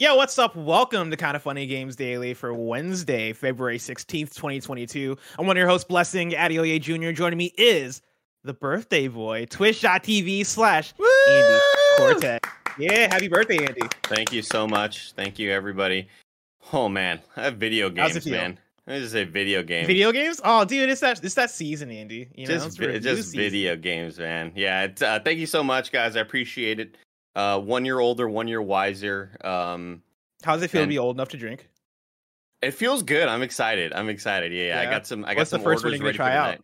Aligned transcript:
Yo, 0.00 0.14
what's 0.14 0.38
up? 0.38 0.54
Welcome 0.54 1.10
to 1.10 1.16
Kind 1.16 1.34
of 1.34 1.42
Funny 1.42 1.66
Games 1.66 1.96
Daily 1.96 2.32
for 2.32 2.54
Wednesday, 2.54 3.32
February 3.32 3.78
16th, 3.78 4.32
2022. 4.32 5.18
I'm 5.36 5.44
one 5.44 5.56
of 5.56 5.58
your 5.58 5.66
hosts, 5.66 5.88
Blessing 5.88 6.30
Adeoye 6.30 6.80
Jr. 6.80 7.10
Joining 7.10 7.36
me 7.36 7.52
is 7.58 8.00
the 8.44 8.54
birthday 8.54 9.08
boy, 9.08 9.46
twitch.tv 9.46 10.46
slash 10.46 10.94
Andy 11.28 11.60
Cortez. 11.96 12.38
Yeah, 12.78 13.12
happy 13.12 13.26
birthday, 13.26 13.58
Andy. 13.66 13.80
Thank 14.04 14.32
you 14.32 14.40
so 14.40 14.68
much. 14.68 15.14
Thank 15.14 15.36
you, 15.36 15.50
everybody. 15.50 16.06
Oh 16.72 16.88
man, 16.88 17.20
I 17.36 17.42
have 17.42 17.56
video 17.56 17.92
How's 17.92 18.12
it 18.12 18.14
games, 18.14 18.24
feel? 18.24 18.34
man. 18.34 18.58
This 18.86 19.02
is 19.02 19.16
a 19.16 19.24
video 19.24 19.64
game. 19.64 19.84
Video 19.84 20.12
games? 20.12 20.40
Oh, 20.44 20.64
dude, 20.64 20.88
it's 20.90 21.00
that 21.00 21.24
it's 21.24 21.34
that 21.34 21.50
season, 21.50 21.90
Andy. 21.90 22.28
You 22.36 22.46
know, 22.46 22.54
just 22.54 22.80
it's 22.80 23.04
just 23.04 23.34
video 23.34 23.74
games, 23.74 24.16
man. 24.16 24.52
Yeah. 24.54 24.84
It's, 24.84 25.02
uh, 25.02 25.18
thank 25.24 25.40
you 25.40 25.46
so 25.46 25.64
much, 25.64 25.90
guys. 25.90 26.14
I 26.16 26.20
appreciate 26.20 26.78
it. 26.78 26.96
Uh, 27.38 27.58
one 27.60 27.84
year 27.84 28.00
older, 28.00 28.28
one 28.28 28.48
year 28.48 28.60
wiser. 28.60 29.36
Um, 29.44 30.02
How 30.42 30.54
does 30.54 30.62
it 30.64 30.70
feel 30.70 30.82
to 30.82 30.88
be 30.88 30.98
old 30.98 31.16
enough 31.16 31.28
to 31.30 31.36
drink? 31.36 31.68
it 32.60 32.72
feels 32.72 33.04
good. 33.04 33.28
I'm 33.28 33.42
excited. 33.42 33.92
I'm 33.92 34.08
excited. 34.08 34.52
Yeah, 34.52 34.64
yeah. 34.66 34.80
I 34.80 34.84
got 34.90 35.06
some. 35.06 35.24
I 35.24 35.28
got 35.34 35.38
What's 35.42 35.50
the 35.50 35.58
some 35.58 35.64
first 35.64 35.84
one 35.84 35.92
orders 35.92 36.00
you're 36.00 36.12
gonna 36.12 36.16
try 36.16 36.34
out? 36.36 36.58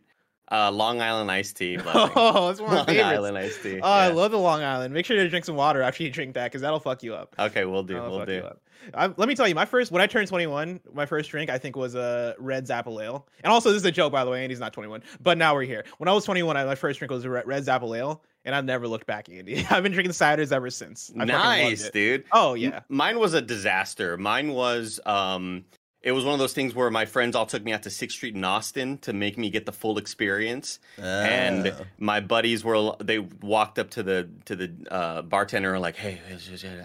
Uh, 0.51 0.69
Long 0.71 1.01
Island 1.01 1.31
iced 1.31 1.55
tea. 1.57 1.77
Oh, 1.87 2.49
it's 2.49 2.59
one 2.59 2.69
of 2.69 2.73
my 2.73 2.75
Long 2.77 2.85
favorites. 2.85 3.05
Island 3.05 3.37
iced 3.37 3.63
tea. 3.63 3.79
Oh, 3.81 3.89
I 3.89 4.09
love 4.09 4.31
the 4.31 4.37
Long 4.37 4.61
Island. 4.61 4.93
Make 4.93 5.05
sure 5.05 5.15
to 5.15 5.27
drink 5.29 5.45
some 5.45 5.55
water 5.55 5.81
after 5.81 6.03
you 6.03 6.11
drink 6.11 6.33
that, 6.35 6.45
because 6.51 6.61
that'll 6.61 6.79
fuck 6.81 7.01
you 7.01 7.15
up. 7.15 7.33
Okay, 7.39 7.65
we'll 7.65 7.81
do. 7.83 7.93
That'll 7.95 8.17
We'll 8.17 8.25
do. 8.25 8.33
you 8.33 8.49
let 8.93 9.27
me 9.27 9.33
tell 9.33 9.47
you, 9.47 9.55
my 9.55 9.65
first 9.65 9.91
when 9.91 10.01
I 10.01 10.07
turned 10.07 10.27
21, 10.27 10.81
my 10.93 11.05
first 11.05 11.31
drink 11.31 11.49
I 11.49 11.57
think 11.57 11.75
was 11.75 11.95
a 11.95 12.35
Redd's 12.37 12.69
Apple 12.69 13.01
Ale. 13.01 13.25
And 13.43 13.51
also, 13.51 13.69
this 13.71 13.79
is 13.81 13.85
a 13.85 13.91
joke, 13.91 14.11
by 14.11 14.23
the 14.25 14.29
way. 14.31 14.43
Andy's 14.43 14.59
not 14.59 14.73
21, 14.73 15.01
but 15.21 15.37
now 15.37 15.55
we're 15.55 15.63
here. 15.63 15.85
When 15.97 16.07
I 16.09 16.13
was 16.13 16.25
21, 16.25 16.55
I, 16.57 16.65
my 16.65 16.75
first 16.75 16.99
drink 16.99 17.11
was 17.11 17.23
a 17.25 17.29
Redd's 17.29 17.67
Apple 17.69 17.95
Ale, 17.95 18.21
and 18.45 18.55
I've 18.55 18.65
never 18.65 18.87
looked 18.87 19.05
back, 19.07 19.27
Andy. 19.29 19.65
I've 19.69 19.83
been 19.83 19.91
drinking 19.91 20.13
ciders 20.13 20.51
ever 20.51 20.69
since. 20.69 21.11
I 21.19 21.25
Nice, 21.25 21.89
dude. 21.89 22.23
Oh 22.31 22.51
M- 22.53 22.57
yeah. 22.59 22.79
Mine 22.87 23.19
was 23.19 23.33
a 23.33 23.41
disaster. 23.41 24.17
Mine 24.17 24.53
was 24.53 24.99
um 25.05 25.65
it 26.01 26.11
was 26.11 26.23
one 26.23 26.33
of 26.35 26.39
those 26.39 26.53
things 26.53 26.75
where 26.75 26.91
my 26.91 27.05
friends 27.05 27.35
all 27.35 27.47
took 27.47 27.63
me 27.63 27.73
out 27.73 27.81
to 27.81 27.89
Sixth 27.89 28.15
Street 28.17 28.35
in 28.35 28.43
Austin 28.43 28.99
to 28.99 29.11
make 29.11 29.39
me 29.39 29.49
get 29.49 29.65
the 29.65 29.71
full 29.71 29.97
experience. 29.97 30.77
And 30.99 31.67
Oh. 31.69 31.85
my 31.97 32.19
buddies 32.19 32.63
were 32.63 32.95
they 32.99 33.17
walked 33.17 33.79
up 33.79 33.89
to 33.91 34.03
the 34.03 34.29
to 34.45 34.55
the 34.55 34.71
uh, 34.91 35.21
bartender 35.23 35.69
and 35.69 35.77
were 35.77 35.81
like, 35.81 35.95
"Hey," 35.95 36.21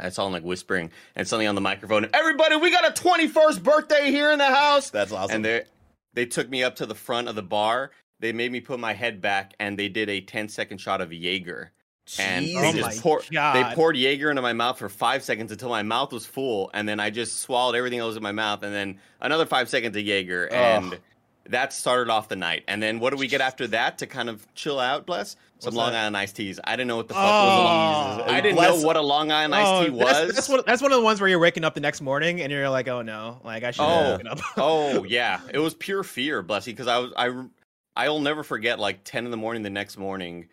I 0.00 0.08
saw 0.08 0.24
them 0.24 0.32
like 0.32 0.42
whispering 0.42 0.90
and 1.14 1.28
something 1.28 1.46
on 1.46 1.54
the 1.54 1.60
microphone. 1.60 2.08
Everybody, 2.14 2.56
we 2.56 2.70
got 2.70 2.88
a 2.88 2.92
21st 3.02 3.62
birthday 3.62 4.10
here 4.10 4.30
in 4.32 4.38
the 4.38 4.46
house. 4.46 4.88
That's 4.88 5.12
awesome. 5.12 5.36
And 5.36 5.44
they 5.44 5.64
they 6.14 6.24
took 6.24 6.48
me 6.48 6.64
up 6.64 6.76
to 6.76 6.86
the 6.86 6.94
front 6.94 7.28
of 7.28 7.34
the 7.34 7.42
bar. 7.42 7.90
They 8.20 8.32
made 8.32 8.52
me 8.52 8.60
put 8.60 8.78
my 8.78 8.92
head 8.92 9.20
back 9.20 9.54
and 9.58 9.78
they 9.78 9.88
did 9.88 10.08
a 10.08 10.20
10 10.20 10.48
second 10.48 10.78
shot 10.78 11.00
of 11.00 11.12
Jaeger. 11.12 11.72
And 12.18 12.44
they 12.46 12.54
Oh 12.56 12.72
just 12.72 12.96
my 12.96 13.02
pour, 13.02 13.22
they 13.30 13.74
poured 13.74 13.96
Jaeger 13.96 14.30
into 14.30 14.42
my 14.42 14.52
mouth 14.52 14.78
for 14.78 14.88
five 14.88 15.22
seconds 15.22 15.52
until 15.52 15.68
my 15.68 15.82
mouth 15.84 16.12
was 16.12 16.26
full, 16.26 16.68
and 16.74 16.88
then 16.88 16.98
I 16.98 17.10
just 17.10 17.38
swallowed 17.40 17.76
everything 17.76 18.00
that 18.00 18.04
was 18.04 18.16
in 18.16 18.22
my 18.22 18.32
mouth, 18.32 18.64
and 18.64 18.74
then 18.74 18.98
another 19.20 19.46
five 19.46 19.68
seconds 19.68 19.96
of 19.96 20.02
Jaeger, 20.02 20.48
and 20.52 20.98
that 21.46 21.72
started 21.72 22.10
off 22.10 22.28
the 22.28 22.34
night. 22.34 22.64
And 22.66 22.82
then 22.82 22.98
what 22.98 23.10
do 23.10 23.16
we 23.16 23.28
get 23.28 23.40
after 23.40 23.66
that 23.68 23.98
to 23.98 24.08
kind 24.08 24.28
of 24.28 24.44
chill 24.56 24.80
out? 24.80 25.06
Bless 25.06 25.36
some 25.60 25.68
What's 25.68 25.76
Long 25.76 25.92
that? 25.92 26.00
Island 26.00 26.16
iced 26.16 26.34
teas. 26.34 26.58
I 26.64 26.72
didn't 26.72 26.88
know 26.88 26.96
what 26.96 27.06
the 27.06 27.14
fuck 27.14 27.22
Oh. 27.22 27.26
was. 27.26 27.54
A 27.54 27.62
long, 27.62 28.20
oh, 28.28 28.32
I 28.32 28.40
didn't 28.40 28.56
Bless- 28.56 28.80
know 28.80 28.86
what 28.86 28.96
a 28.96 29.02
Long 29.02 29.30
Island 29.30 29.54
iced 29.54 29.68
Oh, 29.68 29.84
tea 29.84 29.90
was. 29.90 30.04
that's, 30.06 30.34
that's 30.34 30.48
one. 30.48 30.62
That's 30.66 30.82
one 30.82 30.90
of 30.90 30.98
the 30.98 31.04
ones 31.04 31.20
where 31.20 31.28
you're 31.30 31.38
waking 31.38 31.62
up 31.64 31.74
the 31.74 31.80
next 31.80 32.00
morning 32.00 32.40
and 32.40 32.50
you're 32.50 32.68
like, 32.70 32.88
"Oh 32.88 33.02
no, 33.02 33.40
like 33.44 33.62
I 33.62 33.70
should 33.70 33.84
have 33.84 34.06
Oh. 34.06 34.10
woken 34.12 34.26
up." 34.26 34.40
oh 34.56 35.04
yeah, 35.08 35.40
it 35.54 35.58
was 35.60 35.74
pure 35.74 36.02
fear, 36.02 36.42
Blessy, 36.42 36.66
because 36.66 36.88
I 36.88 36.98
was 36.98 37.12
I 37.16 37.26
I'll 38.06 38.20
never 38.20 38.42
forget 38.42 38.78
like 38.78 39.04
ten 39.04 39.24
in 39.24 39.30
the 39.30 39.36
morning 39.36 39.62
the 39.62 39.70
next 39.70 39.96
morning. 39.96 40.48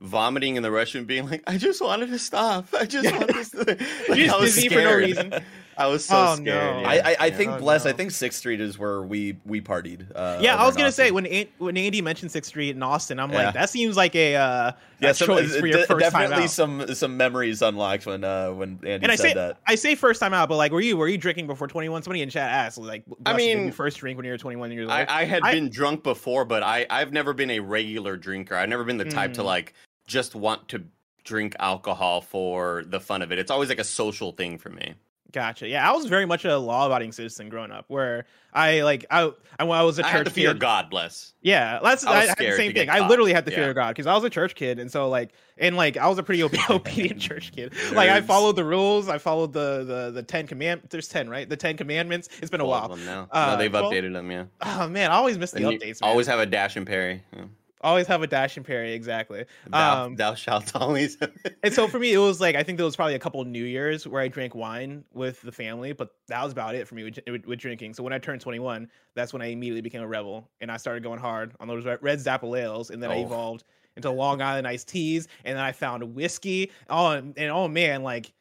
Vomiting 0.00 0.54
in 0.56 0.62
the 0.62 0.68
restroom, 0.68 1.06
being 1.06 1.28
like, 1.28 1.42
"I 1.46 1.58
just 1.58 1.80
wanted 1.80 2.10
to 2.10 2.18
stop. 2.18 2.68
I 2.78 2.84
just 2.84 3.12
wanted 3.12 3.34
to." 3.34 3.44
Stop. 3.44 3.66
Like, 3.66 3.78
just 3.78 4.34
I 4.34 4.40
was 4.40 4.54
dizzy 4.54 4.68
for 4.68 4.76
no 4.76 4.94
reason. 4.96 5.34
I 5.78 5.86
was 5.86 6.04
so 6.04 6.16
Oh, 6.16 6.34
scared. 6.34 6.46
no. 6.46 6.80
yeah. 6.80 6.88
I, 6.88 6.94
I, 7.12 7.16
I 7.26 7.30
think 7.30 7.52
Oh, 7.52 7.58
Bless. 7.58 7.84
no. 7.84 7.90
I 7.90 7.94
think 7.94 8.10
Sixth 8.10 8.38
Street 8.38 8.60
is 8.60 8.78
where 8.78 9.00
we 9.02 9.36
we 9.46 9.60
partied. 9.60 10.06
Uh, 10.14 10.38
yeah, 10.40 10.56
I 10.56 10.66
was 10.66 10.76
gonna 10.76 10.90
say 10.92 11.10
when 11.12 11.24
An- 11.26 11.46
when 11.58 11.76
Andy 11.76 12.02
mentioned 12.02 12.32
Sixth 12.32 12.48
Street 12.50 12.70
in 12.76 12.82
Austin, 12.82 13.18
I'm 13.20 13.30
Yeah. 13.30 13.44
like, 13.46 13.54
that 13.54 13.70
seems 13.70 13.96
like 13.96 14.14
a 14.16 14.34
uh, 14.36 14.72
yeah, 15.00 15.10
a 15.10 15.14
some, 15.14 15.26
choice 15.28 15.56
for 15.56 15.66
your 15.66 15.78
de- 15.80 15.86
first 15.86 16.10
time 16.10 16.22
definitely 16.22 16.44
out. 16.44 16.50
some 16.50 16.94
some 16.94 17.16
memories 17.16 17.62
unlocked 17.62 18.06
when 18.06 18.24
uh 18.24 18.50
when 18.52 18.80
Andy 18.82 19.04
and 19.04 19.12
I 19.12 19.14
said 19.16 19.28
say 19.28 19.34
that. 19.34 19.58
I 19.66 19.76
say 19.76 19.94
first 19.94 20.18
time 20.20 20.34
out, 20.34 20.48
but 20.48 20.56
like, 20.56 20.72
were 20.72 20.80
you 20.80 20.96
were 20.96 21.08
you 21.08 21.16
drinking 21.18 21.46
before 21.46 21.68
21? 21.68 22.02
Somebody 22.02 22.22
in 22.22 22.30
chat 22.30 22.50
asked, 22.50 22.78
like, 22.78 23.04
I 23.24 23.34
mean, 23.36 23.66
you 23.66 23.72
first 23.72 23.98
drink 23.98 24.16
when 24.16 24.24
you 24.26 24.32
were 24.32 24.38
21 24.38 24.72
years 24.72 24.84
old. 24.88 24.92
I, 24.92 25.06
I 25.08 25.24
had 25.24 25.42
I- 25.44 25.52
been 25.54 25.68
drunk 25.70 26.02
before, 26.02 26.44
but 26.44 26.62
I 26.64 26.86
I've 26.90 27.12
never 27.12 27.32
been 27.32 27.50
a 27.50 27.60
regular 27.60 28.16
drinker. 28.16 28.56
I've 28.56 28.68
never 28.68 28.84
been 28.84 28.98
the 28.98 29.04
type 29.04 29.34
to 29.34 29.42
Mm. 29.42 29.44
like 29.44 29.74
just 30.08 30.34
want 30.34 30.68
to 30.68 30.82
drink 31.24 31.54
alcohol 31.60 32.22
for 32.22 32.82
the 32.86 32.98
fun 32.98 33.20
of 33.22 33.30
it. 33.30 33.38
It's 33.38 33.50
always 33.50 33.68
like 33.68 33.78
a 33.78 33.84
social 33.84 34.32
thing 34.32 34.56
for 34.58 34.70
me. 34.70 34.94
Gotcha. 35.30 35.68
Yeah, 35.68 35.86
I 35.88 35.94
was 35.94 36.06
very 36.06 36.24
much 36.24 36.46
a 36.46 36.56
law-abiding 36.56 37.12
citizen 37.12 37.50
growing 37.50 37.70
up, 37.70 37.84
where 37.88 38.24
I 38.54 38.80
like 38.80 39.04
I 39.10 39.30
I, 39.58 39.66
I 39.66 39.82
was 39.84 39.98
a 39.98 40.02
church 40.02 40.10
had 40.10 40.24
to 40.24 40.30
fear 40.30 40.52
kid. 40.54 40.60
God 40.60 40.88
bless. 40.88 41.34
Yeah, 41.42 41.80
that's 41.82 42.06
I 42.06 42.12
I, 42.12 42.26
had 42.26 42.38
the 42.38 42.52
same 42.52 42.72
thing. 42.72 42.88
I 42.88 43.06
literally 43.06 43.34
had 43.34 43.44
the 43.44 43.50
fear 43.50 43.64
Yeah. 43.64 43.68
of 43.70 43.74
God 43.74 43.88
because 43.88 44.06
I 44.06 44.14
was 44.14 44.24
a 44.24 44.30
church 44.30 44.54
kid, 44.54 44.78
and 44.78 44.90
so 44.90 45.10
like, 45.10 45.32
and 45.58 45.76
like 45.76 45.98
I 45.98 46.08
was 46.08 46.16
a 46.18 46.22
pretty 46.22 46.42
obedient 46.70 47.20
church 47.20 47.52
kid. 47.52 47.74
Like 47.92 48.08
I 48.08 48.22
followed 48.22 48.56
the 48.56 48.64
rules. 48.64 49.10
I 49.10 49.18
followed 49.18 49.52
the 49.52 49.84
the 49.84 50.10
the 50.12 50.22
Ten 50.22 50.46
Command. 50.46 50.80
There's 50.88 51.08
ten, 51.08 51.28
right? 51.28 51.46
The 51.46 51.56
Ten 51.58 51.76
Commandments. 51.76 52.30
It's 52.40 52.50
been 52.50 52.62
a 52.62 52.66
while. 52.66 52.96
now. 52.96 53.28
Uh, 53.30 53.50
no, 53.52 53.56
they've 53.58 53.70
12? 53.70 53.92
updated 53.92 54.14
them. 54.14 54.30
Yeah. 54.30 54.44
Oh 54.62 54.88
man, 54.88 55.10
I 55.10 55.16
always 55.16 55.36
miss 55.36 55.50
the 55.50 55.66
And 55.68 55.78
updates. 55.78 55.98
Always 56.00 56.26
have 56.26 56.38
a 56.40 56.46
dash 56.46 56.76
and 56.76 56.86
parry. 56.86 57.22
Yeah. 57.36 57.44
Always 57.80 58.06
have 58.08 58.22
a 58.22 58.26
dash 58.26 58.56
and 58.56 58.66
parry. 58.66 58.92
Exactly. 58.92 59.44
Thou, 59.68 60.04
Um, 60.06 60.16
thou 60.16 60.34
shalt 60.34 60.74
always. 60.80 61.16
and 61.62 61.72
so 61.72 61.86
for 61.88 61.98
me, 61.98 62.12
it 62.12 62.18
was 62.18 62.40
like 62.40 62.56
I 62.56 62.62
think 62.62 62.76
there 62.78 62.84
was 62.84 62.96
probably 62.96 63.14
a 63.14 63.18
couple 63.18 63.44
New 63.44 63.64
Years 63.64 64.06
where 64.06 64.20
I 64.22 64.28
drank 64.28 64.54
wine 64.54 65.04
with 65.12 65.40
the 65.42 65.52
family, 65.52 65.92
but 65.92 66.10
that 66.28 66.42
was 66.42 66.52
about 66.52 66.74
it 66.74 66.88
for 66.88 66.94
me 66.94 67.04
with, 67.04 67.18
with, 67.26 67.46
with 67.46 67.58
drinking. 67.58 67.94
So 67.94 68.02
when 68.02 68.12
I 68.12 68.18
turned 68.18 68.40
21, 68.40 68.88
that's 69.14 69.32
when 69.32 69.42
I 69.42 69.46
immediately 69.46 69.80
became 69.82 70.02
a 70.02 70.08
rebel, 70.08 70.48
and 70.60 70.70
I 70.72 70.76
started 70.76 71.02
going 71.02 71.20
hard 71.20 71.54
on 71.60 71.68
those 71.68 71.84
red, 71.84 71.98
Redd's 72.02 72.26
Apple 72.26 72.56
ales, 72.56 72.90
and 72.90 73.02
then 73.02 73.10
I 73.10 73.16
Oh. 73.16 73.22
evolved 73.26 73.64
into 73.96 74.10
Long 74.10 74.40
Island 74.40 74.66
iced 74.66 74.86
teas, 74.88 75.26
and 75.44 75.56
then 75.56 75.64
I 75.64 75.72
found 75.72 76.14
whiskey. 76.14 76.70
Oh, 76.88 77.10
and, 77.10 77.36
and 77.36 77.50
oh 77.50 77.66
man, 77.68 78.02
like 78.04 78.32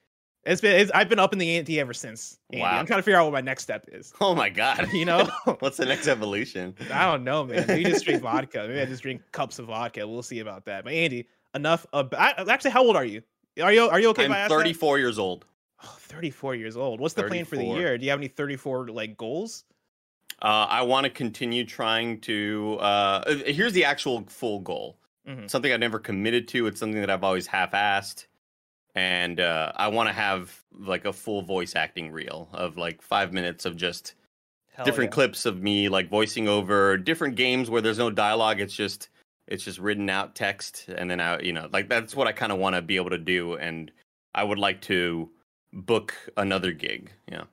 it's 0.47 0.61
been 0.61 0.79
it's, 0.79 0.91
I've 0.93 1.09
been 1.09 1.19
up 1.19 1.33
in 1.33 1.39
the 1.39 1.57
ante 1.57 1.79
ever 1.79 1.93
since. 1.93 2.39
Andy. 2.51 2.61
Wow. 2.63 2.77
I'm 2.77 2.85
trying 2.85 2.99
to 2.99 3.03
figure 3.03 3.19
out 3.19 3.25
what 3.25 3.33
my 3.33 3.41
next 3.41 3.63
step 3.63 3.87
is. 3.91 4.13
oh 4.21 4.33
my 4.33 4.49
god. 4.49 4.91
You 4.93 5.05
know, 5.05 5.25
What's 5.59 5.77
the 5.77 5.85
next 5.85 6.07
evolution? 6.07 6.75
I 6.91 7.05
don't 7.05 7.23
know, 7.23 7.43
man. 7.45 7.65
Maybe 7.67 7.83
just 7.85 8.05
drink 8.05 8.21
vodka. 8.23 8.65
Maybe 8.67 8.81
I 8.81 8.85
just 8.85 9.03
drink 9.03 9.21
cups 9.31 9.59
of 9.59 9.67
vodka. 9.67 10.07
We'll 10.07 10.23
see 10.23 10.39
about 10.39 10.65
that. 10.65 10.83
But 10.83 10.93
Andy, 10.93 11.27
enough. 11.53 11.85
About, 11.93 12.49
actually, 12.49 12.71
how 12.71 12.83
old 12.83 12.95
are 12.95 13.05
you? 13.05 13.21
Are 13.61 13.73
you 13.73 13.83
are 13.89 13.99
you 13.99 14.09
okay? 14.09 14.25
I'm 14.25 14.31
ask 14.31 14.49
that? 14.49 14.55
34 14.55 14.99
years 14.99 15.19
old. 15.19 15.45
Oh, 15.83 15.95
34 15.99 16.55
years 16.55 16.75
old. 16.77 16.99
What's 16.99 17.13
the 17.13 17.23
plan 17.23 17.45
for 17.45 17.55
the 17.55 17.65
year? 17.65 17.97
Do 17.97 18.05
you 18.05 18.11
have 18.11 18.19
any 18.19 18.27
34 18.27 18.89
like 18.89 19.17
goals? 19.17 19.63
Uh, 20.41 20.67
I 20.69 20.83
want 20.83 21.05
to 21.05 21.09
continue 21.09 21.65
trying 21.65 22.19
to. 22.21 22.77
Uh, 22.79 23.35
here's 23.45 23.73
the 23.73 23.85
actual 23.85 24.23
full 24.27 24.59
goal. 24.59 24.99
Mhm. 25.27 25.49
Something 25.49 25.73
I've 25.73 25.79
never 25.79 25.99
committed 25.99 26.47
to. 26.49 26.67
It's 26.67 26.79
something 26.79 27.01
that 27.01 27.09
I've 27.09 27.23
always 27.23 27.47
half-assed, 27.47 28.27
and 28.95 29.39
uh, 29.39 29.71
I 29.75 29.87
want 29.89 30.09
to 30.09 30.13
have 30.13 30.63
like 30.77 31.05
a 31.05 31.13
full 31.13 31.41
voice 31.41 31.75
acting 31.75 32.11
reel 32.11 32.49
of 32.53 32.77
like 32.77 33.01
five 33.01 33.33
minutes 33.33 33.65
of 33.65 33.75
just 33.75 34.15
Hell 34.73 34.85
different 34.85 35.09
yeah. 35.09 35.15
clips 35.15 35.45
of 35.45 35.61
me 35.61 35.89
like 35.89 36.09
voicing 36.09 36.47
over 36.47 36.97
different 36.97 37.35
games 37.35 37.69
where 37.69 37.81
there's 37.81 37.97
no 37.97 38.09
dialogue. 38.09 38.59
It's 38.59 38.75
just 38.75 39.09
it's 39.47 39.63
just 39.63 39.79
written 39.79 40.09
out 40.09 40.35
text, 40.35 40.85
and 40.89 41.09
then 41.09 41.19
I 41.19 41.39
you 41.39 41.53
know 41.53 41.67
like 41.71 41.89
that's 41.89 42.15
what 42.15 42.27
I 42.27 42.31
kind 42.31 42.51
of 42.51 42.59
want 42.59 42.75
to 42.75 42.81
be 42.81 42.95
able 42.95 43.11
to 43.11 43.17
do, 43.17 43.55
and 43.55 43.91
I 44.35 44.43
would 44.43 44.59
like 44.59 44.81
to 44.83 45.29
book 45.73 46.15
another 46.37 46.71
gig. 46.71 47.11
Yeah. 47.31 47.43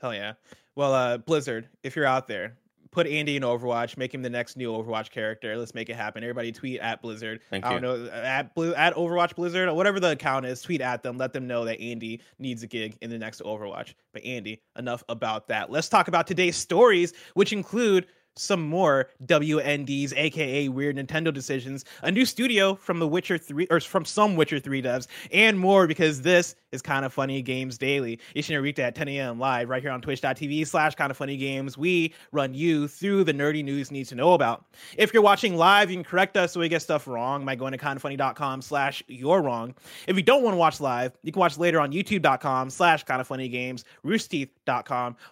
Hell 0.00 0.14
yeah. 0.14 0.34
Well, 0.76 0.94
uh, 0.94 1.18
Blizzard, 1.18 1.68
if 1.82 1.96
you're 1.96 2.06
out 2.06 2.26
there, 2.28 2.56
put 2.92 3.06
Andy 3.06 3.36
in 3.36 3.42
Overwatch, 3.42 3.96
make 3.96 4.12
him 4.12 4.22
the 4.22 4.30
next 4.30 4.56
new 4.56 4.72
Overwatch 4.72 5.10
character. 5.10 5.56
Let's 5.56 5.74
make 5.74 5.88
it 5.88 5.96
happen. 5.96 6.22
Everybody 6.22 6.52
tweet 6.52 6.80
at 6.80 7.02
Blizzard. 7.02 7.40
Thank 7.50 7.64
I 7.64 7.72
don't 7.72 7.82
know 7.82 8.06
at 8.10 8.54
Blue 8.54 8.74
at 8.74 8.94
Overwatch 8.94 9.34
Blizzard 9.34 9.68
or 9.68 9.74
whatever 9.74 10.00
the 10.00 10.12
account 10.12 10.46
is. 10.46 10.62
Tweet 10.62 10.80
at 10.80 11.02
them. 11.02 11.16
Let 11.18 11.32
them 11.32 11.46
know 11.46 11.64
that 11.64 11.80
Andy 11.80 12.20
needs 12.38 12.62
a 12.62 12.66
gig 12.66 12.96
in 13.00 13.10
the 13.10 13.18
next 13.18 13.40
Overwatch. 13.42 13.94
But 14.12 14.24
Andy, 14.24 14.62
enough 14.78 15.04
about 15.08 15.48
that. 15.48 15.70
Let's 15.70 15.88
talk 15.88 16.08
about 16.08 16.26
today's 16.26 16.56
stories, 16.56 17.12
which 17.34 17.52
include 17.52 18.06
some 18.40 18.68
more 18.68 19.08
WNDs, 19.26 20.12
aka 20.16 20.68
Weird 20.68 20.96
Nintendo 20.96 21.32
Decisions, 21.32 21.84
a 22.02 22.10
new 22.10 22.24
studio 22.24 22.74
from 22.74 22.98
The 22.98 23.06
Witcher 23.06 23.38
3, 23.38 23.66
or 23.70 23.80
from 23.80 24.04
some 24.04 24.36
Witcher 24.36 24.58
3 24.58 24.82
devs, 24.82 25.06
and 25.32 25.58
more 25.58 25.86
because 25.86 26.22
this 26.22 26.56
is 26.72 26.82
Kind 26.82 27.04
of 27.04 27.12
Funny 27.12 27.42
Games 27.42 27.78
Daily. 27.78 28.18
Each 28.34 28.48
and 28.48 28.56
every 28.56 28.68
weekday 28.68 28.84
at 28.84 28.94
10 28.94 29.08
a.m. 29.08 29.38
live 29.38 29.68
right 29.68 29.82
here 29.82 29.90
on 29.90 30.00
twitch.tv 30.00 30.66
slash 30.66 30.94
Kind 30.94 31.10
of 31.10 31.16
Funny 31.16 31.36
Games. 31.36 31.76
We 31.76 32.14
run 32.32 32.54
you 32.54 32.88
through 32.88 33.24
the 33.24 33.34
nerdy 33.34 33.64
news 33.64 33.90
you 33.90 33.98
need 33.98 34.06
to 34.06 34.14
know 34.14 34.34
about. 34.34 34.64
If 34.96 35.12
you're 35.12 35.22
watching 35.22 35.56
live, 35.56 35.90
you 35.90 35.96
can 35.96 36.04
correct 36.04 36.36
us 36.36 36.52
so 36.52 36.60
we 36.60 36.68
get 36.68 36.82
stuff 36.82 37.06
wrong 37.06 37.44
by 37.44 37.54
going 37.56 37.72
to 37.72 37.78
kindoffunny.com 37.78 38.62
slash 38.62 39.02
you're 39.08 39.42
wrong. 39.42 39.74
If 40.06 40.16
you 40.16 40.22
don't 40.22 40.42
want 40.42 40.54
to 40.54 40.58
watch 40.58 40.80
live, 40.80 41.12
you 41.22 41.32
can 41.32 41.40
watch 41.40 41.58
later 41.58 41.80
on 41.80 41.92
youtube.com 41.92 42.70
slash 42.70 43.04
Kind 43.04 43.20
of 43.20 43.26
Funny 43.26 43.48
Games, 43.48 43.84
roosterteeth.com, 44.04 44.59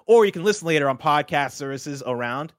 or 0.07 0.27
you 0.27 0.33
can 0.33 0.45
listen 0.45 0.67
later 0.67 0.89
on 0.89 0.99
podcast 0.99 1.53
services 1.53 2.03
around 2.07 2.53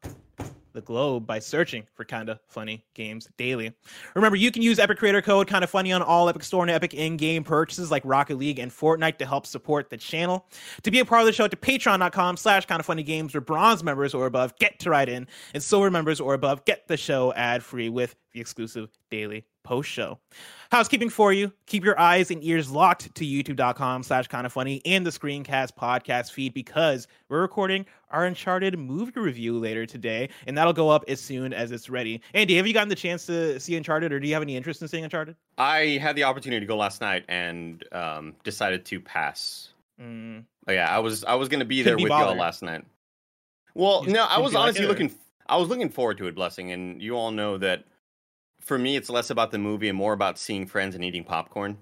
the 0.73 0.81
globe 0.81 1.25
by 1.25 1.39
searching 1.39 1.83
for 1.93 2.03
Kinda 2.03 2.39
Funny 2.47 2.85
Games 2.93 3.27
Daily. 3.37 3.73
Remember, 4.15 4.37
you 4.37 4.51
can 4.51 4.61
use 4.61 4.79
Epic 4.79 4.97
Creator 4.97 5.23
Code 5.23 5.47
Kinda 5.47 5.67
Funny 5.67 5.91
on 5.91 6.01
all 6.01 6.29
Epic 6.29 6.43
Store 6.43 6.63
and 6.63 6.71
Epic 6.71 6.93
in-game 6.93 7.43
purchases 7.43 7.91
like 7.91 8.03
Rocket 8.05 8.37
League 8.37 8.59
and 8.59 8.71
Fortnite 8.71 9.17
to 9.17 9.25
help 9.25 9.45
support 9.45 9.89
the 9.89 9.97
channel. 9.97 10.45
To 10.83 10.91
be 10.91 10.99
a 10.99 11.05
part 11.05 11.21
of 11.21 11.27
the 11.27 11.33
show, 11.33 11.47
to 11.47 11.57
patreon.com 11.57 12.37
slash 12.37 12.65
Kinda 12.65 12.83
Funny 12.83 13.03
Games, 13.03 13.33
where 13.33 13.41
bronze 13.41 13.83
members 13.83 14.13
or 14.13 14.25
above 14.25 14.57
get 14.59 14.79
to 14.79 14.89
write 14.89 15.09
in, 15.09 15.27
and 15.53 15.61
silver 15.63 15.89
members 15.89 16.21
or 16.21 16.33
above 16.33 16.63
get 16.65 16.87
the 16.87 16.97
show 16.97 17.33
ad-free 17.33 17.89
with 17.89 18.15
the 18.33 18.39
exclusive 18.41 18.89
daily 19.09 19.43
post 19.63 19.89
show. 19.89 20.19
Housekeeping 20.71 21.09
for 21.09 21.33
you. 21.33 21.51
Keep 21.65 21.83
your 21.83 21.99
eyes 21.99 22.31
and 22.31 22.43
ears 22.43 22.69
locked 22.71 23.13
to 23.15 23.25
youtube.com 23.25 24.03
slash 24.03 24.27
kind 24.27 24.45
of 24.45 24.53
funny 24.53 24.81
and 24.85 25.05
the 25.05 25.09
screencast 25.09 25.71
podcast 25.79 26.31
feed 26.31 26.53
because 26.53 27.07
we're 27.27 27.41
recording 27.41 27.85
our 28.11 28.25
Uncharted 28.25 28.77
movie 28.79 29.19
review 29.19 29.57
later 29.59 29.85
today, 29.85 30.29
and 30.47 30.57
that'll 30.57 30.73
go 30.73 30.89
up 30.89 31.03
as 31.07 31.19
soon 31.19 31.53
as 31.53 31.71
it's 31.71 31.89
ready. 31.89 32.21
Andy, 32.33 32.55
have 32.55 32.65
you 32.65 32.73
gotten 32.73 32.89
the 32.89 32.95
chance 32.95 33.25
to 33.27 33.59
see 33.59 33.75
Uncharted 33.75 34.11
or 34.11 34.19
do 34.19 34.27
you 34.27 34.33
have 34.33 34.41
any 34.43 34.55
interest 34.55 34.81
in 34.81 34.87
seeing 34.87 35.03
Uncharted? 35.03 35.35
I 35.57 35.99
had 36.01 36.15
the 36.15 36.23
opportunity 36.23 36.59
to 36.61 36.65
go 36.65 36.77
last 36.77 37.01
night 37.01 37.25
and 37.27 37.83
um, 37.91 38.35
decided 38.43 38.85
to 38.85 38.99
pass. 38.99 39.69
Mm. 40.01 40.45
Oh, 40.67 40.71
yeah, 40.71 40.95
I 40.95 40.99
was 40.99 41.23
I 41.25 41.35
was 41.35 41.49
gonna 41.49 41.65
be 41.65 41.77
Couldn't 41.77 41.85
there 41.91 41.97
be 41.97 42.03
with 42.03 42.09
bothered. 42.09 42.29
y'all 42.29 42.37
last 42.37 42.61
night. 42.63 42.85
Well, 43.75 44.03
You 44.07 44.13
no, 44.13 44.23
I 44.23 44.39
was 44.39 44.51
feel 44.51 44.59
like 44.61 44.67
honestly 44.69 44.87
looking. 44.87 45.13
I 45.47 45.57
was 45.57 45.67
looking 45.67 45.89
forward 45.89 46.17
to 46.19 46.27
it, 46.27 46.35
blessing, 46.35 46.71
and 46.71 47.01
you 47.01 47.15
all 47.17 47.31
know 47.31 47.57
that. 47.57 47.83
For 48.69 48.77
me, 48.77 48.95
it's 48.95 49.10
less 49.10 49.31
about 49.31 49.50
the 49.50 49.57
movie 49.57 49.89
and 49.89 49.98
more 49.98 50.13
about 50.13 50.38
seeing 50.38 50.68
friends 50.68 50.94
and 50.94 51.04
eating 51.04 51.24
popcorn. 51.24 51.80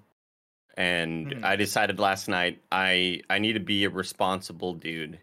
And 0.77 1.27
Mhm. 1.33 1.43
I 1.43 1.57
decided 1.57 1.99
last 1.99 2.29
night 2.29 2.61
I 2.71 3.23
I 3.29 3.39
need 3.39 3.53
to 3.53 3.59
be 3.59 3.83
a 3.83 3.89
responsible 3.89 4.73
dude 4.73 5.19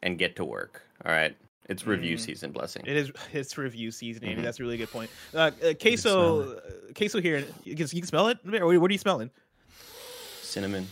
and 0.00 0.16
get 0.16 0.36
to 0.36 0.44
work. 0.44 0.80
All 1.04 1.10
right, 1.10 1.36
it's 1.68 1.88
review 1.88 2.16
Mhm. 2.16 2.20
season, 2.20 2.52
blessing. 2.52 2.84
It 2.86 2.96
is 2.96 3.10
it's 3.32 3.58
review 3.58 3.90
season, 3.90 4.22
Andy. 4.22 4.42
Mhm. 4.42 4.44
That's 4.44 4.60
a 4.60 4.62
really 4.62 4.76
good 4.76 4.92
point. 4.92 5.10
Uh, 5.34 5.50
uh 5.60 5.74
queso, 5.74 6.54
uh, 6.58 6.60
queso 6.94 7.20
here. 7.20 7.38
You 7.64 7.74
can, 7.74 7.88
you 7.90 8.00
can 8.00 8.06
smell 8.06 8.28
it. 8.28 8.38
What 8.44 8.62
are 8.62 8.72
you 8.92 8.98
smelling? 8.98 9.32
Cinnamon. 10.40 10.86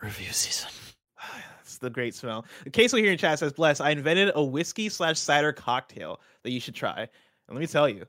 Review 0.00 0.32
season. 0.32 0.70
It's 1.62 1.78
the 1.78 1.90
great 1.90 2.14
smell. 2.14 2.46
Queso 2.72 2.96
here 2.96 3.10
in 3.10 3.18
chat 3.18 3.40
says, 3.40 3.52
"Bless, 3.52 3.80
I 3.80 3.90
invented 3.90 4.30
a 4.36 4.44
whiskey 4.44 4.88
slash 4.88 5.18
cider 5.18 5.52
cocktail 5.52 6.20
that 6.44 6.52
you 6.52 6.60
should 6.60 6.76
try." 6.76 7.00
And 7.00 7.56
let 7.56 7.60
me 7.60 7.66
tell 7.66 7.88
you, 7.88 8.06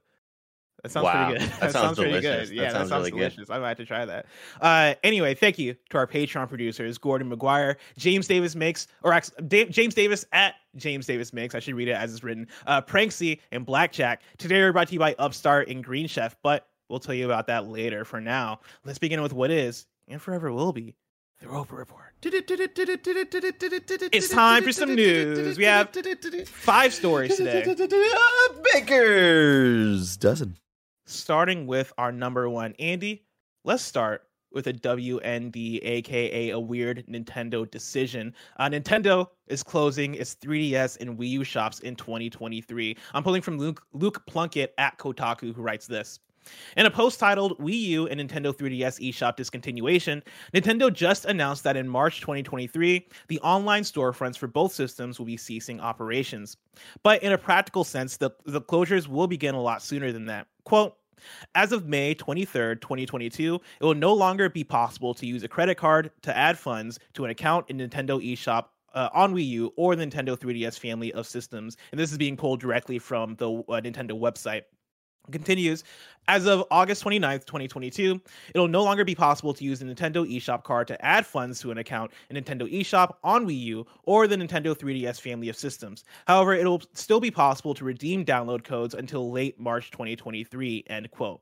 that 0.84 0.92
sounds 0.92 1.06
Wow, 1.06 1.30
pretty 1.30 1.40
good. 1.46 1.54
that 1.60 1.72
sounds 1.72 1.98
pretty 1.98 2.12
delicious. 2.22 2.50
good. 2.50 2.50
That 2.50 2.56
Yeah, 2.62 2.64
that 2.64 2.72
sounds 2.74 2.90
sounds 2.90 3.00
really 3.00 3.12
good. 3.12 3.18
delicious. 3.36 3.50
I 3.50 3.58
might 3.60 3.68
have 3.70 3.78
to 3.78 3.86
try 3.86 4.06
that. 4.06 4.26
Uh, 4.62 4.94
anyway, 5.04 5.34
thank 5.34 5.58
you 5.58 5.76
to 5.90 5.98
our 5.98 6.06
Patreon 6.06 6.48
producers, 6.50 6.98
Gordon 6.98 7.32
McGuire, 7.32 7.78
James 7.98 8.28
Davis 8.28 8.54
Makes, 8.56 8.88
or 9.02 9.20
Da- 9.48 9.70
James 9.70 9.96
Davis 9.96 10.26
at 10.34 10.56
James 10.76 11.08
Davis 11.08 11.32
Makes. 11.34 11.56
I 11.56 11.60
should 11.60 11.76
read 11.76 11.88
it 11.88 11.94
as 11.94 12.12
it's 12.14 12.24
written. 12.24 12.48
Uh, 12.68 12.82
Pranksy 12.82 13.40
and 13.52 13.66
Blackjack. 13.66 14.22
Today 14.38 14.60
we're 14.62 14.74
brought 14.74 14.90
to 14.90 14.94
you 14.94 15.00
by 15.00 15.16
Upstart 15.18 15.70
and 15.70 15.84
Green 15.84 16.08
Chef, 16.08 16.36
but 16.44 16.68
we'll 16.90 17.00
tell 17.00 17.16
you 17.16 17.26
about 17.26 17.48
that 17.48 17.68
later. 17.68 18.04
For 18.06 18.20
now, 18.20 18.60
let's 18.84 19.00
begin 19.00 19.22
with 19.22 19.32
what 19.34 19.52
is 19.52 19.88
and 20.10 20.22
forever 20.22 20.52
will 20.52 20.74
be 20.74 20.96
the 21.40 21.48
Roper 21.50 21.76
Report. 21.78 22.02
It's 22.26 24.30
time 24.30 24.64
for 24.64 24.72
some 24.72 24.96
news. 24.96 25.58
We 25.58 25.66
have 25.66 25.90
five 26.48 26.94
stories 26.94 27.36
today. 27.36 27.64
Baker's 28.74 30.16
dozen. 30.18 30.58
Starting 31.06 31.68
with 31.68 31.92
our 31.98 32.12
number 32.12 32.50
one. 32.50 32.74
Andy, 32.80 33.26
let's 33.64 33.84
start 33.84 34.24
with 34.54 34.68
a 34.68 34.74
WND, 34.74 35.80
aka 35.84 36.52
a 36.52 36.60
weird 36.60 37.06
Nintendo 37.08 37.70
decision. 37.70 38.34
Uh, 38.58 38.70
Nintendo 38.70 39.28
is 39.48 39.64
closing 39.64 40.16
its 40.16 40.36
3DS 40.36 41.00
and 41.02 41.18
Wii 41.18 41.30
U 41.30 41.44
shops 41.44 41.80
in 41.80 41.96
2023. 41.96 42.96
I'm 43.14 43.24
pulling 43.24 43.42
from 43.42 43.58
Luke, 43.58 43.84
Luke 43.94 44.24
Plunkett 44.28 44.74
at 44.78 44.98
Kotaku, 44.98 45.54
who 45.54 45.62
writes 45.62 45.88
this. 45.88 46.20
In 46.78 46.86
a 46.86 46.92
post 46.92 47.19
titled 47.19 47.57
Wii 47.60 47.80
U 47.80 48.07
and 48.07 48.19
Nintendo 48.19 48.54
3DS 48.54 49.10
eShop 49.10 49.38
discontinuation, 49.38 50.22
Nintendo 50.54 50.92
just 50.92 51.25
announced 51.25 51.63
that 51.63 51.78
in 51.78 51.88
March 51.88 52.22
2023, 52.22 53.07
the 53.28 53.40
online 53.40 53.84
storefronts 53.84 54.38
for 54.38 54.48
both 54.48 54.74
systems 54.74 55.19
will 55.19 55.25
be 55.25 55.38
ceasing 55.38 55.80
operations. 55.80 56.57
But 57.04 57.24
in 57.24 57.31
a 57.31 57.38
practical 57.38 57.84
sense, 57.84 58.18
the, 58.18 58.31
the 58.45 58.62
closures 58.62 59.07
will 59.07 59.28
begin 59.28 59.56
a 59.56 59.62
lot 59.62 59.81
sooner 59.81 60.12
than 60.12 60.25
that. 60.25 60.48
Quote, 60.63 60.95
as 61.56 61.72
of 61.72 61.88
May 61.88 62.16
23rd, 62.16 62.81
2022, 62.81 63.56
it 63.56 63.84
will 63.84 63.94
no 63.94 64.13
longer 64.13 64.50
be 64.50 64.63
possible 64.63 65.13
to 65.13 65.25
use 65.25 65.44
a 65.44 65.48
credit 65.48 65.75
card 65.75 66.12
to 66.24 66.36
add 66.36 66.57
funds 66.57 67.00
to 67.13 67.25
an 67.25 67.31
account 67.31 67.69
in 67.69 67.78
Nintendo 67.78 68.22
eShop 68.22 68.66
uh, 68.94 69.10
on 69.13 69.34
Wii 69.34 69.48
U 69.48 69.74
or 69.75 69.96
the 69.96 70.06
Nintendo 70.06 70.38
3DS 70.38 70.80
family 70.80 71.13
of 71.13 71.28
systems. 71.28 71.78
And 71.92 72.00
this 72.00 72.12
is 72.12 72.18
being 72.18 72.38
pulled 72.38 72.60
directly 72.60 73.00
from 73.00 73.36
the 73.36 73.50
uh, 73.51 73.81
Nintendo 73.81 74.12
website. 74.12 74.63
Continues, 75.31 75.84
as 76.28 76.48
of 76.48 76.66
August 76.70 77.04
29th, 77.04 77.46
2022, 77.46 78.20
it'll 78.54 78.68
no 78.68 78.84
longer 78.84 79.06
be 79.06 79.16
possible 79.16 79.54
to 79.54 79.64
use 79.64 79.80
the 79.80 79.86
Nintendo 79.86 80.30
eShop 80.30 80.64
card 80.64 80.88
to 80.88 81.06
add 81.06 81.25
funds 81.25 81.60
to 81.62 81.72
an 81.72 81.78
account 81.78 82.12
in 82.30 82.36
Nintendo 82.36 82.72
eShop 82.72 83.16
on 83.24 83.46
Wii 83.46 83.60
U 83.62 83.88
or 84.04 84.28
the 84.28 84.36
Nintendo 84.36 84.75
3DS 84.75 85.22
family 85.22 85.50
of 85.50 85.56
systems. 85.56 86.04
However, 86.28 86.54
it'll 86.54 86.81
still 86.94 87.20
be 87.20 87.31
possible 87.31 87.74
to 87.74 87.86
redeem 87.86 88.25
download 88.25 88.64
codes 88.64 88.94
until 88.94 89.31
late 89.31 89.60
March 89.60 89.92
2023, 89.92 90.86
end 90.88 91.12
quote. 91.12 91.42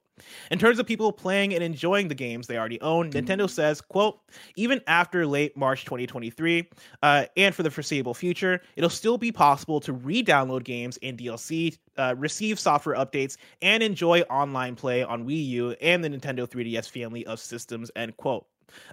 In 0.50 0.60
terms 0.60 0.80
of 0.80 0.86
people 0.86 1.12
playing 1.12 1.54
and 1.54 1.64
enjoying 1.64 2.08
the 2.08 2.16
games 2.16 2.48
they 2.48 2.58
already 2.58 2.80
own, 2.82 3.12
Nintendo 3.12 3.50
says, 3.50 3.82
quote, 3.82 4.20
even 4.56 4.82
after 4.88 5.26
late 5.26 5.56
March 5.56 5.86
2023, 5.86 6.70
uh, 7.04 7.26
and 7.38 7.54
for 7.54 7.64
the 7.64 7.72
foreseeable 7.72 8.14
future, 8.14 8.62
it'll 8.76 8.90
still 8.90 9.18
be 9.18 9.32
possible 9.32 9.80
to 9.82 9.94
re-download 9.94 10.64
games 10.64 10.98
and 11.02 11.18
DLC, 11.18 11.78
uh, 11.98 12.16
receive 12.18 12.60
software 12.60 12.96
updates, 12.96 13.38
and 13.62 13.84
enjoy 13.84 14.22
online 14.22 14.76
play 14.76 15.04
on 15.04 15.26
Wii 15.26 15.48
U 15.48 15.72
and 15.82 16.04
the 16.04 16.10
Nintendo 16.10 16.48
3DS 16.48 16.90
family 16.90 17.26
of 17.26 17.40
systems, 17.40 17.92
end 17.96 18.16
quote. 18.18 18.46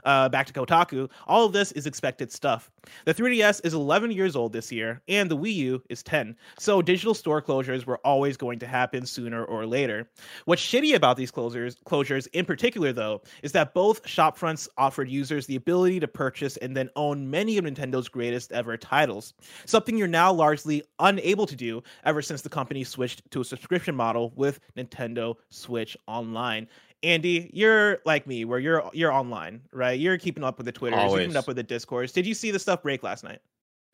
Uh, 0.05 0.29
back 0.29 0.47
to 0.47 0.53
Kotaku, 0.53 1.11
all 1.27 1.45
of 1.47 1.53
this 1.53 1.73
is 1.73 1.87
expected 1.87 2.33
stuff. 2.33 2.71
The 3.05 3.15
3DS 3.15 3.61
is 3.65 3.75
11 3.75 4.11
years 4.13 4.37
old 4.37 4.53
this 4.53 4.73
year, 4.73 5.03
and 5.09 5.31
the 5.31 5.37
Wii 5.37 5.55
U 5.55 5.83
is 5.89 6.03
10, 6.03 6.37
so 6.59 6.81
digital 6.81 7.15
store 7.15 7.43
closures 7.43 7.85
were 7.85 7.99
always 7.99 8.37
going 8.37 8.59
to 8.61 8.67
happen 8.67 9.05
sooner 9.07 9.45
or 9.45 9.67
later. 9.67 10.09
What's 10.47 10.63
shitty 10.63 10.95
about 10.95 11.17
these 11.17 11.31
closures, 11.31 11.77
closures 11.85 12.27
in 12.33 12.45
particular, 12.45 12.93
though, 12.93 13.23
is 13.43 13.53
that 13.53 13.75
both 13.75 14.03
shopfronts 14.05 14.69
offered 14.79 15.11
users 15.11 15.47
the 15.47 15.57
ability 15.57 16.01
to 16.01 16.09
purchase 16.09 16.57
and 16.59 16.77
then 16.77 16.91
own 16.97 17.31
many 17.31 17.59
of 17.59 17.65
Nintendo's 17.65 18.09
greatest 18.09 18.53
ever 18.53 18.77
titles, 18.77 19.35
something 19.67 19.97
you're 19.97 20.09
now 20.09 20.33
largely 20.33 20.83
unable 20.99 21.47
to 21.47 21.57
do 21.57 21.83
ever 22.05 22.23
since 22.23 22.43
the 22.43 22.49
company 22.49 22.85
switched 22.85 23.31
to 23.31 23.41
a 23.41 23.45
subscription 23.45 23.95
model 23.95 24.33
with 24.37 24.61
Nintendo 24.77 25.35
Switch 25.51 25.97
Online. 26.07 26.69
Andy, 27.03 27.51
you're 27.53 27.99
like 28.05 28.27
me, 28.27 28.45
where 28.45 28.59
you're 28.59 28.91
you're 28.93 29.13
online, 29.13 29.61
right? 29.73 29.99
You're 29.99 30.19
keeping 30.19 30.43
up 30.45 30.59
with 30.59 30.67
the 30.67 30.73
Twitter, 30.73 30.97
you're 30.97 31.19
keeping 31.19 31.37
up 31.37 31.47
with 31.47 31.57
the 31.57 31.63
Discourse. 31.63 32.13
Did 32.13 32.27
you 32.27 32.35
see 32.35 32.51
the 32.51 32.59
stuff 32.59 32.83
break 32.83 33.03
last 33.03 33.25
night? 33.25 33.41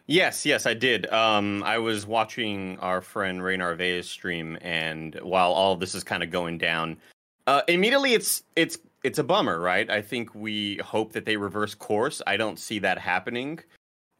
Yes, 0.06 0.44
yes, 0.44 0.66
I 0.66 0.74
did. 0.74 1.10
Um, 1.12 1.62
I 1.62 1.78
was 1.78 2.06
watching 2.06 2.78
our 2.80 3.00
friend 3.00 3.42
Ray 3.42 3.56
Narvaez 3.56 4.08
stream, 4.08 4.58
and 4.60 5.18
while 5.22 5.52
all 5.52 5.72
of 5.72 5.80
this 5.80 5.94
is 5.94 6.04
kind 6.04 6.22
of 6.22 6.30
going 6.30 6.58
down, 6.58 6.98
uh, 7.46 7.62
immediately 7.68 8.14
it's 8.14 8.42
it's 8.56 8.78
it's 9.02 9.18
a 9.18 9.24
bummer, 9.24 9.60
right? 9.60 9.88
I 9.90 10.02
think 10.02 10.34
we 10.34 10.78
hope 10.78 11.12
that 11.12 11.24
they 11.24 11.36
reverse 11.36 11.74
course. 11.74 12.22
I 12.26 12.36
don't 12.36 12.58
see 12.58 12.78
that 12.80 12.98
happening. 12.98 13.60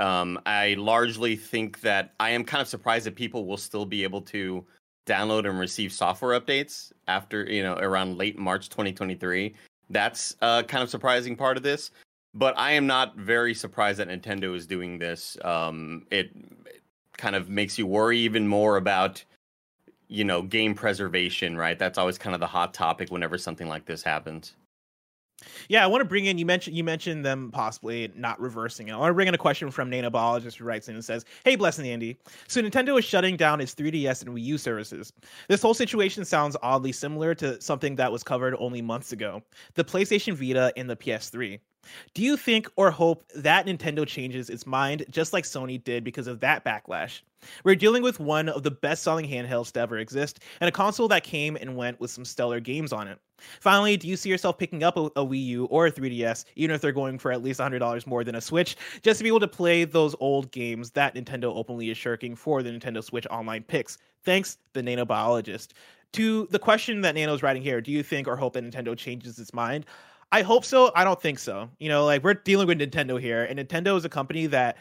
Um, 0.01 0.41
I 0.45 0.75
largely 0.79 1.37
think 1.37 1.81
that 1.83 2.15
I 2.19 2.31
am 2.31 2.45
kind 2.45 2.61
of 2.61 2.69
surprised 2.69 3.07
that 3.07 3.15
people 3.15 3.47
will 3.47 3.57
still 3.57 3.87
be 3.87 4.03
able 4.03 4.23
to 4.23 4.65
download 5.07 5.49
and 5.49 5.59
receive 5.59 5.93
software 5.93 6.39
updates 6.39 6.93
after 7.09 7.45
you 7.45 7.63
know 7.63 7.77
around 7.77 8.19
late 8.19 8.39
March 8.39 8.69
2023. 8.69 9.55
That's 9.91 10.37
uh, 10.41 10.63
kind 10.63 10.83
of 10.83 10.91
surprising 10.91 11.37
part 11.37 11.57
of 11.57 11.63
this 11.63 11.91
but 12.35 12.59
I 12.59 12.73
am 12.73 12.87
not 12.87 13.17
very 13.17 13.55
surprised 13.55 14.01
that 14.01 14.09
Nintendo 14.09 14.55
is 14.57 14.67
doing 14.67 14.99
this. 14.99 15.39
Um, 15.45 16.07
it, 16.11 16.31
it 16.67 16.83
kind 17.17 17.37
of 17.37 17.49
makes 17.49 17.79
you 17.79 17.87
worry 17.87 18.19
even 18.19 18.47
more 18.47 18.77
about, 18.77 19.25
you 20.09 20.25
know, 20.25 20.43
game 20.43 20.75
preservation, 20.75 21.57
right? 21.57 21.79
That's 21.79 21.97
always 21.97 22.19
kind 22.19 22.35
of 22.35 22.41
the 22.41 22.47
hot 22.47 22.75
topic 22.75 23.11
whenever 23.11 23.39
something 23.39 23.69
like 23.69 23.87
this 23.87 24.03
happens. 24.03 24.55
Yeah, 25.69 25.85
I 25.85 25.87
want 25.87 26.01
to 26.01 26.05
bring 26.05 26.27
in. 26.27 26.39
You 26.39 26.47
mentioned 26.47 26.77
you 26.77 26.85
mentioned 26.85 27.25
them 27.25 27.51
possibly 27.53 28.13
not 28.15 28.41
reversing 28.41 28.89
it. 28.89 28.93
I 28.93 28.97
want 28.97 29.11
to 29.11 29.15
bring 29.15 29.29
in 29.29 29.35
a 29.35 29.39
question 29.39 29.71
from 29.71 29.91
Nanobiologist 29.91 30.57
who 30.57 30.65
writes 30.65 30.89
in 30.89 30.95
and 30.95 31.05
says, 31.05 31.25
"Hey, 31.45 31.57
blessing 31.57 31.89
Andy. 31.89 32.19
So 32.49 32.63
Nintendo 32.63 32.99
is 32.99 33.05
shutting 33.05 33.37
down 33.37 33.61
its 33.61 33.75
3DS 33.75 34.23
and 34.23 34.35
Wii 34.35 34.43
U 34.43 34.59
services. 34.59 35.13
This 35.49 35.63
whole 35.63 35.75
situation 35.75 36.25
sounds 36.25 36.57
oddly 36.63 36.93
similar 36.93 37.35
to 37.37 37.61
something 37.61 37.97
that 37.97 38.11
was 38.11 38.23
covered 38.23 38.55
only 38.59 38.83
months 38.83 39.13
ago: 39.13 39.43
the 39.75 39.85
PlayStation 39.85 40.35
Vita 40.35 40.73
and 40.77 40.89
the 40.89 40.97
PS3. 40.97 41.61
Do 42.15 42.23
you 42.23 42.37
think 42.37 42.71
or 42.77 42.91
hope 42.91 43.25
that 43.35 43.67
Nintendo 43.67 44.07
changes 44.07 44.51
its 44.51 44.67
mind 44.67 45.05
just 45.11 45.33
like 45.33 45.45
Sony 45.45 45.83
did 45.83 46.05
because 46.05 46.27
of 46.27 46.41
that 46.41 46.65
backlash? 46.65 47.21
We're 47.65 47.75
dealing 47.75 48.03
with 48.03 48.21
one 48.21 48.49
of 48.49 48.63
the 48.63 48.71
best 48.71 49.03
selling 49.03 49.29
handhelds 49.29 49.73
to 49.73 49.81
ever 49.81 49.99
exist, 49.99 50.41
and 50.61 50.69
a 50.69 50.73
console 50.73 51.09
that 51.09 51.25
came 51.25 51.57
and 51.57 51.77
went 51.77 52.01
with 52.01 52.11
some 52.11 52.25
stellar 52.25 52.61
games 52.61 52.93
on 52.93 53.09
it. 53.09 53.19
Finally, 53.61 53.97
do 53.97 54.09
you 54.09 54.17
see 54.17 54.31
yourself 54.31 54.59
picking 54.59 54.83
up 54.83 54.97
a, 54.97 55.07
a, 55.17 55.27
Wii 55.27 55.45
U 55.47 55.65
or 55.67 55.87
a 55.87 55.93
3DS, 55.93 56.45
even 56.57 56.75
if 56.75 56.81
they're 56.81 56.93
going 56.93 57.19
for 57.19 57.33
at 57.33 57.43
least 57.43 57.61
$100 57.61 58.07
more 58.07 58.25
than 58.25 58.37
a 58.37 58.41
Switch, 58.41 58.77
just 59.03 59.19
to 59.19 59.25
be 59.25 59.29
able 59.29 59.41
to 59.41 59.49
play 59.49 59.85
those 59.85 60.15
old 60.21 60.51
games 60.53 60.91
that 60.93 61.15
Nintendo 61.15 61.55
openly 61.55 61.91
is 61.91 61.99
shirking 61.99 62.35
for 62.35 62.63
the 62.63 62.71
Nintendo 62.71 63.03
Switch 63.03 63.27
online 63.31 63.63
picks? 63.63 63.99
Thanks, 64.23 64.59
the 64.73 64.83
nanobiologist. 64.83 65.73
To 66.15 66.47
the 66.53 66.61
question 66.61 67.01
that 67.01 67.17
Nano's 67.17 67.43
writing 67.43 67.63
here, 67.63 67.81
do 67.81 67.91
you 67.91 68.05
think 68.05 68.29
or 68.29 68.37
hope 68.37 68.53
that 68.53 68.65
Nintendo 68.65 68.97
changes 68.97 69.39
its 69.41 69.53
mind? 69.53 69.85
I 70.35 70.43
hope 70.43 70.65
so. 70.65 70.91
I 70.97 71.05
don't 71.05 71.23
think 71.23 71.39
so. 71.39 71.71
You 71.79 71.89
know, 71.89 72.05
like 72.07 72.25
we're 72.25 72.35
dealing 72.35 72.67
with 72.67 72.81
Nintendo 72.81 73.21
here, 73.21 73.45
and 73.45 73.57
Nintendo 73.57 73.97
is 73.97 74.05
a 74.05 74.09
company 74.09 74.47
that 74.47 74.79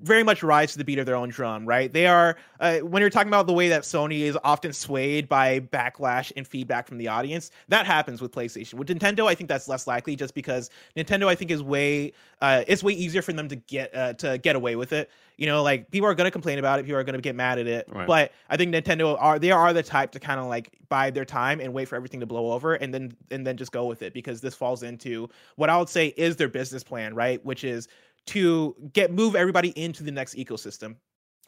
very 0.00 0.22
much 0.22 0.42
rise 0.42 0.72
to 0.72 0.78
the 0.78 0.84
beat 0.84 0.98
of 0.98 1.06
their 1.06 1.16
own 1.16 1.30
drum, 1.30 1.66
right? 1.66 1.92
They 1.92 2.06
are 2.06 2.36
uh, 2.60 2.78
when 2.78 3.00
you're 3.00 3.10
talking 3.10 3.28
about 3.28 3.46
the 3.46 3.52
way 3.52 3.68
that 3.68 3.82
Sony 3.82 4.20
is 4.20 4.36
often 4.44 4.72
swayed 4.72 5.28
by 5.28 5.60
backlash 5.60 6.32
and 6.36 6.46
feedback 6.46 6.86
from 6.86 6.98
the 6.98 7.08
audience. 7.08 7.50
That 7.68 7.86
happens 7.86 8.20
with 8.20 8.32
PlayStation. 8.32 8.74
With 8.74 8.88
Nintendo, 8.88 9.26
I 9.26 9.34
think 9.34 9.48
that's 9.48 9.68
less 9.68 9.86
likely, 9.86 10.14
just 10.14 10.34
because 10.34 10.70
Nintendo, 10.96 11.28
I 11.28 11.34
think, 11.34 11.50
is 11.50 11.62
way 11.62 12.12
uh, 12.42 12.64
it's 12.66 12.82
way 12.82 12.92
easier 12.92 13.22
for 13.22 13.32
them 13.32 13.48
to 13.48 13.56
get 13.56 13.94
uh, 13.94 14.12
to 14.14 14.38
get 14.38 14.56
away 14.56 14.76
with 14.76 14.92
it. 14.92 15.10
You 15.38 15.46
know, 15.46 15.62
like 15.62 15.90
people 15.90 16.08
are 16.08 16.14
going 16.14 16.26
to 16.26 16.30
complain 16.30 16.58
about 16.58 16.78
it, 16.78 16.84
people 16.84 16.98
are 16.98 17.04
going 17.04 17.14
to 17.14 17.20
get 17.20 17.34
mad 17.34 17.58
at 17.58 17.66
it, 17.66 17.88
right. 17.90 18.06
but 18.06 18.32
I 18.48 18.56
think 18.56 18.74
Nintendo 18.74 19.16
are 19.20 19.38
they 19.38 19.50
are 19.50 19.72
the 19.72 19.82
type 19.82 20.12
to 20.12 20.20
kind 20.20 20.40
of 20.40 20.46
like 20.46 20.70
bide 20.88 21.14
their 21.14 21.24
time 21.24 21.60
and 21.60 21.72
wait 21.72 21.88
for 21.88 21.96
everything 21.96 22.20
to 22.20 22.26
blow 22.26 22.52
over, 22.52 22.74
and 22.74 22.92
then 22.92 23.16
and 23.30 23.46
then 23.46 23.56
just 23.56 23.72
go 23.72 23.86
with 23.86 24.02
it 24.02 24.12
because 24.12 24.40
this 24.42 24.54
falls 24.54 24.82
into 24.82 25.28
what 25.56 25.70
I 25.70 25.78
would 25.78 25.88
say 25.88 26.08
is 26.16 26.36
their 26.36 26.48
business 26.48 26.84
plan, 26.84 27.14
right? 27.14 27.42
Which 27.44 27.64
is 27.64 27.88
to 28.26 28.74
get 28.92 29.12
move 29.12 29.36
everybody 29.36 29.70
into 29.70 30.02
the 30.02 30.10
next 30.10 30.34
ecosystem. 30.34 30.96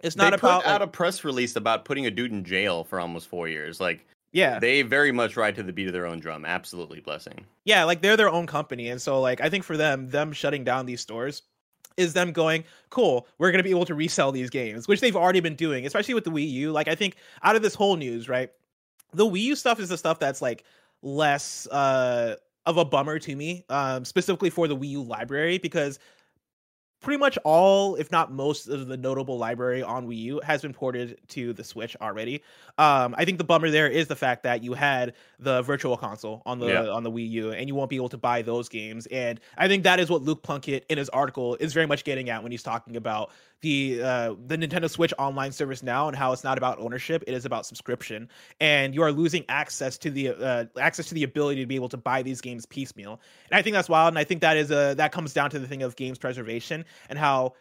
It's 0.02 0.16
not 0.16 0.30
they 0.30 0.37
about 0.37 0.62
put 0.62 0.70
out 0.70 0.80
like, 0.80 0.88
a 0.88 0.92
press 0.92 1.25
release 1.25 1.56
about 1.56 1.85
putting 1.85 2.06
a 2.06 2.11
dude 2.11 2.30
in 2.30 2.44
jail 2.44 2.85
for 2.85 3.00
almost 3.00 3.26
four 3.26 3.49
years. 3.49 3.80
Like, 3.80 4.06
yeah, 4.32 4.58
they 4.58 4.82
very 4.82 5.11
much 5.11 5.37
ride 5.37 5.56
to 5.56 5.62
the 5.62 5.73
beat 5.73 5.88
of 5.88 5.92
their 5.92 6.06
own 6.06 6.20
drum. 6.20 6.44
Absolutely 6.44 7.00
blessing. 7.00 7.44
Yeah, 7.64 7.85
like 7.85 8.00
they're 8.00 8.16
their 8.16 8.30
own 8.30 8.47
company, 8.47 8.88
and 8.88 9.02
so 9.02 9.20
like 9.20 9.40
I 9.40 9.49
think 9.49 9.64
for 9.64 9.76
them, 9.76 10.08
them 10.11 10.32
shutting 10.32 10.64
down 10.64 10.87
these 10.87 11.00
stores 11.00 11.42
is 11.97 12.12
them 12.12 12.30
going, 12.30 12.62
cool, 12.90 13.26
we're 13.38 13.50
going 13.50 13.58
to 13.58 13.64
be 13.64 13.70
able 13.70 13.85
to 13.85 13.94
resell 13.94 14.30
these 14.30 14.49
games, 14.50 14.87
which 14.87 15.00
they've 15.00 15.16
already 15.16 15.40
been 15.40 15.56
doing, 15.56 15.85
especially 15.85 16.14
with 16.14 16.23
the 16.23 16.30
Wii 16.30 16.49
U. 16.52 16.70
Like, 16.70 16.87
I 16.87 16.94
think 16.94 17.16
out 17.42 17.56
of 17.56 17.62
this 17.62 17.75
whole 17.75 17.97
news, 17.97 18.28
right, 18.28 18.50
the 19.12 19.26
Wii 19.26 19.40
U 19.40 19.56
stuff 19.56 19.80
is 19.80 19.88
the 19.88 19.99
stuff 19.99 20.20
that's 20.20 20.40
like 20.40 20.62
less 21.02 21.66
uh, 21.66 22.37
of 22.66 22.76
a 22.76 22.85
bummer 22.85 23.18
to 23.18 23.35
me, 23.35 23.64
um, 23.68 24.04
specifically 24.04 24.49
for 24.49 24.68
the 24.68 24.76
Wii 24.76 24.90
U 24.90 25.02
library, 25.02 25.58
because 25.58 25.99
pretty 27.00 27.19
much 27.19 27.38
all, 27.45 27.95
if 27.97 28.11
not 28.11 28.33
most, 28.33 28.69
of 28.69 28.88
the 28.88 28.97
notable 28.97 29.38
library 29.38 29.83
on 29.83 30.09
Wii 30.09 30.19
U 30.19 30.40
has 30.45 30.62
been 30.62 30.73
ported 30.73 31.19
to 31.28 31.52
the 31.52 31.62
Switch 31.62 31.97
already. 32.00 32.43
Um, 32.76 33.14
I 33.17 33.25
think 33.25 33.38
the 33.38 33.45
bummer 33.45 33.71
there 33.71 33.88
is 33.88 34.09
the 34.09 34.17
fact 34.17 34.43
that 34.43 34.62
you 34.62 34.75
had 34.75 35.14
the 35.38 35.62
Virtual 35.62 35.97
Console 35.97 36.43
on 36.45 36.59
the 36.59 36.67
yeah. 36.67 36.88
on 36.88 37.02
the 37.02 37.11
Wii 37.11 37.28
U, 37.31 37.52
and 37.52 37.69
you 37.69 37.75
won't 37.75 37.90
be 37.90 37.97
able 37.97 38.09
to 38.09 38.19
buy 38.19 38.43
those 38.43 38.69
games. 38.69 39.07
And 39.07 39.40
I 39.57 39.69
think 39.69 39.85
that 39.85 40.00
is 40.00 40.11
what 40.11 40.23
Luke 40.23 40.43
Plunkett 40.43 40.85
in 40.88 40.99
his 40.99 41.09
article 41.11 41.57
is 41.57 41.73
very 41.73 41.87
much 41.87 42.05
getting 42.05 42.31
at 42.31 42.43
when 42.43 42.52
he's 42.52 42.62
talking 42.62 42.97
about 42.97 43.31
the 43.60 44.00
uh, 44.02 44.34
the 44.46 44.56
Nintendo 44.56 44.88
Switch 44.88 45.12
online 45.18 45.52
service 45.52 45.82
now 45.82 46.08
and 46.08 46.16
how 46.16 46.32
it's 46.32 46.44
not 46.44 46.58
about 46.58 46.78
ownership; 46.78 47.24
it 47.26 47.34
is 47.34 47.44
about 47.44 47.66
subscription, 47.66 48.28
and 48.60 48.94
you 48.94 49.02
are 49.02 49.12
losing 49.12 49.44
access 49.48 49.98
to 49.98 50.10
the 50.10 50.28
uh, 50.30 50.64
access 50.78 51.06
to 51.08 51.14
the 51.14 51.24
ability 51.24 51.60
to 51.60 51.66
be 51.66 51.74
able 51.74 51.88
to 51.88 51.96
buy 51.96 52.22
these 52.22 52.40
games 52.40 52.66
piecemeal. 52.66 53.20
And 53.50 53.58
I 53.58 53.62
think 53.62 53.74
that's 53.74 53.88
wild, 53.88 54.08
and 54.08 54.18
I 54.18 54.24
think 54.24 54.40
that 54.42 54.56
is 54.56 54.70
a 54.70 54.94
that 54.96 55.12
comes 55.12 55.32
down 55.32 55.50
to 55.50 55.58
the 55.58 55.66
thing 55.66 55.82
of 55.82 55.96
games 55.96 56.18
preservation 56.18 56.84
and 57.08 57.18
how 57.18 57.54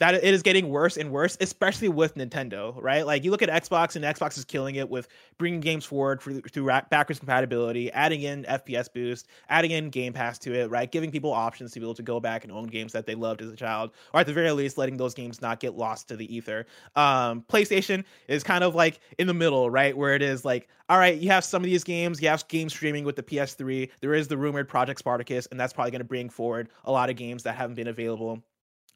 that 0.00 0.14
it 0.14 0.24
is 0.24 0.42
getting 0.42 0.70
worse 0.70 0.96
and 0.96 1.12
worse, 1.12 1.36
especially 1.40 1.88
with 1.88 2.14
Nintendo, 2.14 2.74
right? 2.82 3.06
Like 3.06 3.22
you 3.22 3.30
look 3.30 3.42
at 3.42 3.50
Xbox, 3.50 3.96
and 3.96 4.04
Xbox 4.04 4.38
is 4.38 4.46
killing 4.46 4.76
it 4.76 4.88
with 4.88 5.08
bringing 5.36 5.60
games 5.60 5.84
forward 5.84 6.22
through, 6.22 6.40
through 6.40 6.66
backwards 6.90 7.18
compatibility, 7.18 7.92
adding 7.92 8.22
in 8.22 8.44
FPS 8.44 8.92
boost, 8.92 9.28
adding 9.50 9.70
in 9.70 9.90
Game 9.90 10.14
Pass 10.14 10.38
to 10.38 10.54
it, 10.54 10.70
right? 10.70 10.90
Giving 10.90 11.10
people 11.10 11.30
options 11.30 11.72
to 11.72 11.80
be 11.80 11.84
able 11.84 11.94
to 11.94 12.02
go 12.02 12.18
back 12.18 12.44
and 12.44 12.52
own 12.52 12.66
games 12.66 12.92
that 12.94 13.04
they 13.04 13.14
loved 13.14 13.42
as 13.42 13.50
a 13.50 13.56
child, 13.56 13.90
or 14.14 14.20
at 14.20 14.26
the 14.26 14.32
very 14.32 14.50
least, 14.52 14.78
letting 14.78 14.96
those 14.96 15.12
games 15.12 15.42
not 15.42 15.60
get 15.60 15.76
lost 15.76 16.08
to 16.08 16.16
the 16.16 16.34
ether. 16.34 16.66
Um, 16.96 17.44
PlayStation 17.48 18.04
is 18.26 18.42
kind 18.42 18.64
of 18.64 18.74
like 18.74 19.00
in 19.18 19.26
the 19.26 19.34
middle, 19.34 19.68
right? 19.68 19.94
Where 19.94 20.14
it 20.14 20.22
is 20.22 20.46
like, 20.46 20.68
all 20.88 20.98
right, 20.98 21.18
you 21.18 21.28
have 21.28 21.44
some 21.44 21.62
of 21.62 21.66
these 21.66 21.84
games, 21.84 22.22
you 22.22 22.28
have 22.28 22.48
game 22.48 22.70
streaming 22.70 23.04
with 23.04 23.16
the 23.16 23.22
PS3. 23.22 23.90
There 24.00 24.14
is 24.14 24.28
the 24.28 24.38
rumored 24.38 24.66
Project 24.66 24.98
Spartacus, 24.98 25.46
and 25.50 25.60
that's 25.60 25.74
probably 25.74 25.90
going 25.90 26.00
to 26.00 26.06
bring 26.06 26.30
forward 26.30 26.70
a 26.86 26.90
lot 26.90 27.10
of 27.10 27.16
games 27.16 27.42
that 27.42 27.54
haven't 27.54 27.76
been 27.76 27.88
available 27.88 28.42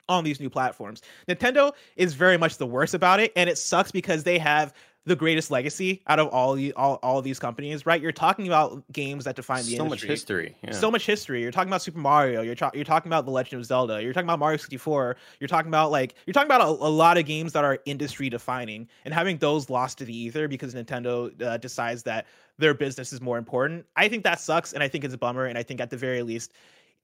on 0.09 0.25
these 0.25 0.41
new 0.41 0.51
platforms. 0.51 1.03
Nintendo 1.29 1.73
is 1.97 2.15
very 2.15 2.37
much 2.37 2.59
the 2.59 2.67
worst 2.67 2.95
about 2.95 3.21
it, 3.21 3.33
and 3.37 3.49
it 3.49 3.59
sucks 3.59 3.91
because 3.91 4.25
they 4.25 4.39
have 4.39 4.75
the 5.07 5.17
greatest 5.17 5.51
legacy 5.51 6.03
out 6.07 6.19
of 6.19 6.29
all 6.29 6.55
the 6.55 6.73
all, 6.75 6.99
all 7.03 7.21
these 7.21 7.39
companies, 7.39 7.85
right? 7.85 8.01
You're 8.01 8.13
talking 8.13 8.47
about 8.47 8.83
games 8.91 9.25
that 9.25 9.37
define 9.37 9.65
the 9.65 9.77
so 9.77 9.85
industry. 9.85 10.09
much 10.09 10.13
history, 10.13 10.57
yeah. 10.63 10.73
so 10.73 10.91
much 10.91 11.05
history. 11.05 11.43
You're 11.43 11.51
talking 11.51 11.69
about 11.69 11.83
Super 11.83 11.99
Mario. 11.99 12.41
You're 12.41 12.55
tra- 12.55 12.71
you're 12.75 12.85
talking 12.85 13.11
about 13.11 13.27
The 13.27 13.31
Legend 13.31 13.61
of 13.61 13.67
Zelda. 13.67 14.03
You're 14.03 14.13
talking 14.13 14.27
about 14.27 14.39
Mario 14.39 14.57
64. 14.57 15.17
You're 15.41 15.49
talking 15.49 15.69
about 15.69 15.91
like 15.91 16.15
you're 16.27 16.33
talking 16.33 16.49
about 16.49 16.63
a, 16.63 16.69
a 16.69 16.89
lot 16.89 17.19
of 17.19 17.27
games 17.27 17.53
that 17.53 17.65
are 17.65 17.79
industry 17.85 18.31
defining, 18.31 18.89
and 19.05 19.13
having 19.13 19.37
those 19.39 19.69
lost 19.69 19.99
to 19.99 20.05
the 20.05 20.17
ether 20.17 20.49
because 20.49 20.75
Nintendo 20.75 21.41
uh, 21.43 21.59
decides 21.59 22.03
that 22.05 22.27
their 22.59 22.73
business 22.73 23.13
is 23.13 23.21
more 23.21 23.37
important. 23.37 23.85
I 23.97 24.09
think 24.09 24.25
that 24.25 24.41
sucks, 24.41 24.73
and 24.73 24.83
I 24.83 24.89
think 24.89 25.05
it's 25.05 25.15
a 25.15 25.19
bummer. 25.19 25.45
And 25.45 25.59
I 25.59 25.63
think 25.63 25.81
at 25.81 25.91
the 25.91 25.97
very 25.97 26.23
least, 26.23 26.53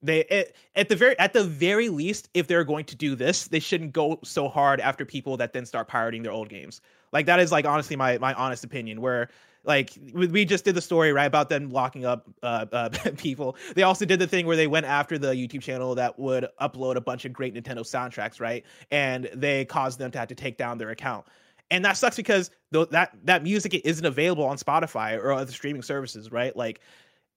they 0.01 0.47
at 0.75 0.89
the 0.89 0.95
very 0.95 1.17
at 1.19 1.33
the 1.33 1.43
very 1.43 1.89
least 1.89 2.29
if 2.33 2.47
they're 2.47 2.63
going 2.63 2.85
to 2.85 2.95
do 2.95 3.15
this 3.15 3.47
they 3.47 3.59
shouldn't 3.59 3.93
go 3.93 4.19
so 4.23 4.47
hard 4.47 4.79
after 4.79 5.05
people 5.05 5.37
that 5.37 5.53
then 5.53 5.65
start 5.65 5.87
pirating 5.87 6.23
their 6.23 6.31
old 6.31 6.49
games 6.49 6.81
like 7.11 7.25
that 7.25 7.39
is 7.39 7.51
like 7.51 7.65
honestly 7.65 7.95
my 7.95 8.17
my 8.17 8.33
honest 8.33 8.63
opinion 8.63 9.01
where 9.01 9.29
like 9.63 9.91
we 10.13 10.43
just 10.43 10.65
did 10.65 10.73
the 10.73 10.81
story 10.81 11.13
right 11.13 11.25
about 11.25 11.47
them 11.47 11.69
locking 11.69 12.03
up 12.03 12.27
uh, 12.41 12.65
uh, 12.71 12.89
people 13.17 13.55
they 13.75 13.83
also 13.83 14.05
did 14.05 14.19
the 14.19 14.25
thing 14.25 14.47
where 14.47 14.57
they 14.57 14.67
went 14.67 14.85
after 14.85 15.17
the 15.17 15.33
youtube 15.33 15.61
channel 15.61 15.93
that 15.93 16.17
would 16.17 16.47
upload 16.59 16.95
a 16.95 17.01
bunch 17.01 17.25
of 17.25 17.33
great 17.33 17.53
nintendo 17.53 17.81
soundtracks 17.81 18.39
right 18.39 18.65
and 18.89 19.29
they 19.33 19.65
caused 19.65 19.99
them 19.99 20.09
to 20.09 20.17
have 20.17 20.27
to 20.27 20.35
take 20.35 20.57
down 20.57 20.77
their 20.77 20.89
account 20.89 21.25
and 21.69 21.85
that 21.85 21.93
sucks 21.93 22.15
because 22.15 22.49
th- 22.73 22.89
that 22.89 23.15
that 23.23 23.43
music 23.43 23.79
isn't 23.85 24.05
available 24.05 24.43
on 24.43 24.57
spotify 24.57 25.15
or 25.15 25.31
other 25.31 25.51
streaming 25.51 25.83
services 25.83 26.31
right 26.31 26.55
like 26.57 26.81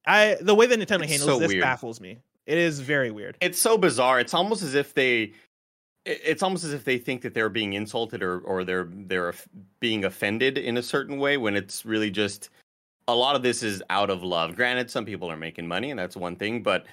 I 0.07 0.37
the 0.41 0.55
way 0.55 0.67
that 0.67 0.79
Nintendo 0.79 1.03
it's 1.03 1.13
handles 1.13 1.23
so 1.23 1.39
this 1.39 1.49
weird. 1.49 1.63
baffles 1.63 2.01
me. 2.01 2.19
It 2.47 2.59
is 2.59 2.81
very 2.81 3.11
weird. 3.11 3.37
It's 3.41 3.61
so 3.61 3.79
bizarre. 3.79 4.21
It's 4.21 4.35
almost 4.35 4.63
as 4.63 4.75
if 4.75 4.95
they 4.95 5.33
it's 6.07 6.43
almost 6.43 6.65
as 6.65 6.75
if 6.75 6.85
they 6.85 6.99
think 6.99 7.23
that 7.23 7.33
they're 7.33 7.49
being 7.49 7.73
insulted 7.73 8.23
or 8.23 8.41
or 8.41 8.65
they're 8.65 8.89
they're 8.91 9.35
being 9.81 10.05
offended 10.05 10.59
in 10.59 10.77
a 10.77 10.83
certain 10.83 11.19
way 11.19 11.37
when 11.37 11.57
it's 11.57 11.85
really 11.85 12.11
just 12.11 12.51
a 13.09 13.15
lot 13.15 13.37
of 13.37 13.43
this 13.43 13.63
is 13.63 13.83
out 13.91 14.11
of 14.11 14.23
love. 14.23 14.57
Granted, 14.57 14.91
some 14.91 15.05
people 15.05 15.31
are 15.31 15.37
making 15.37 15.67
money 15.67 15.91
and 15.91 15.99
that's 15.99 16.17
one 16.17 16.37
thing, 16.37 16.63
but 16.63 16.87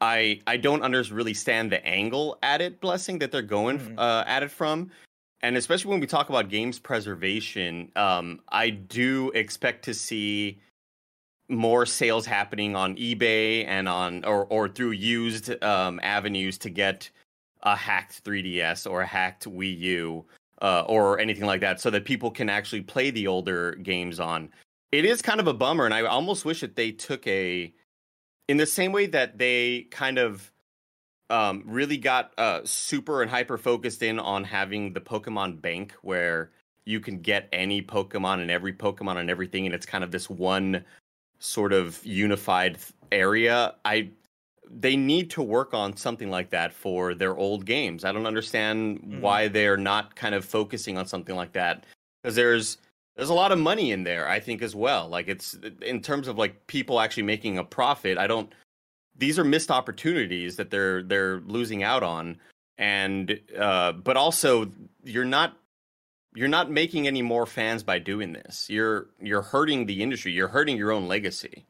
I 0.00 0.40
I 0.46 0.56
don't 0.56 0.82
under 0.82 1.02
really 1.04 1.34
stand 1.34 1.70
the 1.70 1.84
angle 1.86 2.38
at 2.42 2.60
it. 2.60 2.80
Blessing 2.80 3.18
that 3.20 3.30
they're 3.30 3.42
going 3.42 3.78
mm-hmm. 3.78 3.98
uh, 3.98 4.24
at 4.26 4.42
it 4.42 4.50
from, 4.50 4.90
and 5.42 5.56
especially 5.56 5.90
when 5.90 6.00
we 6.00 6.06
talk 6.06 6.28
about 6.28 6.48
games 6.48 6.78
preservation, 6.78 7.90
um, 7.96 8.40
I 8.48 8.70
do 8.70 9.30
expect 9.34 9.84
to 9.84 9.94
see 9.94 10.58
more 11.48 11.86
sales 11.86 12.26
happening 12.26 12.74
on 12.74 12.96
eBay 12.96 13.66
and 13.66 13.88
on 13.88 14.24
or 14.24 14.46
or 14.46 14.68
through 14.68 14.90
used 14.90 15.62
um, 15.62 16.00
avenues 16.02 16.58
to 16.58 16.70
get 16.70 17.08
a 17.62 17.76
hacked 17.76 18.24
3DS 18.24 18.90
or 18.90 19.02
a 19.02 19.06
hacked 19.06 19.44
Wii 19.44 19.78
U 19.78 20.24
uh, 20.62 20.82
or 20.82 21.18
anything 21.18 21.46
like 21.46 21.60
that, 21.60 21.80
so 21.80 21.90
that 21.90 22.04
people 22.04 22.30
can 22.30 22.48
actually 22.48 22.82
play 22.82 23.10
the 23.10 23.26
older 23.26 23.72
games 23.76 24.20
on. 24.20 24.50
It 24.92 25.04
is 25.04 25.20
kind 25.20 25.40
of 25.40 25.46
a 25.46 25.54
bummer, 25.54 25.84
and 25.84 25.94
I 25.94 26.02
almost 26.02 26.44
wish 26.44 26.60
that 26.60 26.76
they 26.76 26.92
took 26.92 27.26
a 27.26 27.72
in 28.48 28.56
the 28.56 28.66
same 28.66 28.92
way 28.92 29.06
that 29.06 29.38
they 29.38 29.86
kind 29.90 30.18
of 30.18 30.50
um, 31.28 31.64
really 31.66 31.96
got 31.96 32.32
uh, 32.38 32.60
super 32.64 33.22
and 33.22 33.30
hyper 33.30 33.58
focused 33.58 34.02
in 34.02 34.18
on 34.18 34.44
having 34.44 34.92
the 34.92 35.00
Pokemon 35.00 35.60
Bank, 35.60 35.94
where 36.02 36.50
you 36.84 37.00
can 37.00 37.20
get 37.20 37.48
any 37.52 37.82
Pokemon 37.82 38.40
and 38.40 38.50
every 38.50 38.72
Pokemon 38.72 39.16
and 39.16 39.28
everything, 39.28 39.66
and 39.66 39.74
it's 39.74 39.86
kind 39.86 40.04
of 40.04 40.12
this 40.12 40.30
one 40.30 40.84
sort 41.38 41.72
of 41.72 42.04
unified 42.04 42.78
area. 43.12 43.74
I 43.84 44.10
they 44.68 44.96
need 44.96 45.30
to 45.30 45.42
work 45.42 45.74
on 45.74 45.96
something 45.96 46.28
like 46.28 46.50
that 46.50 46.72
for 46.72 47.14
their 47.14 47.36
old 47.36 47.64
games. 47.64 48.04
I 48.04 48.12
don't 48.12 48.26
understand 48.26 48.98
mm-hmm. 49.00 49.20
why 49.20 49.48
they're 49.48 49.76
not 49.76 50.16
kind 50.16 50.34
of 50.34 50.44
focusing 50.44 50.98
on 50.98 51.06
something 51.06 51.36
like 51.36 51.52
that 51.52 51.84
because 52.22 52.34
there's 52.34 52.78
there's 53.14 53.30
a 53.30 53.34
lot 53.34 53.52
of 53.52 53.58
money 53.58 53.92
in 53.92 54.04
there 54.04 54.28
I 54.28 54.40
think 54.40 54.62
as 54.62 54.74
well. 54.74 55.08
Like 55.08 55.28
it's 55.28 55.56
in 55.82 56.00
terms 56.00 56.28
of 56.28 56.36
like 56.36 56.66
people 56.66 57.00
actually 57.00 57.22
making 57.24 57.58
a 57.58 57.64
profit. 57.64 58.18
I 58.18 58.26
don't 58.26 58.52
these 59.18 59.38
are 59.38 59.44
missed 59.44 59.70
opportunities 59.70 60.56
that 60.56 60.70
they're 60.70 61.02
they're 61.02 61.40
losing 61.40 61.82
out 61.82 62.02
on, 62.02 62.38
and 62.78 63.38
uh, 63.58 63.92
but 63.92 64.16
also 64.16 64.70
you're 65.04 65.24
not 65.24 65.56
you're 66.36 66.48
not 66.48 66.70
making 66.70 67.06
any 67.06 67.22
more 67.22 67.46
fans 67.46 67.82
by 67.82 67.98
doing 67.98 68.32
this. 68.32 68.68
You're 68.68 69.08
you're 69.20 69.42
hurting 69.42 69.86
the 69.86 70.02
industry. 70.02 70.32
You're 70.32 70.48
hurting 70.48 70.76
your 70.76 70.92
own 70.92 71.08
legacy. 71.08 71.64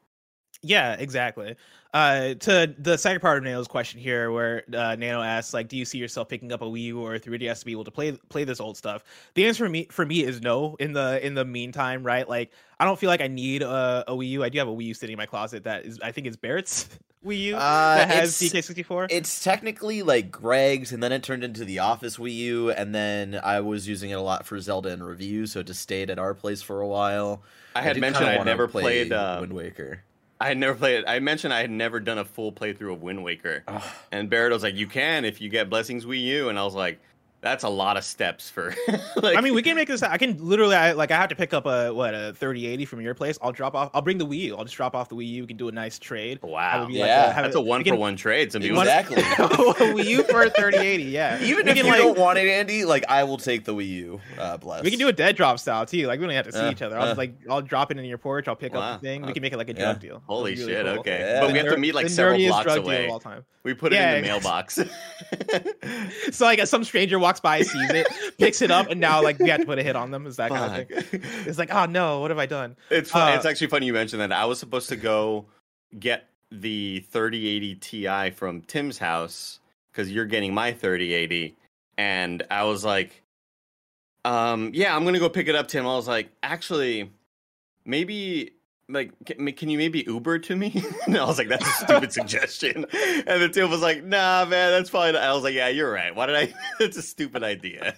Yeah, 0.61 0.93
exactly. 0.93 1.55
Uh, 1.93 2.33
to 2.35 2.75
the 2.77 2.97
second 2.97 3.21
part 3.21 3.37
of 3.37 3.43
Nano's 3.43 3.67
question 3.67 3.99
here, 3.99 4.31
where 4.31 4.63
uh, 4.73 4.95
Nano 4.95 5.21
asks, 5.21 5.53
like, 5.53 5.67
do 5.67 5.77
you 5.77 5.85
see 5.85 5.97
yourself 5.97 6.27
picking 6.27 6.51
up 6.51 6.61
a 6.61 6.65
Wii 6.65 6.81
U 6.83 6.99
or 6.99 7.15
a 7.15 7.19
3DS 7.19 7.59
to 7.59 7.65
be 7.65 7.71
able 7.71 7.85
to 7.85 7.91
play 7.91 8.11
play 8.29 8.43
this 8.43 8.59
old 8.59 8.75
stuff? 8.75 9.03
The 9.35 9.47
answer 9.47 9.65
for 9.65 9.69
me 9.69 9.87
for 9.89 10.05
me 10.05 10.23
is 10.23 10.41
no. 10.41 10.75
In 10.79 10.93
the 10.93 11.25
in 11.25 11.33
the 11.33 11.45
meantime, 11.45 12.03
right? 12.03 12.27
Like, 12.27 12.51
I 12.79 12.85
don't 12.85 12.99
feel 12.99 13.09
like 13.09 13.21
I 13.21 13.27
need 13.27 13.61
a, 13.61 14.03
a 14.07 14.11
Wii 14.11 14.29
U. 14.29 14.43
I 14.43 14.49
do 14.49 14.59
have 14.59 14.67
a 14.67 14.71
Wii 14.71 14.85
U 14.85 14.93
sitting 14.93 15.13
in 15.13 15.17
my 15.17 15.25
closet 15.25 15.63
that 15.63 15.85
is, 15.85 15.99
I 16.01 16.11
think, 16.11 16.27
is 16.27 16.35
Barrett's 16.35 16.89
Wii 17.25 17.39
U 17.45 17.55
Uh, 17.55 17.59
that 17.97 18.09
has 18.09 18.41
it's- 18.41 18.67
DK64. 18.67 19.07
It's 19.09 19.43
technically 19.43 20.01
like 20.03 20.31
Greg's, 20.31 20.91
and 20.91 21.01
then 21.01 21.11
it 21.11 21.23
turned 21.23 21.43
into 21.43 21.65
the 21.65 21.79
Office 21.79 22.17
Wii 22.17 22.33
U, 22.35 22.71
and 22.71 22.93
then 22.93 23.39
I 23.43 23.59
was 23.61 23.87
using 23.87 24.11
it 24.11 24.13
a 24.13 24.21
lot 24.21 24.45
for 24.45 24.59
Zelda 24.59 24.89
and 24.89 25.05
review, 25.05 25.47
so 25.47 25.59
it 25.61 25.67
just 25.67 25.81
stayed 25.81 26.09
at 26.09 26.19
our 26.19 26.33
place 26.33 26.61
for 26.61 26.79
a 26.81 26.87
while. 26.87 27.41
I 27.75 27.81
had 27.81 27.95
do 27.95 28.01
mentioned 28.01 28.27
I 28.27 28.33
had 28.33 28.45
never 28.45 28.67
play 28.67 28.81
played. 28.81 29.11
Uh, 29.13 29.37
Wind 29.41 29.53
Waker. 29.53 30.03
I 30.39 30.49
had 30.49 30.57
never 30.59 30.75
played. 30.75 30.99
It. 30.99 31.05
I 31.07 31.19
mentioned 31.19 31.51
I 31.53 31.61
had 31.61 31.71
never 31.71 31.99
done 31.99 32.19
a 32.19 32.25
full 32.25 32.51
playthrough 32.51 32.93
of 32.93 33.01
Wind 33.01 33.23
Waker, 33.23 33.63
and 34.11 34.29
Barrett 34.29 34.53
was 34.53 34.61
like, 34.63 34.75
"You 34.75 34.85
can 34.87 35.25
if 35.25 35.41
you 35.41 35.49
get 35.49 35.69
Blessings 35.69 36.05
Wii 36.05 36.21
U," 36.21 36.49
and 36.49 36.59
I 36.59 36.63
was 36.63 36.75
like, 36.75 36.99
"That's 37.41 37.63
a 37.63 37.69
lot 37.69 37.97
of 37.97 38.03
steps 38.03 38.49
for." 38.49 38.73
like, 39.17 39.37
I 39.37 39.41
mean, 39.41 39.53
we 39.53 39.61
can 39.61 39.75
make 39.75 39.87
this. 39.87 40.01
I 40.03 40.17
can 40.17 40.37
literally, 40.45 40.75
I, 40.75 40.93
like, 40.93 41.11
I 41.11 41.15
have 41.17 41.29
to 41.29 41.35
pick 41.35 41.53
up 41.53 41.65
a 41.65 41.93
what 41.93 42.13
a 42.13 42.33
3080 42.33 42.85
from 42.85 43.01
your 43.01 43.13
place. 43.13 43.37
I'll 43.41 43.51
drop 43.51 43.75
off. 43.75 43.91
I'll 43.93 44.01
bring 44.01 44.17
the 44.17 44.25
Wii 44.25 44.37
U. 44.39 44.57
I'll 44.57 44.63
just 44.63 44.75
drop 44.75 44.95
off 44.95 45.09
the 45.09 45.15
Wii 45.15 45.27
U. 45.27 45.43
We 45.43 45.47
can 45.47 45.57
do 45.57 45.67
a 45.67 45.71
nice 45.71 45.99
trade. 45.99 46.39
Wow, 46.41 46.83
it 46.83 46.87
be 46.87 46.93
Yeah, 46.95 47.31
have 47.33 47.43
that's 47.45 47.55
it- 47.55 47.59
a 47.59 47.61
one 47.61 47.79
we 47.79 47.83
for 47.85 47.91
can- 47.91 47.99
one 47.99 48.15
trade. 48.15 48.51
Some 48.51 48.61
people 48.61 48.79
Exactly. 48.81 49.17
a 49.21 49.23
Wii 49.23 50.05
U 50.05 50.23
for 50.23 50.43
a 50.43 50.49
3080. 50.49 51.03
Yeah, 51.03 51.39
Even 51.41 51.65
we 51.65 51.71
if 51.71 51.77
can, 51.77 51.85
you 51.85 51.91
like, 51.91 52.01
don't 52.01 52.17
want 52.17 52.37
it, 52.39 52.47
Andy, 52.47 52.85
like 52.85 53.05
I 53.09 53.23
will 53.23 53.37
take 53.37 53.65
the 53.65 53.73
Wii 53.73 53.87
U. 53.87 54.21
Uh, 54.37 54.57
bless. 54.57 54.83
We 54.83 54.89
can 54.89 54.99
do 54.99 55.07
a 55.07 55.13
dead 55.13 55.35
drop 55.35 55.59
style 55.59 55.85
too. 55.85 56.07
Like 56.07 56.19
we 56.19 56.25
don't 56.25 56.35
have 56.35 56.45
to 56.45 56.51
see 56.51 56.59
Uh, 56.59 56.71
each 56.71 56.81
other. 56.81 56.95
I'll 56.97 57.03
uh. 57.03 57.07
just 57.07 57.17
like 57.17 57.35
I'll 57.49 57.61
drop 57.61 57.91
it 57.91 57.97
in 57.97 58.05
your 58.05 58.17
porch. 58.17 58.47
I'll 58.47 58.55
pick 58.55 58.73
Wow. 58.73 58.81
up 58.93 59.01
the 59.01 59.07
thing. 59.07 59.21
We 59.25 59.33
can 59.33 59.41
make 59.41 59.53
it 59.53 59.57
like 59.57 59.69
a 59.69 59.73
yeah. 59.73 59.79
drug 59.83 59.99
deal. 59.99 60.23
Holy 60.27 60.53
It'll 60.53 60.67
shit! 60.67 60.85
cool. 60.85 60.99
Okay, 60.99 61.19
Yeah. 61.19 61.39
but 61.41 61.47
The 61.47 61.53
we 61.53 61.59
have 61.59 61.69
to 61.69 61.77
meet 61.77 61.93
like 61.95 62.09
several 62.09 62.37
blocks 62.39 62.63
drug 62.65 62.75
deal 62.83 62.83
of 62.83 62.87
away. 62.99 63.09
all 63.09 63.19
time. 63.19 63.45
We 63.63 63.73
put 63.73 63.91
it 63.93 63.97
in 64.01 64.21
the 64.21 64.27
mailbox. 64.27 64.79
So 66.31 66.45
like 66.45 66.65
some 66.67 66.83
stranger 66.83 67.19
walks 67.27 67.39
by, 67.41 67.61
sees 67.61 67.89
it, 67.89 68.07
picks 68.37 68.61
it 68.61 68.71
up, 68.71 68.87
and 68.89 69.01
now 69.01 69.21
like 69.21 69.37
we 69.37 69.49
have 69.49 69.59
to 69.59 69.65
put 69.65 69.79
a 69.79 69.83
hit 69.83 69.95
on 69.95 70.11
them. 70.11 70.25
Is 70.25 70.37
that 70.37 70.49
kind 70.49 70.81
of 70.81 70.87
thing? 70.87 71.21
It's 71.45 71.57
like 71.57 71.73
oh 71.73 71.85
no, 71.85 72.21
what 72.21 72.31
have 72.31 72.39
I 72.39 72.45
done? 72.45 72.77
It's 72.89 73.11
fun. 73.11 73.33
Uh, 73.33 73.35
it's 73.35 73.45
actually 73.45 73.67
funny 73.67 73.85
you 73.85 73.93
mentioned 73.93 74.21
that. 74.21 74.31
I 74.31 74.45
was 74.45 74.59
supposed 74.59 74.89
to 74.89 74.95
go 74.95 75.45
get 75.99 76.29
the 76.51 77.05
3080 77.11 77.75
Ti 77.75 78.29
from 78.31 78.61
Tim's 78.61 78.97
house 78.97 79.59
because 79.91 80.09
you're 80.11 80.25
getting 80.25 80.53
my 80.53 80.71
3080, 80.71 81.57
and 81.97 82.43
I 82.49 82.63
was 82.63 82.85
like, 82.85 83.23
um, 84.23 84.71
yeah, 84.73 84.95
I'm 84.95 85.03
gonna 85.03 85.19
go 85.19 85.29
pick 85.29 85.47
it 85.49 85.55
up, 85.55 85.67
Tim. 85.67 85.85
I 85.85 85.95
was 85.95 86.07
like, 86.07 86.29
actually, 86.41 87.11
maybe. 87.85 88.53
Like, 88.89 89.11
can, 89.25 89.51
can 89.51 89.69
you 89.69 89.77
maybe 89.77 90.05
Uber 90.07 90.39
to 90.39 90.55
me? 90.55 90.81
and 91.07 91.17
I 91.17 91.25
was 91.25 91.37
like, 91.37 91.49
that's 91.49 91.67
a 91.67 91.85
stupid 91.85 92.13
suggestion. 92.13 92.85
And 92.93 93.41
the 93.41 93.49
Tim 93.49 93.69
was 93.69 93.81
like, 93.81 94.03
nah, 94.03 94.45
man, 94.45 94.71
that's 94.71 94.89
fine. 94.89 95.15
I 95.15 95.33
was 95.33 95.43
like, 95.43 95.53
yeah, 95.55 95.67
you're 95.67 95.91
right. 95.91 96.15
Why 96.15 96.25
did 96.25 96.35
I? 96.35 96.53
That's 96.79 96.95
a 96.97 97.01
stupid 97.01 97.43
idea. 97.43 97.95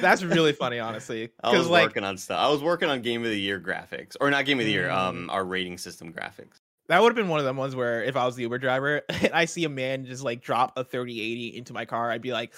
That's 0.00 0.22
really 0.22 0.52
funny, 0.52 0.78
honestly. 0.78 1.30
I 1.42 1.56
was 1.56 1.68
like 1.68 1.88
working 1.88 2.04
on 2.04 2.16
stuff. 2.18 2.38
I 2.38 2.48
was 2.48 2.62
working 2.62 2.88
on 2.90 3.02
Game 3.02 3.24
of 3.24 3.30
the 3.30 3.38
Year 3.40 3.58
graphics, 3.58 4.16
or 4.20 4.30
not 4.30 4.44
Game 4.44 4.60
of 4.60 4.66
the 4.66 4.70
Year, 4.72 4.88
Mm. 4.88 4.96
um, 4.96 5.30
our 5.30 5.44
rating 5.44 5.78
system 5.78 6.12
graphics. 6.12 6.60
that 6.88 7.00
would 7.02 7.08
have 7.08 7.16
been 7.16 7.28
one 7.28 7.40
of 7.40 7.44
them 7.46 7.56
ones 7.56 7.74
where 7.74 8.04
if 8.04 8.14
I 8.16 8.24
was 8.26 8.36
the 8.36 8.42
Uber 8.42 8.58
driver 8.58 9.02
and 9.08 9.32
I 9.32 9.46
see 9.46 9.64
a 9.64 9.68
man 9.68 10.04
just 10.04 10.22
like 10.22 10.42
drop 10.42 10.76
a 10.78 10.84
3080 10.84 11.56
into 11.56 11.72
my 11.72 11.86
car, 11.86 12.10
I'd 12.10 12.22
be 12.22 12.32
like, 12.32 12.52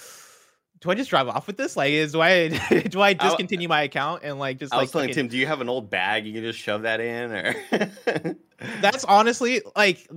do 0.80 0.90
I 0.90 0.95
just 0.95 1.11
drive 1.11 1.28
off 1.28 1.47
with 1.47 1.56
this? 1.56 1.76
Like, 1.76 1.90
is 1.92 2.12
do 2.12 2.21
I 2.21 2.49
do 2.88 3.00
I 3.00 3.12
discontinue 3.14 3.68
my 3.68 3.83
account 3.83 4.23
and 4.25 4.38
like 4.38 4.59
just 4.59 4.73
I 4.73 4.76
like 4.76 4.83
was 4.85 4.92
telling 4.92 5.09
fucking- 5.09 5.25
Tim, 5.25 5.28
do 5.28 5.38
you 5.38 5.47
have 5.47 5.61
an 5.61 5.68
old 5.68 5.90
bag 5.90 6.26
you 6.26 6.33
can 6.33 6.42
just 6.42 6.59
shove 6.59 6.83
that 6.83 7.00
in, 7.00 7.33
or 7.33 8.37
That's 8.80 9.04
honestly 9.04 9.62
like 9.75 10.09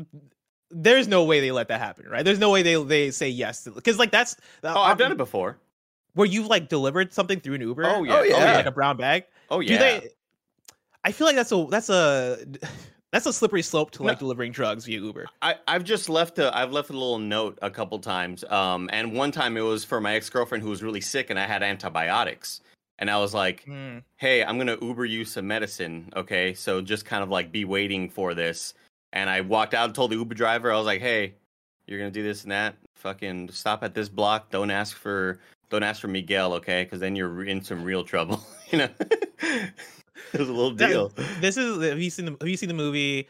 there's 0.71 1.07
no 1.07 1.23
way 1.23 1.39
they 1.39 1.51
let 1.51 1.67
that 1.69 1.79
happen, 1.79 2.07
right? 2.07 2.23
There's 2.23 2.39
no 2.39 2.49
way 2.51 2.61
they 2.61 2.81
they 2.83 3.11
say 3.11 3.29
yes 3.29 3.67
because 3.67 3.97
like 3.97 4.11
that's 4.11 4.35
uh, 4.63 4.73
oh, 4.75 4.81
I've 4.81 4.97
done 4.97 5.11
it 5.11 5.17
before. 5.17 5.57
where 6.13 6.27
you've 6.27 6.47
like 6.47 6.69
delivered 6.69 7.13
something 7.13 7.39
through 7.39 7.55
an 7.55 7.61
Uber. 7.61 7.85
Oh, 7.85 7.95
oh 7.97 8.03
yeah. 8.03 8.13
Oh, 8.13 8.19
oh 8.19 8.23
yeah. 8.23 8.55
like 8.55 8.65
a 8.65 8.71
brown 8.71 8.97
bag. 8.97 9.25
Oh 9.49 9.61
Do 9.61 9.73
yeah, 9.73 9.79
they? 9.79 10.09
I 11.03 11.11
feel 11.11 11.25
like 11.27 11.35
that's 11.35 11.51
a 11.51 11.65
that's 11.69 11.89
a 11.89 12.37
that's 13.11 13.25
a 13.25 13.33
slippery 13.33 13.61
slope 13.61 13.91
to 13.91 14.03
like 14.03 14.17
No. 14.17 14.19
delivering 14.19 14.51
drugs 14.51 14.85
via 14.85 14.99
Uber. 14.99 15.25
I, 15.41 15.55
I've 15.67 15.83
just 15.83 16.09
left 16.09 16.37
a 16.39 16.55
I've 16.55 16.71
left 16.71 16.89
a 16.89 16.93
little 16.93 17.19
note 17.19 17.57
a 17.61 17.69
couple 17.71 17.97
times. 17.99 18.43
Um, 18.49 18.89
and 18.93 19.13
one 19.13 19.31
time 19.31 19.57
it 19.57 19.61
was 19.61 19.83
for 19.85 19.99
my 19.99 20.13
ex 20.15 20.29
girlfriend 20.29 20.63
who 20.63 20.69
was 20.69 20.83
really 20.83 21.01
sick, 21.01 21.29
and 21.29 21.39
I 21.39 21.45
had 21.47 21.63
antibiotics, 21.63 22.61
and 22.99 23.09
I 23.09 23.17
was 23.17 23.33
like, 23.33 23.63
Hmm. 23.65 23.99
hey, 24.17 24.43
I'm 24.43 24.57
gonna 24.57 24.77
Uber 24.81 25.05
you 25.05 25.25
some 25.25 25.47
medicine, 25.47 26.11
okay? 26.15 26.53
So 26.53 26.81
just 26.81 27.05
kind 27.05 27.23
of 27.23 27.29
like 27.29 27.51
be 27.51 27.65
waiting 27.65 28.09
for 28.09 28.33
this. 28.33 28.73
And 29.11 29.29
I 29.29 29.41
walked 29.41 29.73
out 29.73 29.85
and 29.85 29.95
told 29.95 30.11
the 30.11 30.17
Uber 30.17 30.35
driver, 30.35 30.71
I 30.71 30.77
was 30.77 30.85
like, 30.85 31.01
hey, 31.01 31.33
you're 31.87 31.97
gonna 31.97 32.11
do 32.11 32.21
this 32.23 32.43
and 32.43 32.51
that. 32.51 32.75
Fucking 32.97 33.49
stop 33.51 33.81
at 33.83 33.95
this 33.95 34.09
block. 34.09 34.51
Don't 34.51 34.69
ask 34.69 34.95
for 34.95 35.39
don't 35.71 35.83
ask 35.83 36.01
for 36.01 36.07
Miguel, 36.07 36.53
okay? 36.53 36.83
Because 36.83 36.99
then 36.99 37.15
you're 37.15 37.43
in 37.43 37.63
some 37.63 37.83
real 37.83 38.03
trouble. 38.03 38.43
you 38.71 38.77
know, 38.79 38.89
it 40.33 40.39
was 40.39 40.49
a 40.49 40.53
little 40.53 40.73
That- 40.75 40.87
deal. 40.89 41.11
This 41.41 41.57
is 41.57 41.81
have 41.83 41.99
you 41.99 42.09
seen 42.09 42.25
the 42.25 42.35
have 42.39 42.47
you 42.47 42.57
seen 42.57 42.69
the 42.69 42.75
movie? 42.75 43.27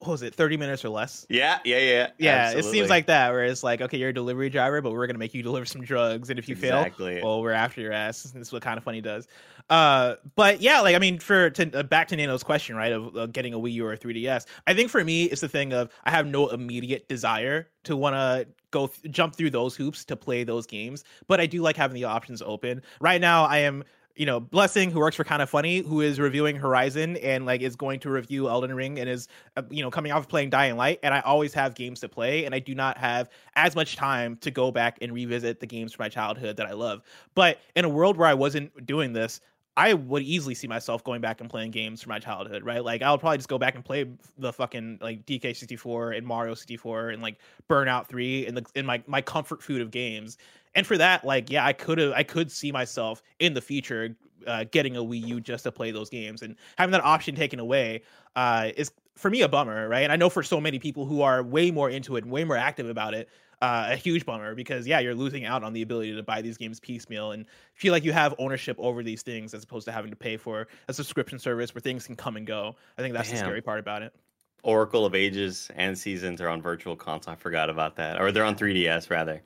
What 0.00 0.10
was 0.10 0.22
it? 0.22 0.34
Thirty 0.34 0.58
minutes 0.58 0.84
or 0.84 0.90
less. 0.90 1.24
Yeah, 1.30 1.58
yeah, 1.64 1.78
yeah. 1.78 2.10
Yeah, 2.18 2.50
it 2.52 2.64
seems 2.66 2.90
like 2.90 3.06
that. 3.06 3.32
Where 3.32 3.44
it's 3.44 3.64
like, 3.64 3.80
okay, 3.80 3.96
you're 3.96 4.10
a 4.10 4.14
delivery 4.14 4.50
driver, 4.50 4.82
but 4.82 4.92
we're 4.92 5.06
gonna 5.06 5.18
make 5.18 5.32
you 5.32 5.42
deliver 5.42 5.64
some 5.64 5.82
drugs, 5.82 6.28
and 6.28 6.38
if 6.38 6.50
you 6.50 6.54
Exactly. 6.54 7.14
fail, 7.14 7.24
well, 7.24 7.42
we're 7.42 7.52
after 7.52 7.80
your 7.80 7.92
ass. 7.92 8.22
This 8.24 8.34
is 8.48 8.52
what 8.52 8.60
kind 8.60 8.76
of 8.76 8.84
funny 8.84 9.00
does. 9.00 9.26
Uh, 9.70 10.16
but 10.34 10.60
yeah, 10.60 10.80
like 10.80 10.94
I 10.96 10.98
mean, 10.98 11.18
for 11.18 11.48
to 11.48 11.78
uh, 11.78 11.82
back 11.82 12.08
to 12.08 12.16
Nano's 12.16 12.42
question, 12.42 12.76
right, 12.76 12.92
of 12.92 13.16
uh, 13.16 13.26
getting 13.26 13.54
a 13.54 13.58
Wii 13.58 13.72
U 13.72 13.86
or 13.86 13.94
a 13.94 13.98
3DS, 13.98 14.44
I 14.66 14.74
think 14.74 14.90
for 14.90 15.02
me, 15.02 15.24
it's 15.24 15.40
the 15.40 15.48
thing 15.48 15.72
of 15.72 15.88
I 16.04 16.10
have 16.10 16.26
no 16.26 16.48
immediate 16.48 17.08
desire 17.08 17.68
to 17.84 17.96
want 17.96 18.14
to 18.16 18.46
go 18.72 18.88
th- 18.88 19.10
jump 19.12 19.34
through 19.34 19.50
those 19.50 19.74
hoops 19.74 20.04
to 20.04 20.14
play 20.16 20.44
those 20.44 20.66
games, 20.66 21.04
but 21.26 21.40
I 21.40 21.46
do 21.46 21.62
like 21.62 21.76
having 21.76 21.94
the 21.94 22.04
options 22.04 22.42
open. 22.42 22.82
Right 23.00 23.20
now, 23.20 23.44
I 23.46 23.58
am 23.58 23.82
you 24.16 24.26
know, 24.26 24.40
Blessing, 24.40 24.90
who 24.90 24.98
works 24.98 25.16
for 25.16 25.24
Kind 25.24 25.42
of 25.42 25.50
Funny, 25.50 25.82
who 25.82 26.00
is 26.00 26.18
reviewing 26.18 26.56
Horizon 26.56 27.16
and 27.18 27.44
like 27.46 27.60
is 27.60 27.76
going 27.76 28.00
to 28.00 28.10
review 28.10 28.48
Elden 28.48 28.74
Ring 28.74 28.98
and 28.98 29.08
is, 29.08 29.28
uh, 29.56 29.62
you 29.70 29.82
know, 29.82 29.90
coming 29.90 30.10
off 30.10 30.20
of 30.20 30.28
playing 30.28 30.50
Dying 30.50 30.76
Light. 30.76 30.98
And 31.02 31.14
I 31.14 31.20
always 31.20 31.52
have 31.54 31.74
games 31.74 32.00
to 32.00 32.08
play, 32.08 32.44
and 32.44 32.54
I 32.54 32.58
do 32.58 32.74
not 32.74 32.96
have 32.98 33.28
as 33.54 33.76
much 33.76 33.96
time 33.96 34.36
to 34.38 34.50
go 34.50 34.70
back 34.70 34.98
and 35.02 35.12
revisit 35.12 35.60
the 35.60 35.66
games 35.66 35.92
from 35.92 36.04
my 36.04 36.08
childhood 36.08 36.56
that 36.56 36.66
I 36.66 36.72
love. 36.72 37.02
But 37.34 37.60
in 37.74 37.84
a 37.84 37.88
world 37.88 38.16
where 38.16 38.28
I 38.28 38.34
wasn't 38.34 38.86
doing 38.86 39.12
this, 39.12 39.40
I 39.78 39.92
would 39.92 40.22
easily 40.22 40.54
see 40.54 40.66
myself 40.66 41.04
going 41.04 41.20
back 41.20 41.42
and 41.42 41.50
playing 41.50 41.70
games 41.70 42.00
from 42.00 42.08
my 42.08 42.18
childhood, 42.18 42.64
right? 42.64 42.82
Like 42.82 43.02
I'll 43.02 43.18
probably 43.18 43.36
just 43.36 43.48
go 43.50 43.58
back 43.58 43.74
and 43.74 43.84
play 43.84 44.06
the 44.38 44.52
fucking 44.52 44.98
like 45.02 45.26
DK64 45.26 46.16
and 46.16 46.26
Mario 46.26 46.54
64 46.54 47.10
and 47.10 47.20
like 47.20 47.36
Burnout 47.68 48.06
3 48.06 48.46
and 48.46 48.56
the 48.56 48.64
in 48.74 48.86
my 48.86 49.02
my 49.06 49.20
comfort 49.20 49.62
food 49.62 49.82
of 49.82 49.90
games. 49.90 50.38
And 50.76 50.86
for 50.86 50.96
that, 50.98 51.24
like 51.24 51.50
yeah, 51.50 51.66
I 51.66 51.72
could 51.72 51.98
have 51.98 52.12
I 52.12 52.22
could 52.22 52.52
see 52.52 52.70
myself 52.70 53.22
in 53.40 53.54
the 53.54 53.60
future 53.60 54.14
uh, 54.46 54.64
getting 54.70 54.96
a 54.96 55.00
Wii 55.00 55.26
U 55.26 55.40
just 55.40 55.64
to 55.64 55.72
play 55.72 55.90
those 55.90 56.10
games 56.10 56.42
and 56.42 56.54
having 56.78 56.92
that 56.92 57.02
option 57.02 57.34
taken 57.34 57.58
away 57.58 58.02
uh, 58.36 58.70
is 58.76 58.92
for 59.16 59.30
me 59.30 59.40
a 59.40 59.48
bummer, 59.48 59.88
right? 59.88 60.02
And 60.04 60.12
I 60.12 60.16
know 60.16 60.28
for 60.28 60.42
so 60.42 60.60
many 60.60 60.78
people 60.78 61.06
who 61.06 61.22
are 61.22 61.42
way 61.42 61.70
more 61.70 61.90
into 61.90 62.16
it 62.16 62.24
and 62.24 62.30
way 62.30 62.44
more 62.44 62.58
active 62.58 62.88
about 62.90 63.14
it, 63.14 63.30
uh, 63.62 63.88
a 63.90 63.96
huge 63.96 64.26
bummer 64.26 64.54
because 64.54 64.86
yeah, 64.86 65.00
you're 65.00 65.14
losing 65.14 65.46
out 65.46 65.64
on 65.64 65.72
the 65.72 65.80
ability 65.80 66.14
to 66.14 66.22
buy 66.22 66.42
these 66.42 66.58
games 66.58 66.78
piecemeal 66.78 67.32
and 67.32 67.46
feel 67.74 67.92
like 67.92 68.04
you 68.04 68.12
have 68.12 68.34
ownership 68.38 68.76
over 68.78 69.02
these 69.02 69.22
things 69.22 69.54
as 69.54 69.64
opposed 69.64 69.86
to 69.86 69.92
having 69.92 70.10
to 70.10 70.16
pay 70.16 70.36
for 70.36 70.68
a 70.88 70.92
subscription 70.92 71.38
service 71.38 71.74
where 71.74 71.80
things 71.80 72.06
can 72.06 72.14
come 72.16 72.36
and 72.36 72.46
go. 72.46 72.76
I 72.98 73.02
think 73.02 73.14
that's 73.14 73.30
the 73.30 73.38
scary 73.38 73.62
part 73.62 73.80
about 73.80 74.02
it. 74.02 74.14
Oracle 74.62 75.06
of 75.06 75.14
Ages 75.14 75.70
and 75.76 75.96
Seasons 75.96 76.40
are 76.40 76.48
on 76.48 76.60
Virtual 76.60 76.96
Console. 76.96 77.32
I 77.32 77.36
forgot 77.36 77.70
about 77.70 77.96
that, 77.96 78.20
or 78.20 78.32
they're 78.32 78.44
on 78.44 78.56
3DS 78.56 79.10
rather. 79.10 79.40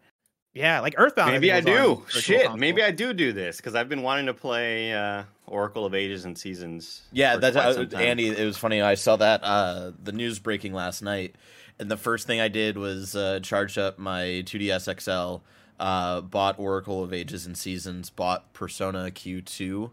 Yeah, 0.52 0.80
like 0.80 0.94
Earthbound. 0.96 1.32
maybe 1.32 1.52
I 1.52 1.60
think, 1.60 1.78
was 1.78 1.88
on 1.88 1.94
do. 1.96 2.20
Shit, 2.20 2.42
Console. 2.42 2.56
maybe 2.56 2.82
I 2.82 2.90
do 2.90 3.12
do 3.12 3.32
this 3.32 3.58
because 3.58 3.74
I've 3.74 3.88
been 3.88 4.02
wanting 4.02 4.26
to 4.26 4.34
play 4.34 4.92
uh, 4.92 5.22
Oracle 5.46 5.86
of 5.86 5.94
Ages 5.94 6.24
and 6.24 6.36
Seasons. 6.36 7.02
Yeah, 7.12 7.34
for 7.34 7.40
that's 7.40 7.56
quite 7.56 7.66
uh, 7.66 7.72
some 7.74 7.88
time. 7.88 8.00
Andy. 8.02 8.28
It 8.28 8.44
was 8.44 8.56
funny. 8.56 8.82
I 8.82 8.94
saw 8.94 9.16
that 9.16 9.44
uh, 9.44 9.92
the 10.02 10.12
news 10.12 10.40
breaking 10.40 10.72
last 10.72 11.02
night, 11.02 11.36
and 11.78 11.88
the 11.88 11.96
first 11.96 12.26
thing 12.26 12.40
I 12.40 12.48
did 12.48 12.76
was 12.76 13.14
uh, 13.14 13.38
charge 13.40 13.78
up 13.78 13.98
my 13.98 14.42
2DS 14.44 15.00
XL, 15.00 15.44
uh, 15.78 16.20
bought 16.22 16.58
Oracle 16.58 17.04
of 17.04 17.12
Ages 17.12 17.46
and 17.46 17.56
Seasons, 17.56 18.10
bought 18.10 18.52
Persona 18.52 19.10
Q2, 19.12 19.90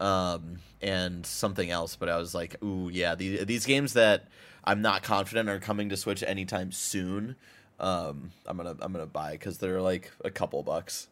um, 0.00 0.58
and 0.82 1.24
something 1.24 1.70
else. 1.70 1.96
But 1.96 2.10
I 2.10 2.18
was 2.18 2.34
like, 2.34 2.62
ooh, 2.62 2.90
yeah, 2.92 3.14
these 3.14 3.46
these 3.46 3.64
games 3.64 3.94
that 3.94 4.28
I'm 4.64 4.82
not 4.82 5.02
confident 5.02 5.48
are 5.48 5.60
coming 5.60 5.88
to 5.88 5.96
Switch 5.96 6.22
anytime 6.22 6.72
soon. 6.72 7.36
Um, 7.80 8.30
I'm 8.46 8.56
gonna 8.56 8.76
I'm 8.80 8.92
gonna 8.92 9.06
buy 9.06 9.32
because 9.32 9.58
they're 9.58 9.82
like 9.82 10.10
a 10.24 10.30
couple 10.30 10.62
bucks. 10.62 11.08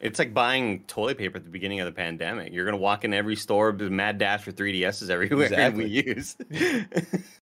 It's 0.00 0.18
like 0.18 0.34
buying 0.34 0.80
toilet 0.84 1.16
paper 1.16 1.38
at 1.38 1.44
the 1.44 1.50
beginning 1.50 1.80
of 1.80 1.86
the 1.86 1.92
pandemic. 1.92 2.52
You're 2.52 2.64
gonna 2.64 2.76
walk 2.76 3.04
in 3.04 3.14
every 3.14 3.36
store 3.36 3.72
mad 3.72 4.18
dash 4.18 4.42
for 4.42 4.52
3DSs 4.52 5.08
everywhere, 5.10 5.46
Exactly. 5.46 5.64
and 5.64 5.76
we 5.76 6.14
use. 6.14 6.36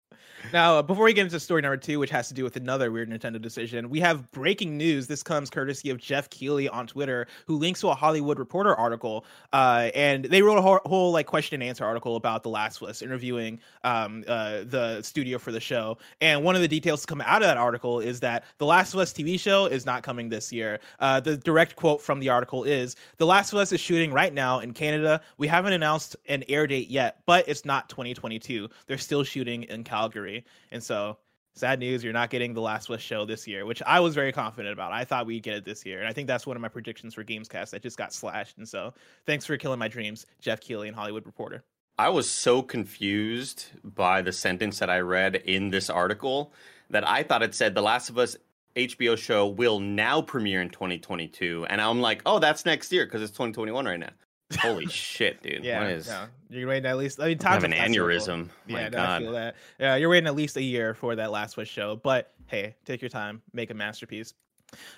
Now, 0.52 0.83
before 0.83 1.04
we 1.04 1.12
get 1.12 1.22
into 1.24 1.40
story 1.40 1.62
number 1.62 1.76
two, 1.76 1.98
which 1.98 2.11
has 2.11 2.28
to 2.28 2.35
do 2.35 2.44
with 2.44 2.57
another 2.57 2.92
weird 2.92 3.11
Nintendo 3.11 3.40
decision, 3.40 3.88
we 3.90 3.98
have 4.00 4.30
breaking 4.30 4.76
news. 4.76 5.07
This 5.07 5.22
comes 5.22 5.50
courtesy 5.50 5.90
of 5.90 5.98
Geoff 5.98 6.28
Keighley 6.30 6.68
on 6.68 6.87
Twitter, 6.87 7.26
who 7.46 7.57
links 7.57 7.80
to 7.80 7.88
a 7.88 7.94
Hollywood 7.94 8.38
Reporter 8.38 8.74
article, 8.74 9.24
uh, 9.52 9.90
and 9.94 10.24
they 10.24 10.42
wrote 10.42 10.59
a 10.59 10.62
whole, 10.62 10.80
whole, 10.85 11.12
like 11.12 11.26
question 11.26 11.61
and 11.61 11.68
answer 11.68 11.85
article 11.85 12.16
about 12.16 12.42
The 12.42 12.50
Last 12.50 12.80
of 12.83 12.88
Us, 12.88 13.02
interviewing 13.02 13.59
um, 13.83 14.22
uh, 14.28 14.64
the 14.64 15.00
studio 15.02 15.38
for 15.38 15.50
the 15.50 15.61
show. 15.61 15.98
And 16.20 16.44
one 16.44 16.54
of 16.54 16.61
the 16.61 16.68
details 16.68 17.00
to 17.02 17.07
come 17.07 17.20
out 17.22 17.42
of 17.42 17.48
that 17.48 17.57
article 17.57 18.00
is 18.00 18.20
that 18.20 18.44
The 18.59 18.66
Last 18.66 18.94
of 18.94 19.00
Us 19.00 19.12
TV 19.12 19.40
show 19.40 19.66
is 19.66 19.87
not 19.87 20.02
coming 20.02 20.28
this 20.28 20.52
year. 20.52 20.78
Uh, 21.00 21.20
the 21.20 21.37
direct 21.37 21.74
quote 21.74 22.00
from 22.00 22.20
the 22.20 22.28
article 22.28 22.64
is 22.64 22.96
The 23.16 23.26
Last 23.26 23.52
of 23.52 23.59
Us 23.59 23.72
is 23.72 23.80
shooting 23.80 24.12
right 24.12 24.33
now 24.33 24.61
in 24.61 24.72
Canada. 24.72 25.20
We 25.38 25.48
haven't 25.48 25.72
announced 25.72 26.16
an 26.28 26.44
air 26.48 26.66
date 26.66 26.88
yet, 26.88 27.20
but 27.26 27.48
it's 27.48 27.64
not 27.64 27.88
2022. 27.88 28.68
They're 28.87 28.98
still 28.98 29.24
shooting 29.24 29.64
in 29.64 29.85
Calgary. 29.85 30.34
And 30.70 30.83
so 30.83 31.18
sad 31.57 31.79
news 31.79 32.03
you're 32.03 32.12
not 32.12 32.31
getting 32.31 32.53
the 32.53 32.61
last 32.61 32.88
of 32.88 32.97
us 32.97 33.01
show 33.01 33.25
this 33.25 33.47
year 33.47 33.64
which 33.64 33.81
i 33.87 34.01
was 34.01 34.12
very 34.12 34.33
confident 34.33 34.73
about 34.73 34.90
i 34.90 35.05
thought 35.05 35.25
we'd 35.25 35.40
get 35.40 35.55
it 35.55 35.64
this 35.64 35.87
year 35.87 36.01
and 36.01 36.09
i 36.09 36.12
think 36.12 36.27
that's 36.27 36.49
one 36.49 36.57
of 36.57 36.61
my 36.61 36.66
predictions 36.66 37.14
for 37.14 37.23
gamescast 37.23 37.70
that 37.70 37.81
just 37.81 37.97
got 37.97 38.12
slashed 38.12 38.59
and 38.59 38.68
so 38.68 38.92
thanks 39.25 39.47
for 39.47 39.57
killing 39.57 39.79
my 39.79 39.87
dreams 39.87 40.27
geoff 40.40 40.59
keighley 40.59 40.88
and 40.88 40.97
hollywood 40.97 41.25
reporter 41.25 41.62
I 41.97 42.09
was 42.09 42.29
so 42.29 42.61
confused 42.61 43.66
by 43.85 44.20
the 44.20 44.33
sentence 44.33 44.81
that 44.81 44.90
I 44.90 44.99
read 44.99 45.37
in 45.37 45.70
this 45.70 45.88
article 45.88 46.53
that 46.90 47.09
I 47.09 47.23
thought 47.23 47.42
it 47.42 47.55
said 47.55 47.75
The 47.75 47.83
Last 47.83 48.09
of 48.09 48.18
Us 48.18 48.37
HBO 48.75 49.16
show 49.16 49.47
will 49.47 49.79
now 49.79 50.20
premiere 50.20 50.61
in 50.61 50.70
2022. 50.70 51.66
And 51.70 51.81
I'm 51.81 52.01
like, 52.01 52.23
oh, 52.27 52.40
that's 52.40 52.66
next 52.66 52.90
year 52.90 53.05
because 53.05 53.23
it's 53.23 53.31
2021 53.31 53.85
right 53.87 54.01
now. 54.01 54.11
Holy 54.61 54.87
shit, 54.87 55.43
dude. 55.43 55.64
yeah 55.64 55.81
What 55.81 55.90
is, 55.90 56.09
no, 56.09 56.27
you're 56.51 56.69
waiting 56.69 56.87
at 56.87 56.97
least 56.97 57.21
i 57.21 57.27
mean 57.29 57.38
I 57.45 57.53
have 57.53 57.64
an 57.64 57.73
aneurysm. 57.73 58.49
yeah 58.67 58.75
My 58.75 58.88
no, 58.88 59.05
i 59.05 59.19
feel 59.19 59.33
that 59.33 59.57
yeah 59.79 59.97
you're 59.97 60.09
waiting 60.09 60.27
at 60.27 60.35
least 60.35 60.57
a 60.57 60.62
year 60.62 60.95
for 60.95 61.14
that 61.17 61.31
last 61.31 61.59
us 61.59 61.69
show 61.69 61.97
but 61.97 62.33
hey 62.47 62.75
take 62.85 63.03
your 63.03 63.09
time 63.09 63.43
make 63.53 63.71
a 63.71 63.75
masterpiece 63.75 64.35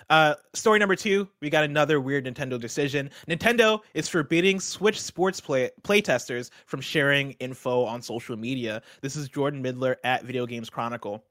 Uh, 0.09 0.33
story 0.53 0.79
number 0.79 0.95
two, 0.95 1.27
we 1.39 1.51
got 1.51 1.63
another 1.63 2.01
weird 2.01 2.25
Nintendo 2.25 2.59
decision. 2.59 3.11
Nintendo 3.27 3.79
is 3.93 4.07
forbidding 4.07 4.59
Switch 4.59 4.99
sports 4.99 5.39
play 5.39 5.69
playtesters 5.83 6.49
from 6.65 6.81
sharing 6.81 7.33
info 7.33 7.83
on 7.83 8.01
social 8.01 8.35
media. 8.35 8.81
This 9.01 9.15
is 9.15 9.29
Jordan 9.29 9.61
Middler 9.61 9.97
at 10.03 10.23
Video 10.23 10.47
Games 10.47 10.67
Chronicle. 10.71 11.23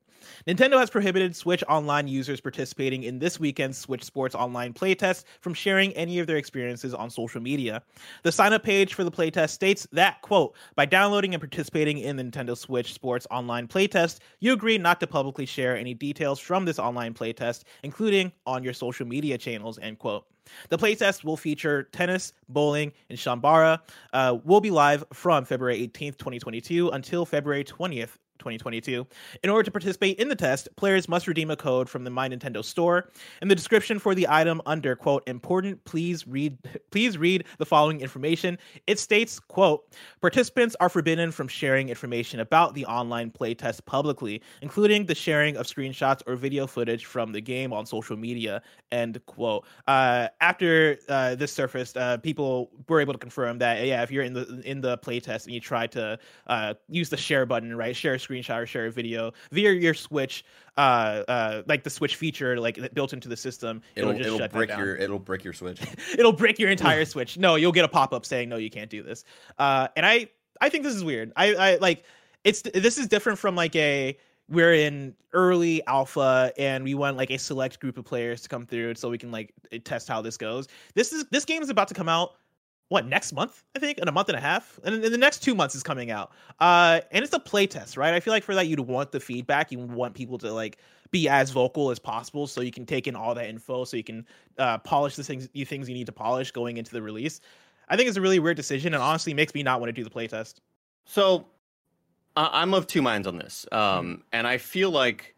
Nintendo 0.47 0.79
has 0.79 0.91
prohibited 0.91 1.35
Switch 1.35 1.63
Online 1.69 2.09
users 2.09 2.41
participating 2.41 3.03
in 3.03 3.19
this 3.19 3.41
weekend's 3.41 3.79
Switch 3.79 4.05
Sports 4.05 4.35
Online 4.35 4.73
playtest 4.73 5.25
from 5.41 5.55
sharing 5.55 5.93
any 5.93 6.19
of 6.19 6.27
their 6.27 6.37
experiences 6.37 6.95
on 6.95 7.11
social 7.11 7.41
media. 7.41 7.83
The 8.23 8.33
sign 8.33 8.53
up 8.53 8.63
page 8.63 8.95
for 8.95 9.05
the 9.05 9.11
playtest 9.11 9.51
states 9.51 9.87
that, 9.93 10.23
quote, 10.23 10.55
by 10.75 10.87
downloading 10.87 11.35
and 11.35 11.41
participating 11.41 11.99
in 11.99 12.17
the 12.17 12.25
Nintendo 12.25 12.57
Switch 12.57 12.93
Sports 12.93 13.27
Online 13.31 13.67
playtest, 13.69 14.21
you 14.41 14.53
agree 14.53 14.79
not 14.79 15.01
to 15.01 15.07
publicly 15.07 15.47
share 15.47 15.77
any 15.77 15.95
details 15.95 16.39
from 16.39 16.65
this 16.65 16.79
online 16.79 17.15
playtest, 17.15 17.65
including 17.83 18.33
on 18.47 18.63
your 18.63 18.73
social 18.73 19.07
media 19.07 19.39
channels, 19.39 19.79
end 19.81 19.99
quote. 19.99 20.27
The 20.69 20.79
playtest 20.79 21.25
will 21.25 21.37
feature 21.37 21.85
tennis, 21.85 22.33
bowling, 22.49 22.93
and 23.11 23.19
Chambara. 23.19 23.81
Uh, 24.13 24.39
will 24.45 24.61
be 24.61 24.71
live 24.71 25.05
from 25.13 25.45
February 25.45 25.79
18th, 25.89 26.19
2022 26.19 26.91
until 26.91 27.27
February 27.27 27.65
20th, 27.65 28.17
2022. 28.39 29.07
In 29.43 29.51
order 29.51 29.63
to 29.65 29.71
participate 29.71 30.19
in 30.19 30.29
the 30.29 30.37
test, 30.37 30.69
players 30.77 31.09
must 31.09 31.27
redeem 31.27 31.51
a 31.51 31.57
code 31.57 31.89
from 31.89 32.05
the 32.05 32.11
My 32.11 32.29
Nintendo 32.29 32.65
store. 32.65 33.11
In 33.43 33.49
the 33.49 33.55
description 33.55 33.99
for 33.99 34.15
the 34.15 34.27
item 34.29 34.61
under 34.67 34.97
quote 34.97 35.27
important, 35.29 35.85
please 35.85 36.27
read 36.27 36.57
please 36.91 37.19
read 37.19 37.45
the 37.59 37.67
following 37.67 38.01
information. 38.01 38.59
It 38.87 38.99
states, 38.99 39.39
quote, 39.39 39.87
participants 40.21 40.77
are 40.81 40.89
forbidden 40.89 41.33
from 41.33 41.49
sharing 41.49 41.89
information 41.89 42.41
about 42.41 42.75
the 42.75 42.87
online 42.87 43.31
playtest 43.31 43.85
publicly, 43.87 44.43
including 44.63 45.07
the 45.07 45.15
sharing 45.15 45.57
of 45.57 45.67
screenshots 45.67 46.23
or 46.27 46.37
video 46.37 46.67
footage 46.67 47.05
from 47.05 47.33
the 47.33 47.41
game 47.41 47.73
on 47.73 47.87
social 47.87 48.17
media, 48.17 48.63
end 48.93 49.21
quote. 49.27 49.65
Uh, 49.87 50.29
after 50.41 50.99
uh, 51.09 51.35
this 51.35 51.53
surfaced, 51.53 51.97
uh, 51.97 52.19
people 52.19 52.71
were 52.89 53.01
able 53.01 53.13
to 53.13 53.19
confirm 53.19 53.59
that 53.59 53.87
yeah, 53.87 54.03
if 54.03 54.11
you're 54.11 54.25
in 54.25 54.33
the 54.33 54.61
in 54.65 54.81
the 54.81 54.99
playtest 54.99 55.45
and 55.45 55.55
you 55.55 55.61
try 55.61 55.87
to 55.87 56.19
uh, 56.47 56.75
use 56.89 57.11
the 57.11 57.17
share 57.17 57.47
button, 57.47 57.77
right, 57.77 57.95
share 57.95 58.19
screenshot 58.27 58.63
or 58.63 58.67
share 58.67 58.87
a 58.87 58.91
video 58.91 59.33
via 59.53 59.73
your 59.73 59.95
Switch, 59.95 60.45
uh, 60.77 60.81
uh, 61.29 61.63
like 61.67 61.85
the 61.85 61.91
Switch 61.91 62.17
feature, 62.17 62.59
like 62.61 62.93
built 62.95 63.13
into 63.13 63.29
the 63.29 63.37
system, 63.37 63.83
It'll 63.95 64.13
just 64.13 64.27
it'll 64.27 64.39
shut 64.39 64.53
brick 64.53 64.69
down. 64.69 64.79
your 64.79 64.97
it'll 64.97 65.19
brick 65.19 65.45
your 65.45 65.53
switch. 65.53 65.81
it'll 66.19 66.33
break 66.33 66.59
your 66.59 66.71
entire 66.71 67.05
switch. 67.05 67.39
No 67.39 67.57
you'll 67.57 67.73
get 67.73 67.85
a 67.85 67.89
pop-up 67.89 68.25
saying 68.25 68.49
no 68.49 68.57
you 68.57 68.71
can't 68.71 68.91
do 68.91 69.03
this. 69.03 69.25
Uh 69.59 69.89
and 69.97 70.05
i 70.07 70.29
i 70.61 70.69
think 70.69 70.85
this 70.85 70.95
is 70.95 71.05
weird. 71.05 71.33
I 71.37 71.55
i 71.55 71.77
like 71.77 72.05
it's 72.45 72.63
this 72.63 72.99
is 72.99 73.07
different 73.09 73.39
from 73.39 73.57
like 73.57 73.75
a 73.77 74.17
we're 74.49 74.75
in 74.75 75.15
early 75.33 75.85
alpha 75.87 76.53
and 76.57 76.85
we 76.85 76.95
want 76.95 77.17
like 77.17 77.31
a 77.31 77.39
select 77.39 77.81
group 77.81 77.99
of 77.99 78.05
players 78.05 78.43
to 78.43 78.49
come 78.49 78.65
through 78.65 78.95
so 78.95 79.11
we 79.11 79.19
can 79.19 79.33
like 79.33 79.53
test 79.85 80.07
how 80.09 80.23
this 80.23 80.37
goes. 80.37 80.69
This 80.95 81.13
is 81.13 81.25
this 81.31 81.45
game 81.45 81.63
is 81.63 81.69
about 81.71 81.89
to 81.89 81.95
come 81.95 82.09
out 82.09 82.35
what 82.89 83.07
next 83.07 83.33
month 83.33 83.65
i 83.75 83.79
think? 83.79 83.99
In 83.99 84.09
a 84.09 84.13
month 84.13 84.29
and 84.29 84.37
a 84.37 84.41
half? 84.41 84.79
And 84.85 85.05
in 85.05 85.13
the 85.13 85.19
next 85.19 85.43
two 85.43 85.55
months 85.55 85.75
is 85.75 85.83
coming 85.83 86.11
out. 86.11 86.33
Uh 86.61 87.01
and 87.11 87.25
it's 87.25 87.33
a 87.33 87.41
play 87.41 87.67
test 87.67 87.97
right? 87.97 88.15
I 88.15 88.21
feel 88.21 88.33
like 88.33 88.45
for 88.45 88.55
that 88.55 88.67
you'd 88.67 88.81
want 88.81 89.13
the 89.13 89.21
feedback. 89.21 89.73
You 89.73 89.79
want 89.79 90.15
people 90.15 90.39
to 90.39 90.53
like 90.53 90.79
be 91.11 91.29
as 91.29 91.51
vocal 91.51 91.91
as 91.91 91.99
possible 91.99 92.47
so 92.47 92.61
you 92.61 92.73
can 92.73 92.87
take 92.87 93.07
in 93.07 93.15
all 93.15 93.35
that 93.35 93.49
info 93.49 93.85
so 93.85 93.97
you 93.97 94.05
can 94.05 94.27
uh, 94.59 94.79
polish 94.79 95.17
the 95.17 95.25
things 95.25 95.49
you 95.53 95.65
things 95.65 95.89
you 95.89 95.95
need 95.95 96.07
to 96.07 96.13
polish 96.13 96.51
going 96.51 96.77
into 96.77 96.93
the 96.93 97.03
release. 97.03 97.41
I 97.89 97.97
think 97.97 98.09
it's 98.09 98.19
a 98.19 98.21
really 98.21 98.41
weird 98.41 98.57
decision 98.57 98.95
and 98.95 99.03
honestly 99.03 99.33
makes 99.33 99.55
me 99.55 99.63
not 99.63 99.81
want 99.81 99.89
to 99.89 99.93
do 99.93 100.03
the 100.03 100.11
playtest 100.11 100.55
So 101.05 101.47
I'm 102.37 102.75
of 102.75 102.87
two 102.87 103.01
minds 103.01 103.27
on 103.27 103.39
this, 103.39 103.67
um, 103.73 104.23
and 104.33 104.47
I 104.47 104.59
feel 104.59 104.91
like 104.91 105.36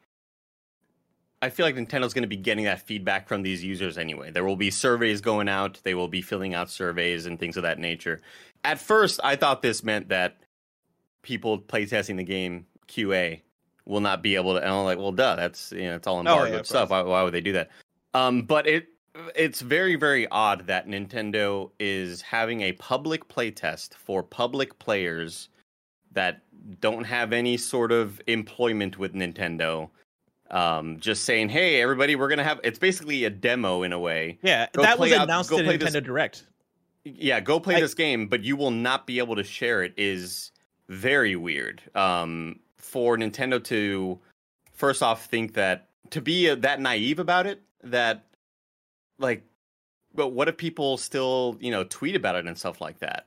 I 1.41 1.51
feel 1.51 1.65
like 1.65 1.77
Nintendo's 1.77 2.15
going 2.15 2.23
to 2.23 2.29
be 2.29 2.37
getting 2.37 2.65
that 2.65 2.83
feedback 2.83 3.29
from 3.29 3.43
these 3.43 3.63
users 3.63 3.97
anyway. 3.97 4.31
There 4.31 4.45
will 4.45 4.57
be 4.57 4.71
surveys 4.71 5.21
going 5.21 5.49
out. 5.49 5.81
They 5.85 5.95
will 5.95 6.09
be 6.09 6.21
filling 6.21 6.55
out 6.55 6.69
surveys 6.69 7.27
and 7.27 7.39
things 7.39 7.57
of 7.57 7.63
that 7.63 7.79
nature. 7.79 8.21
At 8.65 8.81
first, 8.81 9.21
I 9.23 9.37
thought 9.37 9.63
this 9.63 9.85
meant 9.85 10.09
that 10.09 10.39
people 11.23 11.59
playtesting 11.59 12.17
the 12.17 12.25
game 12.25 12.67
QA 12.89 13.43
will 13.85 14.01
not 14.01 14.23
be 14.23 14.35
able 14.35 14.55
to. 14.55 14.61
And 14.61 14.71
I'm 14.71 14.85
like, 14.85 14.99
well, 14.99 15.13
duh, 15.13 15.37
that's 15.37 15.73
you 15.73 15.85
know, 15.85 15.97
it's 15.97 16.07
all 16.07 16.19
embargoed 16.19 16.53
yeah, 16.53 16.63
stuff. 16.63 16.91
Why, 16.91 17.03
why 17.03 17.23
would 17.23 17.35
they 17.35 17.41
do 17.41 17.53
that? 17.53 17.71
Um, 18.15 18.43
but 18.43 18.67
it 18.67 18.89
it's 19.35 19.61
very 19.61 19.97
very 19.97 20.29
odd 20.29 20.67
that 20.67 20.87
Nintendo 20.87 21.71
is 21.81 22.23
having 22.23 22.61
a 22.63 22.73
public 22.73 23.29
playtest 23.29 23.95
for 23.95 24.23
public 24.23 24.79
players 24.79 25.49
that 26.13 26.43
don't 26.81 27.05
have 27.05 27.33
any 27.33 27.57
sort 27.57 27.93
of 27.93 28.21
employment 28.27 28.99
with 28.99 29.15
Nintendo. 29.15 29.91
Um, 30.51 30.99
just 30.99 31.25
saying, 31.25 31.51
hey, 31.51 31.81
everybody, 31.83 32.17
we're 32.17 32.29
gonna 32.29 32.45
have. 32.45 32.61
It's 32.65 32.79
basically 32.79 33.25
a 33.25 33.31
demo 33.31 33.83
in 33.83 33.93
a 33.93 33.99
way. 33.99 34.39
yeah 34.43 34.67
Go 34.73 34.83
that 34.83 34.99
was 34.99 35.13
out- 35.13 35.25
announced 35.25 35.51
go 35.51 35.59
in 35.59 35.67
nintendo 35.67 35.93
this- 35.93 36.03
direct 36.03 36.45
Yeah, 37.05 37.41
go 37.41 37.61
play 37.61 37.75
Like- 37.75 37.83
this 37.85 37.95
game, 37.95 38.27
but 38.29 38.43
you 38.45 38.57
will 38.57 38.71
not 38.71 39.07
be 39.07 39.19
able 39.19 39.37
to 39.37 39.45
share 39.45 39.83
it. 39.83 39.93
Is 39.97 40.53
very 40.89 41.37
weird. 41.37 41.83
Um, 41.95 42.61
for 42.77 43.17
Nintendo 43.19 43.63
to 43.65 44.19
first 44.73 45.03
off 45.03 45.27
think 45.27 45.53
that 45.55 45.89
to 46.11 46.23
be 46.23 46.49
uh, 46.49 46.55
that 46.57 46.81
naive 46.81 47.19
about 47.19 47.47
it, 47.47 47.61
that 47.83 48.25
like, 49.19 49.43
but 50.15 50.29
what 50.29 50.49
if 50.49 50.57
people 50.57 50.97
still 50.97 51.59
you 51.61 51.71
know 51.71 51.85
tweet 51.85 52.17
about 52.17 52.37
it 52.37 52.47
and 52.47 52.57
stuff 52.57 52.81
like 52.81 52.99
that? 53.01 53.27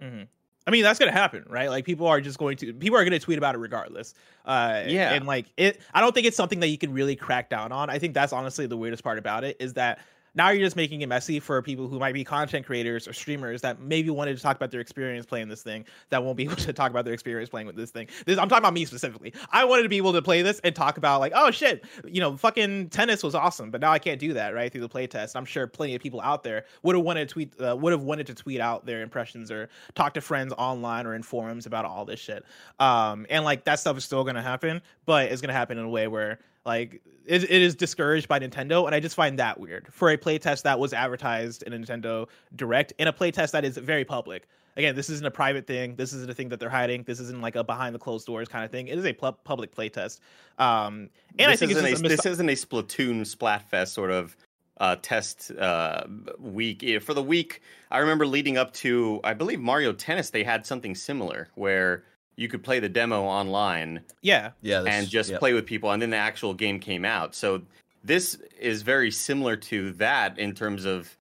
hmm 0.00 0.22
I 0.68 0.70
mean, 0.70 0.82
that's 0.82 0.98
gonna 0.98 1.12
happen, 1.12 1.46
right? 1.48 1.70
Like 1.70 1.86
people 1.86 2.06
are 2.06 2.20
just 2.20 2.38
going 2.38 2.58
to 2.58 2.74
people 2.74 2.98
are 2.98 3.04
gonna 3.04 3.18
tweet 3.18 3.38
about 3.38 3.54
it 3.54 3.58
regardless. 3.58 4.12
Uh, 4.44 4.82
Yeah. 4.86 5.14
and 5.14 5.26
like 5.26 5.46
it, 5.56 5.80
I 5.94 6.02
don't 6.02 6.14
think 6.14 6.26
it's 6.26 6.36
something 6.36 6.60
that 6.60 6.68
you 6.68 6.76
can 6.76 6.92
really 6.92 7.16
crack 7.16 7.48
down 7.48 7.72
on. 7.72 7.88
I 7.88 7.98
think 7.98 8.12
that's 8.12 8.34
honestly 8.34 8.66
the 8.66 8.76
weirdest 8.76 9.02
part 9.02 9.16
about 9.18 9.44
it 9.44 9.56
is 9.60 9.72
that 9.74 9.98
now 10.34 10.50
you're 10.50 10.64
just 10.64 10.76
making 10.76 11.02
it 11.02 11.08
messy 11.08 11.40
for 11.40 11.60
people 11.62 11.88
who 11.88 11.98
might 11.98 12.14
be 12.14 12.24
content 12.24 12.66
creators 12.66 13.08
or 13.08 13.12
streamers 13.12 13.60
that 13.62 13.80
maybe 13.80 14.10
wanted 14.10 14.36
to 14.36 14.42
talk 14.42 14.56
about 14.56 14.70
their 14.70 14.80
experience 14.80 15.26
playing 15.26 15.48
this 15.48 15.62
thing 15.62 15.84
that 16.10 16.22
won't 16.22 16.36
be 16.36 16.44
able 16.48 16.56
to 16.56 16.72
talk 16.72 16.90
about 16.90 17.04
their 17.04 17.14
experience 17.14 17.48
playing 17.48 17.66
with 17.66 17.76
this 17.76 17.90
thing. 17.90 18.08
This 18.26 18.38
I'm 18.38 18.48
talking 18.48 18.62
about 18.62 18.74
me 18.74 18.84
specifically. 18.84 19.32
I 19.50 19.64
wanted 19.64 19.82
to 19.84 19.88
be 19.88 19.96
able 19.96 20.12
to 20.12 20.22
play 20.22 20.42
this 20.42 20.60
and 20.64 20.74
talk 20.74 20.98
about 20.98 21.20
like, 21.20 21.32
oh 21.34 21.50
shit, 21.50 21.84
you 22.06 22.20
know, 22.20 22.36
fucking 22.36 22.90
tennis 22.90 23.22
was 23.22 23.34
awesome, 23.34 23.70
but 23.70 23.80
now 23.80 23.92
I 23.92 23.98
can't 23.98 24.20
do 24.20 24.32
that 24.34 24.54
right 24.54 24.70
through 24.70 24.82
the 24.82 24.88
playtest. 24.88 25.36
I'm 25.36 25.44
sure 25.44 25.66
plenty 25.66 25.94
of 25.94 26.02
people 26.02 26.20
out 26.20 26.42
there 26.42 26.64
would 26.82 26.96
have 26.96 27.04
wanted 27.04 27.28
to 27.28 27.32
tweet, 27.32 27.60
uh, 27.60 27.76
would 27.76 27.92
have 27.92 28.02
wanted 28.02 28.26
to 28.28 28.34
tweet 28.34 28.60
out 28.60 28.86
their 28.86 29.02
impressions 29.02 29.50
or 29.50 29.68
talk 29.94 30.14
to 30.14 30.20
friends 30.20 30.52
online 30.58 31.06
or 31.06 31.14
in 31.14 31.22
forums 31.22 31.66
about 31.66 31.84
all 31.84 32.04
this 32.04 32.20
shit. 32.20 32.44
Um, 32.78 33.26
and 33.30 33.44
like 33.44 33.64
that 33.64 33.80
stuff 33.80 33.96
is 33.96 34.04
still 34.04 34.24
gonna 34.24 34.42
happen, 34.42 34.82
but 35.06 35.30
it's 35.30 35.40
gonna 35.40 35.52
happen 35.52 35.78
in 35.78 35.84
a 35.84 35.88
way 35.88 36.08
where 36.08 36.38
like 36.64 37.02
it, 37.26 37.44
it 37.44 37.62
is 37.62 37.74
discouraged 37.74 38.28
by 38.28 38.38
Nintendo, 38.38 38.86
and 38.86 38.94
I 38.94 39.00
just 39.00 39.14
find 39.14 39.38
that 39.38 39.58
weird 39.58 39.88
for 39.90 40.10
a 40.10 40.18
playtest 40.18 40.62
that 40.62 40.78
was 40.78 40.92
advertised 40.92 41.62
in 41.62 41.72
a 41.72 41.78
Nintendo 41.78 42.26
Direct 42.56 42.92
in 42.98 43.08
a 43.08 43.12
playtest 43.12 43.52
that 43.52 43.64
is 43.64 43.76
very 43.76 44.04
public. 44.04 44.48
Again, 44.76 44.94
this 44.94 45.10
isn't 45.10 45.26
a 45.26 45.30
private 45.30 45.66
thing. 45.66 45.96
This 45.96 46.12
isn't 46.12 46.30
a 46.30 46.34
thing 46.34 46.48
that 46.50 46.60
they're 46.60 46.70
hiding. 46.70 47.02
This 47.02 47.18
isn't 47.18 47.40
like 47.40 47.56
a 47.56 47.64
behind 47.64 47.94
the 47.94 47.98
closed 47.98 48.26
doors 48.26 48.48
kind 48.48 48.64
of 48.64 48.70
thing. 48.70 48.86
It 48.86 48.96
is 48.96 49.04
a 49.04 49.12
pu- 49.12 49.32
public 49.42 49.74
playtest. 49.74 50.20
Um, 50.58 51.10
and 51.38 51.50
I 51.50 51.56
think 51.56 51.72
isn't 51.72 51.84
a, 51.84 51.88
a 51.88 51.98
mis- 51.98 52.02
this 52.02 52.26
isn't 52.26 52.48
a 52.48 52.52
Splatoon 52.52 53.22
Splatfest 53.22 53.88
sort 53.88 54.12
of 54.12 54.36
uh, 54.78 54.96
test 55.02 55.50
uh, 55.52 56.04
week. 56.38 56.84
For 57.02 57.12
the 57.12 57.22
week, 57.22 57.60
I 57.90 57.98
remember 57.98 58.26
leading 58.26 58.56
up 58.56 58.72
to, 58.74 59.20
I 59.24 59.34
believe 59.34 59.60
Mario 59.60 59.92
Tennis, 59.92 60.30
they 60.30 60.44
had 60.44 60.64
something 60.64 60.94
similar 60.94 61.48
where 61.56 62.04
you 62.38 62.46
could 62.46 62.62
play 62.62 62.78
the 62.78 62.88
demo 62.88 63.24
online 63.24 64.00
Yeah. 64.22 64.52
Yeah, 64.62 64.84
and 64.84 65.08
just 65.08 65.30
yeah. 65.30 65.38
play 65.38 65.54
with 65.54 65.66
people, 65.66 65.90
and 65.90 66.00
then 66.00 66.10
the 66.10 66.16
actual 66.16 66.54
game 66.54 66.78
came 66.78 67.04
out. 67.04 67.34
So 67.34 67.62
this 68.04 68.36
is 68.60 68.82
very 68.82 69.10
similar 69.10 69.56
to 69.56 69.90
that 69.94 70.38
in 70.38 70.54
terms 70.54 70.84
of 70.84 71.14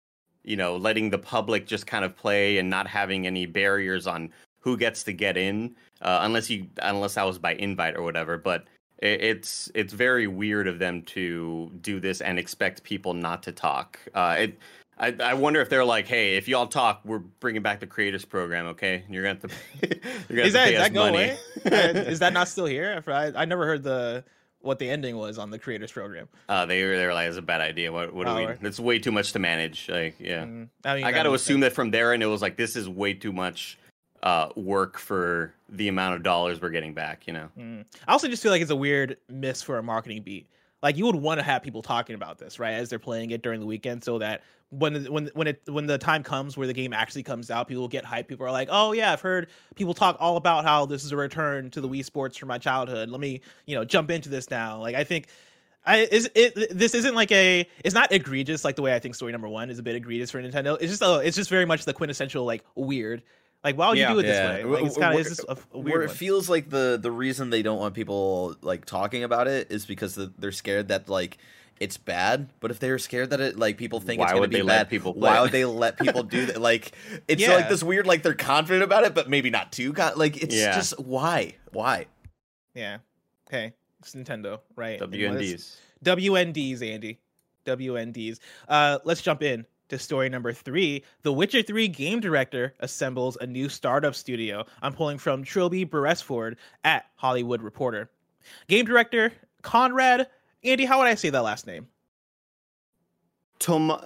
you 0.43 0.55
know 0.55 0.77
letting 0.77 1.09
the 1.09 1.17
public 1.17 1.65
just 1.65 1.87
kind 1.87 2.05
of 2.05 2.15
play 2.15 2.59
and 2.59 2.69
not 2.69 2.87
having 2.87 3.25
any 3.25 3.47
barriers 3.47 4.05
on 4.05 4.31
who 4.59 4.77
gets 4.77 5.03
to 5.03 5.11
get 5.11 5.37
in, 5.37 5.75
uh, 6.01 6.19
unless 6.21 6.51
you 6.51 6.67
unless 6.83 7.15
that 7.15 7.25
was 7.25 7.39
by 7.39 7.55
invite 7.55 7.95
or 7.95 8.03
whatever. 8.03 8.37
But 8.37 8.67
it, 8.99 9.21
it's 9.21 9.71
it's 9.73 9.93
very 9.93 10.27
weird 10.27 10.67
of 10.67 10.77
them 10.77 11.01
to 11.03 11.71
do 11.81 11.99
this 11.99 12.21
and 12.21 12.37
expect 12.37 12.83
people 12.83 13.15
not 13.15 13.41
to 13.43 13.51
talk. 13.51 13.99
Uh, 14.13 14.35
it. 14.37 14.59
I, 14.99 15.15
I 15.23 15.33
wonder 15.35 15.61
if 15.61 15.69
they're 15.69 15.85
like, 15.85 16.07
hey, 16.07 16.37
if 16.37 16.47
y'all 16.47 16.67
talk, 16.67 17.01
we're 17.05 17.19
bringing 17.19 17.61
back 17.61 17.79
the 17.79 17.87
creators 17.87 18.25
program, 18.25 18.65
okay? 18.67 19.03
You're 19.09 19.23
gonna 19.23 19.39
have 19.39 19.49
to, 19.51 19.99
you're 20.29 20.37
gonna 20.37 20.41
Is 20.47 20.53
have 20.53 20.53
that, 20.53 20.65
to 20.65 20.71
pay 20.71 20.73
is 20.73 20.79
us 20.79 20.87
that 20.87 20.93
go 20.93 20.99
money. 21.11 21.17
away? 21.17 21.37
Is 22.11 22.19
that 22.19 22.33
not 22.33 22.47
still 22.47 22.65
here? 22.65 23.03
I, 23.07 23.31
I 23.35 23.45
never 23.45 23.65
heard 23.65 23.83
the 23.83 24.23
what 24.61 24.79
the 24.79 24.89
ending 24.89 25.15
was 25.15 25.37
on 25.37 25.51
the 25.51 25.59
creators 25.59 25.91
program. 25.91 26.27
Uh, 26.49 26.65
they 26.65 26.83
were 26.83 26.97
they 26.97 27.05
were 27.05 27.13
like, 27.13 27.27
it's 27.27 27.37
a 27.37 27.41
bad 27.43 27.61
idea. 27.61 27.91
What 27.91 28.13
what 28.13 28.25
do 28.25 28.31
Oh, 28.31 28.35
we? 28.37 28.45
right. 28.47 28.57
It's 28.63 28.79
way 28.79 28.97
too 28.99 29.11
much 29.11 29.33
to 29.33 29.39
manage. 29.39 29.87
Like, 29.87 30.15
yeah, 30.19 30.43
Mm, 30.45 30.69
I, 30.83 30.95
mean, 30.95 31.03
I 31.03 31.11
got 31.11 31.23
to 31.23 31.33
assume 31.33 31.61
sense. 31.61 31.71
that 31.71 31.75
from 31.75 31.91
there, 31.91 32.13
and 32.13 32.23
it 32.23 32.27
was 32.27 32.41
like, 32.41 32.57
this 32.57 32.75
is 32.75 32.89
way 32.89 33.13
too 33.13 33.31
much 33.31 33.77
uh, 34.23 34.49
work 34.55 34.97
for 34.97 35.53
the 35.69 35.87
amount 35.89 36.15
of 36.15 36.23
dollars 36.23 36.59
we're 36.59 36.69
getting 36.71 36.93
back. 36.95 37.27
You 37.27 37.33
know, 37.33 37.49
Mm. 37.57 37.85
I 38.07 38.11
also 38.13 38.27
just 38.27 38.41
feel 38.41 38.51
like 38.51 38.63
it's 38.63 38.71
a 38.71 38.75
weird 38.75 39.17
miss 39.29 39.61
for 39.61 39.77
a 39.77 39.83
marketing 39.83 40.23
beat. 40.23 40.47
Like 40.83 40.97
you 40.97 41.05
would 41.05 41.15
want 41.15 41.39
to 41.39 41.43
have 41.43 41.63
people 41.63 41.81
talking 41.81 42.15
about 42.15 42.37
this, 42.37 42.59
right, 42.59 42.73
as 42.73 42.89
they're 42.89 42.99
playing 42.99 43.31
it 43.31 43.41
during 43.41 43.59
the 43.59 43.65
weekend, 43.65 44.03
so 44.03 44.19
that 44.19 44.43
when 44.69 45.05
when 45.05 45.31
when 45.33 45.47
it 45.47 45.61
when 45.65 45.87
the 45.87 45.97
time 45.97 46.23
comes 46.23 46.57
where 46.57 46.67
the 46.67 46.73
game 46.73 46.93
actually 46.93 47.23
comes 47.23 47.49
out, 47.49 47.67
people 47.67 47.87
get 47.87 48.03
hyped. 48.03 48.27
People 48.27 48.45
are 48.45 48.51
like, 48.51 48.67
"Oh 48.71 48.91
yeah, 48.91 49.11
I've 49.11 49.21
heard 49.21 49.47
people 49.75 49.93
talk 49.93 50.17
all 50.19 50.37
about 50.37 50.65
how 50.65 50.85
this 50.85 51.03
is 51.03 51.11
a 51.11 51.17
return 51.17 51.71
to 51.71 51.81
the 51.81 51.87
Wii 51.89 52.05
Sports 52.05 52.37
from 52.37 52.49
my 52.49 52.57
childhood. 52.57 53.09
Let 53.09 53.19
me, 53.19 53.41
you 53.65 53.75
know, 53.75 53.85
jump 53.85 54.11
into 54.11 54.29
this 54.29 54.49
now." 54.49 54.79
Like 54.79 54.95
I 54.95 55.03
think. 55.03 55.27
I, 55.85 55.99
is 55.99 56.29
it 56.35 56.77
this 56.77 56.93
isn't 56.93 57.15
like 57.15 57.31
a 57.31 57.65
it's 57.81 57.95
not 57.95 58.11
egregious 58.11 58.65
like 58.65 58.75
the 58.75 58.81
way 58.81 58.93
I 58.93 58.99
think 58.99 59.15
story 59.15 59.31
number 59.31 59.47
one 59.47 59.69
is 59.69 59.79
a 59.79 59.83
bit 59.83 59.95
egregious 59.95 60.29
for 60.29 60.41
Nintendo. 60.41 60.77
It's 60.81 60.91
just 60.91 61.01
a, 61.01 61.19
it's 61.19 61.37
just 61.37 61.49
very 61.49 61.63
much 61.63 61.85
the 61.85 61.93
quintessential 61.93 62.43
like 62.43 62.65
weird. 62.75 63.23
Like 63.67 63.77
why 63.77 63.89
would 63.89 63.97
Yeah. 63.97 64.09
you 64.09 64.15
do 64.15 64.19
it 64.19 64.23
this 64.23 64.39
way? 64.39 64.63
Like, 64.63 64.85
it's 64.85 64.97
kind 64.97 65.13
of 65.13 65.19
it's 65.19 65.29
just 65.29 65.43
a, 65.47 65.51
a 65.51 65.77
Where 65.77 65.83
weird 65.83 66.03
it 66.03 66.07
one. 66.07 66.15
feels 66.15 66.49
like 66.49 66.69
the 66.69 66.97
the 67.01 67.11
reason 67.11 67.49
they 67.49 67.61
don't 67.61 67.79
want 67.79 67.93
people 67.95 68.55
like 68.61 68.85
talking 68.85 69.23
about 69.23 69.47
it 69.47 69.71
is 69.71 69.85
because 69.85 70.15
the, 70.15 70.31
they're 70.37 70.51
scared 70.51 70.87
that 70.87 71.09
like 71.09 71.37
it's 71.79 71.97
bad. 71.97 72.49
But 72.59 72.71
if 72.71 72.79
they're 72.79 72.97
scared 72.97 73.29
that 73.31 73.39
it 73.41 73.59
like 73.59 73.77
people 73.77 73.99
think 73.99 74.19
Why 74.19 74.25
it's 74.25 74.31
going 74.31 74.41
would 74.41 74.51
to 74.51 74.57
be 74.57 74.61
they 74.61 74.63
let 74.67 74.77
bad, 74.83 74.89
people 74.89 75.13
play 75.13 75.29
why 75.29 75.41
would 75.41 75.51
they 75.51 75.65
let 75.65 75.99
people 75.99 76.23
do 76.23 76.45
that? 76.47 76.61
Like 76.61 76.93
it's 77.27 77.41
Yeah. 77.41 77.55
like 77.55 77.69
this 77.69 77.83
weird 77.83 78.07
like 78.07 78.23
they're 78.23 78.33
confident 78.33 78.83
about 78.83 79.03
it, 79.03 79.13
but 79.13 79.29
maybe 79.29 79.49
not 79.49 79.71
too. 79.73 79.91
Con- 79.93 80.13
like 80.15 80.41
it's 80.41 80.55
Yeah. 80.55 80.73
just 80.73 80.97
why 80.99 81.55
why. 81.73 82.05
Yeah. 82.73 82.99
Okay. 83.49 83.73
It's 83.99 84.13
Nintendo, 84.15 84.59
right? 84.75 84.99
WNDs. 84.99 85.75
WNDs, 86.05 86.81
Andy. 86.81 87.19
WNDs. 87.65 88.39
Uh, 88.67 88.99
let's 89.03 89.21
jump 89.21 89.43
in 89.43 89.65
to 89.89 89.99
story 89.99 90.29
number 90.29 90.53
three. 90.53 91.03
The 91.21 91.33
Witcher 91.33 91.61
3 91.61 91.87
game 91.87 92.19
director 92.19 92.73
assembles 92.79 93.37
a 93.39 93.47
new 93.47 93.69
startup 93.69 94.15
studio. 94.15 94.65
I'm 94.81 94.93
pulling 94.93 95.17
from 95.17 95.43
Trilby 95.43 95.83
Beresford 95.85 96.57
at 96.83 97.05
Hollywood 97.15 97.61
Reporter. 97.61 98.09
Game 98.67 98.85
director 98.85 99.33
Konrad. 99.61 100.27
Andy, 100.63 100.85
how 100.85 100.99
would 100.99 101.07
I 101.07 101.15
say 101.15 101.29
that 101.29 101.43
last 101.43 101.67
name? 101.67 101.87
Tom 103.59 103.99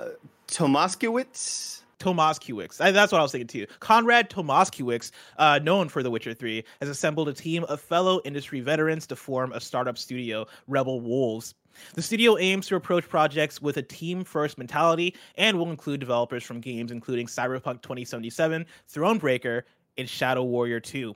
Tomaszkiewicz. 0.48 1.82
Tomaszkiewicz. 2.00 2.78
That's 2.78 3.12
what 3.12 3.20
I 3.20 3.22
was 3.22 3.32
thinking 3.32 3.48
too. 3.48 3.67
Konrad 3.80 4.30
Tomaszkiewicz, 4.30 5.12
uh, 5.38 5.60
known 5.60 5.88
for 5.88 6.02
The 6.02 6.10
Witcher 6.10 6.34
3, 6.34 6.63
has 6.80 6.89
assembled 6.89 7.30
a 7.30 7.34
team 7.34 7.63
of 7.65 7.80
fellow 7.80 8.22
industry 8.26 8.60
veterans 8.60 9.06
to 9.08 9.15
form 9.15 9.54
a 9.54 9.60
startup 9.60 10.00
studio, 10.00 10.48
Rebel 10.67 11.00
Wolves. 11.00 11.54
The 11.94 12.02
studio 12.02 12.38
aims 12.38 12.67
to 12.67 12.76
approach 12.76 13.08
projects 13.08 13.62
with 13.62 13.78
a 13.78 13.82
team 13.82 14.24
first 14.24 14.58
mentality 14.58 15.15
and 15.36 15.58
will 15.58 15.70
include 15.70 16.00
developers 16.00 16.44
from 16.44 16.60
games 16.60 16.91
including 16.91 17.28
Cyberpunk 17.28 17.82
2077, 17.82 18.65
Thronebreaker, 18.91 19.63
and 19.98 20.10
Shadow 20.10 20.44
Warrior 20.44 20.80
2. 20.80 21.15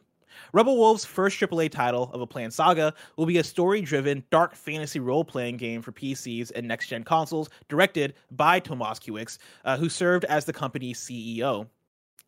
Rebel 0.54 0.78
Wolves' 0.78 1.06
first 1.06 1.40
AAA 1.40 1.72
title 1.72 2.10
of 2.14 2.22
a 2.22 2.28
planned 2.28 2.54
saga 2.54 2.94
will 3.16 3.26
be 3.26 3.38
a 3.38 3.44
story 3.44 3.82
driven, 3.82 4.24
dark 4.32 4.56
fantasy 4.56 5.00
role 5.00 5.24
playing 5.24 5.58
game 5.58 5.82
for 5.82 5.92
PCs 5.92 6.52
and 6.56 6.68
next 6.68 6.88
gen 6.88 7.04
consoles, 7.04 7.50
directed 7.70 8.14
by 8.32 8.60
Tomaszkiewicz, 8.60 9.38
uh, 9.64 9.78
who 9.78 9.90
served 9.90 10.26
as 10.26 10.46
the 10.46 10.54
company's 10.54 11.00
CEO. 11.00 11.68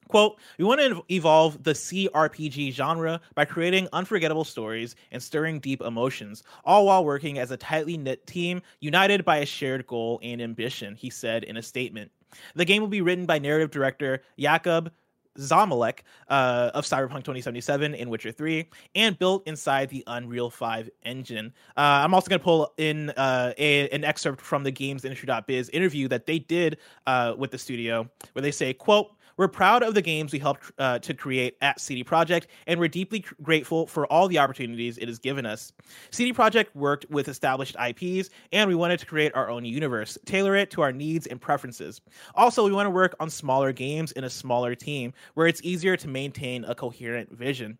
Quote, 0.08 0.38
we 0.58 0.66
want 0.66 0.80
to 0.82 1.04
evolve 1.14 1.64
the 1.64 1.74
CRPG 1.74 2.74
genre 2.74 3.20
by 3.36 3.46
creating 3.46 3.88
unforgettable 3.94 4.44
stories 4.44 4.96
and 5.12 5.22
stirring 5.22 5.60
deep 5.60 5.82
emotions, 5.82 6.44
all 6.66 6.86
while 6.86 7.04
working 7.04 7.40
as 7.40 7.52
a 7.52 7.58
tightly 7.58 7.98
knit 7.98 8.26
team 8.28 8.62
united 8.80 9.26
by 9.26 9.38
a 9.38 9.46
shared 9.46 9.86
goal 9.88 10.20
and 10.24 10.42
ambition, 10.42 10.96
he 10.96 11.10
said 11.10 11.44
in 11.44 11.58
a 11.58 11.62
statement. 11.62 12.12
The 12.56 12.66
game 12.66 12.82
will 12.82 12.90
be 12.90 13.02
written 13.02 13.26
by 13.26 13.40
narrative 13.40 13.72
director 13.72 14.22
Jakub 14.38 14.92
Szamałek 15.38 16.00
uh, 16.30 16.72
of 16.74 16.86
Cyberpunk 16.86 17.24
2077 17.24 17.96
and 17.96 18.10
Witcher 18.10 18.32
3, 18.32 18.68
and 18.96 19.18
built 19.20 19.48
inside 19.48 19.90
the 19.90 20.04
Unreal 20.08 20.50
5 20.50 20.90
engine. 21.06 21.54
Uh, 21.76 22.02
I'm 22.04 22.14
also 22.14 22.30
going 22.30 22.40
to 22.40 22.44
pull 22.44 22.74
in 22.78 23.12
uh, 23.12 23.54
a, 23.58 23.88
an 23.90 24.04
excerpt 24.04 24.42
from 24.42 24.64
the 24.64 24.72
GamesIndustry.biz 24.72 25.70
interview 25.70 26.08
that 26.08 26.26
they 26.26 26.40
did 26.40 26.78
uh, 27.06 27.36
with 27.38 27.52
the 27.52 27.58
studio, 27.58 28.10
where 28.34 28.42
they 28.42 28.52
say, 28.52 28.74
"quote 28.74 29.12
We're 29.38 29.48
proud 29.48 29.84
of 29.84 29.94
the 29.94 30.02
games 30.02 30.34
we 30.34 30.40
helped 30.40 30.72
uh, 30.80 30.98
to 31.00 31.14
create 31.14 31.58
at 31.62 31.80
CD 31.80 32.04
Projekt, 32.04 32.48
and 32.66 32.80
we're 32.80 32.88
deeply 32.88 33.24
grateful 33.44 33.86
for 33.86 34.08
all 34.08 34.28
the 34.28 34.40
opportunities 34.40 34.98
it 34.98 35.08
has 35.08 35.20
given 35.20 35.46
us. 35.46 35.72
CD 36.10 36.34
Projekt 36.34 36.74
worked 36.74 37.08
with 37.12 37.28
established 37.28 37.76
IPs, 37.80 38.32
and 38.52 38.68
we 38.68 38.74
wanted 38.74 39.00
to 39.00 39.06
create 39.06 39.36
our 39.36 39.48
own 39.48 39.64
universe, 39.64 40.18
tailor 40.26 40.56
it 40.56 40.72
to 40.72 40.82
our 40.82 40.92
needs 40.92 41.28
and 41.28 41.40
preferences. 41.40 42.02
Also, 42.34 42.66
we 42.66 42.72
want 42.72 42.88
to 42.88 42.92
work 42.92 43.16
on 43.20 43.30
smaller 43.30 43.72
games 43.72 44.12
in 44.14 44.24
a 44.24 44.30
smaller 44.30 44.74
team, 44.74 45.14
where 45.36 45.46
it's 45.46 45.62
easier 45.64 45.96
to 45.98 46.08
maintain 46.08 46.66
a 46.66 46.74
coherent 46.74 47.32
vision. 47.32 47.78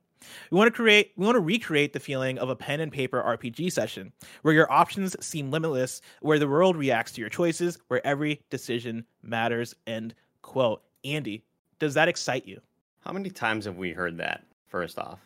We 0.52 0.58
want 0.58 0.68
to 0.68 0.76
create 0.76 1.14
we 1.16 1.26
want 1.26 1.38
to 1.38 1.42
recreate 1.42 1.94
the 1.94 2.00
feeling 2.00 2.38
of 2.38 2.50
a 2.50 2.56
pen 2.56 2.82
and 2.82 2.92
paper 2.92 3.22
RPG 3.22 3.72
session 3.72 4.12
where 4.42 4.54
your 4.54 4.72
options 4.72 5.16
seem 5.26 5.50
limitless, 5.50 6.02
where 6.22 6.40
the 6.40 6.48
world 6.48 6.76
reacts 6.76 7.14
to 7.14 7.22
your 7.22 7.30
choices, 7.30 7.80
where 7.88 8.06
every 8.06 8.42
decision 8.50 9.06
matters 9.24 9.74
end 9.88 10.14
quote. 10.42 10.84
Andy, 11.04 11.44
does 11.80 11.94
that 11.96 12.08
excite 12.08 12.48
you? 12.48 12.62
How 13.02 13.12
many 13.14 13.30
times 13.30 13.66
have 13.66 13.78
we 13.78 13.92
heard 13.92 14.18
that? 14.18 14.44
First 14.68 15.00
off, 15.00 15.20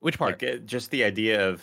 Which 0.00 0.18
part? 0.18 0.40
like 0.42 0.64
just 0.66 0.90
the 0.90 1.04
idea 1.04 1.48
of 1.48 1.62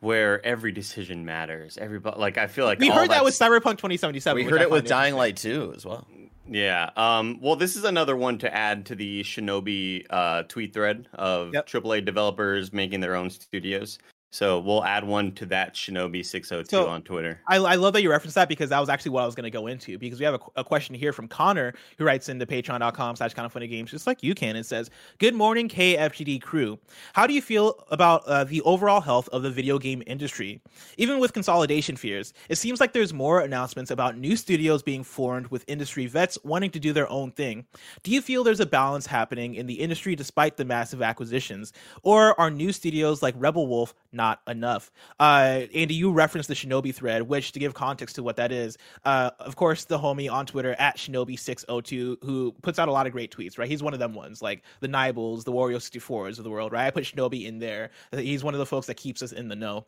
where 0.00 0.44
every 0.44 0.70
decision 0.72 1.24
matters. 1.24 1.76
Everybody, 1.78 2.18
like 2.20 2.38
I 2.38 2.46
feel 2.46 2.64
like 2.66 2.78
we 2.78 2.88
all 2.90 2.98
heard 2.98 3.10
that 3.10 3.24
with 3.24 3.34
Cyberpunk 3.34 3.78
2077. 3.78 4.44
We 4.44 4.48
heard 4.50 4.60
I 4.60 4.64
it 4.64 4.70
with 4.70 4.86
Dying. 4.86 5.14
Light 5.16 5.36
too 5.36 5.72
as 5.76 5.84
well. 5.84 6.06
Yeah. 6.48 6.90
Um, 6.96 7.38
well, 7.40 7.56
this 7.56 7.76
is 7.76 7.84
another 7.84 8.16
one 8.16 8.38
to 8.38 8.52
add 8.54 8.86
to 8.86 8.94
the 8.94 9.22
Shinobi 9.22 10.06
uh, 10.10 10.42
tweet 10.44 10.72
thread 10.74 11.08
of 11.14 11.52
Yep. 11.54 11.66
AAA 11.68 12.04
developers 12.04 12.72
making 12.72 13.00
their 13.00 13.14
own 13.14 13.30
studios. 13.30 13.98
So 14.32 14.60
we'll 14.60 14.82
add 14.82 15.04
one 15.04 15.32
to 15.32 15.46
that 15.46 15.74
Shinobi 15.74 16.24
six 16.24 16.48
hundred 16.48 16.70
two 16.70 16.76
So- 16.76 16.88
on 16.88 17.02
Twitter. 17.02 17.38
I, 17.46 17.56
I 17.56 17.74
love 17.74 17.92
that 17.92 18.00
you 18.02 18.10
referenced 18.10 18.34
that 18.36 18.48
because 18.48 18.70
that 18.70 18.80
was 18.80 18.88
actually 18.88 19.10
what 19.10 19.22
I 19.22 19.26
was 19.26 19.34
going 19.34 19.44
to 19.44 19.50
go 19.50 19.66
into 19.66 19.98
because 19.98 20.18
we 20.18 20.24
have 20.24 20.34
a, 20.34 20.60
a 20.60 20.64
question 20.64 20.94
here 20.94 21.12
from 21.12 21.28
Connor 21.28 21.74
who 21.98 22.04
writes 22.06 22.30
into 22.30 22.46
patreon.com 22.46 23.16
slash 23.16 23.34
kind 23.34 23.44
of 23.44 23.52
funny 23.52 23.66
games 23.66 23.90
just 23.90 24.06
like 24.06 24.22
you 24.22 24.34
can 24.34 24.56
and 24.56 24.64
says 24.64 24.88
good 25.18 25.34
morning 25.34 25.68
KFGD 25.68 26.40
crew. 26.40 26.78
How 27.12 27.26
do 27.26 27.34
you 27.34 27.42
feel 27.42 27.84
about 27.90 28.24
uh, 28.26 28.44
the 28.44 28.62
overall 28.62 29.02
health 29.02 29.28
of 29.28 29.42
the 29.42 29.50
video 29.50 29.78
game 29.78 30.02
industry? 30.06 30.62
Even 30.96 31.18
with 31.20 31.34
consolidation 31.34 31.94
fears 31.94 32.32
it 32.48 32.56
seems 32.56 32.80
like 32.80 32.94
there's 32.94 33.12
more 33.12 33.42
announcements 33.42 33.90
about 33.90 34.16
new 34.16 34.34
studios 34.34 34.82
being 34.82 35.04
formed 35.04 35.48
with 35.48 35.62
industry 35.68 36.06
vets 36.06 36.38
wanting 36.42 36.70
to 36.70 36.80
do 36.80 36.94
their 36.94 37.08
own 37.10 37.32
thing. 37.32 37.66
Do 38.02 38.10
you 38.10 38.22
feel 38.22 38.44
there's 38.44 38.60
a 38.60 38.66
balance 38.66 39.04
happening 39.04 39.56
in 39.56 39.66
the 39.66 39.74
industry 39.74 40.16
despite 40.16 40.56
the 40.56 40.64
massive 40.64 41.02
acquisitions? 41.02 41.74
Or 42.02 42.38
are 42.40 42.50
new 42.50 42.72
studios 42.72 43.22
like 43.22 43.34
Rebel 43.36 43.66
Wolf 43.66 43.92
not 44.10 44.21
enough. 44.46 44.90
Uh, 45.20 45.62
Andy, 45.74 45.94
you 45.94 46.12
referenced 46.12 46.48
the 46.48 46.54
Shinobi 46.54 46.94
thread, 46.94 47.22
which 47.22 47.52
to 47.52 47.58
give 47.58 47.74
context 47.74 48.16
to 48.16 48.22
what 48.22 48.36
that 48.36 48.52
is, 48.52 48.78
uh, 49.04 49.30
of 49.38 49.56
course, 49.56 49.84
the 49.84 49.98
homie 49.98 50.30
on 50.30 50.46
Twitter 50.46 50.74
at 50.78 50.96
Shinobi602 50.96 52.22
who 52.22 52.52
puts 52.62 52.78
out 52.78 52.88
a 52.88 52.92
lot 52.92 53.06
of 53.06 53.12
great 53.12 53.34
tweets, 53.34 53.58
right? 53.58 53.68
He's 53.68 53.82
one 53.82 53.92
of 53.92 53.98
them 53.98 54.14
ones, 54.14 54.42
like 54.42 54.62
the 54.80 54.88
Nibbles, 54.88 55.44
the 55.44 55.52
Wario 55.52 55.76
64s 55.76 56.38
of 56.38 56.44
the 56.44 56.50
world, 56.50 56.72
right? 56.72 56.86
I 56.86 56.90
put 56.90 57.04
Shinobi 57.04 57.46
in 57.46 57.58
there. 57.58 57.90
He's 58.12 58.44
one 58.44 58.54
of 58.54 58.58
the 58.58 58.66
folks 58.66 58.86
that 58.86 58.96
keeps 58.96 59.22
us 59.22 59.32
in 59.32 59.48
the 59.48 59.56
know. 59.56 59.86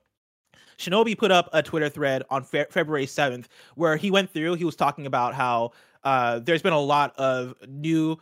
Shinobi 0.79 1.16
put 1.16 1.31
up 1.31 1.49
a 1.53 1.62
Twitter 1.62 1.88
thread 1.88 2.23
on 2.31 2.42
Fe- 2.42 2.66
February 2.70 3.07
7th 3.07 3.47
where 3.77 3.97
he 3.97 4.11
went 4.11 4.31
through, 4.31 4.55
he 4.55 4.64
was 4.64 4.77
talking 4.77 5.07
about 5.07 5.35
how 5.35 5.73
uh, 6.03 6.38
there's 6.40 6.62
been 6.62 6.73
a 6.73 6.81
lot 6.81 7.14
of 7.16 7.55
new 7.68 8.18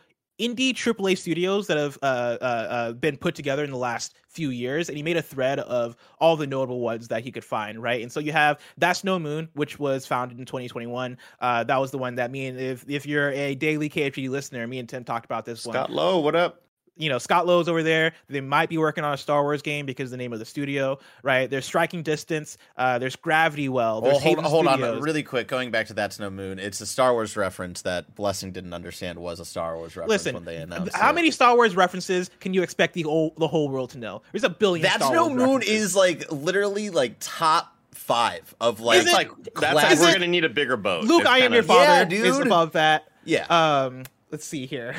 indie 0.47 0.73
AAA 0.73 1.17
studios 1.17 1.67
that 1.67 1.77
have 1.77 1.97
uh, 2.01 2.05
uh, 2.05 2.43
uh, 2.43 2.93
been 2.93 3.17
put 3.17 3.35
together 3.35 3.63
in 3.63 3.71
the 3.71 3.77
last 3.77 4.13
few 4.27 4.49
years, 4.49 4.89
and 4.89 4.97
he 4.97 5.03
made 5.03 5.17
a 5.17 5.21
thread 5.21 5.59
of 5.59 5.95
all 6.19 6.35
the 6.35 6.47
notable 6.47 6.79
ones 6.79 7.07
that 7.07 7.23
he 7.23 7.31
could 7.31 7.45
find, 7.45 7.81
right? 7.81 8.01
And 8.01 8.11
so 8.11 8.19
you 8.19 8.31
have 8.31 8.59
That's 8.77 9.03
No 9.03 9.19
Moon, 9.19 9.49
which 9.53 9.79
was 9.79 10.05
founded 10.05 10.39
in 10.39 10.45
2021. 10.45 11.17
Uh, 11.39 11.63
that 11.63 11.77
was 11.77 11.91
the 11.91 11.97
one 11.97 12.15
that 12.15 12.31
me 12.31 12.47
and 12.47 12.59
if 12.59 12.85
if 12.89 13.05
you're 13.05 13.31
a 13.31 13.55
daily 13.55 13.89
KFG 13.89 14.29
listener, 14.29 14.65
me 14.67 14.79
and 14.79 14.89
Tim 14.89 15.03
talked 15.03 15.25
about 15.25 15.45
this 15.45 15.65
one. 15.65 15.73
Scott 15.73 15.91
Lowe, 15.91 16.19
what 16.19 16.35
up? 16.35 16.61
You 16.95 17.09
know 17.09 17.17
Scott 17.17 17.47
Lowe's 17.47 17.67
over 17.67 17.81
there. 17.83 18.13
They 18.29 18.41
might 18.41 18.69
be 18.69 18.77
working 18.77 19.03
on 19.03 19.13
a 19.13 19.17
Star 19.17 19.41
Wars 19.43 19.61
game 19.61 19.85
because 19.85 20.11
the 20.11 20.17
name 20.17 20.31
of 20.33 20.39
the 20.39 20.45
studio, 20.45 20.99
right? 21.23 21.49
There's 21.49 21.65
Striking 21.65 22.03
Distance. 22.03 22.57
Uh, 22.77 22.99
there's 22.99 23.15
Gravity 23.15 23.69
Well. 23.69 24.01
There's 24.01 24.13
Well, 24.13 24.19
hold, 24.21 24.37
Haven 24.37 24.43
hold 24.49 24.67
on, 24.67 24.77
Studios. 24.79 25.01
really 25.03 25.23
quick. 25.23 25.47
Going 25.47 25.71
back 25.71 25.87
to 25.87 25.93
That's 25.93 26.19
No 26.19 26.29
Moon, 26.29 26.59
it's 26.59 26.79
a 26.81 26.85
Star 26.85 27.13
Wars 27.13 27.35
reference 27.35 27.81
that 27.81 28.13
Blessing 28.15 28.51
didn't 28.51 28.73
understand 28.73 29.17
was 29.19 29.39
a 29.39 29.45
Star 29.45 29.75
Wars 29.75 29.95
reference 29.95 30.09
Listen, 30.09 30.35
when 30.35 30.45
they 30.45 30.57
announced 30.57 30.95
how 30.95 31.09
it. 31.09 31.13
many 31.15 31.31
Star 31.31 31.55
Wars 31.55 31.75
references 31.75 32.29
can 32.39 32.53
you 32.53 32.61
expect 32.63 32.93
the 32.93 33.03
whole 33.03 33.33
the 33.37 33.47
whole 33.47 33.69
world 33.69 33.89
to 33.91 33.97
know? 33.97 34.21
There's 34.31 34.43
a 34.43 34.49
billion. 34.49 34.83
That's 34.83 34.97
Star 34.97 35.13
No 35.13 35.27
Wars 35.27 35.37
Moon 35.37 35.49
references. 35.59 35.81
is 35.81 35.95
like 35.95 36.31
literally 36.31 36.89
like 36.91 37.15
top 37.19 37.75
five 37.91 38.53
of 38.59 38.79
like, 38.81 39.05
it- 39.07 39.13
like 39.13 39.29
that's 39.55 39.73
like 39.75 39.99
we're 39.99 40.09
it- 40.09 40.13
gonna 40.13 40.27
need 40.27 40.45
a 40.45 40.49
bigger 40.49 40.77
boat. 40.77 41.05
Luke. 41.05 41.21
It's 41.21 41.29
I 41.29 41.39
am 41.39 41.53
your 41.53 41.63
father. 41.63 42.13
Yeah, 42.15 42.23
Is 42.23 42.37
above 42.39 42.73
that. 42.73 43.07
yeah. 43.23 43.45
Um, 43.47 44.03
let's 44.31 44.45
see 44.45 44.65
here. 44.65 44.95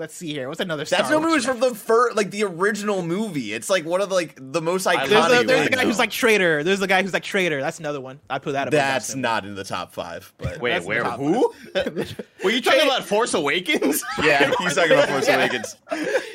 Let's 0.00 0.14
see 0.14 0.32
here. 0.32 0.48
What's 0.48 0.60
another? 0.60 0.86
Star 0.86 1.00
That's 1.00 1.10
No 1.10 1.18
Wars 1.18 1.28
Moon 1.30 1.38
is 1.40 1.44
from 1.44 1.60
the 1.60 1.74
first, 1.74 2.16
like 2.16 2.30
the 2.30 2.44
original 2.44 3.02
movie. 3.02 3.52
It's 3.52 3.68
like 3.68 3.84
one 3.84 4.00
of 4.00 4.08
the, 4.08 4.14
like 4.14 4.32
the 4.36 4.62
most 4.62 4.86
I- 4.86 4.96
iconic. 4.96 5.08
There's, 5.08 5.08
the, 5.10 5.34
Connie 5.34 5.46
there's 5.46 5.68
the 5.68 5.76
guy 5.76 5.84
who's 5.84 5.98
like 5.98 6.10
traitor. 6.10 6.64
There's 6.64 6.80
the 6.80 6.86
guy 6.86 7.02
who's 7.02 7.12
like 7.12 7.22
traitor. 7.22 7.60
That's 7.60 7.78
another 7.80 8.00
one. 8.00 8.18
I 8.30 8.38
put 8.38 8.52
that. 8.52 8.68
above 8.68 8.72
That's 8.72 9.08
that, 9.08 9.18
not 9.18 9.44
in 9.44 9.54
the 9.54 9.62
top 9.62 9.92
five, 9.92 10.32
but 10.38 10.58
Wait, 10.58 10.70
That's 10.70 10.86
where? 10.86 11.04
Who? 11.04 11.52
Were 12.42 12.50
you 12.50 12.62
talking 12.62 12.80
about 12.80 13.04
Force 13.04 13.34
Awakens? 13.34 14.02
yeah, 14.24 14.50
he's 14.58 14.74
talking 14.74 14.92
about 14.92 15.10
Force 15.10 15.28
Yeah. 15.28 15.36
Awakens. 15.36 15.76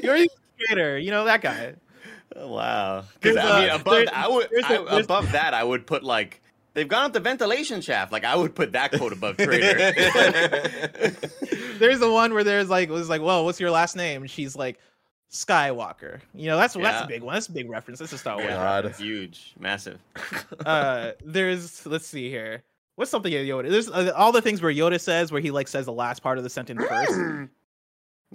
You're 0.03 0.15
a 0.17 0.27
traitor. 0.59 0.99
You 0.99 1.09
know 1.09 1.25
that 1.25 1.41
guy. 1.41 1.73
Wow. 2.35 3.03
Because 3.19 3.37
I 3.37 3.61
mean, 3.61 3.69
above 3.69 3.93
there- 3.93 4.05
I 4.13 4.27
would 4.27 4.47
there's 4.51 4.65
a- 4.65 4.67
I- 4.81 4.83
there's- 4.85 5.05
above 5.05 5.31
that, 5.31 5.53
I 5.53 5.63
would 5.63 5.87
put 5.87 6.03
like 6.03 6.41
they've 6.75 6.87
gone 6.87 7.05
up 7.05 7.13
the 7.13 7.19
ventilation 7.19 7.81
shaft. 7.81 8.11
Like 8.11 8.23
I 8.23 8.35
would 8.35 8.53
put 8.53 8.73
that 8.73 8.91
quote 8.91 9.11
above 9.13 9.37
traitor. 9.37 9.75
There's 11.79 11.99
the 11.99 12.11
one 12.11 12.33
where 12.35 12.43
there's 12.43 12.69
like 12.69 12.89
was 12.89 13.09
like, 13.09 13.21
well, 13.23 13.43
what's 13.43 13.59
your 13.59 13.71
last 13.71 13.95
name? 13.95 14.21
And 14.21 14.29
she's 14.29 14.55
like, 14.55 14.77
Skywalker. 15.31 16.19
You 16.35 16.47
know, 16.47 16.57
that's 16.57 16.75
that's 16.75 17.03
a 17.03 17.07
big 17.07 17.23
one. 17.23 17.33
That's 17.33 17.47
a 17.47 17.51
big 17.51 17.69
reference. 17.69 17.99
That's 17.99 18.13
a 18.13 18.17
Star 18.17 18.35
Wars. 18.37 18.47
Yeah. 18.49 18.81
God. 18.83 18.95
huge, 18.95 19.55
massive. 19.59 19.99
uh 20.65 21.11
there's 21.23 21.85
let's 21.87 22.05
see 22.05 22.29
here 22.29 22.63
what's 22.95 23.11
something 23.11 23.33
that 23.33 23.39
yoda 23.45 23.69
there's 23.69 23.89
uh, 23.89 24.13
all 24.15 24.31
the 24.31 24.41
things 24.41 24.61
where 24.61 24.71
yoda 24.71 24.99
says 24.99 25.29
where 25.31 25.41
he 25.41 25.51
like 25.51 25.67
says 25.67 25.85
the 25.85 25.91
last 25.91 26.21
part 26.23 26.37
of 26.37 26.45
the 26.45 26.49
sentence 26.49 26.81
first 26.87 27.11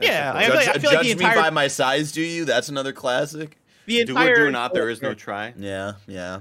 yeah 0.00 0.32
I, 0.34 0.44
feel 0.44 0.54
like- 0.54 0.68
I 0.68 0.72
Judge, 0.72 0.82
feel 0.82 0.90
like 0.90 0.98
judge 1.06 1.16
the 1.16 1.24
me 1.24 1.34
by 1.34 1.48
my 1.50 1.68
size, 1.68 2.12
do 2.12 2.20
you? 2.20 2.44
That's 2.44 2.68
another 2.68 2.92
classic. 2.92 3.56
the 3.86 4.00
entire 4.00 4.04
Do 4.04 4.20
entire 4.20 4.42
or 4.42 4.46
do 4.48 4.52
not, 4.52 4.74
there 4.74 4.90
is 4.90 5.00
no 5.00 5.14
try. 5.14 5.54
Yeah, 5.56 5.92
yeah. 6.06 6.40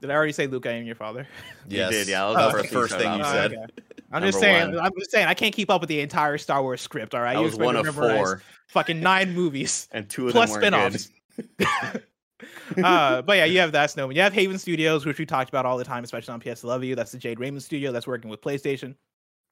Did 0.00 0.10
i 0.10 0.14
already 0.14 0.32
say 0.32 0.46
luke 0.46 0.66
i 0.66 0.72
am 0.72 0.84
your 0.86 0.94
father 0.94 1.26
Yes. 1.68 1.90
did, 1.90 2.08
yeah, 2.08 2.20
that 2.20 2.26
was 2.28 2.36
That 2.36 2.52
the 2.56 2.62
was 2.62 2.70
first 2.70 2.92
thing 2.94 3.02
thing 3.02 3.12
you 3.12 3.18
you 3.18 3.24
Oh, 3.24 3.32
said. 3.32 3.52
okay. 3.52 3.64
i'm 4.12 4.22
just 4.22 4.40
saying 4.40 4.74
one. 4.74 4.84
i'm 4.84 4.92
just 4.98 5.10
saying 5.10 5.26
i 5.26 5.34
can't 5.34 5.54
keep 5.54 5.70
up 5.70 5.80
with 5.80 5.88
the 5.88 6.00
entire 6.00 6.38
star 6.38 6.62
wars 6.62 6.80
script 6.80 7.14
all 7.14 7.20
right 7.20 7.36
I 7.36 7.40
You 7.40 7.44
was 7.46 7.56
one 7.56 7.76
of 7.76 7.86
four, 7.94 8.42
fucking 8.68 9.00
nine 9.00 9.32
movies 9.34 9.88
and 9.92 10.08
two 10.08 10.26
of 10.28 10.32
plus 10.32 10.52
them 10.56 10.72
weren't 10.72 10.94
spin-offs. 11.00 11.96
uh, 12.82 13.22
but 13.22 13.36
yeah, 13.36 13.44
you 13.44 13.58
have 13.60 13.72
that 13.72 13.90
Snowman. 13.90 14.14
You 14.16 14.22
have 14.22 14.32
Haven 14.32 14.58
Studios, 14.58 15.04
which 15.06 15.18
we 15.18 15.26
talked 15.26 15.48
about 15.48 15.66
all 15.66 15.76
the 15.78 15.84
time, 15.84 16.04
especially 16.04 16.34
on 16.34 16.40
PS 16.40 16.62
Love 16.64 16.84
You. 16.84 16.94
That's 16.94 17.12
the 17.12 17.18
Jade 17.18 17.40
Raymond 17.40 17.62
studio 17.62 17.92
that's 17.92 18.06
working 18.06 18.30
with 18.30 18.40
PlayStation. 18.40 18.94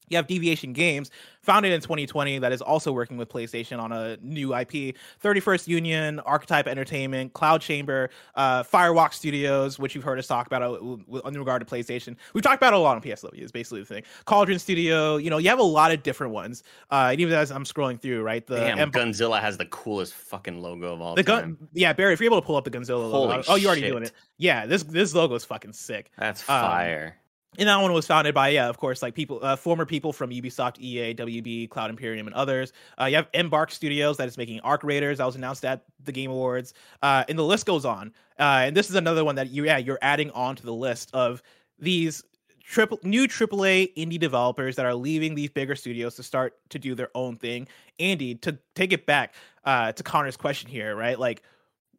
You 0.08 0.16
have 0.16 0.26
Deviation 0.26 0.72
Games, 0.72 1.10
founded 1.42 1.72
in 1.72 1.80
2020, 1.80 2.38
that 2.40 2.52
is 2.52 2.60
also 2.62 2.92
working 2.92 3.16
with 3.16 3.28
PlayStation 3.28 3.80
on 3.80 3.92
a 3.92 4.16
new 4.20 4.54
IP. 4.54 4.96
31st 5.22 5.68
Union, 5.68 6.20
Archetype 6.20 6.66
Entertainment, 6.66 7.32
Cloud 7.32 7.60
Chamber, 7.60 8.10
uh, 8.34 8.62
Firewalk 8.62 9.12
Studios, 9.12 9.78
which 9.78 9.94
you've 9.94 10.04
heard 10.04 10.18
us 10.18 10.26
talk 10.26 10.46
about 10.46 10.80
in 10.80 11.38
regard 11.38 11.66
to 11.66 11.74
PlayStation. 11.74 12.16
We've 12.34 12.42
talked 12.42 12.56
about 12.62 12.72
a 12.72 12.78
lot 12.78 12.96
on 12.96 13.02
PSW, 13.02 13.42
is 13.42 13.52
basically 13.52 13.80
the 13.80 13.86
thing. 13.86 14.02
Cauldron 14.24 14.58
Studio, 14.58 15.16
you 15.16 15.30
know, 15.30 15.38
you 15.38 15.48
have 15.48 15.58
a 15.58 15.62
lot 15.62 15.92
of 15.92 16.02
different 16.02 16.32
ones. 16.32 16.62
Uh, 16.90 17.08
and 17.12 17.20
even 17.20 17.34
as 17.34 17.50
I'm 17.50 17.64
scrolling 17.64 18.00
through, 18.00 18.22
right? 18.22 18.46
The 18.46 18.56
Damn, 18.56 18.78
Emp- 18.78 18.94
Gunzilla 18.94 19.40
has 19.40 19.56
the 19.56 19.66
coolest 19.66 20.14
fucking 20.14 20.60
logo 20.60 20.94
of 20.94 21.00
all 21.00 21.14
the 21.14 21.22
time. 21.22 21.56
gun, 21.58 21.68
yeah, 21.72 21.92
Barry. 21.92 22.12
If 22.12 22.20
you're 22.20 22.26
able 22.30 22.40
to 22.40 22.46
pull 22.46 22.56
up 22.56 22.64
the 22.64 22.70
Gunzilla 22.70 23.10
logo, 23.10 23.42
oh, 23.48 23.56
you're 23.56 23.68
already 23.68 23.86
doing 23.86 24.02
it. 24.04 24.12
Yeah, 24.38 24.66
this 24.66 24.82
this 24.82 25.14
logo 25.14 25.34
is 25.34 25.44
fucking 25.44 25.72
sick. 25.72 26.10
That's 26.18 26.42
Um, 26.42 26.60
fire. 26.60 27.16
And 27.58 27.68
that 27.68 27.76
one 27.76 27.92
was 27.92 28.06
founded 28.06 28.34
by, 28.34 28.48
yeah, 28.48 28.68
of 28.68 28.78
course, 28.78 29.02
like 29.02 29.14
people, 29.14 29.40
uh, 29.42 29.56
former 29.56 29.86
people 29.86 30.12
from 30.12 30.30
Ubisoft, 30.30 30.78
EA, 30.80 31.14
WB, 31.14 31.70
Cloud 31.70 31.90
Imperium, 31.90 32.26
and 32.26 32.34
others. 32.34 32.72
Uh, 33.00 33.06
you 33.06 33.16
have 33.16 33.28
Embark 33.34 33.70
Studios 33.70 34.16
that 34.18 34.28
is 34.28 34.36
making 34.36 34.60
Arc 34.60 34.84
Raiders. 34.84 35.18
That 35.18 35.26
was 35.26 35.36
announced 35.36 35.64
at 35.64 35.84
the 36.04 36.12
Game 36.12 36.30
Awards, 36.30 36.74
uh, 37.02 37.24
and 37.28 37.38
the 37.38 37.44
list 37.44 37.66
goes 37.66 37.84
on. 37.84 38.12
Uh, 38.38 38.64
and 38.66 38.76
this 38.76 38.90
is 38.90 38.96
another 38.96 39.24
one 39.24 39.34
that 39.36 39.50
you, 39.50 39.64
yeah, 39.64 39.78
you're 39.78 39.98
adding 40.02 40.30
on 40.32 40.56
to 40.56 40.62
the 40.62 40.74
list 40.74 41.10
of 41.14 41.42
these 41.78 42.22
triple 42.62 42.98
new 43.02 43.28
AAA 43.28 43.94
indie 43.94 44.18
developers 44.18 44.76
that 44.76 44.84
are 44.84 44.94
leaving 44.94 45.34
these 45.34 45.50
bigger 45.50 45.76
studios 45.76 46.16
to 46.16 46.22
start 46.22 46.58
to 46.70 46.78
do 46.78 46.94
their 46.94 47.10
own 47.14 47.36
thing. 47.36 47.68
Andy, 47.98 48.34
to 48.36 48.58
take 48.74 48.92
it 48.92 49.06
back 49.06 49.34
uh, 49.64 49.92
to 49.92 50.02
Connor's 50.02 50.36
question 50.36 50.68
here, 50.68 50.94
right? 50.96 51.18
Like, 51.18 51.42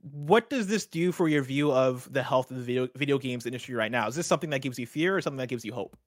what 0.02 0.50
does 0.50 0.68
this 0.68 0.86
do 0.86 1.12
for 1.12 1.28
your 1.28 1.44
view 1.44 1.72
of 1.72 2.12
the 2.12 2.24
health 2.24 2.52
of 2.52 2.58
the 2.58 2.64
video 2.64 2.88
video 2.96 3.18
games 3.18 3.46
industry 3.46 3.76
right 3.76 3.92
now? 3.92 4.08
Is 4.08 4.16
this 4.16 4.28
something 4.28 4.50
that 4.52 4.62
gives 4.62 4.80
you 4.80 4.86
fear 4.86 5.16
or 5.16 5.22
something 5.22 5.38
that 5.38 5.50
gives 5.50 5.66
you 5.66 5.74
hope? 5.74 5.98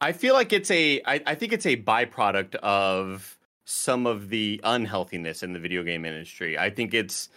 I 0.00 0.12
feel 0.12 0.34
like 0.34 0.52
it's 0.52 0.70
a. 0.70 1.00
I, 1.04 1.20
I 1.26 1.34
think 1.34 1.52
it's 1.52 1.66
a 1.66 1.76
byproduct 1.76 2.54
of 2.56 3.38
some 3.64 4.06
of 4.06 4.30
the 4.30 4.60
unhealthiness 4.64 5.42
in 5.42 5.52
the 5.52 5.58
video 5.58 5.82
game 5.82 6.04
industry. 6.04 6.58
I 6.58 6.70
think 6.70 6.94
it's 6.94 7.28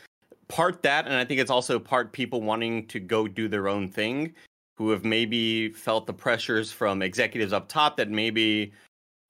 part 0.47 0.81
that, 0.83 1.05
and 1.05 1.15
I 1.15 1.25
think 1.25 1.39
it's 1.39 1.51
also 1.51 1.79
part 1.79 2.13
people 2.13 2.41
wanting 2.41 2.87
to 2.87 2.99
go 2.99 3.27
do 3.27 3.47
their 3.47 3.67
own 3.67 3.89
thing, 3.89 4.33
who 4.77 4.89
have 4.89 5.03
maybe 5.03 5.69
felt 5.69 6.07
the 6.07 6.13
pressures 6.13 6.71
from 6.71 7.01
executives 7.01 7.53
up 7.53 7.67
top 7.67 7.97
that 7.97 8.09
maybe 8.09 8.71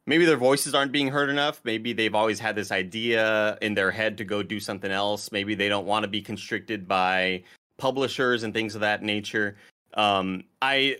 maybe 0.06 0.26
their 0.26 0.38
voices 0.38 0.74
aren't 0.74 0.92
being 0.92 1.10
heard 1.10 1.30
enough. 1.30 1.62
Maybe 1.64 1.94
they've 1.94 2.16
always 2.16 2.40
had 2.40 2.56
this 2.56 2.72
idea 2.72 3.58
in 3.62 3.74
their 3.74 3.92
head 3.92 4.18
to 4.18 4.26
go 4.26 4.44
do 4.44 4.60
something 4.60 4.92
else. 4.92 5.32
Maybe 5.32 5.56
they 5.56 5.70
don't 5.70 5.86
want 5.86 6.04
to 6.04 6.10
be 6.10 6.22
constricted 6.22 6.88
by 6.88 7.44
publishers 7.78 8.44
and 8.44 8.54
things 8.54 8.76
of 8.76 8.82
that 8.82 9.04
nature. 9.04 9.58
Um, 9.94 10.44
I 10.62 10.98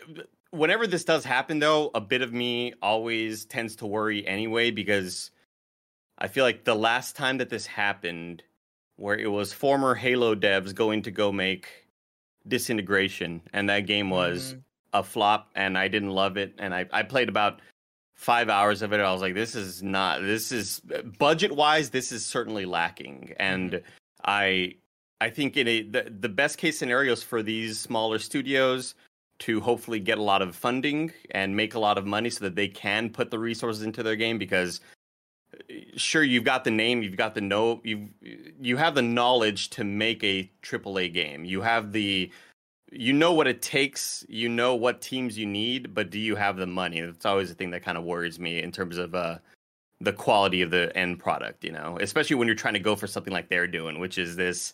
whenever 0.52 0.86
this 0.86 1.04
does 1.04 1.26
happen 1.26 1.60
though, 1.60 1.90
a 1.96 2.02
bit 2.02 2.22
of 2.22 2.32
me 2.32 2.74
always 2.82 3.46
tends 3.46 3.76
to 3.78 3.88
worry 3.88 4.26
anyway 4.28 4.72
because 4.72 5.32
I 6.18 6.28
feel 6.28 6.44
like 6.44 6.64
the 6.64 6.76
last 6.76 7.16
time 7.16 7.38
that 7.40 7.50
this 7.50 7.66
happened 7.66 8.44
where 8.98 9.18
it 9.18 9.32
was 9.32 9.52
former 9.52 9.96
Halo 9.96 10.36
devs 10.36 10.74
going 10.74 11.02
to 11.04 11.12
go 11.12 11.32
make 11.32 11.68
disintegration 12.48 13.42
and 13.52 13.70
that 13.70 13.82
game 13.88 14.10
was 14.10 14.56
a 14.94 15.02
flop 15.02 15.50
and 15.56 15.78
I 15.78 15.88
didn't 15.88 16.12
love 16.12 16.38
it 16.38 16.54
and 16.60 16.74
I, 16.74 16.86
I 16.92 17.02
played 17.02 17.30
about 17.30 17.62
five 18.24 18.50
hours 18.50 18.82
of 18.82 18.94
it. 18.94 19.02
I 19.02 19.12
was 19.12 19.22
like, 19.22 19.34
this 19.34 19.54
is 19.54 19.84
not 19.84 20.22
this 20.22 20.52
is 20.52 20.82
budget 21.20 21.52
wise, 21.52 21.90
this 21.90 22.12
is 22.12 22.26
certainly 22.26 22.66
lacking. 22.66 23.34
And 23.38 23.82
I 24.24 24.76
I 25.20 25.30
think 25.30 25.58
in 25.58 25.68
a 25.68 25.82
the, 25.84 26.14
the 26.20 26.30
best 26.30 26.58
case 26.58 26.80
scenarios 26.80 27.22
for 27.22 27.44
these 27.44 27.80
smaller 27.80 28.20
studios 28.20 28.96
to 29.40 29.60
hopefully 29.60 30.00
get 30.00 30.18
a 30.18 30.24
lot 30.24 30.42
of 30.42 30.56
funding 30.56 31.12
and 31.32 31.56
make 31.56 31.74
a 31.74 31.80
lot 31.80 31.98
of 31.98 32.06
money 32.06 32.30
so 32.30 32.46
that 32.46 32.56
they 32.56 32.68
can 32.68 33.10
put 33.10 33.30
the 33.30 33.40
resources 33.40 33.84
into 33.84 34.04
their 34.04 34.16
game 34.16 34.38
because 34.38 34.80
uh, 35.54 35.74
sure 35.98 36.24
you've 36.24 36.46
got 36.46 36.64
the 36.64 36.72
name 36.72 37.04
you've 37.04 37.18
got 37.18 37.36
the 37.36 37.42
know 37.42 37.82
you 37.84 38.10
you 38.62 38.78
have 38.78 38.96
the 38.96 39.02
knowledge 39.02 39.70
to 39.72 39.84
make 39.84 40.24
a 40.24 40.50
AAA 40.62 41.14
game 41.14 41.44
you 41.44 41.62
have 41.62 41.92
the 41.92 42.32
you 42.96 43.14
know 43.14 43.34
what 43.34 43.48
it 43.48 43.62
takes 43.62 44.26
you 44.30 44.48
know 44.50 44.76
what 44.76 45.02
teams 45.02 45.38
you 45.38 45.46
need 45.46 45.94
but 45.94 46.10
do 46.10 46.20
you 46.20 46.36
have 46.36 46.58
the 46.58 46.68
money? 46.68 47.02
That's 47.02 47.26
always 47.26 47.50
the 47.50 47.56
thing 47.56 47.72
that 47.72 47.84
kind 47.84 47.98
of 47.98 48.04
worries 48.04 48.40
me 48.40 48.62
in 48.62 48.72
terms 48.72 48.98
of 48.98 49.16
uh 49.16 49.38
the 50.02 50.14
quality 50.14 50.62
of 50.62 50.72
the 50.72 50.96
end 50.96 51.20
product 51.20 51.64
you 51.64 51.72
know? 51.72 51.98
Especially 52.02 52.36
when 52.36 52.48
you're 52.48 52.56
trying 52.56 52.74
to 52.74 52.80
go 52.80 52.96
for 52.96 53.08
something 53.08 53.34
like 53.34 53.50
they're 53.50 53.68
doing 53.68 54.00
which 54.00 54.18
is 54.18 54.36
this 54.36 54.74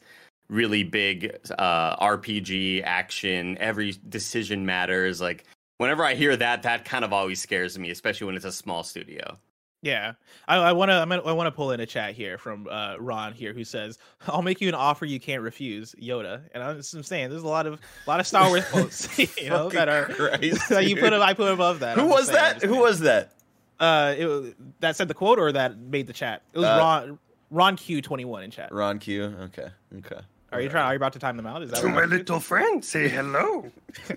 really 0.49 0.84
big 0.84 1.38
uh 1.58 1.95
rpg 1.97 2.84
action 2.84 3.58
every 3.60 3.95
decision 4.10 4.65
matters 4.65 5.21
like 5.21 5.45
whenever 5.77 6.03
i 6.03 6.15
hear 6.15 6.36
that 6.36 6.63
that 6.63 6.86
kind 6.86 7.05
of 7.05 7.13
always 7.13 7.39
scares 7.39 7.77
me 7.77 7.91
especially 7.91 8.25
when 8.25 8.36
it's 8.36 8.45
a 8.45 8.51
small 8.51 8.84
studio 8.84 9.38
Yeah, 9.82 10.13
I, 10.46 10.58
I 10.58 10.72
want 10.74 10.89
to. 10.89 10.96
I 10.96 11.32
want 11.32 11.48
to 11.48 11.52
pull 11.52 11.72
in 11.72 11.80
a 11.80 11.86
chat 11.86 12.13
here 12.13 12.38
from 12.38 12.68
uh, 12.70 12.98
Ron 13.00 13.32
here, 13.32 13.54
who 13.54 13.63
says, 13.63 13.98
"I'll 14.28 14.42
make 14.42 14.60
you 14.60 14.68
an 14.68 14.76
offer 14.76 15.06
you 15.06 15.22
can't 15.22 15.42
refuse, 15.42 15.96
Yoda." 16.02 16.42
And 16.54 16.62
I'm 16.62 16.76
just 16.76 16.94
I'm 16.94 17.02
saying, 17.04 17.30
there's 17.30 17.44
a 17.44 17.48
lot 17.48 17.65
of 17.65 17.76
a 17.76 18.10
lot 18.10 18.20
of 18.20 18.28
Star 18.28 18.48
Wars 18.50 18.65
quotes, 18.72 19.18
you 19.42 19.50
know, 19.50 19.70
that 19.70 19.88
are 19.88 20.04
Christ, 20.06 20.68
that 20.68 20.86
you 20.86 20.98
put. 20.98 21.13
I 21.13 21.34
put 21.34 21.50
above 21.54 21.80
that. 21.80 21.96
Who 21.96 22.02
I'm 22.04 22.10
was 22.10 22.28
saying, 22.28 22.60
that? 22.60 22.62
Who 22.63 22.78
was 22.80 23.00
that? 23.02 23.32
Uh, 23.80 24.13
it, 24.18 24.26
was- 24.26 24.54
that 24.82 24.98
said 24.98 25.08
the 25.08 25.13
quote 25.13 25.39
or 25.39 25.54
that 25.54 25.78
made 25.78 26.08
the 26.08 26.13
chat? 26.13 26.42
It 26.52 26.60
was 26.60 26.68
Uh, 26.68 26.78
Ron 26.78 27.20
Ron 27.49 27.76
Q 27.78 28.01
twenty 28.01 28.26
one 28.26 28.43
in 28.43 28.51
chat. 28.51 28.74
Ron 28.74 28.99
Q. 28.99 29.24
Okay. 29.43 29.70
Okay. 29.99 30.20
Are 30.51 30.60
you 30.60 30.68
trying? 30.68 30.88
Are 30.88 30.93
you 30.93 30.97
about 30.97 31.14
to 31.14 31.20
time 31.20 31.38
them 31.38 31.45
out? 31.45 31.64
Is 31.64 31.72
that 31.72 31.80
To 31.80 31.88
my 31.88 31.93
happened? 31.93 32.12
little 32.12 32.39
friend, 32.41 32.84
say 32.84 33.08
hello. 33.08 33.72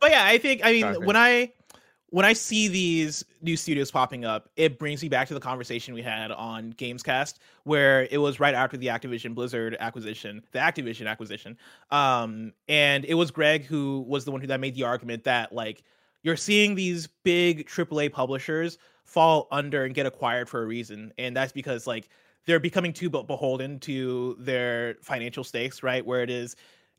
but 0.00 0.10
yeah, 0.10 0.22
I 0.24 0.38
think 0.38 0.60
I 0.64 0.70
mean 0.72 0.84
Exactly. 0.84 1.06
when 1.06 1.16
I 1.16 1.52
when 2.10 2.24
I 2.24 2.32
see 2.32 2.68
these 2.68 3.24
new 3.42 3.56
studios 3.56 3.90
popping 3.90 4.24
up, 4.24 4.48
it 4.56 4.78
brings 4.78 5.02
me 5.02 5.08
back 5.08 5.26
to 5.28 5.34
the 5.34 5.40
conversation 5.40 5.92
we 5.92 6.02
had 6.02 6.30
on 6.30 6.72
Gamescast, 6.74 7.34
where 7.64 8.06
it 8.10 8.18
was 8.18 8.38
right 8.38 8.54
after 8.54 8.76
the 8.76 8.86
Activision 8.86 9.34
Blizzard 9.34 9.76
acquisition, 9.80 10.42
the 10.52 10.58
Activision 10.60 11.08
acquisition, 11.08 11.58
um, 11.90 12.52
and 12.68 13.04
it 13.04 13.14
was 13.14 13.30
Greg 13.30 13.64
who 13.64 14.04
was 14.06 14.24
the 14.24 14.30
one 14.30 14.40
who 14.40 14.46
that 14.46 14.60
made 14.60 14.74
the 14.74 14.84
argument 14.84 15.24
that 15.24 15.52
like 15.52 15.82
you're 16.22 16.36
seeing 16.36 16.74
these 16.74 17.08
big 17.24 17.66
AAA 17.68 18.12
publishers 18.12 18.78
fall 19.04 19.48
under 19.50 19.84
and 19.84 19.94
get 19.94 20.06
acquired 20.06 20.48
for 20.48 20.62
a 20.62 20.66
reason, 20.66 21.12
and 21.18 21.36
that's 21.36 21.52
because 21.52 21.86
like 21.86 22.08
they're 22.46 22.60
becoming 22.60 22.92
too 22.92 23.10
beholden 23.10 23.80
to 23.80 24.36
their 24.38 24.94
financial 25.02 25.42
stakes, 25.42 25.82
right? 25.82 26.06
Where 26.06 26.22
it 26.22 26.30
is, 26.30 26.54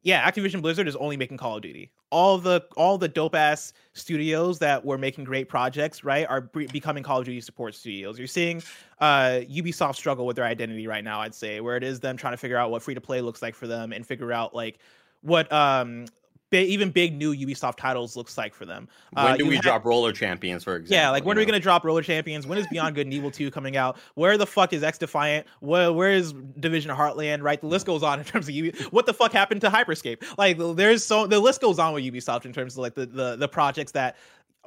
yeah, 0.07 0.25
Activision 0.31 0.61
Blizzard 0.61 0.87
is 0.87 0.95
only 0.95 1.17
making 1.17 1.35
Call 1.35 1.57
of 1.57 1.61
Duty. 1.61 1.91
All 2.11 2.37
the 2.37 2.63
all 2.77 2.97
the 2.97 3.09
dope 3.09 3.35
ass 3.35 3.73
studios 3.91 4.57
that 4.59 4.85
were 4.85 4.97
making 4.97 5.25
great 5.25 5.49
projects, 5.49 6.05
right, 6.05 6.25
are 6.29 6.39
be- 6.39 6.67
becoming 6.67 7.03
Call 7.03 7.19
of 7.19 7.25
Duty 7.25 7.41
support 7.41 7.75
studios. 7.75 8.17
You're 8.17 8.25
seeing 8.25 8.63
uh, 9.01 9.41
Ubisoft 9.51 9.97
struggle 9.97 10.25
with 10.25 10.37
their 10.37 10.45
identity 10.45 10.87
right 10.87 11.03
now. 11.03 11.19
I'd 11.19 11.35
say 11.35 11.59
where 11.59 11.75
it 11.75 11.83
is 11.83 11.99
them 11.99 12.15
trying 12.15 12.31
to 12.31 12.37
figure 12.37 12.55
out 12.55 12.71
what 12.71 12.81
free 12.81 12.93
to 12.93 13.01
play 13.01 13.19
looks 13.19 13.41
like 13.41 13.53
for 13.53 13.67
them 13.67 13.91
and 13.91 14.07
figure 14.07 14.31
out 14.31 14.55
like 14.55 14.79
what 15.23 15.51
um 15.51 16.05
big, 16.49 16.69
even 16.69 16.89
big 16.91 17.15
new 17.15 17.35
Ubisoft 17.35 17.77
titles 17.77 18.15
looks 18.15 18.37
like 18.37 18.53
for 18.53 18.65
them. 18.65 18.87
When 19.11 19.25
Uh, 19.25 19.37
do 19.37 19.45
we 19.45 19.55
have- 19.55 19.63
drop 19.63 19.85
Roller 19.85 20.11
Champions, 20.11 20.63
for 20.63 20.75
example? 20.75 20.95
Yeah, 20.95 21.09
like 21.09 21.25
when 21.25 21.37
are 21.37 21.41
we 21.41 21.45
gonna 21.45 21.59
drop 21.59 21.83
Roller 21.83 22.01
Champions? 22.01 22.47
When 22.47 22.57
is 22.57 22.67
Beyond 22.67 22.95
Good 22.95 23.07
and 23.07 23.13
Evil 23.13 23.31
2 23.31 23.51
coming 23.51 23.75
out? 23.77 23.97
Where 24.15 24.37
the 24.37 24.47
fuck 24.47 24.73
is 24.73 24.81
XDefiant? 24.83 25.43
Where 25.59 25.91
where 25.91 26.11
is 26.11 26.33
Division 26.59 26.91
of 26.91 26.97
Heartland? 26.97 27.41
Right, 27.43 27.59
the 27.59 27.67
list 27.67 27.85
goes 27.85 28.03
on 28.03 28.19
in 28.19 28.25
terms 28.25 28.47
of 28.47 28.53
Ubi- 28.55 28.77
what 28.91 29.05
the 29.05 29.13
fuck 29.13 29.31
happened 29.33 29.61
to 29.61 29.69
Hyper 29.69 29.95
Scape. 29.95 30.23
Like 30.37 30.57
there's 30.75 31.03
so 31.03 31.27
the 31.27 31.39
list 31.39 31.61
goes 31.61 31.79
on 31.79 31.93
with 31.93 32.03
Ubisoft 32.03 32.45
in 32.45 32.53
terms 32.53 32.73
of 32.73 32.79
like 32.79 32.95
the 32.95 33.05
the, 33.05 33.35
the 33.35 33.47
projects 33.47 33.91
that 33.93 34.15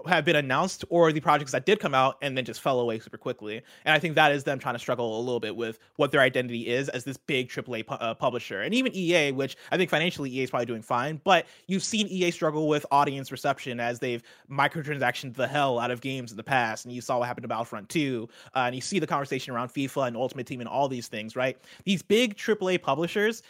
have 0.07 0.24
been 0.24 0.36
announced 0.36 0.84
or 0.88 1.12
the 1.12 1.20
projects 1.20 1.53
that 1.53 1.66
did 1.66 1.80
come 1.80 1.94
out 1.94 2.16
and 2.22 2.36
then 2.36 2.44
just 2.44 2.61
fell 2.61 2.80
away 2.80 2.98
super 2.98 3.18
quickly. 3.18 3.62
And 3.84 3.94
I 3.94 3.98
think 3.98 4.14
that 4.14 4.32
is 4.32 4.44
them 4.44 4.59
trying 4.59 4.74
to 4.74 4.78
struggle 4.78 5.18
a 5.18 5.20
little 5.20 5.40
bit 5.40 5.57
with 5.57 5.78
what 5.96 6.12
their 6.12 6.20
identity 6.20 6.68
is 6.68 6.88
as 6.88 7.05
this 7.05 7.16
big 7.16 7.48
AAA 7.48 7.86
pu- 7.86 7.94
uh, 7.94 8.14
publisher. 8.14 8.62
And 8.62 8.74
even 8.74 8.94
EA, 8.94 9.32
which 9.32 9.57
I 9.70 9.76
think 9.76 9.90
financially 9.90 10.30
EA 10.30 10.44
is 10.44 10.51
probably 10.51 10.66
doing 10.66 10.82
fine, 10.82 11.20
but 11.24 11.46
you've 11.66 11.84
seen 11.84 12.07
EA 12.09 12.30
struggle 12.30 12.68
with 12.68 12.84
audience 12.90 13.30
reception 13.30 13.80
as 13.80 13.98
they've 13.98 14.22
microtransactioned 14.51 15.34
the 15.34 15.48
hell 15.48 15.78
out 15.78 15.90
of 15.90 16.01
games 16.01 16.30
in 16.30 16.36
the 16.36 16.44
past. 16.44 16.84
And 16.84 16.94
you 16.94 17.01
saw 17.01 17.18
what 17.18 17.26
happened 17.26 17.44
to 17.44 17.48
Battlefront 17.48 17.88
2. 17.88 18.28
Uh, 18.55 18.59
and 18.61 18.74
you 18.74 18.80
see 18.80 18.98
the 18.98 19.07
conversation 19.07 19.55
around 19.55 19.68
FIFA 19.68 20.09
and 20.09 20.16
Ultimate 20.16 20.46
Team 20.46 20.61
and 20.61 20.68
all 20.68 20.88
these 20.88 21.09
things, 21.09 21.36
right? 21.36 21.57
These 21.84 22.03
big 22.03 22.36
AAA 22.36 22.82
publishers 22.82 23.42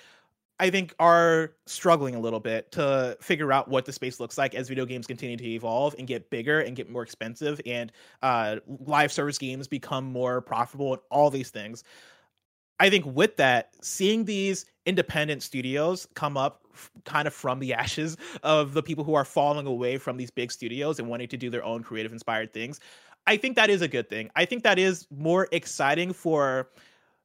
I 0.60 0.68
think 0.68 0.94
are 0.98 1.54
struggling 1.64 2.14
a 2.14 2.20
little 2.20 2.38
bit 2.38 2.70
to 2.72 3.16
figure 3.22 3.50
out 3.50 3.68
what 3.68 3.86
the 3.86 3.94
space 3.94 4.20
looks 4.20 4.36
like 4.36 4.54
as 4.54 4.68
video 4.68 4.84
games 4.84 5.06
continue 5.06 5.38
to 5.38 5.44
evolve 5.44 5.94
and 5.98 6.06
get 6.06 6.28
bigger 6.28 6.60
and 6.60 6.76
get 6.76 6.90
more 6.90 7.02
expensive 7.02 7.62
and 7.64 7.90
uh, 8.22 8.56
live 8.84 9.10
service 9.10 9.38
games 9.38 9.66
become 9.66 10.04
more 10.04 10.42
profitable 10.42 10.92
and 10.92 11.02
all 11.10 11.30
these 11.30 11.48
things. 11.48 11.82
I 12.78 12.90
think 12.90 13.06
with 13.06 13.38
that, 13.38 13.74
seeing 13.80 14.26
these 14.26 14.66
independent 14.84 15.42
studios 15.42 16.06
come 16.14 16.36
up 16.36 16.60
f- 16.74 16.90
kind 17.04 17.26
of 17.26 17.32
from 17.32 17.58
the 17.58 17.72
ashes 17.82 18.18
of 18.42 18.74
the 18.74 18.82
people 18.82 19.02
who 19.02 19.14
are 19.14 19.24
falling 19.24 19.66
away 19.66 19.96
from 19.96 20.18
these 20.18 20.30
big 20.30 20.52
studios 20.52 20.98
and 20.98 21.08
wanting 21.08 21.28
to 21.28 21.38
do 21.38 21.48
their 21.48 21.64
own 21.64 21.82
creative 21.82 22.12
inspired 22.12 22.52
things, 22.52 22.80
I 23.26 23.38
think 23.38 23.56
that 23.56 23.70
is 23.70 23.80
a 23.80 23.88
good 23.88 24.10
thing. 24.10 24.30
I 24.36 24.44
think 24.44 24.62
that 24.64 24.78
is 24.78 25.06
more 25.10 25.48
exciting 25.52 26.12
for 26.12 26.68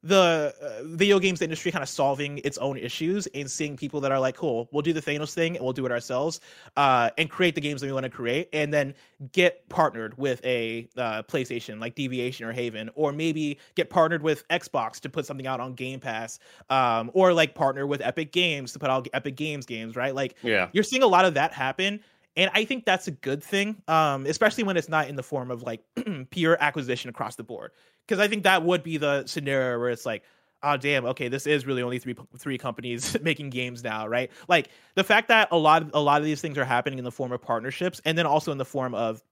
the 0.06 0.54
uh, 0.62 0.84
video 0.86 1.18
games 1.18 1.42
industry 1.42 1.72
kind 1.72 1.82
of 1.82 1.90
solving 1.90 2.38
its 2.44 2.60
own 2.60 2.78
issues 2.78 3.26
and 3.34 3.50
seeing 3.50 3.76
people 3.76 4.00
that 4.00 4.12
are 4.12 4.20
like, 4.20 4.36
cool, 4.38 4.70
we'll 4.72 4.84
do 4.84 4.94
the 4.94 5.02
Thanos 5.02 5.34
thing 5.34 5.56
and 5.56 5.64
we'll 5.64 5.74
do 5.74 5.84
it 5.86 5.92
ourselves, 5.92 6.40
uh, 6.78 7.10
and 7.18 7.28
create 7.30 7.56
the 7.56 7.62
games 7.62 7.82
that 7.82 7.88
we 7.88 7.94
want 7.94 8.04
to 8.04 8.10
create, 8.10 8.48
and 8.54 8.72
then 8.72 8.94
get 9.32 9.68
partnered 9.68 10.16
with 10.20 10.46
a 10.46 10.88
uh, 10.96 11.24
PlayStation 11.24 11.80
like 11.82 11.96
Deviation 11.96 12.46
or 12.46 12.52
Haven, 12.52 12.92
or 12.94 13.12
maybe 13.12 13.58
get 13.74 13.90
partnered 13.90 14.22
with 14.22 14.48
Xbox 14.50 15.00
to 15.00 15.10
put 15.10 15.26
something 15.26 15.48
out 15.48 15.60
on 15.60 15.74
Game 15.74 16.00
Pass, 16.00 16.38
um, 16.70 17.10
or 17.16 17.34
like 17.34 17.56
partner 17.56 17.88
with 17.88 18.00
Epic 18.02 18.32
Games 18.32 18.74
to 18.74 18.80
put 18.80 18.92
out 18.92 19.08
Epic 19.12 19.36
Games 19.36 19.66
games, 19.66 19.96
right? 19.96 20.14
Like, 20.14 20.36
Yeah. 20.44 20.70
you're 20.72 20.84
seeing 20.84 21.02
a 21.02 21.08
lot 21.08 21.26
of 21.26 21.34
that 21.34 21.52
happen 21.52 22.00
and 22.36 22.52
i 22.54 22.64
think 22.64 22.86
that's 22.86 23.08
a 23.08 23.12
good 23.12 23.44
thing 23.44 23.82
um, 23.88 24.26
especially 24.26 24.64
when 24.64 24.78
it's 24.78 24.90
not 24.90 25.08
in 25.08 25.16
the 25.16 25.24
form 25.24 25.52
of 25.52 25.64
like 25.64 25.82
pure 26.30 26.58
acquisition 26.60 27.10
across 27.10 27.36
the 27.36 27.44
board 27.44 27.72
because 28.06 28.20
i 28.20 28.28
think 28.28 28.44
that 28.44 28.64
would 28.64 28.84
be 28.84 28.98
the 28.98 29.26
scenario 29.26 29.80
where 29.80 29.90
it's 29.90 30.06
like 30.06 30.24
oh 30.64 30.78
damn 30.78 31.06
okay 31.06 31.28
this 31.28 31.46
is 31.48 31.66
really 31.66 31.82
only 31.82 32.00
three 32.00 32.16
three 32.38 32.58
companies 32.58 33.16
making 33.22 33.50
games 33.50 33.84
now 33.84 34.08
right 34.08 34.32
like 34.48 34.70
the 34.96 35.04
fact 35.04 35.28
that 35.28 35.48
a 35.52 35.58
lot 35.58 35.82
of 35.82 35.92
a 35.94 36.00
lot 36.00 36.20
of 36.20 36.26
these 36.26 36.42
things 36.42 36.58
are 36.58 36.66
happening 36.66 37.00
in 37.00 37.06
the 37.06 37.12
form 37.12 37.32
of 37.32 37.42
partnerships 37.42 38.02
and 38.06 38.18
then 38.18 38.26
also 38.26 38.52
in 38.52 38.58
the 38.58 38.66
form 38.66 38.94
of 38.94 39.24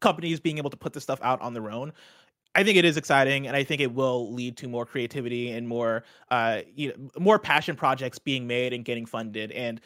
companies 0.00 0.38
being 0.38 0.58
able 0.58 0.70
to 0.70 0.76
put 0.76 0.92
this 0.92 1.02
stuff 1.02 1.18
out 1.22 1.40
on 1.40 1.54
their 1.54 1.70
own 1.70 1.92
I 2.54 2.64
think 2.64 2.76
it 2.76 2.84
is 2.84 2.96
exciting, 2.96 3.46
and 3.46 3.54
I 3.54 3.62
think 3.62 3.80
it 3.80 3.94
will 3.94 4.32
lead 4.32 4.56
to 4.58 4.68
more 4.68 4.84
creativity 4.84 5.52
and 5.52 5.68
more, 5.68 6.02
uh, 6.30 6.62
you 6.74 6.88
know, 6.88 7.10
more 7.16 7.38
passion 7.38 7.76
projects 7.76 8.18
being 8.18 8.48
made 8.48 8.72
and 8.72 8.84
getting 8.84 9.06
funded. 9.06 9.52
And 9.52 9.80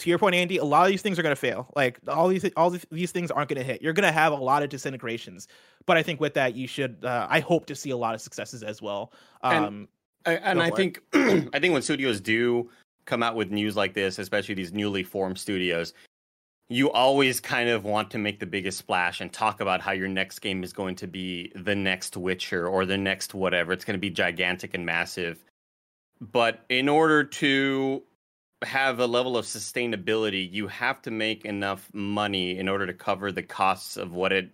to 0.00 0.10
your 0.10 0.18
point, 0.18 0.34
Andy, 0.34 0.56
a 0.58 0.64
lot 0.64 0.84
of 0.84 0.90
these 0.90 1.02
things 1.02 1.18
are 1.18 1.22
going 1.22 1.34
to 1.34 1.40
fail. 1.40 1.72
Like 1.76 1.98
all 2.08 2.28
these, 2.28 2.44
all 2.56 2.70
these- 2.70 3.10
things 3.12 3.30
aren't 3.30 3.48
going 3.48 3.58
to 3.58 3.64
hit. 3.64 3.80
You're 3.82 3.92
going 3.92 4.06
to 4.06 4.12
have 4.12 4.32
a 4.32 4.36
lot 4.36 4.62
of 4.62 4.68
disintegrations, 4.68 5.48
but 5.86 5.96
I 5.96 6.02
think 6.02 6.20
with 6.20 6.34
that, 6.34 6.54
you 6.54 6.66
should. 6.66 7.04
Uh, 7.04 7.26
I 7.30 7.40
hope 7.40 7.66
to 7.66 7.74
see 7.74 7.90
a 7.90 7.96
lot 7.96 8.14
of 8.14 8.20
successes 8.20 8.62
as 8.62 8.82
well. 8.82 9.12
And- 9.42 9.64
Um, 9.64 9.88
I, 10.26 10.34
and 10.34 10.60
I 10.62 10.70
think 10.70 11.00
I 11.14 11.58
think 11.58 11.72
when 11.72 11.80
studios 11.80 12.20
do 12.20 12.68
come 13.06 13.22
out 13.22 13.36
with 13.36 13.50
news 13.50 13.74
like 13.74 13.94
this, 13.94 14.18
especially 14.18 14.54
these 14.54 14.72
newly 14.72 15.02
formed 15.02 15.38
studios, 15.38 15.94
you 16.68 16.90
always 16.90 17.40
kind 17.40 17.70
of 17.70 17.84
want 17.84 18.10
to 18.10 18.18
make 18.18 18.38
the 18.38 18.46
biggest 18.46 18.76
splash 18.78 19.20
and 19.22 19.32
talk 19.32 19.60
about 19.60 19.80
how 19.80 19.92
your 19.92 20.08
next 20.08 20.40
game 20.40 20.62
is 20.62 20.74
going 20.74 20.94
to 20.96 21.06
be 21.06 21.50
the 21.56 21.74
next 21.74 22.16
Witcher 22.18 22.68
or 22.68 22.84
the 22.84 22.98
next 22.98 23.32
whatever. 23.32 23.72
It's 23.72 23.84
going 23.84 23.94
to 23.94 24.00
be 24.00 24.10
gigantic 24.10 24.74
and 24.74 24.84
massive. 24.84 25.42
But 26.20 26.64
in 26.68 26.86
order 26.88 27.24
to 27.24 28.02
have 28.64 29.00
a 29.00 29.06
level 29.06 29.36
of 29.36 29.44
sustainability, 29.46 30.50
you 30.52 30.66
have 30.68 31.00
to 31.02 31.10
make 31.10 31.44
enough 31.44 31.88
money 31.92 32.58
in 32.58 32.68
order 32.68 32.86
to 32.86 32.92
cover 32.92 33.32
the 33.32 33.42
costs 33.42 33.96
of 33.96 34.12
what 34.12 34.32
it 34.32 34.50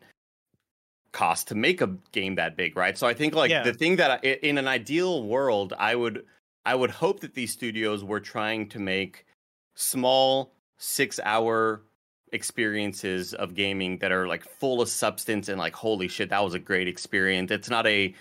costs 1.13 1.45
to 1.47 1.55
make 1.55 1.81
a 1.81 1.89
game 2.13 2.35
that 2.37 2.57
big, 2.57 2.77
right? 2.77 2.97
So 2.99 3.07
I 3.07 3.15
think 3.15 3.35
like 3.35 3.51
Yeah. 3.51 3.63
the 3.63 3.73
thing 3.73 3.97
that 3.97 4.11
I, 4.11 4.29
in 4.43 4.59
an 4.59 4.69
ideal 4.69 5.23
world, 5.25 5.73
I 5.79 5.95
would 5.95 6.25
I 6.65 6.75
would 6.75 6.91
hope 6.91 7.21
that 7.21 7.35
these 7.35 7.53
studios 7.53 8.03
were 8.05 8.19
trying 8.21 8.69
to 8.71 8.81
make 8.81 9.25
small 9.77 10.53
6-hour 10.81 11.83
experiences 12.33 13.35
of 13.35 13.55
gaming 13.55 13.99
that 13.99 14.11
are 14.11 14.27
like 14.27 14.45
full 14.45 14.81
of 14.83 14.89
substance 14.89 15.49
and 15.49 15.59
like 15.59 15.75
holy 15.75 16.09
shit 16.09 16.29
that 16.31 16.43
was 16.43 16.55
a 16.55 16.59
great 16.59 16.89
experience. 16.89 17.51
It's 17.51 17.71
not 17.71 17.87
a 17.87 18.15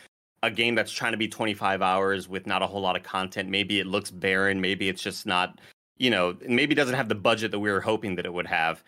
a 0.43 0.51
game 0.51 0.75
that's 0.75 0.91
trying 0.91 1.11
to 1.11 1.17
be 1.17 1.27
25 1.27 1.81
hours 1.81 2.29
with 2.29 2.45
not 2.45 2.61
a 2.61 2.67
whole 2.67 2.81
lot 2.81 2.95
of 2.95 3.01
content. 3.03 3.49
Maybe 3.49 3.79
it 3.79 3.87
looks 3.87 4.11
barren, 4.11 4.61
maybe 4.61 4.89
it's 4.89 5.01
just 5.01 5.25
not, 5.25 5.59
you 5.97 6.09
know, 6.09 6.35
maybe 6.47 6.75
doesn't 6.75 6.95
have 6.95 7.09
the 7.09 7.15
budget 7.15 7.51
that 7.51 7.59
we 7.59 7.71
were 7.71 7.81
hoping 7.81 8.15
that 8.15 8.25
it 8.25 8.33
would 8.33 8.47
have. 8.47 8.83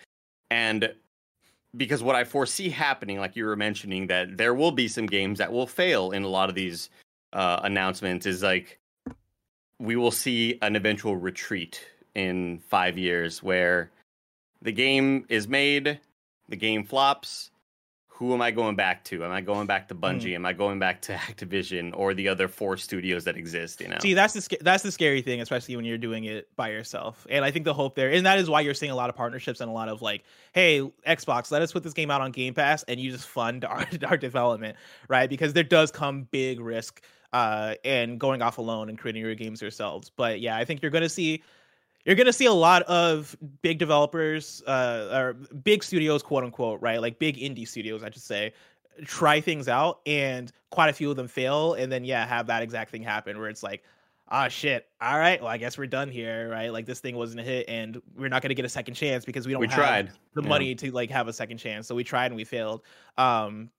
And 0.50 0.94
because 1.76 2.02
what 2.02 2.16
I 2.16 2.24
foresee 2.24 2.70
happening, 2.70 3.20
like 3.20 3.36
you 3.36 3.46
were 3.46 3.56
mentioning, 3.56 4.08
that 4.08 4.38
there 4.38 4.54
will 4.54 4.72
be 4.72 4.88
some 4.88 5.06
games 5.06 5.40
that 5.40 5.52
will 5.52 5.68
fail 5.68 6.12
in 6.12 6.24
a 6.24 6.28
lot 6.28 6.50
of 6.50 6.56
these 6.56 6.90
uh, 7.34 7.60
announcements, 7.64 8.26
is 8.26 8.44
like 8.44 8.80
we 9.80 9.96
will 9.96 10.12
see 10.12 10.58
an 10.62 10.76
eventual 10.76 11.16
retreat 11.16 11.86
in 12.16 12.60
five 12.68 12.98
years 12.98 13.44
where 13.44 13.92
the 14.62 14.72
game 14.72 15.26
is 15.30 15.48
made, 15.48 16.00
the 16.50 16.56
game 16.56 16.84
flops. 16.84 17.52
Who 18.18 18.34
am 18.34 18.42
I 18.42 18.50
going 18.50 18.76
back 18.76 19.04
to? 19.06 19.24
Am 19.24 19.32
I 19.32 19.42
going 19.42 19.68
back 19.68 19.90
to 19.90 19.96
Bungie? 19.96 20.34
Am 20.34 20.44
I 20.44 20.52
going 20.52 20.80
back 20.80 21.04
to 21.04 21.14
Activision 21.16 21.92
or 21.96 22.16
the 22.16 22.28
other 22.30 22.48
four 22.48 22.76
studios 22.76 23.26
that 23.26 23.38
exist? 23.38 23.80
You 23.80 23.90
know, 23.90 23.98
See, 24.02 24.16
that's 24.16 24.34
the 24.34 24.58
that's 24.62 24.82
the 24.82 24.92
scary 24.92 25.22
thing, 25.22 25.40
especially 25.40 25.76
when 25.76 25.86
you're 25.86 26.00
doing 26.00 26.24
it 26.24 26.50
by 26.56 26.70
yourself. 26.70 27.28
And 27.30 27.46
I 27.46 27.52
think 27.52 27.66
the 27.66 27.76
hope 27.76 27.94
there, 27.94 28.10
and 28.10 28.26
that 28.26 28.40
is 28.40 28.50
why 28.50 28.62
you're 28.62 28.74
seeing 28.74 28.92
a 28.92 28.96
lot 28.96 29.12
of 29.12 29.16
partnerships 29.16 29.62
and 29.62 29.70
a 29.70 29.74
lot 29.74 29.88
of 29.88 30.02
like, 30.02 30.24
hey, 30.54 30.82
Xbox, 31.08 31.52
let 31.52 31.62
us 31.62 31.72
put 31.72 31.84
this 31.84 31.94
game 31.94 32.10
out 32.10 32.22
on 32.22 32.32
Game 32.32 32.56
Pass, 32.56 32.82
and 32.88 33.00
you 33.00 33.12
just 33.12 33.28
fund 33.28 33.64
our, 33.66 33.86
our 34.08 34.18
development, 34.18 34.78
right? 35.08 35.30
Because 35.30 35.54
there 35.54 35.64
does 35.64 35.92
come 35.92 36.24
big 36.32 36.60
risk 36.60 37.04
uh 37.34 37.76
and 37.84 38.20
going 38.20 38.42
off 38.42 38.58
alone 38.58 38.90
and 38.90 38.98
creating 38.98 39.22
your 39.22 39.36
games 39.36 39.62
yourselves. 39.62 40.10
But 40.10 40.40
yeah, 40.40 40.58
I 40.58 40.66
think 40.66 40.82
you're 40.82 40.90
gonna 40.90 41.08
see 41.08 41.44
you're 42.08 42.16
gonna 42.16 42.34
see 42.34 42.46
a 42.46 42.54
lot 42.54 42.82
of 42.84 43.36
big 43.62 43.78
developers 43.78 44.64
uh 44.66 45.10
or 45.14 45.34
big 45.64 45.84
studios 45.84 46.24
quote 46.24 46.44
unquote 46.44 46.82
right 46.82 47.02
like 47.02 47.20
big 47.20 47.38
indie 47.38 47.68
studios 47.68 48.02
i 48.02 48.10
should 48.10 48.22
say 48.24 48.52
try 49.06 49.40
things 49.40 49.68
out 49.68 50.00
and 50.08 50.52
quite 50.72 50.90
a 50.90 50.94
few 50.94 51.12
of 51.12 51.18
them 51.18 51.28
fail 51.28 51.74
and 51.74 51.92
then 51.92 52.04
yeah 52.04 52.26
have 52.26 52.48
that 52.48 52.64
exact 52.64 52.90
thing 52.90 53.04
happen 53.04 53.38
where 53.38 53.50
it's 53.50 53.62
like 53.62 53.84
ah 54.30 54.48
shit 54.48 54.88
all 55.02 55.20
right 55.20 55.42
well 55.42 55.52
i 55.52 55.58
guess 55.58 55.78
we're 55.78 55.86
done 55.86 56.10
here 56.10 56.50
right 56.50 56.74
like 56.74 56.86
this 56.86 57.00
thing 57.00 57.16
wasn't 57.16 57.40
a 57.40 57.44
hit 57.44 57.68
and 57.70 58.02
we're 58.18 58.28
not 58.30 58.42
going 58.42 58.50
to 58.50 58.56
get 58.56 58.66
a 58.66 58.70
second 58.70 58.94
chance 58.96 59.24
because 59.24 59.46
we 59.46 59.52
don't 59.54 59.62
we 59.62 59.68
have 59.68 59.76
tried. 59.76 60.12
the 60.34 60.42
Yeah. 60.42 60.50
money 60.50 60.76
to 60.76 60.92
like 60.92 61.10
have 61.12 61.28
a 61.28 61.34
second 61.34 61.58
chance 61.58 61.88
so 61.88 61.94
we 61.94 62.04
tried 62.04 62.28
and 62.28 62.36
we 62.36 62.44
failed 62.44 62.82
um 63.18 63.70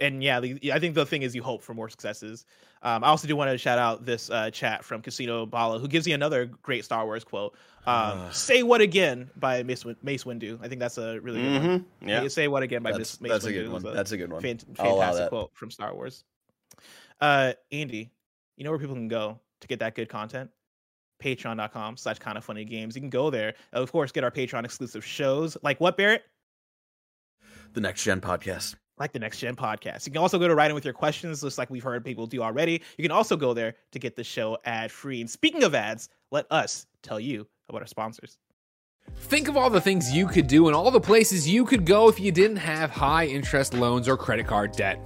and 0.00 0.22
yeah, 0.22 0.38
I 0.72 0.78
think 0.78 0.94
the 0.94 1.06
thing 1.06 1.22
is 1.22 1.34
you 1.34 1.42
hope 1.42 1.62
for 1.62 1.74
more 1.74 1.88
successes. 1.88 2.44
Um, 2.82 3.02
I 3.02 3.08
also 3.08 3.26
do 3.26 3.34
want 3.36 3.50
to 3.50 3.58
shout 3.58 3.78
out 3.78 4.04
this 4.04 4.30
uh, 4.30 4.50
chat 4.50 4.84
from 4.84 5.02
Casino 5.02 5.46
Bala, 5.46 5.78
who 5.78 5.88
gives 5.88 6.06
you 6.06 6.14
another 6.14 6.46
great 6.46 6.84
Star 6.84 7.04
Wars 7.04 7.24
quote. 7.24 7.54
Um, 7.86 8.28
"Say 8.32 8.62
what 8.62 8.80
again" 8.80 9.30
by 9.36 9.62
Mace, 9.62 9.84
Mace 10.02 10.24
Windu. 10.24 10.58
I 10.62 10.68
think 10.68 10.80
that's 10.80 10.98
a 10.98 11.18
really 11.20 11.40
good 11.42 11.62
one. 11.62 11.80
hmm 12.00 12.08
Yeah. 12.08 12.28
"Say 12.28 12.48
what 12.48 12.62
again" 12.62 12.82
by 12.82 12.90
That's, 12.92 13.20
Mace, 13.20 13.20
Mace 13.20 13.32
that's 13.32 13.44
a 13.46 13.48
Windu 13.50 13.52
good 13.54 13.68
one. 13.72 13.86
a 13.86 13.90
That's 13.92 14.12
a 14.12 14.16
good 14.16 14.32
one. 14.32 14.42
fan- 14.42 14.58
I'll 14.78 14.92
allow 14.94 15.00
fantastic 15.06 15.28
quote 15.30 15.50
from 15.54 15.70
Star 15.70 15.94
Wars. 15.94 16.24
Uh, 17.20 17.52
Andy, 17.72 18.10
you 18.56 18.64
know 18.64 18.70
where 18.70 18.78
people 18.78 18.94
can 18.94 19.08
go 19.08 19.40
to 19.60 19.66
get 19.68 19.78
that 19.80 19.94
good 19.94 20.08
content? 20.08 20.50
Patreon.com 21.22 21.96
slash 21.96 22.18
kind 22.18 22.36
of 22.36 22.44
funny 22.44 22.64
games. 22.66 22.94
You 22.94 23.00
can 23.00 23.08
go 23.10 23.30
there. 23.30 23.54
Of 23.72 23.90
course, 23.90 24.12
get 24.12 24.22
our 24.22 24.30
Patreon 24.30 24.64
exclusive 24.64 25.02
shows. 25.04 25.56
Like 25.62 25.80
what, 25.80 25.96
Barrett? 25.96 26.24
The 27.72 27.80
next 27.80 28.04
gen 28.04 28.20
podcast. 28.20 28.74
Like 28.98 29.12
the 29.12 29.18
Next 29.18 29.38
Gen 29.38 29.56
podcast. 29.56 30.06
You 30.06 30.12
can 30.12 30.22
also 30.22 30.38
go 30.38 30.48
to 30.48 30.54
write 30.54 30.70
in 30.70 30.74
with 30.74 30.84
your 30.84 30.94
questions, 30.94 31.42
just 31.42 31.58
like 31.58 31.70
we've 31.70 31.82
heard 31.82 32.04
people 32.04 32.26
do 32.26 32.42
already. 32.42 32.82
You 32.96 33.02
can 33.02 33.10
also 33.10 33.36
go 33.36 33.52
there 33.54 33.74
to 33.92 33.98
get 33.98 34.16
the 34.16 34.24
show 34.24 34.58
ad 34.64 34.90
free. 34.90 35.20
And 35.20 35.28
speaking 35.28 35.64
of 35.64 35.74
ads, 35.74 36.08
let 36.30 36.46
us 36.50 36.86
tell 37.02 37.20
you 37.20 37.46
about 37.68 37.82
our 37.82 37.86
sponsors. 37.86 38.38
Think 39.26 39.48
of 39.48 39.56
all 39.56 39.70
the 39.70 39.80
things 39.80 40.14
you 40.14 40.28
could 40.28 40.46
do 40.46 40.68
and 40.68 40.76
all 40.76 40.92
the 40.92 41.00
places 41.00 41.48
you 41.48 41.64
could 41.64 41.84
go 41.84 42.08
if 42.08 42.20
you 42.20 42.30
didn't 42.30 42.58
have 42.58 42.92
high 42.92 43.26
interest 43.26 43.74
loans 43.74 44.06
or 44.06 44.16
credit 44.16 44.46
card 44.46 44.70
debt. 44.70 45.00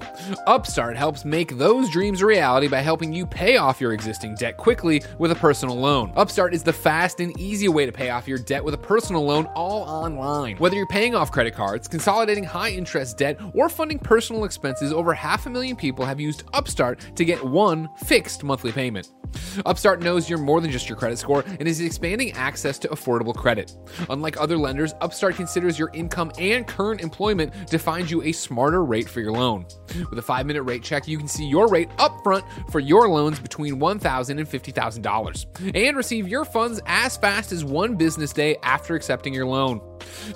Upstart 0.47 0.95
helps 0.95 1.25
make 1.25 1.57
those 1.57 1.89
dreams 1.89 2.21
a 2.21 2.27
reality 2.27 2.69
by 2.69 2.81
helping 2.81 3.15
you 3.15 3.25
pay 3.25 3.57
off 3.57 3.81
your 3.81 3.95
existing 3.95 4.35
debt 4.35 4.59
quickly 4.59 5.03
with 5.19 5.31
a 5.31 5.35
personal 5.35 5.75
loan. 5.75 6.13
Upstart 6.17 6.53
is 6.53 6.63
the 6.63 6.71
fast 6.73 7.21
and 7.21 7.39
easy 7.41 7.69
way 7.69 7.87
to 7.87 7.93
pay 7.93 8.11
off 8.11 8.29
your 8.29 8.37
debt 8.37 8.63
with 8.63 8.75
a 8.75 8.79
personal 8.79 9.25
loan 9.25 9.47
all 9.55 9.85
online. 9.85 10.59
Whether 10.59 10.77
you're 10.77 10.87
paying 10.89 11.15
off 11.15 11.33
credit 11.33 11.55
cards, 11.55 11.89
consolidating 11.89 12.45
high 12.45 12.73
interest 12.73 13.17
debt, 13.17 13.41
or 13.55 13.71
funding 13.71 13.99
personal 13.99 14.45
expenses, 14.45 14.93
over 14.93 15.15
half 15.15 15.47
a 15.47 15.51
million 15.51 15.77
people 15.77 16.05
have 16.05 16.21
used 16.21 16.45
Upstart 16.53 17.01
to 17.17 17.25
get 17.25 17.43
one 17.43 17.89
fixed 18.05 18.45
monthly 18.45 18.71
payment. 18.71 19.11
Upstart 19.65 20.03
knows 20.03 20.29
you're 20.29 20.39
more 20.39 20.61
than 20.61 20.71
just 20.71 20.89
your 20.89 20.99
credit 20.99 21.19
score 21.19 21.45
and 21.59 21.69
is 21.69 21.81
expanding 21.81 22.33
access 22.33 22.79
to 22.81 22.89
affordable 22.89 23.35
credit. 23.35 23.77
Unlike 24.09 24.41
other 24.41 24.57
lenders, 24.57 24.95
Upstart 25.01 25.37
considers 25.37 25.79
your 25.79 25.91
income 25.93 26.33
and 26.39 26.67
current 26.67 27.01
employment 27.01 27.53
to 27.69 27.79
find 27.79 28.11
you 28.11 28.23
a 28.23 28.33
smarter 28.33 28.85
rate 28.85 29.09
for 29.09 29.21
your 29.21 29.33
loan. 29.33 29.67
With 30.11 30.19
a 30.19 30.23
five 30.23 30.47
minute 30.47 30.63
rate 30.63 30.83
check, 30.83 31.09
you 31.09 31.19
can 31.19 31.29
see 31.29 31.47
your 31.47 31.69
rate 31.69 31.91
upfront 31.99 32.45
for 32.71 32.81
your 32.81 33.09
loans 33.09 33.39
between 33.41 33.79
$1,000 33.81 34.31
and 34.31 34.49
$50,000 34.49 35.75
and 35.75 35.97
receive 35.97 36.29
your 36.29 36.45
funds 36.45 36.81
as 36.87 37.17
fast 37.17 37.53
as 37.53 37.65
one 37.65 37.97
business 37.97 38.33
day 38.33 38.57
after 38.63 38.95
accepting 38.95 39.35
your 39.35 39.47
loan. 39.47 39.81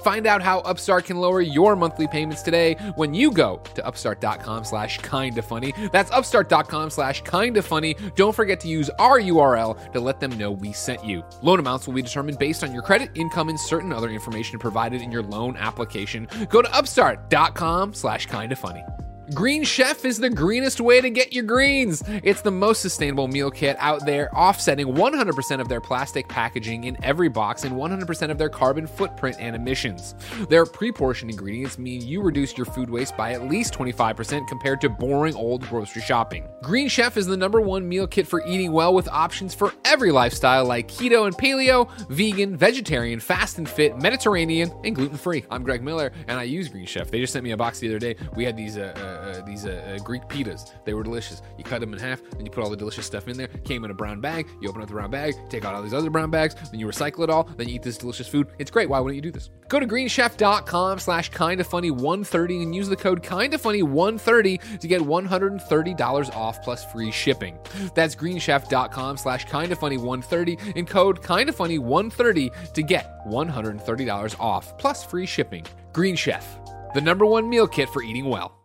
Find 0.02 0.26
out 0.26 0.42
how 0.42 0.60
Upstart 0.60 1.06
can 1.06 1.16
lower 1.16 1.40
your 1.40 1.74
monthly 1.74 2.06
payments 2.06 2.42
today 2.42 2.74
when 2.96 3.14
you 3.14 3.30
go 3.30 3.62
to 3.74 3.86
upstart.com 3.86 4.64
slash 4.64 4.98
kinda 4.98 5.40
funny. 5.42 5.72
That's 5.92 6.10
upstart.com 6.10 6.90
slash 6.90 7.22
kinda 7.22 7.62
funny. 7.62 7.96
Don't 8.14 8.34
forget 8.34 8.60
to 8.60 8.68
use 8.68 8.90
our 8.98 9.18
URL 9.20 9.74
to 9.92 10.00
let 10.00 10.20
them 10.20 10.36
know 10.36 10.50
we 10.50 10.72
sent 10.72 11.04
you. 11.04 11.24
Loan 11.42 11.58
amounts 11.58 11.86
will 11.86 11.94
be 11.94 12.02
determined 12.02 12.38
based 12.38 12.62
on 12.62 12.72
your 12.72 12.82
credit, 12.82 13.10
income, 13.14 13.43
and 13.48 13.58
certain 13.58 13.92
other 13.92 14.10
information 14.10 14.58
provided 14.58 15.02
in 15.02 15.10
your 15.10 15.22
loan 15.22 15.56
application. 15.56 16.28
Go 16.48 16.62
to 16.62 16.72
upstart.com 16.74 17.94
slash 17.94 18.26
kinda 18.26 18.56
funny. 18.56 18.84
Green 19.32 19.64
Chef 19.64 20.04
is 20.04 20.18
the 20.18 20.28
greenest 20.28 20.82
way 20.82 21.00
to 21.00 21.08
get 21.08 21.32
your 21.32 21.44
greens. 21.44 22.02
It's 22.22 22.42
the 22.42 22.50
most 22.50 22.82
sustainable 22.82 23.26
meal 23.26 23.50
kit 23.50 23.74
out 23.78 24.04
there, 24.04 24.34
offsetting 24.36 24.88
100% 24.88 25.60
of 25.60 25.68
their 25.68 25.80
plastic 25.80 26.28
packaging 26.28 26.84
in 26.84 27.02
every 27.02 27.30
box 27.30 27.64
and 27.64 27.74
100% 27.74 28.30
of 28.30 28.36
their 28.36 28.50
carbon 28.50 28.86
footprint 28.86 29.38
and 29.40 29.56
emissions. 29.56 30.14
Their 30.50 30.66
pre 30.66 30.92
portioned 30.92 31.30
ingredients 31.30 31.78
mean 31.78 32.02
you 32.02 32.20
reduce 32.20 32.54
your 32.58 32.66
food 32.66 32.90
waste 32.90 33.16
by 33.16 33.32
at 33.32 33.48
least 33.48 33.72
25% 33.72 34.46
compared 34.46 34.82
to 34.82 34.90
boring 34.90 35.34
old 35.34 35.66
grocery 35.68 36.02
shopping. 36.02 36.46
Green 36.62 36.88
Chef 36.88 37.16
is 37.16 37.26
the 37.26 37.36
number 37.36 37.62
one 37.62 37.88
meal 37.88 38.06
kit 38.06 38.26
for 38.26 38.46
eating 38.46 38.72
well 38.72 38.92
with 38.92 39.08
options 39.08 39.54
for 39.54 39.72
every 39.86 40.12
lifestyle 40.12 40.66
like 40.66 40.88
keto 40.88 41.26
and 41.26 41.36
paleo, 41.36 41.90
vegan, 42.08 42.58
vegetarian, 42.58 43.20
fast 43.20 43.56
and 43.56 43.68
fit, 43.68 43.96
Mediterranean, 43.96 44.70
and 44.84 44.94
gluten 44.94 45.16
free. 45.16 45.46
I'm 45.50 45.62
Greg 45.62 45.82
Miller 45.82 46.12
and 46.28 46.38
I 46.38 46.42
use 46.42 46.68
Green 46.68 46.84
Chef. 46.84 47.10
They 47.10 47.20
just 47.20 47.32
sent 47.32 47.42
me 47.42 47.52
a 47.52 47.56
box 47.56 47.78
the 47.78 47.88
other 47.88 47.98
day. 47.98 48.16
We 48.36 48.44
had 48.44 48.54
these. 48.54 48.76
Uh, 48.76 48.92
uh, 48.96 49.13
uh, 49.14 49.40
these 49.44 49.66
uh, 49.66 49.94
uh, 49.94 50.02
Greek 50.02 50.22
pitas. 50.28 50.72
They 50.84 50.94
were 50.94 51.02
delicious. 51.02 51.42
You 51.58 51.64
cut 51.64 51.80
them 51.80 51.92
in 51.92 51.98
half, 51.98 52.20
and 52.32 52.44
you 52.44 52.50
put 52.50 52.62
all 52.64 52.70
the 52.70 52.76
delicious 52.76 53.06
stuff 53.06 53.28
in 53.28 53.36
there. 53.36 53.48
Came 53.48 53.84
in 53.84 53.90
a 53.90 53.94
brown 53.94 54.20
bag. 54.20 54.48
You 54.60 54.68
open 54.68 54.82
up 54.82 54.88
the 54.88 54.94
brown 54.94 55.10
bag, 55.10 55.34
take 55.48 55.64
out 55.64 55.74
all 55.74 55.82
these 55.82 55.94
other 55.94 56.10
brown 56.10 56.30
bags, 56.30 56.54
then 56.70 56.80
you 56.80 56.86
recycle 56.86 57.24
it 57.24 57.30
all. 57.30 57.44
Then 57.44 57.68
you 57.68 57.76
eat 57.76 57.82
this 57.82 57.98
delicious 57.98 58.28
food. 58.28 58.48
It's 58.58 58.70
great. 58.70 58.88
Why 58.88 59.00
wouldn't 59.00 59.16
you 59.16 59.22
do 59.22 59.30
this? 59.30 59.50
Go 59.68 59.80
to 59.80 59.86
greenchef.com 59.86 60.98
slash 60.98 61.30
kindafunny130 61.30 62.62
and 62.62 62.74
use 62.74 62.88
the 62.88 62.96
code 62.96 63.22
kindafunny130 63.22 64.78
to 64.80 64.88
get 64.88 65.00
$130 65.00 66.36
off 66.36 66.62
plus 66.62 66.84
free 66.84 67.10
shipping. 67.10 67.58
That's 67.94 68.14
greenchef.com 68.14 69.16
slash 69.16 69.46
kindafunny130 69.46 70.76
and 70.76 70.88
code 70.88 71.22
kindafunny130 71.22 72.72
to 72.72 72.82
get 72.82 73.26
$130 73.26 74.40
off 74.40 74.78
plus 74.78 75.04
free 75.04 75.26
shipping. 75.26 75.64
Green 75.92 76.16
Chef, 76.16 76.58
the 76.94 77.00
number 77.00 77.24
one 77.24 77.48
meal 77.48 77.66
kit 77.66 77.88
for 77.88 78.02
eating 78.02 78.24
well. 78.24 78.63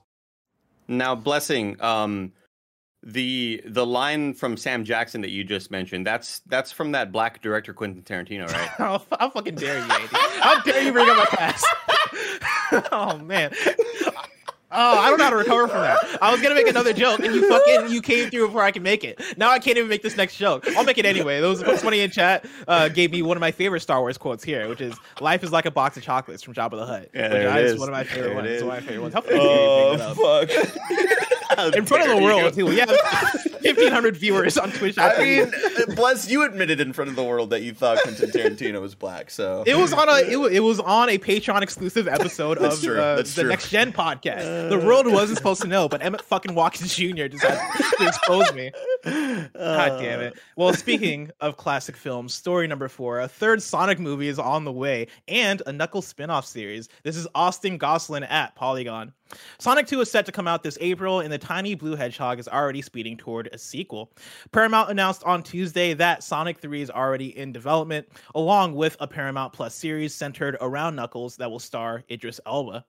Now, 0.90 1.16
blessing. 1.16 1.82
Um, 1.82 2.34
the 3.02 3.62
the 3.66 3.86
line 3.86 4.34
from 4.34 4.58
Sam 4.58 4.84
Jackson 4.84 5.22
that 5.22 5.30
you 5.30 5.46
just 5.46 5.72
mentioned 5.72 6.06
that's 6.06 6.40
that's 6.48 6.72
from 6.72 6.92
that 6.92 7.14
black 7.14 7.42
director 7.42 7.74
Quentin 7.74 8.02
Tarantino, 8.04 8.52
right? 8.52 8.68
how, 8.78 9.02
how 9.18 9.30
fucking 9.30 9.56
dare 9.56 9.78
you, 9.78 9.84
Andy? 9.92 10.08
How 10.12 10.62
dare 10.64 10.82
you 10.84 10.92
bring 10.92 11.10
up 11.10 11.18
my 11.18 11.26
past? 11.26 11.66
oh 12.92 13.18
man. 13.20 13.54
Oh, 14.72 15.00
I 15.00 15.10
don't 15.10 15.18
know 15.18 15.24
how 15.24 15.30
to 15.32 15.36
recover 15.36 15.68
from 15.68 15.82
that. 15.82 15.98
I 16.22 16.32
was 16.32 16.42
gonna 16.42 16.56
make 16.56 16.68
another 16.68 16.94
joke, 16.94 17.22
and 17.22 17.34
you 17.34 17.50
fucking 17.50 17.92
you 17.92 18.02
came 18.02 18.30
through 18.30 18.48
before 18.48 18.62
I 18.62 18.72
could 18.72 18.84
make 18.84 19.04
it. 19.04 19.20
Now 19.38 19.50
I 19.50 19.58
can't 19.60 19.78
even 19.78 19.90
make 19.90 20.04
this 20.04 20.16
next 20.16 20.38
joke. 20.38 20.68
I'll 20.76 20.84
make 20.84 20.98
it 20.98 21.06
anyway. 21.06 21.40
Those 21.42 21.64
funny 21.82 22.02
in 22.02 22.12
chat 22.12 22.46
uh, 22.68 22.88
gave 22.90 23.12
me 23.12 23.22
one 23.22 23.36
of 23.36 23.42
my 23.42 23.52
favorite 23.52 23.80
Star 23.82 24.00
Wars 24.00 24.18
quotes 24.18 24.44
here, 24.44 24.68
which 24.70 24.82
is 24.82 24.96
"Life 25.20 25.44
is 25.44 25.52
like 25.52 25.66
a 25.66 25.72
box 25.72 25.98
of 25.98 26.04
chocolates" 26.04 26.44
from 26.44 26.54
Jabba 26.54 26.72
the 26.72 26.86
Hutt. 26.86 27.10
Yeah, 27.14 27.56
which 27.56 27.66
is 27.66 27.80
one 27.80 27.90
of 27.90 27.94
my 27.94 28.04
favorite 28.04 28.28
there 28.28 28.36
ones. 28.36 28.48
It 28.48 28.54
it's 28.54 28.64
one 28.64 28.78
of 28.78 28.84
my 28.84 28.88
favorite 28.88 29.02
ones. 29.02 29.14
How 29.14 29.24
oh 29.28 30.46
fuck! 30.48 31.74
In 31.76 31.86
front 31.86 32.10
of 32.10 32.16
the 32.18 32.24
world, 32.24 32.54
too. 32.54 32.72
Yeah. 32.72 32.86
1,500 33.64 34.18
viewers 34.18 34.57
on 34.57 34.72
Twitch. 34.72 34.97
I, 34.97 35.18
mean, 35.18 35.95
bless 35.95 36.28
uh, 36.28 36.32
you 36.32 36.43
admitted 36.43 36.80
in 36.80 36.93
front 36.93 37.10
of 37.10 37.16
the 37.16 37.24
world 37.24 37.49
that 37.51 37.62
you 37.62 37.74
thought 37.74 37.99
Quentin 38.03 38.30
Tarantino 38.30 38.82
was 38.82 38.95
black. 38.95 39.30
So 39.30 39.64
it 39.66 39.76
was 39.76 39.93
on 39.93 40.10
a 40.10 40.18
it, 40.18 40.38
it 40.53 40.60
was 40.62 40.80
on 40.80 41.10
a 41.10 41.18
Patreon 41.18 41.62
exclusive 41.62 42.07
episode 42.07 42.57
of 42.60 42.72
uh, 42.84 43.16
the 43.16 43.24
true. 43.24 43.49
Next 43.49 43.70
Gen 43.70 43.91
podcast. 43.91 44.66
Uh, 44.66 44.70
the 44.70 44.80
world 44.80 45.07
wasn't 45.07 45.38
supposed 45.38 45.62
to 45.62 45.68
know, 45.68 45.88
but 45.89 46.03
Emmett 46.03 46.22
fucking 46.22 46.55
Watkins 46.55 46.95
Jr. 46.95 47.28
decided 47.28 47.60
to 47.97 48.07
expose 48.07 48.53
me. 48.53 48.72
God 49.03 49.99
damn 50.01 50.22
it! 50.22 50.38
Well, 50.55 50.74
speaking 50.74 51.32
of 51.39 51.57
classic 51.57 51.95
films, 51.95 52.34
story 52.34 52.68
number 52.68 52.88
four: 52.88 53.20
a 53.20 53.28
third 53.28 53.62
Sonic 53.62 53.99
movie 53.99 54.28
is 54.28 54.39
on 54.39 54.66
the 54.66 54.72
way, 54.72 55.07
and 55.28 55.62
a 55.66 55.72
Knuckles 55.72 56.07
spin-off 56.07 56.45
series. 56.45 56.89
This 57.03 57.16
is 57.16 57.28
Austen 57.36 57.78
Goslin 57.78 58.24
at 58.24 58.55
Polygon. 58.55 59.14
Sonic 59.60 59.88
2 59.88 60.01
is 60.01 60.10
set 60.10 60.26
to 60.26 60.32
come 60.32 60.47
out 60.47 60.64
this 60.64 60.78
April, 60.82 61.20
and 61.20 61.32
the 61.32 61.38
tiny 61.38 61.76
blue 61.76 61.95
hedgehog 61.95 62.39
is 62.39 62.47
already 62.47 62.82
speeding 62.82 63.18
toward 63.18 63.49
a 63.54 63.58
sequel. 63.58 64.12
Paramount 64.52 64.89
announced 64.89 65.24
on 65.24 65.43
Tuesday 65.43 65.93
that 65.93 66.24
Sonic 66.24 66.60
3 66.60 66.82
is 66.82 66.89
already 66.89 67.38
in 67.38 67.52
development, 67.52 68.08
along 68.36 68.76
with 68.76 68.97
a 69.00 69.08
Paramount 69.08 69.54
Plus 69.54 69.76
series 69.76 70.14
centered 70.14 70.58
around 70.62 70.95
Knuckles 70.95 71.38
that 71.38 71.50
will 71.50 71.60
star 71.60 72.04
Idris 72.10 72.39
Elba. 72.45 72.86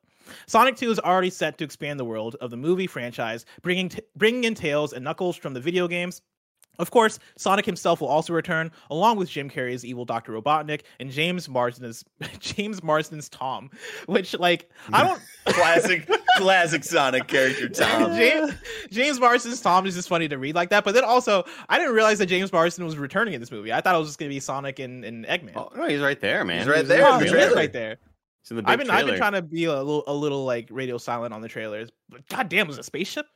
Sonic 0.46 0.76
2 0.76 0.90
is 0.90 1.00
already 1.00 1.30
set 1.30 1.58
to 1.58 1.64
expand 1.64 1.98
the 1.98 2.04
world 2.04 2.36
of 2.40 2.50
the 2.50 2.56
movie 2.56 2.86
franchise, 2.86 3.46
bringing 3.62 3.88
t- 3.88 4.02
bringing 4.16 4.44
in 4.44 4.54
Tails 4.54 4.92
and 4.92 5.04
Knuckles 5.04 5.36
from 5.36 5.54
the 5.54 5.60
video 5.60 5.88
games. 5.88 6.22
Of 6.80 6.90
course, 6.90 7.18
Sonic 7.36 7.66
himself 7.66 8.00
will 8.00 8.08
also 8.08 8.32
return, 8.32 8.72
along 8.90 9.18
with 9.18 9.28
Jim 9.28 9.50
Carrey's 9.50 9.84
evil 9.84 10.06
Dr. 10.06 10.32
Robotnik 10.32 10.80
and 10.98 11.10
James 11.10 11.46
Marsden's 11.46 12.04
James 12.40 12.82
Marsden's 12.82 13.28
Tom, 13.28 13.70
which 14.06 14.36
like 14.38 14.70
I 14.92 15.04
don't 15.04 15.20
classic, 15.54 16.08
classic 16.38 16.82
Sonic 16.82 17.26
character 17.28 17.68
Tom. 17.68 18.16
James, 18.16 18.54
James 18.90 19.20
Marsden's 19.20 19.60
Tom 19.60 19.84
is 19.86 19.94
just 19.94 20.08
funny 20.08 20.26
to 20.28 20.38
read 20.38 20.54
like 20.54 20.70
that. 20.70 20.84
But 20.84 20.94
then 20.94 21.04
also, 21.04 21.44
I 21.68 21.78
didn't 21.78 21.94
realize 21.94 22.18
that 22.18 22.26
James 22.26 22.50
Marsden 22.50 22.84
was 22.84 22.96
returning 22.96 23.34
in 23.34 23.40
this 23.40 23.52
movie. 23.52 23.72
I 23.72 23.82
thought 23.82 23.94
it 23.94 23.98
was 23.98 24.08
just 24.08 24.18
gonna 24.18 24.30
be 24.30 24.40
Sonic 24.40 24.78
and, 24.78 25.04
and 25.04 25.26
Eggman. 25.26 25.52
Oh 25.56 25.70
no, 25.76 25.86
he's 25.86 26.00
right 26.00 26.18
there, 26.18 26.44
man. 26.46 26.60
He's 26.60 26.68
right 26.68 26.78
He's 26.78 26.88
there 26.88 27.12
in 27.12 27.18
the 27.20 27.26
he 27.26 27.36
is 27.36 27.54
right 27.54 27.72
there. 27.72 27.98
in 28.50 28.56
the 28.56 28.62
big 28.62 28.70
I've 28.70 28.78
been 28.78 28.90
I've 28.90 29.06
been 29.06 29.16
trying 29.16 29.32
to 29.32 29.42
be 29.42 29.64
a 29.64 29.76
little 29.76 30.04
a 30.06 30.14
little 30.14 30.44
like 30.46 30.68
radio 30.70 30.96
silent 30.96 31.34
on 31.34 31.42
the 31.42 31.48
trailers. 31.48 31.90
But 32.08 32.26
god 32.28 32.48
damn, 32.48 32.66
was 32.66 32.78
it 32.78 32.80
a 32.80 32.84
spaceship? 32.84 33.26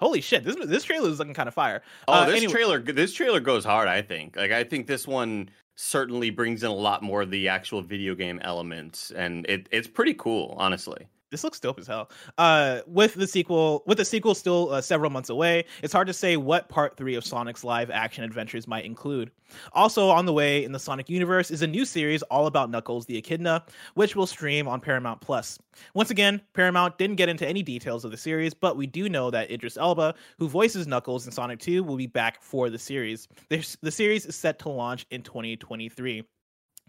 Holy 0.00 0.20
shit, 0.20 0.44
this 0.44 0.56
this 0.64 0.84
trailer 0.84 1.08
is 1.08 1.18
looking 1.18 1.34
kind 1.34 1.48
of 1.48 1.54
fire. 1.54 1.82
Oh, 2.06 2.12
Uh, 2.12 2.26
this 2.26 2.36
anyway- 2.36 2.52
trailer 2.52 2.78
this 2.80 3.12
trailer 3.12 3.40
goes 3.40 3.64
hard, 3.64 3.88
I 3.88 4.02
think. 4.02 4.36
Like 4.36 4.52
I 4.52 4.64
think 4.64 4.86
this 4.86 5.06
one 5.08 5.50
certainly 5.74 6.30
brings 6.30 6.62
in 6.62 6.70
a 6.70 6.74
lot 6.74 7.02
more 7.02 7.22
of 7.22 7.30
the 7.30 7.48
actual 7.48 7.82
video 7.82 8.14
game 8.14 8.40
elements 8.42 9.10
and 9.12 9.46
it, 9.48 9.68
it's 9.70 9.86
pretty 9.88 10.14
cool, 10.14 10.54
honestly. 10.58 11.06
This 11.30 11.44
looks 11.44 11.60
dope 11.60 11.78
as 11.78 11.86
hell. 11.86 12.10
Uh, 12.38 12.80
with 12.86 13.14
the 13.14 13.26
sequel, 13.26 13.82
with 13.86 13.98
the 13.98 14.04
sequel 14.04 14.34
still 14.34 14.70
uh, 14.72 14.80
several 14.80 15.10
months 15.10 15.28
away, 15.28 15.64
it's 15.82 15.92
hard 15.92 16.06
to 16.06 16.12
say 16.12 16.36
what 16.36 16.68
part 16.68 16.96
three 16.96 17.14
of 17.14 17.24
Sonic's 17.24 17.64
live 17.64 17.90
action 17.90 18.24
adventures 18.24 18.66
might 18.66 18.84
include. 18.84 19.30
Also 19.72 20.08
on 20.08 20.26
the 20.26 20.32
way 20.32 20.64
in 20.64 20.72
the 20.72 20.78
Sonic 20.78 21.08
universe 21.08 21.50
is 21.50 21.62
a 21.62 21.66
new 21.66 21.84
series 21.84 22.22
all 22.24 22.46
about 22.46 22.70
Knuckles 22.70 23.06
the 23.06 23.16
Echidna, 23.16 23.64
which 23.94 24.16
will 24.16 24.26
stream 24.26 24.68
on 24.68 24.80
Paramount 24.80 25.20
Plus. 25.20 25.58
Once 25.94 26.10
again, 26.10 26.40
Paramount 26.54 26.98
didn't 26.98 27.16
get 27.16 27.28
into 27.28 27.46
any 27.46 27.62
details 27.62 28.04
of 28.04 28.10
the 28.10 28.16
series, 28.16 28.54
but 28.54 28.76
we 28.76 28.86
do 28.86 29.08
know 29.08 29.30
that 29.30 29.50
Idris 29.50 29.76
Elba, 29.76 30.14
who 30.38 30.48
voices 30.48 30.86
Knuckles 30.86 31.26
in 31.26 31.32
Sonic 31.32 31.60
2, 31.60 31.82
will 31.82 31.96
be 31.96 32.06
back 32.06 32.42
for 32.42 32.70
the 32.70 32.78
series. 32.78 33.28
The, 33.48 33.76
the 33.82 33.90
series 33.90 34.26
is 34.26 34.36
set 34.36 34.58
to 34.60 34.68
launch 34.68 35.06
in 35.10 35.22
2023. 35.22 36.24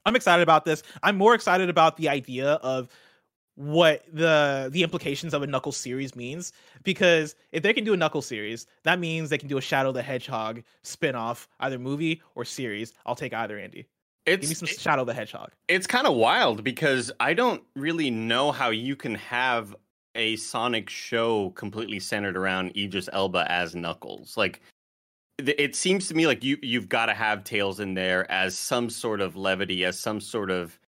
I'm 0.05 0.15
excited 0.15 0.43
about 0.43 0.65
this. 0.65 0.81
I'm 1.03 1.17
more 1.17 1.35
excited 1.35 1.69
about 1.69 1.97
the 1.97 2.09
idea 2.09 2.53
of 2.53 2.89
what 3.59 4.05
the 4.13 4.69
the 4.71 4.83
implications 4.83 5.33
of 5.33 5.43
a 5.43 5.47
Knuckles 5.47 5.75
series 5.75 6.15
means 6.15 6.53
because 6.83 7.35
if 7.51 7.61
they 7.61 7.73
can 7.73 7.83
do 7.83 7.93
a 7.93 7.97
Knuckles 7.97 8.25
series, 8.25 8.65
that 8.83 8.99
means 8.99 9.29
they 9.29 9.37
can 9.37 9.49
do 9.49 9.57
a 9.57 9.61
Shadow 9.61 9.91
the 9.91 10.01
Hedgehog 10.01 10.63
spin-off, 10.83 11.49
either 11.59 11.77
movie 11.77 12.21
or 12.35 12.45
series. 12.45 12.93
I'll 13.05 13.15
take 13.15 13.33
either, 13.33 13.59
Andy. 13.59 13.85
It's 14.25 14.41
Give 14.41 14.49
me 14.51 14.55
some 14.55 14.69
it- 14.69 14.79
Shadow 14.79 15.03
the 15.03 15.13
Hedgehog. 15.13 15.51
it's 15.67 15.87
kind 15.87 16.07
of 16.07 16.15
wild 16.15 16.63
because 16.63 17.11
I 17.19 17.33
don't 17.33 17.61
really 17.75 18.09
know 18.09 18.53
how 18.53 18.69
you 18.69 18.95
can 18.95 19.15
have 19.15 19.75
a 20.15 20.37
Sonic 20.37 20.89
show 20.89 21.49
completely 21.51 21.99
centered 21.99 22.37
around 22.37 22.77
Idris 22.77 23.09
Elba 23.11 23.45
as 23.51 23.75
Knuckles. 23.75 24.37
Like 24.37 24.61
it 25.37 25.75
seems 25.75 26.07
to 26.07 26.13
me 26.15 26.27
like 26.27 26.43
you 26.45 26.57
you've 26.61 26.87
got 26.87 27.07
to 27.07 27.13
have 27.13 27.43
Tails 27.43 27.81
in 27.81 27.93
there 27.93 28.29
as 28.31 28.57
some 28.57 28.89
sort 28.89 29.19
of 29.19 29.35
levity, 29.35 29.83
as 29.83 29.99
some 29.99 30.21
sort 30.21 30.49
of 30.49 30.79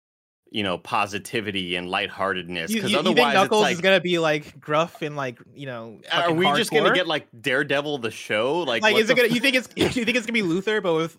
you 0.52 0.64
know 0.64 0.78
positivity 0.78 1.76
and 1.76 1.90
lightheartedness. 1.90 2.72
Because 2.72 2.94
otherwise, 2.94 3.16
think 3.16 3.34
Knuckles 3.34 3.62
like, 3.62 3.74
is 3.74 3.82
gonna 3.82 4.02
be 4.02 4.20
like 4.20 4.60
gruff 4.60 5.02
and 5.02 5.16
like 5.16 5.40
you 5.56 5.66
know? 5.66 6.00
are 6.12 6.34
we 6.34 6.46
just 6.54 6.72
gonna 6.72 6.94
get 6.94 7.08
like 7.08 7.28
Daredevil 7.40 8.00
the 8.00 8.12
show? 8.12 8.60
Like, 8.60 8.84
like 8.84 8.98
is 8.98 9.10
it 9.10 9.16
gonna? 9.16 9.30
You 9.30 9.40
think 9.40 9.56
it's 9.56 9.70
you 9.76 10.06
think 10.06 10.18
it's 10.18 10.26
gonna 10.26 10.34
be 10.34 10.42
Luther 10.42 10.82
but 10.82 10.94
with 10.94 11.18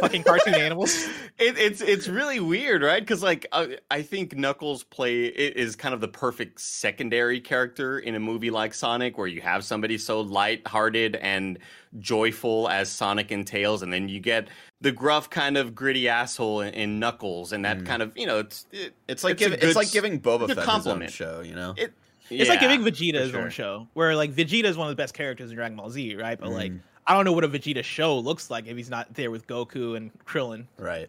fucking 0.00 0.24
cartoon 0.24 0.56
animals? 0.56 0.94
it, 1.38 1.56
it's 1.56 1.80
it's 1.80 2.08
really 2.08 2.40
weird, 2.40 2.82
right? 2.82 3.00
Because 3.00 3.22
like 3.22 3.46
uh, 3.52 3.66
I 3.90 4.02
think 4.02 4.36
Knuckles 4.36 4.82
play 4.82 5.26
is 5.26 5.76
kind 5.76 5.94
of 5.94 6.00
the 6.00 6.08
perfect 6.08 6.60
secondary 6.60 7.40
character 7.40 8.00
in 8.00 8.16
a 8.16 8.20
movie 8.20 8.50
like 8.50 8.74
Sonic, 8.74 9.16
where 9.16 9.28
you 9.28 9.40
have 9.40 9.64
somebody 9.64 9.96
so 9.96 10.20
light-hearted 10.20 11.16
and 11.16 11.58
joyful 11.98 12.68
as 12.68 12.90
Sonic 12.90 13.30
and 13.30 13.46
Tails, 13.46 13.82
and 13.82 13.92
then 13.92 14.08
you 14.08 14.20
get 14.20 14.48
the 14.80 14.92
gruff 14.92 15.30
kind 15.30 15.56
of 15.56 15.74
gritty 15.74 16.08
asshole 16.08 16.60
in, 16.62 16.74
in 16.74 16.98
Knuckles, 16.98 17.52
and 17.52 17.64
that 17.64 17.78
Mm. 17.78 17.86
kind 17.86 18.02
of 18.02 18.16
you 18.16 18.26
know 18.26 18.38
it's 18.40 18.66
it, 18.72 18.94
It's 19.08 19.22
like 19.24 19.32
It's 19.34 19.42
a 19.42 19.44
giving 19.44 19.58
good 19.60 19.68
it's 19.68 19.76
like 19.76 19.90
giving 19.92 20.20
Boba 20.20 20.46
good 20.48 20.56
Fett 20.56 20.68
his 20.76 20.86
own 20.86 21.06
show, 21.08 21.40
you 21.40 21.54
know. 21.54 21.74
it. 21.76 21.92
It's 22.30 22.48
like 22.48 22.60
giving 22.60 22.80
Vegeta 22.80 23.18
for 23.18 23.20
his 23.24 23.34
own 23.34 23.50
show, 23.50 23.88
where 23.94 24.16
like 24.16 24.32
Vegeta 24.34 24.64
is 24.64 24.76
one 24.76 24.88
of 24.88 24.92
the 24.92 25.00
best 25.02 25.12
characters 25.12 25.50
in 25.50 25.56
Dragon 25.56 25.76
Ball 25.76 25.90
Z, 25.90 26.16
right? 26.16 26.38
But 26.40 26.50
like, 26.50 26.72
Mm. 26.72 26.80
I 27.06 27.14
don't 27.14 27.24
know 27.24 27.32
what 27.32 27.44
a 27.44 27.48
Vegeta 27.48 27.82
show 27.84 28.18
looks 28.18 28.48
like 28.50 28.66
if 28.66 28.76
he's 28.76 28.88
not 28.88 29.12
there 29.14 29.30
with 29.30 29.46
Goku 29.46 29.96
and 29.96 30.10
Krillin. 30.24 30.66
Right. 30.78 31.08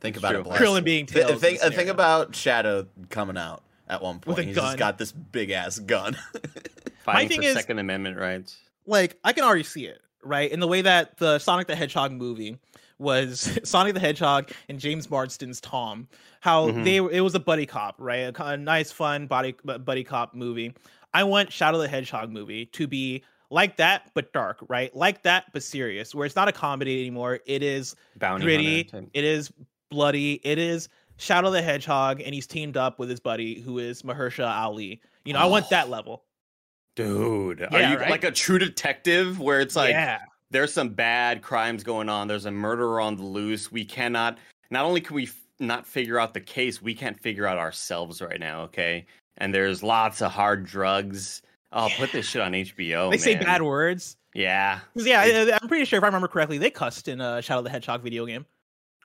Think 0.00 0.16
It's 0.16 0.18
about 0.22 0.32
true. 0.32 0.40
it. 0.40 0.44
Bless. 0.44 0.60
Krillin 0.60 0.84
being 0.84 1.06
Th- 1.06 1.24
Tails. 1.26 1.32
in 1.32 1.38
think, 1.40 1.60
the 1.60 1.66
uh, 1.66 1.70
think 1.70 1.88
about 1.88 2.34
Shadow 2.34 2.86
coming 3.08 3.36
out 3.38 3.62
at 3.88 4.02
one 4.02 4.18
point. 4.20 4.38
a 4.40 4.42
He's 4.42 4.54
gun. 4.56 4.64
just 4.66 4.78
got 4.78 4.98
this 4.98 5.10
big 5.12 5.50
ass 5.50 5.78
gun. 5.78 6.16
Fighting 7.04 7.28
thing 7.28 7.40
for 7.42 7.46
is- 7.48 7.54
Second 7.54 7.78
Amendment 7.78 8.18
rights. 8.18 8.58
like 8.86 9.16
I 9.24 9.32
can 9.32 9.44
already 9.44 9.62
see 9.64 9.86
it, 9.86 10.00
right? 10.22 10.50
In 10.50 10.60
the 10.60 10.68
way 10.68 10.82
that 10.82 11.16
the 11.18 11.38
Sonic 11.38 11.66
the 11.66 11.76
Hedgehog 11.76 12.12
movie 12.12 12.58
was 12.98 13.58
Sonic 13.64 13.94
the 13.94 14.00
Hedgehog 14.00 14.50
and 14.68 14.78
James 14.80 15.08
Marsden's 15.08 15.60
Tom, 15.60 16.08
how 16.40 16.68
Mhm. 16.68 16.84
they 16.84 16.96
it 17.16 17.20
was 17.20 17.34
a 17.34 17.40
buddy 17.40 17.66
cop, 17.66 17.96
right? 17.98 18.36
A, 18.38 18.44
a 18.44 18.56
nice, 18.56 18.90
fun 18.92 19.26
body 19.26 19.54
bu- 19.64 19.78
buddy 19.78 20.04
cop 20.04 20.34
movie. 20.34 20.74
I 21.14 21.24
want 21.24 21.52
Shadow 21.52 21.78
the 21.78 21.88
Hedgehog 21.88 22.30
movie 22.30 22.66
to 22.66 22.86
be 22.86 23.22
like 23.50 23.76
that 23.78 24.10
but 24.14 24.32
dark, 24.32 24.58
right? 24.68 24.94
Like 24.94 25.22
that 25.22 25.46
but 25.52 25.62
serious, 25.62 26.14
where 26.14 26.26
it's 26.26 26.36
not 26.36 26.48
a 26.48 26.52
comedy 26.52 27.00
anymore. 27.00 27.40
It 27.46 27.62
is 27.62 27.96
Bounty 28.16 28.44
gritty. 28.44 28.90
It 29.14 29.24
is 29.24 29.50
bloody. 29.90 30.34
It 30.44 30.58
is 30.58 30.88
Shadow 31.16 31.50
the 31.50 31.62
Hedgehog, 31.62 32.20
and 32.20 32.34
he's 32.34 32.46
teamed 32.46 32.76
up 32.76 32.98
with 32.98 33.08
his 33.08 33.20
buddy 33.20 33.60
who 33.60 33.78
is 33.78 34.02
Mahershala 34.02 34.54
Ali. 34.54 35.00
You 35.24 35.32
know, 35.32 35.40
I 35.40 35.46
want 35.46 35.70
that 35.70 35.88
level. 35.88 36.22
Dude, 36.98 37.62
are 37.62 37.80
you 37.80 37.96
right? 37.96 38.10
like 38.10 38.24
a 38.24 38.32
true 38.32 38.58
detective 38.58 39.38
where 39.38 39.60
it's 39.60 39.76
like 39.76 39.90
yeah. 39.90 40.18
there's 40.50 40.72
some 40.72 40.88
bad 40.88 41.42
crimes 41.42 41.84
going 41.84 42.08
on. 42.08 42.26
There's 42.26 42.46
a 42.46 42.50
murderer 42.50 43.00
on 43.00 43.16
the 43.16 43.22
loose. 43.22 43.70
We 43.70 43.84
cannot. 43.84 44.38
Not 44.72 44.84
only 44.84 45.00
can 45.00 45.14
we 45.14 45.24
f- 45.24 45.40
not 45.60 45.86
figure 45.86 46.18
out 46.18 46.34
the 46.34 46.40
case, 46.40 46.82
we 46.82 46.94
can't 46.94 47.16
figure 47.20 47.46
out 47.46 47.56
ourselves 47.56 48.20
right 48.20 48.40
now. 48.40 48.62
Okay, 48.62 49.06
and 49.36 49.54
there's 49.54 49.84
lots 49.84 50.20
of 50.22 50.32
hard 50.32 50.66
drugs. 50.66 51.42
Oh, 51.70 51.88
put 51.96 52.10
this 52.10 52.26
shit 52.26 52.42
on 52.42 52.52
HBO. 52.52 53.12
they 53.12 53.18
say 53.18 53.36
bad 53.36 53.62
words. 53.62 54.16
Yeah. 54.34 54.80
yeah, 54.94 55.56
I'm 55.62 55.68
pretty 55.68 55.84
sure 55.84 55.98
if 55.98 56.02
I 56.02 56.06
remember 56.06 56.28
correctly, 56.28 56.58
they 56.58 56.70
cussed 56.70 57.06
in 57.06 57.20
uh, 57.20 57.40
Shadow 57.40 57.62
the 57.62 57.70
Hedgehog 57.70 58.02
video 58.02 58.26
game. 58.26 58.44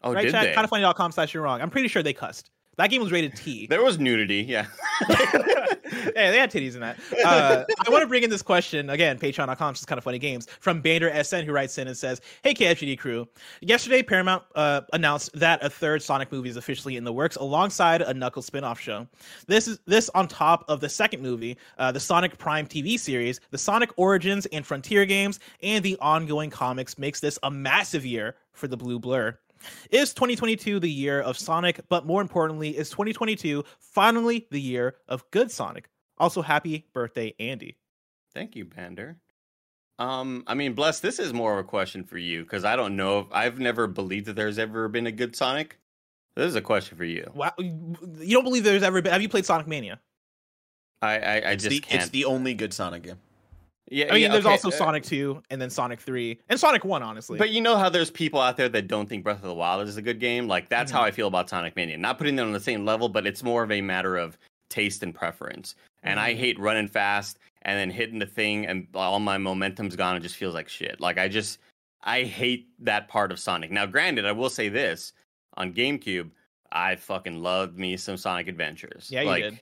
Oh, 0.02 0.14
right, 0.14 0.24
did 0.24 0.32
chat? 0.32 0.46
they? 0.46 0.54
Kind 0.54 0.64
of 0.64 0.70
funny.com 0.70 1.12
slash 1.12 1.34
you're 1.34 1.44
wrong. 1.44 1.62
I'm 1.62 1.70
pretty 1.70 1.88
sure 1.90 2.02
they 2.02 2.14
cussed. 2.14 2.50
That 2.78 2.90
game 2.90 3.02
was 3.02 3.12
rated 3.12 3.36
T. 3.36 3.68
There 3.68 3.84
was 3.84 4.00
nudity. 4.00 4.42
Yeah. 4.42 4.66
yeah, 5.10 6.32
they 6.32 6.38
had 6.38 6.52
titties 6.52 6.74
in 6.74 6.82
that. 6.82 7.00
Uh, 7.24 7.66
I 7.86 7.90
want 7.90 8.02
to 8.02 8.08
bring 8.08 8.24
in 8.24 8.30
this 8.30 8.42
question 8.42 8.90
again. 8.90 9.20
Patreon.com, 9.20 9.74
just 9.76 9.88
kind 9.88 9.98
of 9.98 10.04
funny 10.04 10.20
games 10.20 10.48
from 10.60 10.82
Bander 10.82 11.24
SN, 11.24 11.46
who 11.46 11.52
writes 11.52 11.78
in 11.78 11.88
and 11.88 11.96
says, 11.96 12.22
"Hey 12.44 12.54
KFGD 12.54 12.98
crew, 12.98 13.28
yesterday 13.62 14.02
Paramount 14.02 14.44
uh, 14.56 14.82
announced 14.94 15.30
that 15.34 15.64
a 15.64 15.70
third 15.70 16.02
Sonic 16.02 16.32
movie 16.32 16.50
is 16.50 16.58
officially 16.58 16.98
in 16.98 17.04
the 17.04 17.14
works, 17.14 17.36
alongside 17.36 18.02
a 18.02 18.14
Knuckles 18.14 18.46
spin-off 18.46 18.80
show. 18.80 19.08
This 19.48 19.68
is 19.68 19.80
this 19.86 20.10
on 20.16 20.28
top 20.28 20.66
of 20.68 20.80
the 20.80 20.90
second 20.90 21.22
movie, 21.22 21.58
uh, 21.78 21.92
the 21.92 22.00
Sonic 22.00 22.38
Prime 22.38 22.66
TV 22.66 23.00
series, 23.00 23.40
the 23.52 23.58
Sonic 23.58 23.92
Origins 23.98 24.46
and 24.48 24.66
Frontier 24.66 25.06
games, 25.06 25.40
and 25.62 25.84
the 25.84 25.98
ongoing 26.00 26.50
comics 26.50 26.98
makes 26.98 27.20
this 27.20 27.38
a 27.44 27.52
massive 27.52 28.06
year 28.06 28.36
for 28.54 28.68
the 28.68 28.78
Blue 28.78 29.00
Blur." 29.00 29.38
Is 29.90 30.14
2022 30.14 30.80
the 30.80 30.90
year 30.90 31.22
of 31.22 31.38
Sonic, 31.38 31.82
but 31.90 32.06
more 32.06 32.22
importantly, 32.22 32.78
is 32.78 32.90
2022 32.90 33.64
finally 33.80 34.48
the 34.52 34.62
year 34.62 34.96
of 35.08 35.30
good 35.32 35.52
Sonic? 35.52 35.90
Also, 36.18 36.42
happy 36.42 36.86
birthday, 36.94 37.34
Andy. 37.40 37.78
Thank 38.34 38.56
you, 38.56 38.66
Bander. 38.66 39.16
Um, 40.00 40.44
I 40.48 40.54
mean, 40.54 40.74
bless. 40.74 41.00
This 41.00 41.20
is 41.20 41.34
more 41.34 41.54
of 41.54 41.60
a 41.60 41.68
question 41.68 42.04
for 42.04 42.18
you 42.18 42.44
because 42.44 42.66
I 42.66 42.76
don't 42.76 42.96
know 42.96 43.20
if 43.20 43.28
I've 43.32 43.60
never 43.60 43.88
believed 43.88 44.26
that 44.26 44.36
there's 44.36 44.58
ever 44.58 44.88
been 44.88 45.08
a 45.08 45.12
good 45.12 45.36
Sonic. 45.36 45.80
This 46.36 46.48
is 46.48 46.56
a 46.56 46.62
question 46.62 46.98
for 46.98 47.06
you. 47.06 47.30
Wow, 47.36 47.54
you 47.60 47.96
don't 48.32 48.44
believe 48.44 48.64
there's 48.64 48.84
ever 48.84 49.02
been? 49.02 49.12
Have 49.12 49.22
you 49.22 49.30
played 49.30 49.46
Sonic 49.46 49.68
Mania? 49.68 50.00
I 51.02 51.08
I, 51.08 51.16
I 51.16 51.36
it's, 51.52 51.64
just 51.64 51.70
the, 51.70 51.80
can't. 51.80 52.02
it's 52.02 52.10
the 52.10 52.26
only 52.26 52.56
good 52.56 52.74
Sonic 52.74 53.04
game. 53.04 53.20
Yeah, 53.94 54.06
I 54.10 54.14
mean, 54.14 54.22
yeah, 54.24 54.28
there's 54.30 54.46
okay, 54.46 54.52
also 54.54 54.70
uh, 54.70 54.72
Sonic 54.72 55.04
2 55.04 55.44
and 55.50 55.62
then 55.62 55.70
Sonic 55.70 56.00
3 56.02 56.40
and 56.50 56.60
Sonic 56.60 56.84
1, 56.84 57.04
honestly. 57.04 57.38
But 57.38 57.52
you 57.52 57.62
know 57.62 57.78
how 57.78 57.90
there's 57.90 58.10
people 58.10 58.42
out 58.42 58.58
there 58.58 58.70
that 58.70 58.88
don't 58.88 59.08
think 59.08 59.24
Breath 59.24 59.38
of 59.38 59.44
the 59.44 59.54
Wild 59.54 59.88
is 59.88 59.98
a 59.98 60.02
good 60.02 60.20
game? 60.20 60.48
Like 60.48 60.70
that's 60.70 60.92
how 60.92 61.02
Mhm. 61.02 61.06
I 61.06 61.12
feel 61.12 61.28
about 61.28 61.50
Sonic 61.50 61.76
Mania. 61.76 61.98
Not 61.98 62.18
putting 62.18 62.36
them 62.36 62.48
on 62.48 62.54
the 62.54 62.60
same 62.60 62.86
level, 62.86 63.08
but 63.10 63.28
it's 63.28 63.44
more 63.44 63.64
of 63.64 63.72
a 63.72 63.82
matter 63.82 64.18
of 64.18 64.38
taste 64.70 65.04
and 65.04 65.14
preference. 65.14 65.76
And 66.02 66.20
I 66.20 66.34
Mhm. 66.34 66.38
hate 66.38 66.60
running 66.60 66.88
fast 66.88 67.38
and 67.62 67.78
then 67.78 67.90
hitting 67.90 68.20
the 68.20 68.26
thing 68.26 68.66
and 68.66 68.88
all 68.96 69.20
my 69.20 69.38
momentum's 69.38 69.96
gone 69.96 70.18
It 70.18 70.22
just 70.22 70.36
feels 70.36 70.54
like 70.54 70.68
shit. 70.68 71.00
Like 71.00 71.18
I 71.18 71.28
just 71.28 71.60
I 72.06 72.24
hate 72.24 72.68
that 72.80 73.08
part 73.08 73.32
of 73.32 73.40
Sonic. 73.40 73.72
Now 73.72 73.86
granted, 73.86 74.26
I 74.26 74.34
will 74.34 74.50
say 74.50 74.68
this, 74.68 75.14
on 75.56 75.74
GameCube, 75.74 76.32
I 76.72 76.96
fucking 76.96 77.42
loved 77.42 77.78
me 77.78 77.96
some 77.96 78.18
Sonic 78.18 78.48
Adventures. 78.50 79.08
Yeah, 79.10 79.22
you 79.22 79.28
like, 79.28 79.44
did. 79.44 79.60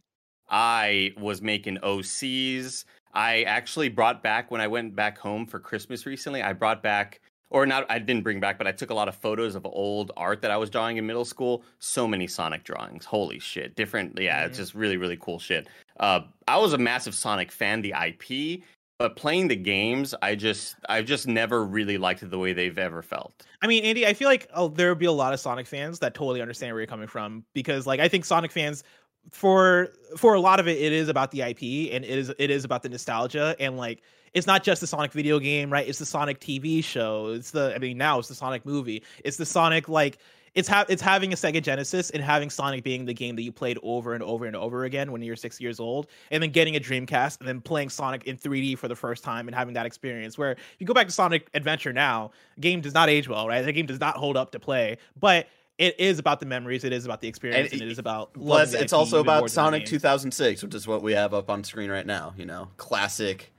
I 0.49 1.13
was 1.17 1.41
making 1.41 1.77
OCs. 1.83 2.85
I 3.13 3.43
actually 3.43 3.89
brought 3.89 4.23
back 4.23 4.51
when 4.51 4.61
I 4.61 4.67
went 4.67 4.95
back 4.95 5.17
home 5.17 5.45
for 5.45 5.59
Christmas 5.59 6.05
recently. 6.05 6.41
I 6.41 6.53
brought 6.53 6.81
back, 6.81 7.19
or 7.49 7.65
not, 7.65 7.85
I 7.89 7.99
didn't 7.99 8.23
bring 8.23 8.39
back, 8.39 8.57
but 8.57 8.67
I 8.67 8.71
took 8.71 8.89
a 8.89 8.93
lot 8.93 9.07
of 9.07 9.15
photos 9.15 9.55
of 9.55 9.65
old 9.65 10.11
art 10.15 10.41
that 10.41 10.51
I 10.51 10.57
was 10.57 10.69
drawing 10.69 10.97
in 10.97 11.05
middle 11.05 11.25
school. 11.25 11.63
So 11.79 12.07
many 12.07 12.27
Sonic 12.27 12.63
drawings. 12.63 13.05
Holy 13.05 13.39
shit. 13.39 13.75
Different. 13.75 14.17
Yeah, 14.19 14.45
it's 14.45 14.55
Mhm. 14.57 14.61
just 14.61 14.75
really, 14.75 14.97
really 14.97 15.17
cool 15.17 15.39
shit. 15.39 15.67
Uh, 15.99 16.21
I 16.47 16.57
was 16.57 16.73
a 16.73 16.77
massive 16.77 17.13
Sonic 17.13 17.51
fan, 17.51 17.81
the 17.81 17.93
IP, 17.93 18.63
but 18.97 19.15
playing 19.15 19.47
the 19.47 19.55
games, 19.55 20.13
I 20.21 20.35
just, 20.35 20.75
I've 20.87 21.05
just 21.05 21.27
never 21.27 21.65
really 21.65 21.97
liked 21.97 22.27
the 22.29 22.37
way 22.37 22.53
they've 22.53 22.77
ever 22.77 23.01
felt. 23.01 23.33
I 23.63 23.67
mean, 23.67 23.83
Andy, 23.83 24.05
I 24.07 24.13
feel 24.13 24.27
like 24.27 24.47
oh, 24.53 24.67
there 24.67 24.89
will 24.89 24.95
be 24.95 25.05
a 25.07 25.11
lot 25.11 25.33
of 25.33 25.39
Sonic 25.39 25.67
fans 25.67 25.99
that 25.99 26.13
totally 26.13 26.41
understand 26.41 26.73
where 26.73 26.81
you're 26.81 26.87
coming 26.87 27.07
from 27.07 27.43
because, 27.53 27.85
like, 27.87 27.99
I 27.99 28.07
think 28.07 28.25
Sonic 28.25 28.51
fans, 28.51 28.83
for 29.29 29.89
for 30.17 30.33
a 30.33 30.39
lot 30.39 30.59
of 30.59 30.67
it, 30.67 30.77
it 30.77 30.91
is 30.91 31.07
about 31.07 31.31
the 31.31 31.41
IP 31.41 31.93
and 31.93 32.03
it 32.03 32.17
is 32.17 32.33
it 32.37 32.49
is 32.49 32.65
about 32.65 32.83
the 32.83 32.89
nostalgia 32.89 33.55
and 33.59 33.77
like 33.77 34.01
it's 34.33 34.47
not 34.47 34.63
just 34.63 34.79
the 34.79 34.87
Sonic 34.87 35.11
video 35.11 35.39
game, 35.39 35.71
right? 35.71 35.87
It's 35.87 35.99
the 35.99 36.05
Sonic 36.05 36.39
TV 36.39 36.83
show. 36.83 37.27
It's 37.27 37.51
the 37.51 37.73
I 37.75 37.79
mean 37.79 37.97
now 37.97 38.19
it's 38.19 38.27
the 38.27 38.35
Sonic 38.35 38.65
movie. 38.65 39.03
It's 39.23 39.37
the 39.37 39.45
Sonic 39.45 39.89
like 39.89 40.17
it's 40.53 40.67
ha- 40.67 40.85
it's 40.89 41.01
having 41.01 41.31
a 41.31 41.35
Sega 41.35 41.61
Genesis 41.61 42.09
and 42.09 42.21
having 42.21 42.49
Sonic 42.49 42.83
being 42.83 43.05
the 43.05 43.13
game 43.13 43.35
that 43.37 43.43
you 43.43 43.51
played 43.51 43.77
over 43.83 44.13
and 44.13 44.23
over 44.23 44.45
and 44.45 44.55
over 44.55 44.83
again 44.83 45.11
when 45.11 45.21
you're 45.21 45.37
six 45.37 45.61
years 45.61 45.79
old, 45.79 46.07
and 46.29 46.43
then 46.43 46.49
getting 46.49 46.75
a 46.75 46.79
Dreamcast 46.79 47.39
and 47.39 47.47
then 47.47 47.61
playing 47.61 47.89
Sonic 47.89 48.25
in 48.25 48.37
3D 48.37 48.77
for 48.77 48.87
the 48.89 48.95
first 48.95 49.23
time 49.23 49.47
and 49.47 49.55
having 49.55 49.73
that 49.75 49.85
experience. 49.85 50.37
Where 50.37 50.51
if 50.51 50.75
you 50.79 50.85
go 50.85 50.93
back 50.93 51.07
to 51.07 51.13
Sonic 51.13 51.47
Adventure 51.53 51.93
now, 51.93 52.31
game 52.59 52.81
does 52.81 52.93
not 52.93 53.09
age 53.09 53.29
well, 53.29 53.47
right? 53.47 53.61
The 53.61 53.71
game 53.71 53.85
does 53.85 53.99
not 53.99 54.17
hold 54.17 54.35
up 54.35 54.51
to 54.51 54.59
play, 54.59 54.97
but 55.17 55.47
it 55.81 55.99
is 55.99 56.19
about 56.19 56.39
the 56.39 56.45
memories. 56.45 56.83
It 56.83 56.93
is 56.93 57.05
about 57.05 57.21
the 57.21 57.27
experience, 57.27 57.71
and, 57.71 57.81
And 57.81 57.89
it 57.89 57.91
is 57.91 57.97
about. 57.97 58.33
Plus, 58.33 58.73
it's 58.75 58.93
IP 58.93 58.97
also 58.97 59.19
about 59.19 59.49
Sonic 59.49 59.85
2006, 59.85 60.61
which 60.61 60.75
is 60.75 60.87
what 60.87 61.01
we 61.01 61.13
have 61.13 61.33
up 61.33 61.49
on 61.49 61.63
screen 61.63 61.89
right 61.89 62.05
now. 62.05 62.35
You 62.37 62.45
know, 62.45 62.69
classic, 62.77 63.51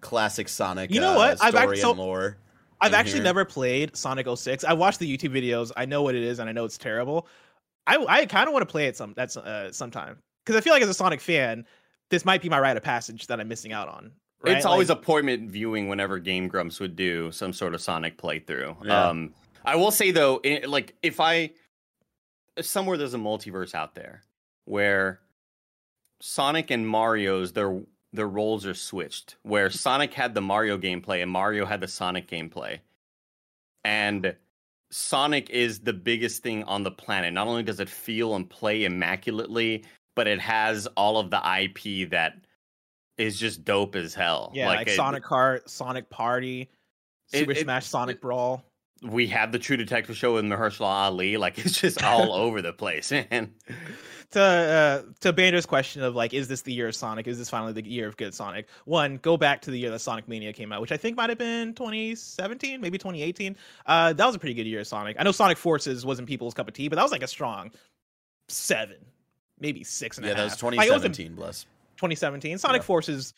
classic 0.00 0.48
Sonic. 0.48 0.92
You 0.92 1.00
know 1.00 1.14
uh, 1.14 1.16
what? 1.16 1.42
I've 1.42 1.54
Story 1.54 1.76
act- 1.76 1.78
so- 1.82 1.90
and 1.90 1.98
lore. 1.98 2.38
I've 2.80 2.92
actually 2.92 3.14
here. 3.14 3.24
never 3.24 3.44
played 3.46 3.96
Sonic 3.96 4.28
06. 4.32 4.62
I 4.62 4.74
watched 4.74 4.98
the 4.98 5.16
YouTube 5.16 5.30
videos. 5.30 5.72
I 5.76 5.86
know 5.86 6.02
what 6.02 6.14
it 6.14 6.22
is, 6.22 6.38
and 6.38 6.48
I 6.48 6.52
know 6.52 6.66
it's 6.66 6.78
terrible. 6.78 7.26
I 7.86 7.96
I 8.08 8.26
kind 8.26 8.46
of 8.46 8.52
want 8.52 8.62
to 8.62 8.70
play 8.70 8.86
it 8.86 8.96
some 8.96 9.12
that's 9.16 9.36
uh, 9.36 9.72
sometime 9.72 10.18
because 10.44 10.56
I 10.56 10.60
feel 10.60 10.72
like 10.72 10.82
as 10.82 10.88
a 10.88 10.94
Sonic 10.94 11.20
fan, 11.20 11.66
this 12.10 12.24
might 12.24 12.42
be 12.42 12.48
my 12.48 12.60
rite 12.60 12.76
of 12.76 12.82
passage 12.84 13.26
that 13.26 13.40
I'm 13.40 13.48
missing 13.48 13.72
out 13.72 13.88
on. 13.88 14.12
Right? 14.42 14.56
It's 14.56 14.66
always 14.66 14.90
Like, 14.90 14.98
appointment 14.98 15.50
viewing 15.50 15.88
whenever 15.88 16.18
Game 16.18 16.46
Grumps 16.46 16.78
would 16.78 16.94
do 16.94 17.32
some 17.32 17.52
sort 17.52 17.74
of 17.74 17.80
Sonic 17.80 18.18
playthrough. 18.18 18.84
Yeah. 18.84 19.08
Um, 19.08 19.34
I 19.66 19.76
will 19.76 19.90
say 19.90 20.12
though, 20.12 20.40
like 20.66 20.94
if 21.02 21.20
I 21.20 21.50
somewhere 22.60 22.96
there's 22.96 23.14
a 23.14 23.18
multiverse 23.18 23.74
out 23.74 23.94
there 23.94 24.22
where 24.64 25.20
Sonic 26.20 26.70
and 26.70 26.88
Mario's 26.88 27.52
their 27.52 27.80
their 28.12 28.28
roles 28.28 28.64
are 28.64 28.74
switched, 28.74 29.36
where 29.42 29.68
Sonic 29.68 30.14
had 30.14 30.32
the 30.34 30.40
Mario 30.40 30.78
gameplay 30.78 31.22
and 31.22 31.30
Mario 31.30 31.66
had 31.66 31.80
the 31.80 31.88
Sonic 31.88 32.28
gameplay, 32.28 32.78
and 33.84 34.34
Sonic 34.90 35.50
is 35.50 35.80
the 35.80 35.92
biggest 35.92 36.42
thing 36.42 36.62
on 36.64 36.84
the 36.84 36.90
planet. 36.90 37.32
Not 37.32 37.48
only 37.48 37.64
does 37.64 37.80
it 37.80 37.88
feel 37.88 38.36
and 38.36 38.48
play 38.48 38.84
immaculately, 38.84 39.84
but 40.14 40.26
it 40.28 40.40
has 40.40 40.86
all 40.96 41.18
of 41.18 41.30
the 41.30 41.36
IP 41.44 42.08
that 42.10 42.38
is 43.18 43.38
just 43.38 43.64
dope 43.64 43.96
as 43.96 44.14
hell. 44.14 44.52
Yeah, 44.54 44.68
like, 44.68 44.86
it- 44.88 44.96
Sonic 44.96 45.24
Kart, 45.24 45.68
Sonic 45.68 46.08
Party, 46.08 46.70
Super 47.26 47.52
it- 47.52 47.58
Smash 47.58 47.86
Sonic 47.86 48.20
Brawl. 48.20 48.64
We 49.02 49.26
have 49.28 49.52
the 49.52 49.58
True 49.58 49.76
Detective 49.76 50.16
show 50.16 50.34
with 50.34 50.44
Mahershala 50.44 50.86
Ali. 50.86 51.36
Like 51.36 51.58
it's 51.64 51.80
just 51.80 52.02
all 52.02 52.32
over 52.44 52.62
the 52.62 52.72
place, 52.72 53.12
And 53.12 53.52
to 54.32 54.40
uh, 54.40 55.12
to 55.20 55.32
Bander's 55.32 55.66
question 55.66 56.02
of 56.02 56.14
like, 56.14 56.34
is 56.34 56.48
this 56.48 56.62
the 56.62 56.72
year 56.72 56.88
of 56.88 56.94
Sonic? 56.94 57.26
Is 57.26 57.38
this 57.38 57.48
finally 57.48 57.72
the 57.72 57.88
year 57.88 58.08
of 58.08 58.16
good 58.16 58.34
Sonic? 58.34 58.68
One, 58.84 59.16
go 59.18 59.36
back 59.36 59.62
to 59.62 59.70
the 59.70 59.78
year 59.78 59.90
that 59.90 60.00
Sonic 60.00 60.28
Mania 60.28 60.52
came 60.52 60.72
out, 60.72 60.80
which 60.80 60.92
I 60.92 60.96
think 60.96 61.16
might 61.16 61.28
have 61.30 61.38
been 61.38 61.74
2017, 61.74 62.80
maybe 62.80 62.98
2018. 62.98 63.56
Uh, 63.86 64.12
that 64.12 64.26
was 64.26 64.34
a 64.34 64.38
pretty 64.38 64.54
good 64.54 64.66
year 64.66 64.80
of 64.80 64.86
Sonic. 64.86 65.16
I 65.18 65.22
know 65.22 65.32
Sonic 65.32 65.58
Forces 65.58 66.04
wasn't 66.04 66.28
people's 66.28 66.54
cup 66.54 66.68
of 66.68 66.74
tea, 66.74 66.88
but 66.88 66.96
that 66.96 67.02
was 67.02 67.12
like 67.12 67.22
a 67.22 67.28
strong 67.28 67.70
seven, 68.48 68.96
maybe 69.60 69.84
six 69.84 70.16
and 70.16 70.26
a 70.26 70.28
Yeah, 70.30 70.34
that 70.34 70.44
was 70.44 70.62
Like, 70.62 70.90
wasn't 70.90 71.14
2017, 71.14 71.34
bless. 71.34 71.64
2017. 71.96 72.58
Sonic 72.58 72.80
Yeah. 72.80 72.86
Forces 72.86 73.34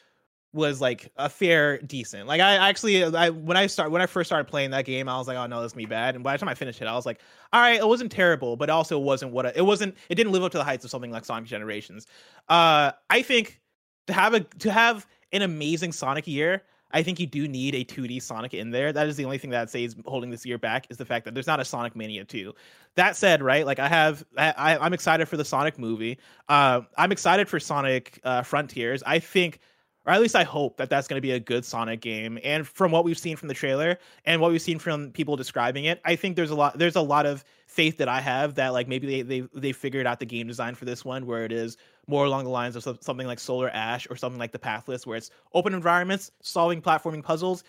was 0.52 0.80
like 0.80 1.12
a 1.16 1.28
fair 1.28 1.78
decent. 1.78 2.26
Like 2.26 2.40
I 2.40 2.68
actually 2.68 3.04
I 3.04 3.30
when 3.30 3.56
I 3.56 3.66
start 3.66 3.90
when 3.90 4.00
I 4.00 4.06
first 4.06 4.28
started 4.28 4.48
playing 4.48 4.70
that 4.70 4.84
game, 4.84 5.08
I 5.08 5.18
was 5.18 5.28
like, 5.28 5.36
oh 5.36 5.46
no, 5.46 5.62
this 5.62 5.72
gonna 5.72 5.82
be 5.82 5.86
bad. 5.86 6.14
And 6.14 6.24
by 6.24 6.32
the 6.32 6.38
time 6.38 6.48
I 6.48 6.54
finished 6.54 6.80
it, 6.80 6.86
I 6.86 6.94
was 6.94 7.04
like, 7.04 7.20
all 7.52 7.60
right, 7.60 7.78
it 7.78 7.86
wasn't 7.86 8.10
terrible, 8.10 8.56
but 8.56 8.70
also 8.70 8.98
wasn't 8.98 9.32
what 9.32 9.46
I, 9.46 9.52
it 9.54 9.64
wasn't. 9.64 9.96
It 10.08 10.14
didn't 10.14 10.32
live 10.32 10.42
up 10.42 10.52
to 10.52 10.58
the 10.58 10.64
heights 10.64 10.84
of 10.84 10.90
something 10.90 11.10
like 11.10 11.24
Sonic 11.24 11.48
Generations. 11.48 12.06
Uh, 12.48 12.92
I 13.10 13.22
think 13.22 13.60
to 14.06 14.12
have 14.12 14.34
a 14.34 14.40
to 14.40 14.72
have 14.72 15.06
an 15.32 15.42
amazing 15.42 15.92
Sonic 15.92 16.26
year. 16.26 16.62
I 16.90 17.02
think 17.02 17.20
you 17.20 17.26
do 17.26 17.46
need 17.46 17.74
a 17.74 17.84
2D 17.84 18.22
Sonic 18.22 18.54
in 18.54 18.70
there. 18.70 18.94
That 18.94 19.08
is 19.08 19.16
the 19.16 19.26
only 19.26 19.36
thing 19.36 19.50
that 19.50 19.60
I'd 19.60 19.68
say 19.68 19.84
is 19.84 19.94
holding 20.06 20.30
this 20.30 20.46
year 20.46 20.56
back 20.56 20.86
is 20.88 20.96
the 20.96 21.04
fact 21.04 21.26
that 21.26 21.34
there's 21.34 21.46
not 21.46 21.60
a 21.60 21.64
Sonic 21.66 21.94
Mania 21.94 22.24
2. 22.24 22.54
That 22.94 23.14
said, 23.14 23.42
right, 23.42 23.66
like 23.66 23.78
I 23.78 23.88
have, 23.88 24.24
I, 24.38 24.54
I, 24.56 24.78
I'm 24.78 24.94
excited 24.94 25.28
for 25.28 25.36
the 25.36 25.44
Sonic 25.44 25.78
movie. 25.78 26.18
Uh, 26.48 26.80
I'm 26.96 27.12
excited 27.12 27.46
for 27.46 27.60
Sonic 27.60 28.18
uh, 28.24 28.42
Frontiers. 28.42 29.02
I 29.04 29.18
think 29.18 29.60
or 30.08 30.12
at 30.12 30.22
least 30.22 30.34
I 30.34 30.42
hope 30.42 30.78
that 30.78 30.88
that's 30.88 31.06
going 31.06 31.18
to 31.18 31.20
be 31.20 31.32
a 31.32 31.38
good 31.38 31.66
Sonic 31.66 32.00
game. 32.00 32.38
And 32.42 32.66
from 32.66 32.90
what 32.90 33.04
we've 33.04 33.18
seen 33.18 33.36
from 33.36 33.48
the 33.48 33.54
trailer 33.54 33.98
and 34.24 34.40
what 34.40 34.50
we've 34.50 34.62
seen 34.62 34.78
from 34.78 35.10
people 35.12 35.36
describing 35.36 35.84
it, 35.84 36.00
I 36.02 36.16
think 36.16 36.34
there's 36.34 36.50
a 36.50 36.54
lot 36.54 36.78
there's 36.78 36.96
a 36.96 37.02
lot 37.02 37.26
of 37.26 37.44
faith 37.66 37.98
that 37.98 38.08
I 38.08 38.22
have 38.22 38.54
that 38.54 38.72
like 38.72 38.88
maybe 38.88 39.06
they 39.06 39.40
they 39.40 39.48
they 39.52 39.72
figured 39.72 40.06
out 40.06 40.18
the 40.18 40.24
game 40.24 40.46
design 40.46 40.74
for 40.74 40.86
this 40.86 41.04
one 41.04 41.26
where 41.26 41.44
it 41.44 41.52
is 41.52 41.76
more 42.06 42.24
along 42.24 42.44
the 42.44 42.50
lines 42.50 42.74
of 42.74 42.98
something 43.02 43.26
like 43.26 43.38
Solar 43.38 43.68
Ash 43.68 44.06
or 44.08 44.16
something 44.16 44.38
like 44.38 44.52
the 44.52 44.58
Pathless 44.58 45.06
where 45.06 45.18
it's 45.18 45.30
open 45.52 45.74
environments, 45.74 46.30
solving 46.40 46.80
platforming 46.80 47.22
puzzles. 47.22 47.62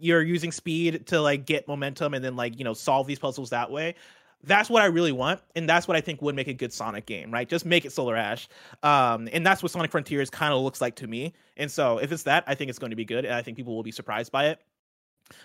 You're 0.00 0.22
using 0.22 0.50
speed 0.50 1.06
to 1.06 1.20
like 1.20 1.46
get 1.46 1.68
momentum 1.68 2.12
and 2.14 2.24
then 2.24 2.34
like, 2.34 2.58
you 2.58 2.64
know, 2.64 2.74
solve 2.74 3.06
these 3.06 3.20
puzzles 3.20 3.50
that 3.50 3.70
way 3.70 3.94
that's 4.46 4.70
what 4.70 4.82
I 4.82 4.86
really 4.86 5.12
want, 5.12 5.40
and 5.54 5.68
that's 5.68 5.88
what 5.88 5.96
I 5.96 6.00
think 6.00 6.22
would 6.22 6.34
make 6.34 6.48
a 6.48 6.54
good 6.54 6.72
Sonic 6.72 7.06
game, 7.06 7.30
right? 7.30 7.48
Just 7.48 7.64
make 7.64 7.84
it 7.84 7.92
Solar 7.92 8.16
Ash, 8.16 8.48
um, 8.82 9.28
and 9.32 9.46
that's 9.46 9.62
what 9.62 9.72
Sonic 9.72 9.90
Frontiers 9.90 10.30
kind 10.30 10.52
of 10.52 10.60
looks 10.60 10.80
like 10.80 10.96
to 10.96 11.06
me. 11.06 11.32
And 11.56 11.70
so, 11.70 11.98
if 11.98 12.12
it's 12.12 12.24
that, 12.24 12.44
I 12.46 12.54
think 12.54 12.70
it's 12.70 12.78
going 12.78 12.90
to 12.90 12.96
be 12.96 13.04
good, 13.04 13.24
and 13.24 13.34
I 13.34 13.42
think 13.42 13.56
people 13.56 13.74
will 13.74 13.82
be 13.82 13.92
surprised 13.92 14.32
by 14.32 14.48
it. 14.48 14.60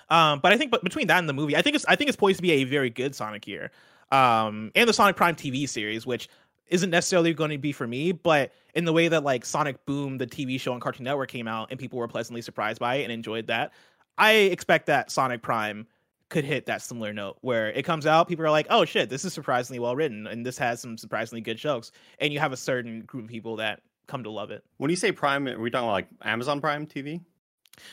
Um, 0.09 0.39
but 0.39 0.51
I 0.51 0.57
think, 0.57 0.71
but 0.71 0.83
between 0.83 1.07
that 1.07 1.19
and 1.19 1.29
the 1.29 1.33
movie, 1.33 1.55
I 1.55 1.61
think 1.61 1.75
it's 1.75 1.85
I 1.87 1.95
think 1.95 2.09
it's 2.09 2.17
poised 2.17 2.37
to 2.37 2.41
be 2.41 2.51
a 2.51 2.63
very 2.63 2.89
good 2.89 3.15
Sonic 3.15 3.47
year, 3.47 3.71
um, 4.11 4.71
and 4.75 4.87
the 4.87 4.93
Sonic 4.93 5.15
Prime 5.15 5.35
TV 5.35 5.67
series, 5.67 6.05
which 6.05 6.29
isn't 6.67 6.89
necessarily 6.89 7.33
going 7.33 7.49
to 7.49 7.57
be 7.57 7.71
for 7.71 7.87
me, 7.87 8.11
but 8.11 8.51
in 8.75 8.85
the 8.85 8.93
way 8.93 9.07
that 9.07 9.23
like 9.23 9.45
Sonic 9.45 9.85
Boom, 9.85 10.17
the 10.17 10.27
TV 10.27 10.59
show 10.59 10.73
on 10.73 10.79
Cartoon 10.79 11.03
Network 11.03 11.29
came 11.29 11.47
out, 11.47 11.69
and 11.71 11.79
people 11.79 11.99
were 11.99 12.07
pleasantly 12.07 12.41
surprised 12.41 12.79
by 12.79 12.95
it 12.95 13.03
and 13.03 13.11
enjoyed 13.11 13.47
that, 13.47 13.71
I 14.17 14.33
expect 14.33 14.85
that 14.87 15.11
Sonic 15.11 15.41
Prime 15.41 15.87
could 16.29 16.45
hit 16.45 16.65
that 16.67 16.81
similar 16.81 17.11
note 17.13 17.37
where 17.41 17.71
it 17.71 17.83
comes 17.83 18.05
out, 18.05 18.27
people 18.27 18.45
are 18.45 18.51
like, 18.51 18.67
"Oh 18.69 18.85
shit, 18.85 19.09
this 19.09 19.25
is 19.25 19.33
surprisingly 19.33 19.79
well 19.79 19.95
written, 19.95 20.27
and 20.27 20.45
this 20.45 20.57
has 20.59 20.79
some 20.81 20.97
surprisingly 20.97 21.41
good 21.41 21.57
jokes," 21.57 21.91
and 22.19 22.31
you 22.31 22.39
have 22.39 22.51
a 22.53 22.57
certain 22.57 23.01
group 23.01 23.25
of 23.25 23.29
people 23.29 23.55
that 23.57 23.81
come 24.07 24.23
to 24.23 24.29
love 24.29 24.51
it. 24.51 24.63
When 24.77 24.89
you 24.89 24.95
say 24.95 25.11
Prime, 25.11 25.47
are 25.47 25.59
we 25.59 25.69
talking 25.69 25.85
about 25.87 25.93
like 25.93 26.07
Amazon 26.23 26.61
Prime 26.61 26.85
TV? 26.87 27.21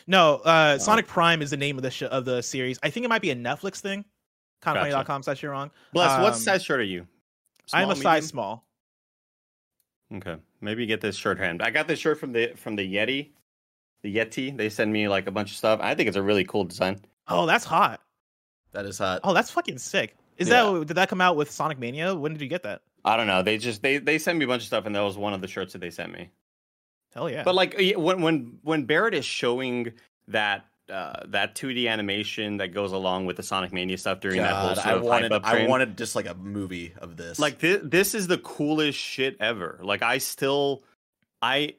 No, 0.07 0.37
uh, 0.45 0.77
Oh. 0.77 0.83
Sonic 0.83 1.07
Prime 1.07 1.43
is 1.43 1.51
the 1.51 1.57
name 1.57 1.77
of 1.77 1.83
the 1.83 1.91
sh- 1.91 2.03
of 2.03 2.25
the 2.25 2.43
series. 2.43 2.79
I 2.83 2.91
think 2.91 3.05
it 3.05 3.09
might 3.09 3.23
be 3.23 3.31
a 3.31 3.37
Netflix 3.37 3.81
thing. 3.81 4.05
Confunny.com 4.63 5.23
says 5.23 5.41
you're 5.43 5.53
wrong. 5.53 5.71
Bless, 5.93 6.21
what 6.21 6.33
Um, 6.35 6.39
size 6.39 6.65
shirt 6.65 6.81
are 6.81 6.85
you? 6.85 7.07
I'm 7.73 7.91
a 7.91 7.95
Small, 7.95 8.03
size 8.03 8.27
small. 8.27 8.67
Okay, 10.15 10.37
maybe 10.61 10.87
get 10.87 11.01
this 11.01 11.17
shirt 11.17 11.39
hand. 11.39 11.63
I 11.63 11.71
got 11.71 11.89
this 11.89 11.99
shirt 11.99 12.19
from 12.21 12.33
the 12.33 12.53
from 12.57 12.77
the 12.77 12.95
Yeti, 12.95 13.31
the 14.03 14.15
Yeti. 14.17 14.57
They 14.57 14.69
send 14.69 14.93
me 14.93 15.09
like 15.09 15.27
a 15.27 15.31
bunch 15.33 15.51
of 15.51 15.57
stuff. 15.57 15.81
I 15.83 15.95
think 15.95 16.07
it's 16.09 16.17
a 16.17 16.23
really 16.23 16.45
cool 16.45 16.65
design. 16.65 17.01
Oh, 17.29 17.45
that's 17.47 17.65
hot. 17.65 18.01
That 18.77 18.85
is 18.85 18.99
hot. 18.99 19.21
Oh, 19.25 19.33
that's 19.33 19.51
fucking 19.51 19.79
sick. 19.79 20.15
Is 20.37 20.51
Yeah. 20.51 20.71
that 20.71 20.87
did 20.87 20.95
that 20.99 21.09
come 21.09 21.23
out 21.23 21.35
with 21.35 21.51
Sonic 21.51 21.79
Mania? 21.79 22.15
When 22.15 22.33
did 22.35 22.43
you 22.43 22.49
get 22.49 22.63
that? 22.65 22.83
I 23.07 23.17
don't 23.17 23.27
know. 23.27 23.43
They 23.43 23.57
just 23.57 23.81
they 23.81 23.97
they 23.97 24.19
sent 24.19 24.39
me 24.39 24.45
a 24.45 24.49
bunch 24.49 24.63
of 24.63 24.67
stuff, 24.67 24.85
and 24.85 24.95
that 24.95 25.01
was 25.01 25.17
one 25.17 25.33
of 25.33 25.41
the 25.41 25.49
shirts 25.49 25.73
that 25.73 25.79
they 25.79 25.89
sent 25.91 26.13
me. 26.13 26.29
Hell 27.15 27.31
yeah. 27.31 27.43
But 27.43 27.55
like 27.55 27.75
when 27.97 28.21
when 28.21 28.59
when 28.63 28.85
Barrett 28.85 29.15
is 29.15 29.25
showing 29.25 29.95
that 30.29 30.67
uh, 30.91 31.21
that 31.29 31.55
2D 31.55 31.89
animation 31.89 32.59
that 32.59 32.69
goes 32.75 32.93
along 32.93 33.25
with 33.25 33.37
the 33.39 33.43
Sonic 33.43 33.73
Mania 33.73 33.97
stuff 33.97 34.21
during 34.21 34.43
that 34.43 34.55
whole 34.55 34.75
sort 34.75 34.87
I 34.87 34.93
of 34.93 35.03
wanted, 35.03 35.33
hype 35.33 35.43
up 35.45 35.49
I 35.51 35.67
wanted 35.67 35.97
just 35.97 36.15
like 36.15 36.27
a 36.27 36.35
movie 36.35 36.93
of 36.99 37.17
this. 37.17 37.39
like 37.39 37.59
thi- 37.59 37.81
this 37.83 38.15
is 38.15 38.27
the 38.27 38.39
coolest 38.39 38.99
shit 38.99 39.37
ever. 39.41 39.81
Like 39.83 40.03
I 40.03 40.19
still 40.19 40.83
I 41.41 41.77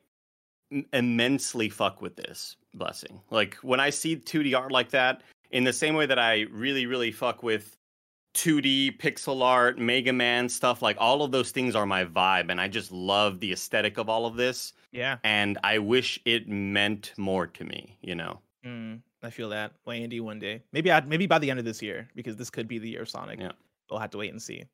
immensely 0.92 1.70
fuck 1.70 2.02
with 2.02 2.16
this 2.16 2.56
blessing. 2.74 3.22
Like 3.30 3.56
when 3.62 3.80
I 3.80 3.92
see 3.92 4.18
2D 4.18 4.58
art 4.58 4.72
like 4.72 4.90
that, 4.92 5.22
in 5.52 5.64
the 5.64 5.74
same 5.74 5.96
way 5.96 6.06
that 6.06 6.20
I 6.20 6.42
really 6.52 6.86
really 6.86 7.12
fuck 7.12 7.44
with 7.44 7.78
2D 8.36 8.98
pixel 9.00 9.42
art, 9.42 9.80
Mega 9.80 10.14
Man 10.14 10.48
stuff, 10.48 10.82
like 10.82 10.98
all 11.00 11.24
of 11.24 11.32
those 11.32 11.52
things 11.52 11.76
are 11.76 11.86
my 11.88 12.06
vibe, 12.06 12.52
and 12.52 12.62
I 12.62 12.68
just 12.68 12.92
love 12.92 13.40
the 13.40 13.52
aesthetic 13.52 13.98
of 13.98 14.10
all 14.10 14.28
of 14.28 14.36
this. 14.36 14.74
yeah. 14.92 15.18
And 15.24 15.58
I 15.64 15.80
wish 15.80 16.20
it 16.24 16.48
meant 16.48 17.14
more 17.18 17.48
to 17.48 17.64
me, 17.64 17.98
you 18.02 18.14
know. 18.14 18.40
Mm, 18.64 19.02
I 19.24 19.32
feel 19.32 19.50
that. 19.50 19.72
Well, 19.86 19.96
Andy, 19.96 20.20
one 20.20 20.38
day, 20.40 20.62
maybe 20.72 20.92
I 20.92 21.02
maybe 21.02 21.26
by 21.26 21.40
the 21.40 21.50
end 21.50 21.58
of 21.60 21.66
this 21.66 21.82
year, 21.82 22.08
because 22.16 22.36
this 22.36 22.50
could 22.52 22.68
be 22.68 22.78
the 22.78 22.90
year 22.90 23.02
of 23.02 23.10
Sonic. 23.10 23.40
Yeah. 23.40 23.54
we'll 23.90 24.00
have 24.00 24.12
to 24.12 24.18
wait 24.20 24.32
and 24.32 24.42
see. 24.42 24.66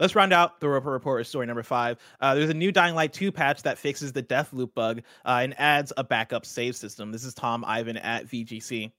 Let's 0.00 0.14
round 0.14 0.32
out 0.32 0.60
the 0.60 0.68
report 0.68 0.92
report 0.92 1.20
with 1.20 1.26
story 1.26 1.46
number 1.46 1.62
five. 1.62 1.98
Uh, 2.20 2.34
there's 2.34 2.50
a 2.50 2.54
new 2.54 2.72
Dying 2.72 2.94
Light 2.94 3.12
2 3.12 3.30
patch 3.30 3.62
that 3.62 3.78
fixes 3.78 4.12
the 4.12 4.22
death 4.22 4.52
loop 4.52 4.74
bug 4.74 5.02
uh, 5.24 5.40
and 5.42 5.54
adds 5.60 5.92
a 5.96 6.04
backup 6.04 6.44
save 6.44 6.76
system. 6.76 7.12
This 7.12 7.24
is 7.24 7.34
Tom 7.34 7.64
Ivan 7.64 7.96
at 7.98 8.26
VGC. 8.26 8.90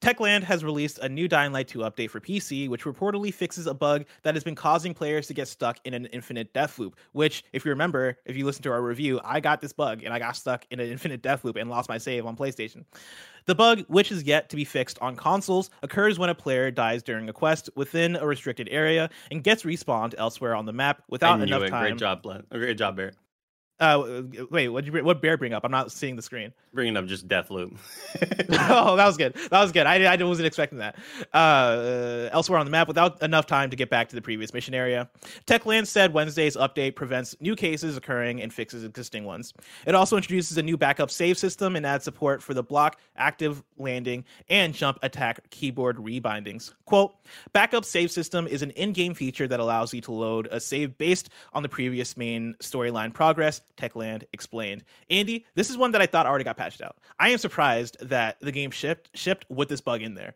Techland 0.00 0.42
has 0.42 0.64
released 0.64 0.98
a 0.98 1.08
new 1.08 1.28
Dying 1.28 1.52
Light 1.52 1.68
2 1.68 1.80
update 1.80 2.10
for 2.10 2.20
PC, 2.20 2.68
which 2.68 2.84
reportedly 2.84 3.32
fixes 3.32 3.66
a 3.66 3.74
bug 3.74 4.04
that 4.22 4.34
has 4.34 4.44
been 4.44 4.54
causing 4.54 4.94
players 4.94 5.26
to 5.26 5.34
get 5.34 5.48
stuck 5.48 5.78
in 5.84 5.94
an 5.94 6.06
infinite 6.06 6.52
death 6.52 6.78
loop. 6.78 6.96
Which, 7.12 7.44
if 7.52 7.64
you 7.64 7.70
remember, 7.70 8.18
if 8.24 8.36
you 8.36 8.44
listen 8.44 8.62
to 8.62 8.72
our 8.72 8.82
review, 8.82 9.20
I 9.24 9.40
got 9.40 9.60
this 9.60 9.72
bug 9.72 10.02
and 10.04 10.12
I 10.12 10.18
got 10.18 10.36
stuck 10.36 10.66
in 10.70 10.80
an 10.80 10.88
infinite 10.88 11.22
death 11.22 11.44
loop 11.44 11.56
and 11.56 11.70
lost 11.70 11.88
my 11.88 11.98
save 11.98 12.26
on 12.26 12.36
PlayStation. 12.36 12.84
The 13.46 13.54
bug, 13.54 13.84
which 13.88 14.12
is 14.12 14.22
yet 14.22 14.48
to 14.50 14.56
be 14.56 14.64
fixed 14.64 14.98
on 15.00 15.16
consoles, 15.16 15.70
occurs 15.82 16.18
when 16.18 16.30
a 16.30 16.34
player 16.34 16.70
dies 16.70 17.02
during 17.02 17.28
a 17.28 17.32
quest 17.32 17.70
within 17.74 18.16
a 18.16 18.26
restricted 18.26 18.68
area 18.70 19.10
and 19.30 19.42
gets 19.42 19.64
respawned 19.64 20.14
elsewhere 20.16 20.54
on 20.54 20.66
the 20.66 20.72
map 20.72 21.02
without 21.08 21.40
enough 21.40 21.62
it. 21.62 21.70
time. 21.70 21.82
Great 21.82 21.98
job, 21.98 22.22
Bless. 22.22 22.42
Great 22.50 22.78
job, 22.78 22.96
Barrett. 22.96 23.16
Uh, 23.82 24.22
wait, 24.52 24.68
what 24.68 24.84
you 24.84 24.92
what 25.02 25.20
bear 25.20 25.36
bring 25.36 25.52
up? 25.52 25.64
I'm 25.64 25.72
not 25.72 25.90
seeing 25.90 26.14
the 26.14 26.22
screen. 26.22 26.52
Bringing 26.72 26.96
up 26.96 27.04
just 27.06 27.26
Death 27.26 27.50
Loop. 27.50 27.76
oh, 28.70 28.94
that 28.94 29.06
was 29.06 29.16
good. 29.16 29.34
That 29.34 29.60
was 29.60 29.72
good. 29.72 29.86
I, 29.86 30.04
I 30.04 30.22
wasn't 30.22 30.46
expecting 30.46 30.78
that. 30.78 30.96
Uh, 31.32 32.28
elsewhere 32.30 32.60
on 32.60 32.64
the 32.64 32.70
map, 32.70 32.86
without 32.86 33.20
enough 33.24 33.44
time 33.44 33.70
to 33.70 33.76
get 33.76 33.90
back 33.90 34.08
to 34.10 34.14
the 34.14 34.22
previous 34.22 34.54
mission 34.54 34.72
area, 34.72 35.10
Techland 35.46 35.88
said 35.88 36.14
Wednesday's 36.14 36.56
update 36.56 36.94
prevents 36.94 37.34
new 37.40 37.56
cases 37.56 37.96
occurring 37.96 38.40
and 38.40 38.54
fixes 38.54 38.84
existing 38.84 39.24
ones. 39.24 39.52
It 39.84 39.96
also 39.96 40.14
introduces 40.14 40.56
a 40.58 40.62
new 40.62 40.76
backup 40.76 41.10
save 41.10 41.36
system 41.36 41.74
and 41.74 41.84
adds 41.84 42.04
support 42.04 42.40
for 42.40 42.54
the 42.54 42.62
block, 42.62 43.00
active 43.16 43.64
landing, 43.78 44.24
and 44.48 44.72
jump 44.72 45.00
attack 45.02 45.50
keyboard 45.50 45.98
rebindings. 45.98 46.72
Quote: 46.84 47.16
Backup 47.52 47.84
save 47.84 48.12
system 48.12 48.46
is 48.46 48.62
an 48.62 48.70
in-game 48.70 49.14
feature 49.14 49.48
that 49.48 49.58
allows 49.58 49.92
you 49.92 50.00
to 50.02 50.12
load 50.12 50.46
a 50.52 50.60
save 50.60 50.96
based 50.98 51.30
on 51.52 51.64
the 51.64 51.68
previous 51.68 52.16
main 52.16 52.54
storyline 52.60 53.12
progress. 53.12 53.60
Techland 53.82 54.24
explained. 54.32 54.84
Andy, 55.10 55.44
this 55.54 55.70
is 55.70 55.76
one 55.76 55.90
that 55.92 56.02
I 56.02 56.06
thought 56.06 56.26
already 56.26 56.44
got 56.44 56.56
patched 56.56 56.80
out. 56.80 56.96
I 57.18 57.30
am 57.30 57.38
surprised 57.38 57.96
that 58.00 58.38
the 58.40 58.52
game 58.52 58.70
shipped 58.70 59.10
shipped 59.14 59.44
with 59.48 59.68
this 59.68 59.80
bug 59.80 60.02
in 60.02 60.14
there, 60.14 60.34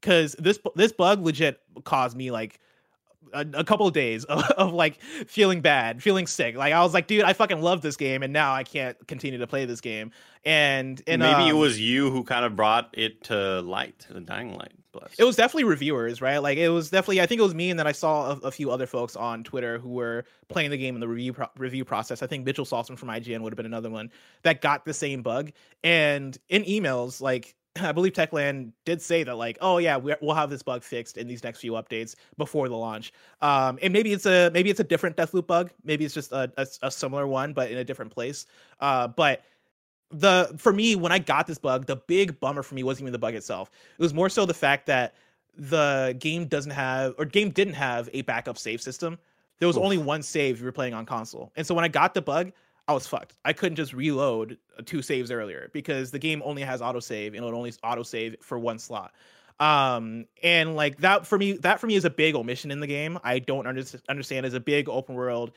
because 0.00 0.34
this 0.38 0.58
this 0.74 0.92
bug 0.92 1.22
legit 1.22 1.60
caused 1.84 2.16
me 2.16 2.30
like 2.30 2.60
a, 3.32 3.46
a 3.54 3.64
couple 3.64 3.86
of 3.86 3.94
days 3.94 4.24
of, 4.24 4.42
of 4.56 4.72
like 4.72 5.00
feeling 5.26 5.60
bad, 5.60 6.02
feeling 6.02 6.26
sick. 6.26 6.56
Like 6.56 6.72
I 6.72 6.82
was 6.82 6.94
like, 6.94 7.06
dude, 7.06 7.24
I 7.24 7.32
fucking 7.32 7.60
love 7.60 7.82
this 7.82 7.96
game, 7.96 8.22
and 8.22 8.32
now 8.32 8.54
I 8.54 8.64
can't 8.64 8.96
continue 9.06 9.38
to 9.38 9.46
play 9.46 9.64
this 9.64 9.80
game. 9.80 10.12
And 10.44 11.02
and 11.06 11.20
Maybe 11.20 11.48
it 11.48 11.52
um, 11.52 11.58
was 11.58 11.80
you 11.80 12.10
who 12.10 12.24
kind 12.24 12.44
of 12.44 12.56
brought 12.56 12.90
it 12.92 13.24
to 13.24 13.60
light, 13.62 14.06
the 14.10 14.20
dying 14.20 14.56
light. 14.56 14.72
Bless. 14.90 15.14
it 15.18 15.24
was 15.24 15.36
definitely 15.36 15.64
reviewers, 15.64 16.22
right? 16.22 16.38
Like 16.38 16.56
it 16.56 16.70
was 16.70 16.88
definitely. 16.88 17.20
I 17.20 17.26
think 17.26 17.40
it 17.40 17.42
was 17.42 17.54
me, 17.54 17.70
and 17.70 17.78
then 17.78 17.86
I 17.86 17.92
saw 17.92 18.32
a, 18.32 18.36
a 18.38 18.50
few 18.50 18.70
other 18.70 18.86
folks 18.86 19.16
on 19.16 19.44
Twitter 19.44 19.78
who 19.78 19.90
were 19.90 20.24
playing 20.48 20.70
the 20.70 20.78
game 20.78 20.94
in 20.94 21.00
the 21.00 21.08
review 21.08 21.34
pro- 21.34 21.50
review 21.58 21.84
process. 21.84 22.22
I 22.22 22.26
think 22.26 22.46
Mitchell 22.46 22.64
Saltzman 22.64 22.98
from 22.98 23.08
IGN 23.10 23.40
would 23.40 23.52
have 23.52 23.56
been 23.56 23.66
another 23.66 23.90
one 23.90 24.10
that 24.42 24.62
got 24.62 24.86
the 24.86 24.94
same 24.94 25.22
bug. 25.22 25.52
And 25.84 26.36
in 26.48 26.64
emails, 26.64 27.20
like 27.20 27.54
I 27.82 27.92
believe 27.92 28.12
Techland 28.12 28.72
did 28.84 29.00
say 29.00 29.22
that, 29.24 29.34
like, 29.36 29.58
oh 29.60 29.78
yeah, 29.78 29.96
we- 29.96 30.14
we'll 30.20 30.34
have 30.34 30.50
this 30.50 30.62
bug 30.62 30.82
fixed 30.82 31.16
in 31.16 31.26
these 31.26 31.42
next 31.42 31.60
few 31.60 31.72
updates 31.72 32.14
before 32.36 32.68
the 32.68 32.76
launch. 32.76 33.12
Um, 33.40 33.78
and 33.82 33.92
maybe 33.92 34.12
it's 34.12 34.26
a 34.26 34.50
maybe 34.52 34.70
it's 34.70 34.80
a 34.80 34.84
different 34.84 35.16
Deathloop 35.16 35.46
bug. 35.46 35.70
Maybe 35.84 36.04
it's 36.04 36.14
just 36.14 36.32
a, 36.32 36.52
a, 36.56 36.66
a 36.82 36.90
similar 36.90 37.26
one, 37.26 37.52
but 37.52 37.70
in 37.70 37.78
a 37.78 37.84
different 37.84 38.12
place. 38.12 38.46
Uh, 38.80 39.08
but 39.08 39.42
the 40.10 40.54
for 40.56 40.72
me 40.72 40.96
when 40.96 41.12
I 41.12 41.18
got 41.18 41.46
this 41.46 41.58
bug, 41.58 41.86
the 41.86 41.96
big 41.96 42.40
bummer 42.40 42.62
for 42.62 42.74
me 42.74 42.82
wasn't 42.82 43.04
even 43.04 43.12
the 43.12 43.18
bug 43.18 43.34
itself. 43.34 43.70
It 43.98 44.02
was 44.02 44.14
more 44.14 44.28
so 44.28 44.46
the 44.46 44.54
fact 44.54 44.86
that 44.86 45.14
the 45.56 46.16
game 46.18 46.46
doesn't 46.46 46.70
have 46.70 47.14
or 47.18 47.24
game 47.24 47.50
didn't 47.50 47.74
have 47.74 48.08
a 48.12 48.22
backup 48.22 48.58
save 48.58 48.80
system. 48.80 49.18
There 49.58 49.66
was 49.66 49.76
Oof. 49.76 49.82
only 49.82 49.98
one 49.98 50.22
save 50.22 50.60
you 50.60 50.64
were 50.64 50.72
playing 50.72 50.94
on 50.94 51.04
console. 51.04 51.52
And 51.56 51.66
so 51.66 51.74
when 51.74 51.84
I 51.84 51.88
got 51.88 52.14
the 52.14 52.22
bug, 52.22 52.52
I 52.88 52.92
was 52.94 53.06
fucked. 53.06 53.34
I 53.44 53.52
couldn't 53.52 53.76
just 53.76 53.92
reload 53.92 54.56
two 54.86 55.02
saves 55.02 55.30
earlier 55.30 55.70
because 55.74 56.10
the 56.10 56.18
game 56.18 56.42
only 56.44 56.62
has 56.62 56.80
autosave 56.80 57.28
and 57.28 57.36
it 57.36 57.42
only 57.42 57.70
autosave 57.70 58.42
for 58.42 58.58
one 58.58 58.78
slot. 58.78 59.12
Um, 59.60 60.24
and 60.42 60.74
like 60.74 60.96
that 60.98 61.26
for 61.26 61.36
me, 61.36 61.52
that 61.58 61.80
for 61.80 61.86
me 61.86 61.96
is 61.96 62.06
a 62.06 62.10
big 62.10 62.34
omission 62.34 62.70
in 62.70 62.80
the 62.80 62.86
game. 62.86 63.18
I 63.22 63.40
don't 63.40 63.66
under- 63.66 63.84
understand 64.08 64.46
as 64.46 64.54
a 64.54 64.60
big 64.60 64.88
open 64.88 65.14
world 65.14 65.52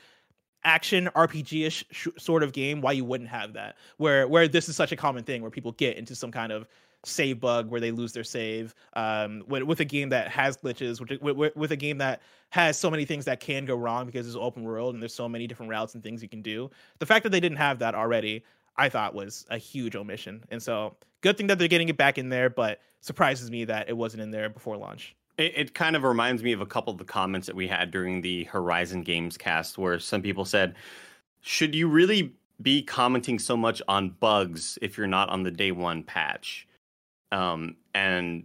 action 0.64 1.08
RPG-ish 1.14 1.84
sh- 1.90 2.08
sort 2.18 2.42
of 2.42 2.52
game 2.52 2.80
why 2.80 2.92
you 2.92 3.04
wouldn't 3.04 3.30
have 3.30 3.54
that 3.54 3.76
where 3.96 4.28
where 4.28 4.46
this 4.46 4.68
is 4.68 4.76
such 4.76 4.92
a 4.92 4.96
common 4.96 5.24
thing 5.24 5.42
where 5.42 5.50
people 5.50 5.72
get 5.72 5.96
into 5.96 6.14
some 6.14 6.30
kind 6.30 6.52
of 6.52 6.68
save 7.04 7.40
bug 7.40 7.68
where 7.68 7.80
they 7.80 7.90
lose 7.90 8.12
their 8.12 8.22
save 8.22 8.74
um 8.92 9.42
with, 9.48 9.64
with 9.64 9.80
a 9.80 9.84
game 9.84 10.08
that 10.08 10.28
has 10.28 10.56
glitches 10.56 11.00
with, 11.00 11.20
with, 11.36 11.56
with, 11.56 11.72
a 11.72 11.76
game 11.76 11.98
that 11.98 12.22
has 12.50 12.78
so 12.78 12.90
many 12.90 13.04
things 13.04 13.24
that 13.24 13.40
can 13.40 13.64
go 13.64 13.74
wrong 13.74 14.06
because 14.06 14.26
it's 14.26 14.36
open 14.36 14.62
world 14.62 14.94
and 14.94 15.02
there's 15.02 15.14
so 15.14 15.28
many 15.28 15.46
different 15.46 15.68
routes 15.68 15.94
and 15.94 16.02
things 16.02 16.22
you 16.22 16.28
can 16.28 16.42
do. 16.42 16.70
The 17.00 17.06
fact 17.06 17.24
that 17.24 17.30
they 17.30 17.40
didn't 17.40 17.58
have 17.58 17.80
that 17.80 17.94
already 17.94 18.44
i 18.76 18.88
thought 18.88 19.14
was 19.14 19.46
a 19.50 19.58
huge 19.58 19.96
omission. 19.96 20.42
And 20.50 20.62
so 20.62 20.96
good 21.20 21.36
thing 21.36 21.46
that 21.48 21.58
they're 21.58 21.68
getting 21.68 21.88
it 21.88 21.96
back 21.96 22.18
in 22.18 22.28
there 22.28 22.50
but 22.50 22.80
surprises 23.00 23.50
me 23.50 23.64
that 23.64 23.88
it 23.88 23.96
wasn't 23.96 24.22
in 24.22 24.30
there 24.30 24.48
before 24.48 24.76
launch. 24.76 25.14
It, 25.38 25.52
it, 25.56 25.74
kind 25.74 25.96
of 25.96 26.02
reminds 26.02 26.42
me 26.42 26.52
of 26.52 26.60
a 26.60 26.66
couple 26.66 26.92
of 26.92 26.98
the 26.98 27.04
comments 27.04 27.46
that 27.46 27.56
we 27.56 27.66
had 27.66 27.90
during 27.90 28.20
the 28.20 28.44
Horizon 28.44 29.02
Games 29.02 29.38
cast, 29.38 29.78
where 29.78 29.98
some 29.98 30.20
people 30.20 30.44
said, 30.44 30.74
"Should 31.40 31.74
you 31.74 31.88
really 31.88 32.34
be 32.60 32.82
commenting 32.82 33.38
so 33.38 33.56
much 33.56 33.80
on 33.88 34.10
bugs 34.10 34.78
if 34.82 34.98
you're 34.98 35.06
not 35.06 35.30
on 35.30 35.42
the 35.42 35.50
day 35.50 35.72
one 35.72 36.02
patch?" 36.02 36.68
Um, 37.32 37.76
and 37.94 38.44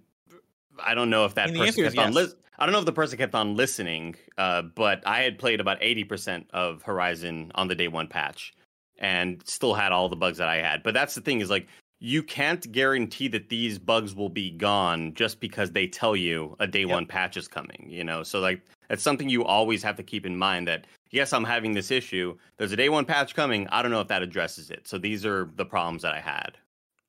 I 0.83 0.95
don't 0.95 1.09
know 1.09 1.25
if 1.25 1.35
that 1.35 1.53
person 1.53 1.83
kept 1.83 1.97
on. 1.97 2.13
Li- 2.13 2.33
I 2.57 2.65
don't 2.65 2.73
know 2.73 2.79
if 2.79 2.85
the 2.85 2.93
person 2.93 3.17
kept 3.17 3.35
on 3.35 3.55
listening, 3.55 4.15
uh, 4.37 4.63
but 4.63 5.05
I 5.05 5.21
had 5.21 5.37
played 5.37 5.59
about 5.59 5.77
eighty 5.81 6.03
percent 6.03 6.47
of 6.51 6.81
Horizon 6.81 7.51
on 7.55 7.67
the 7.67 7.75
day 7.75 7.87
one 7.87 8.07
patch, 8.07 8.53
and 8.97 9.41
still 9.45 9.73
had 9.73 9.91
all 9.91 10.09
the 10.09 10.15
bugs 10.15 10.39
that 10.39 10.47
I 10.47 10.57
had. 10.57 10.81
But 10.81 10.93
that's 10.93 11.13
the 11.13 11.21
thing 11.21 11.41
is 11.41 11.49
like 11.49 11.67
you 11.99 12.21
can't 12.21 12.71
guarantee 12.71 13.27
that 13.27 13.49
these 13.49 13.79
bugs 13.79 14.15
will 14.15 14.29
be 14.29 14.51
gone 14.51 15.13
just 15.15 15.39
because 15.39 15.71
they 15.71 15.87
tell 15.87 16.15
you 16.15 16.55
a 16.59 16.67
day 16.67 16.81
yep. 16.81 16.89
one 16.89 17.05
patch 17.05 17.37
is 17.37 17.47
coming 17.47 17.87
you 17.89 18.03
know 18.03 18.21
so 18.21 18.39
like 18.39 18.61
that's 18.87 19.01
something 19.01 19.29
you 19.29 19.43
always 19.43 19.81
have 19.81 19.95
to 19.95 20.03
keep 20.03 20.25
in 20.25 20.37
mind 20.37 20.67
that 20.67 20.85
yes 21.09 21.33
i'm 21.33 21.43
having 21.43 21.73
this 21.73 21.89
issue 21.89 22.37
there's 22.57 22.71
a 22.71 22.75
day 22.75 22.89
one 22.89 23.05
patch 23.05 23.33
coming 23.33 23.67
i 23.69 23.81
don't 23.81 23.89
know 23.91 23.99
if 23.99 24.07
that 24.07 24.21
addresses 24.21 24.69
it 24.69 24.87
so 24.87 24.97
these 24.97 25.25
are 25.25 25.49
the 25.55 25.65
problems 25.65 26.03
that 26.03 26.13
i 26.13 26.19
had 26.19 26.57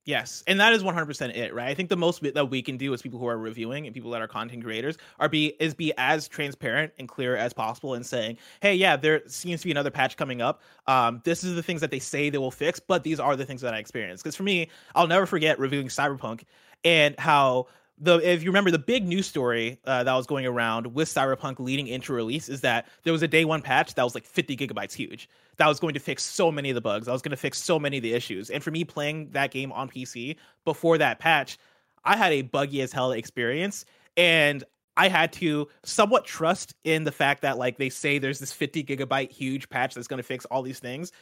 Yes, 0.08 0.42
and 0.46 0.58
that 0.58 0.72
is 0.72 0.82
100% 0.82 1.36
it, 1.36 1.52
right? 1.52 1.68
I 1.68 1.74
think 1.74 1.90
the 1.90 1.96
most 1.96 2.22
that 2.22 2.48
we 2.48 2.62
can 2.62 2.78
do 2.78 2.94
as 2.94 3.02
people 3.02 3.18
who 3.18 3.26
are 3.26 3.36
reviewing 3.36 3.84
and 3.84 3.92
people 3.92 4.10
that 4.12 4.22
are 4.22 4.26
content 4.26 4.64
creators 4.64 4.96
are 5.20 5.28
be 5.28 5.48
is 5.60 5.74
be 5.74 5.92
as 5.98 6.26
transparent 6.26 6.94
and 6.98 7.06
clear 7.06 7.36
as 7.36 7.52
possible 7.52 7.92
and 7.92 8.06
saying, 8.06 8.38
"Hey, 8.62 8.74
yeah, 8.74 8.96
there 8.96 9.20
seems 9.26 9.60
to 9.60 9.66
be 9.66 9.70
another 9.70 9.90
patch 9.90 10.16
coming 10.16 10.40
up. 10.40 10.62
Um, 10.86 11.20
this 11.24 11.44
is 11.44 11.56
the 11.56 11.62
things 11.62 11.82
that 11.82 11.90
they 11.90 11.98
say 11.98 12.30
they 12.30 12.38
will 12.38 12.50
fix, 12.50 12.80
but 12.80 13.04
these 13.04 13.20
are 13.20 13.36
the 13.36 13.44
things 13.44 13.60
that 13.60 13.74
I 13.74 13.78
experienced." 13.80 14.24
Because 14.24 14.34
for 14.34 14.44
me, 14.44 14.70
I'll 14.94 15.06
never 15.06 15.26
forget 15.26 15.58
reviewing 15.58 15.88
Cyberpunk 15.88 16.44
and 16.84 17.14
how 17.18 17.66
the 18.00 18.16
if 18.18 18.42
you 18.42 18.50
remember 18.50 18.70
the 18.70 18.78
big 18.78 19.06
news 19.06 19.26
story 19.26 19.78
uh, 19.84 20.04
that 20.04 20.14
was 20.14 20.26
going 20.26 20.46
around 20.46 20.94
with 20.94 21.08
Cyberpunk 21.08 21.58
leading 21.58 21.86
into 21.86 22.12
release 22.12 22.48
is 22.48 22.60
that 22.60 22.86
there 23.02 23.12
was 23.12 23.22
a 23.22 23.28
day 23.28 23.44
one 23.44 23.62
patch 23.62 23.94
that 23.94 24.02
was 24.02 24.14
like 24.14 24.24
50 24.24 24.56
gigabytes 24.56 24.92
huge 24.92 25.28
that 25.56 25.66
was 25.66 25.80
going 25.80 25.94
to 25.94 26.00
fix 26.00 26.22
so 26.22 26.52
many 26.52 26.70
of 26.70 26.74
the 26.74 26.80
bugs. 26.80 27.08
I 27.08 27.12
was 27.12 27.22
going 27.22 27.30
to 27.30 27.36
fix 27.36 27.58
so 27.58 27.78
many 27.78 27.96
of 27.96 28.02
the 28.02 28.12
issues. 28.12 28.50
And 28.50 28.62
for 28.62 28.70
me 28.70 28.84
playing 28.84 29.30
that 29.30 29.50
game 29.50 29.72
on 29.72 29.88
PC 29.88 30.36
before 30.64 30.98
that 30.98 31.18
patch, 31.18 31.58
I 32.04 32.16
had 32.16 32.32
a 32.32 32.42
buggy 32.42 32.80
as 32.82 32.92
hell 32.92 33.12
experience 33.12 33.84
and 34.16 34.64
I 34.96 35.08
had 35.08 35.32
to 35.34 35.68
somewhat 35.84 36.24
trust 36.24 36.74
in 36.82 37.04
the 37.04 37.12
fact 37.12 37.42
that 37.42 37.58
like 37.58 37.78
they 37.78 37.88
say 37.88 38.18
there's 38.18 38.40
this 38.40 38.52
50 38.52 38.84
gigabyte 38.84 39.30
huge 39.30 39.68
patch 39.68 39.94
that's 39.94 40.08
going 40.08 40.18
to 40.18 40.24
fix 40.24 40.44
all 40.46 40.62
these 40.62 40.80
things 40.80 41.12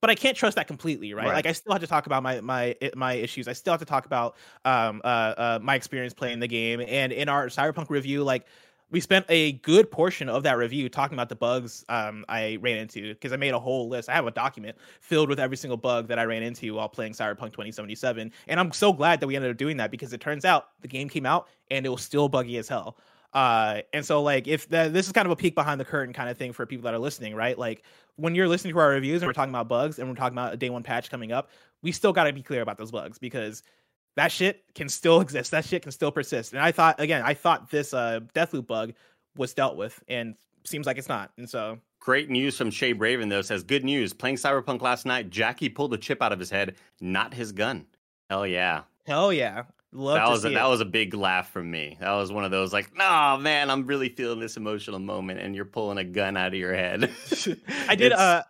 but 0.00 0.10
I 0.10 0.14
can't 0.14 0.36
trust 0.36 0.56
that 0.56 0.66
completely, 0.66 1.14
right? 1.14 1.26
right? 1.26 1.34
Like 1.34 1.46
I 1.46 1.52
still 1.52 1.72
have 1.72 1.82
to 1.82 1.86
talk 1.86 2.06
about 2.06 2.22
my 2.22 2.40
my 2.40 2.76
my 2.94 3.14
issues. 3.14 3.48
I 3.48 3.52
still 3.52 3.72
have 3.72 3.80
to 3.80 3.86
talk 3.86 4.06
about 4.06 4.36
um 4.64 5.00
uh, 5.04 5.34
uh 5.36 5.58
my 5.62 5.74
experience 5.74 6.14
playing 6.14 6.40
the 6.40 6.48
game. 6.48 6.80
And 6.86 7.12
in 7.12 7.28
our 7.28 7.46
Cyberpunk 7.46 7.90
review, 7.90 8.24
like 8.24 8.46
we 8.90 9.00
spent 9.00 9.26
a 9.28 9.52
good 9.52 9.90
portion 9.90 10.28
of 10.28 10.42
that 10.44 10.56
review 10.56 10.88
talking 10.88 11.14
about 11.14 11.28
the 11.28 11.36
bugs 11.36 11.84
um, 11.88 12.24
I 12.28 12.58
ran 12.62 12.78
into 12.78 13.12
because 13.12 13.32
I 13.32 13.36
made 13.36 13.52
a 13.52 13.58
whole 13.58 13.88
list. 13.88 14.08
I 14.08 14.14
have 14.14 14.26
a 14.26 14.30
document 14.30 14.76
filled 15.00 15.28
with 15.28 15.38
every 15.38 15.56
single 15.56 15.76
bug 15.76 16.08
that 16.08 16.18
I 16.18 16.24
ran 16.24 16.42
into 16.42 16.74
while 16.74 16.88
playing 16.88 17.12
Cyberpunk 17.12 17.52
2077, 17.52 18.32
and 18.46 18.60
I'm 18.60 18.72
so 18.72 18.92
glad 18.92 19.20
that 19.20 19.26
we 19.26 19.36
ended 19.36 19.50
up 19.50 19.56
doing 19.56 19.76
that 19.78 19.90
because 19.90 20.12
it 20.12 20.20
turns 20.20 20.44
out 20.44 20.68
the 20.80 20.88
game 20.88 21.08
came 21.08 21.26
out 21.26 21.48
and 21.70 21.84
it 21.84 21.90
was 21.90 22.02
still 22.02 22.28
buggy 22.28 22.56
as 22.56 22.68
hell. 22.68 22.96
Uh, 23.32 23.82
and 23.92 24.04
so 24.04 24.22
like 24.22 24.48
if 24.48 24.68
the, 24.68 24.88
this 24.90 25.06
is 25.06 25.12
kind 25.12 25.26
of 25.26 25.32
a 25.32 25.36
peek 25.36 25.54
behind 25.54 25.80
the 25.80 25.84
curtain 25.84 26.14
kind 26.14 26.30
of 26.30 26.36
thing 26.36 26.52
for 26.52 26.64
people 26.66 26.84
that 26.84 26.94
are 26.94 26.98
listening, 26.98 27.34
right? 27.34 27.58
Like 27.58 27.82
when 28.16 28.34
you're 28.34 28.48
listening 28.48 28.72
to 28.74 28.80
our 28.80 28.90
reviews 28.90 29.22
and 29.22 29.28
we're 29.28 29.34
talking 29.34 29.52
about 29.52 29.68
bugs 29.68 29.98
and 29.98 30.08
we're 30.08 30.16
talking 30.16 30.36
about 30.36 30.54
a 30.54 30.56
day 30.56 30.70
one 30.70 30.82
patch 30.82 31.10
coming 31.10 31.32
up, 31.32 31.50
we 31.82 31.92
still 31.92 32.12
got 32.12 32.24
to 32.24 32.32
be 32.32 32.42
clear 32.42 32.62
about 32.62 32.78
those 32.78 32.90
bugs 32.90 33.18
because 33.18 33.62
that 34.16 34.32
shit 34.32 34.64
can 34.74 34.88
still 34.88 35.20
exist. 35.22 35.50
That 35.50 35.64
shit 35.64 35.82
can 35.82 35.92
still 35.92 36.10
persist. 36.10 36.52
And 36.52 36.62
I 36.62 36.72
thought 36.72 37.00
again, 37.00 37.22
I 37.24 37.34
thought 37.34 37.70
this 37.70 37.92
uh 37.92 38.20
Deathloop 38.34 38.66
bug 38.66 38.94
was 39.36 39.54
dealt 39.54 39.76
with, 39.76 40.02
and 40.08 40.34
seems 40.64 40.86
like 40.86 40.98
it's 40.98 41.08
not. 41.08 41.30
And 41.36 41.48
so 41.48 41.78
Great 42.00 42.30
news 42.30 42.56
from 42.56 42.70
Shay 42.70 42.94
Braven 42.94 43.28
though 43.28 43.42
says 43.42 43.62
good 43.62 43.84
news. 43.84 44.12
Playing 44.12 44.36
Cyberpunk 44.36 44.80
last 44.80 45.04
night, 45.04 45.30
Jackie 45.30 45.68
pulled 45.68 45.92
a 45.94 45.98
chip 45.98 46.22
out 46.22 46.32
of 46.32 46.38
his 46.38 46.50
head, 46.50 46.76
not 47.00 47.34
his 47.34 47.52
gun. 47.52 47.86
Hell 48.30 48.46
yeah. 48.46 48.82
Hell 49.06 49.32
yeah. 49.32 49.64
Love 49.92 50.16
that 50.16 50.28
was 50.28 50.44
a, 50.44 50.50
that 50.50 50.68
was 50.68 50.80
a 50.80 50.84
big 50.84 51.14
laugh 51.14 51.50
from 51.50 51.70
me. 51.70 51.96
That 52.00 52.12
was 52.12 52.30
one 52.30 52.44
of 52.44 52.50
those 52.50 52.72
like, 52.72 52.94
no 52.96 53.38
man, 53.40 53.70
I'm 53.70 53.86
really 53.86 54.10
feeling 54.10 54.38
this 54.38 54.56
emotional 54.56 54.98
moment, 54.98 55.40
and 55.40 55.54
you're 55.54 55.64
pulling 55.64 55.98
a 55.98 56.04
gun 56.04 56.36
out 56.36 56.48
of 56.48 56.54
your 56.54 56.74
head. 56.74 57.10
I 57.88 57.94
did. 57.94 58.12
uh 58.12 58.42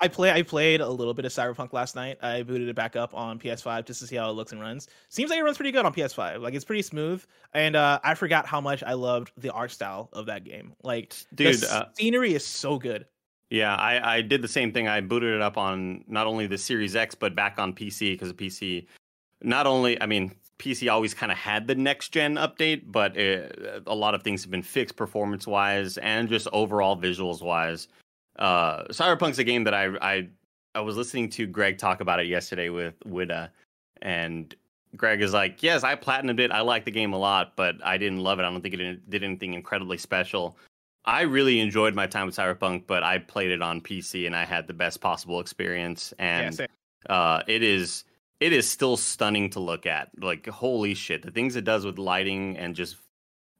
I 0.00 0.06
play. 0.08 0.30
I 0.30 0.42
played 0.42 0.80
a 0.80 0.88
little 0.88 1.14
bit 1.14 1.24
of 1.24 1.32
Cyberpunk 1.32 1.72
last 1.72 1.96
night. 1.96 2.18
I 2.22 2.42
booted 2.42 2.68
it 2.68 2.76
back 2.76 2.94
up 2.94 3.14
on 3.14 3.38
PS5 3.38 3.84
just 3.86 4.00
to 4.00 4.06
see 4.06 4.14
how 4.16 4.30
it 4.30 4.34
looks 4.34 4.52
and 4.52 4.60
runs. 4.60 4.86
Seems 5.08 5.30
like 5.30 5.40
it 5.40 5.42
runs 5.42 5.56
pretty 5.56 5.72
good 5.72 5.84
on 5.84 5.92
PS5. 5.92 6.40
Like 6.40 6.54
it's 6.54 6.64
pretty 6.64 6.82
smooth. 6.82 7.24
And 7.52 7.74
uh, 7.74 7.98
I 8.04 8.14
forgot 8.14 8.46
how 8.46 8.60
much 8.60 8.84
I 8.84 8.92
loved 8.92 9.32
the 9.36 9.50
art 9.50 9.72
style 9.72 10.08
of 10.12 10.26
that 10.26 10.44
game. 10.44 10.74
Like, 10.84 11.14
dude, 11.34 11.56
the 11.56 11.74
uh, 11.74 11.84
scenery 11.94 12.34
is 12.34 12.46
so 12.46 12.78
good. 12.78 13.06
Yeah, 13.50 13.74
I, 13.74 14.18
I 14.18 14.22
did 14.22 14.42
the 14.42 14.48
same 14.48 14.72
thing. 14.72 14.86
I 14.86 15.00
booted 15.00 15.34
it 15.34 15.40
up 15.40 15.56
on 15.56 16.04
not 16.06 16.26
only 16.26 16.46
the 16.46 16.58
Series 16.58 16.94
X 16.94 17.14
but 17.16 17.34
back 17.34 17.58
on 17.58 17.72
PC 17.72 18.12
because 18.12 18.28
the 18.28 18.34
PC. 18.34 18.86
Not 19.40 19.66
only, 19.66 20.00
I 20.00 20.06
mean, 20.06 20.32
PC 20.58 20.90
always 20.92 21.14
kind 21.14 21.30
of 21.30 21.38
had 21.38 21.66
the 21.66 21.74
next 21.74 22.10
gen 22.10 22.34
update, 22.34 22.82
but 22.86 23.16
it, 23.16 23.82
a 23.86 23.94
lot 23.94 24.14
of 24.14 24.22
things 24.22 24.42
have 24.42 24.50
been 24.50 24.62
fixed 24.62 24.96
performance 24.96 25.46
wise 25.46 25.98
and 25.98 26.28
just 26.28 26.48
overall 26.52 26.96
visuals 26.96 27.42
wise 27.42 27.88
uh, 28.38 28.84
Cyberpunk's 28.84 29.38
a 29.38 29.44
game 29.44 29.64
that 29.64 29.74
I 29.74 29.88
I 30.00 30.28
I 30.74 30.80
was 30.80 30.96
listening 30.96 31.28
to 31.30 31.46
Greg 31.46 31.78
talk 31.78 32.00
about 32.00 32.20
it 32.20 32.26
yesterday 32.26 32.68
with 32.68 32.98
Wida, 33.00 33.50
and 34.00 34.54
Greg 34.96 35.20
is 35.20 35.32
like, 35.32 35.62
"Yes, 35.62 35.84
I 35.84 35.94
platinumed 35.96 36.40
it. 36.40 36.52
I 36.52 36.60
like 36.60 36.84
the 36.84 36.90
game 36.90 37.12
a 37.12 37.18
lot, 37.18 37.56
but 37.56 37.76
I 37.84 37.98
didn't 37.98 38.20
love 38.20 38.38
it. 38.38 38.42
I 38.42 38.50
don't 38.50 38.62
think 38.62 38.74
it 38.74 39.10
did 39.10 39.24
anything 39.24 39.54
incredibly 39.54 39.98
special." 39.98 40.56
I 41.04 41.22
really 41.22 41.60
enjoyed 41.60 41.94
my 41.94 42.06
time 42.06 42.26
with 42.26 42.36
Cyberpunk, 42.36 42.86
but 42.86 43.02
I 43.02 43.18
played 43.18 43.50
it 43.50 43.62
on 43.62 43.80
PC 43.80 44.26
and 44.26 44.36
I 44.36 44.44
had 44.44 44.66
the 44.66 44.74
best 44.74 45.00
possible 45.00 45.40
experience. 45.40 46.12
And 46.18 46.58
yeah, 46.58 46.66
uh, 47.08 47.42
it 47.46 47.62
is 47.62 48.04
it 48.40 48.52
is 48.52 48.68
still 48.68 48.96
stunning 48.96 49.50
to 49.50 49.60
look 49.60 49.86
at. 49.86 50.10
Like 50.18 50.46
holy 50.46 50.94
shit, 50.94 51.22
the 51.22 51.30
things 51.30 51.56
it 51.56 51.64
does 51.64 51.84
with 51.84 51.98
lighting 51.98 52.56
and 52.56 52.74
just 52.74 52.96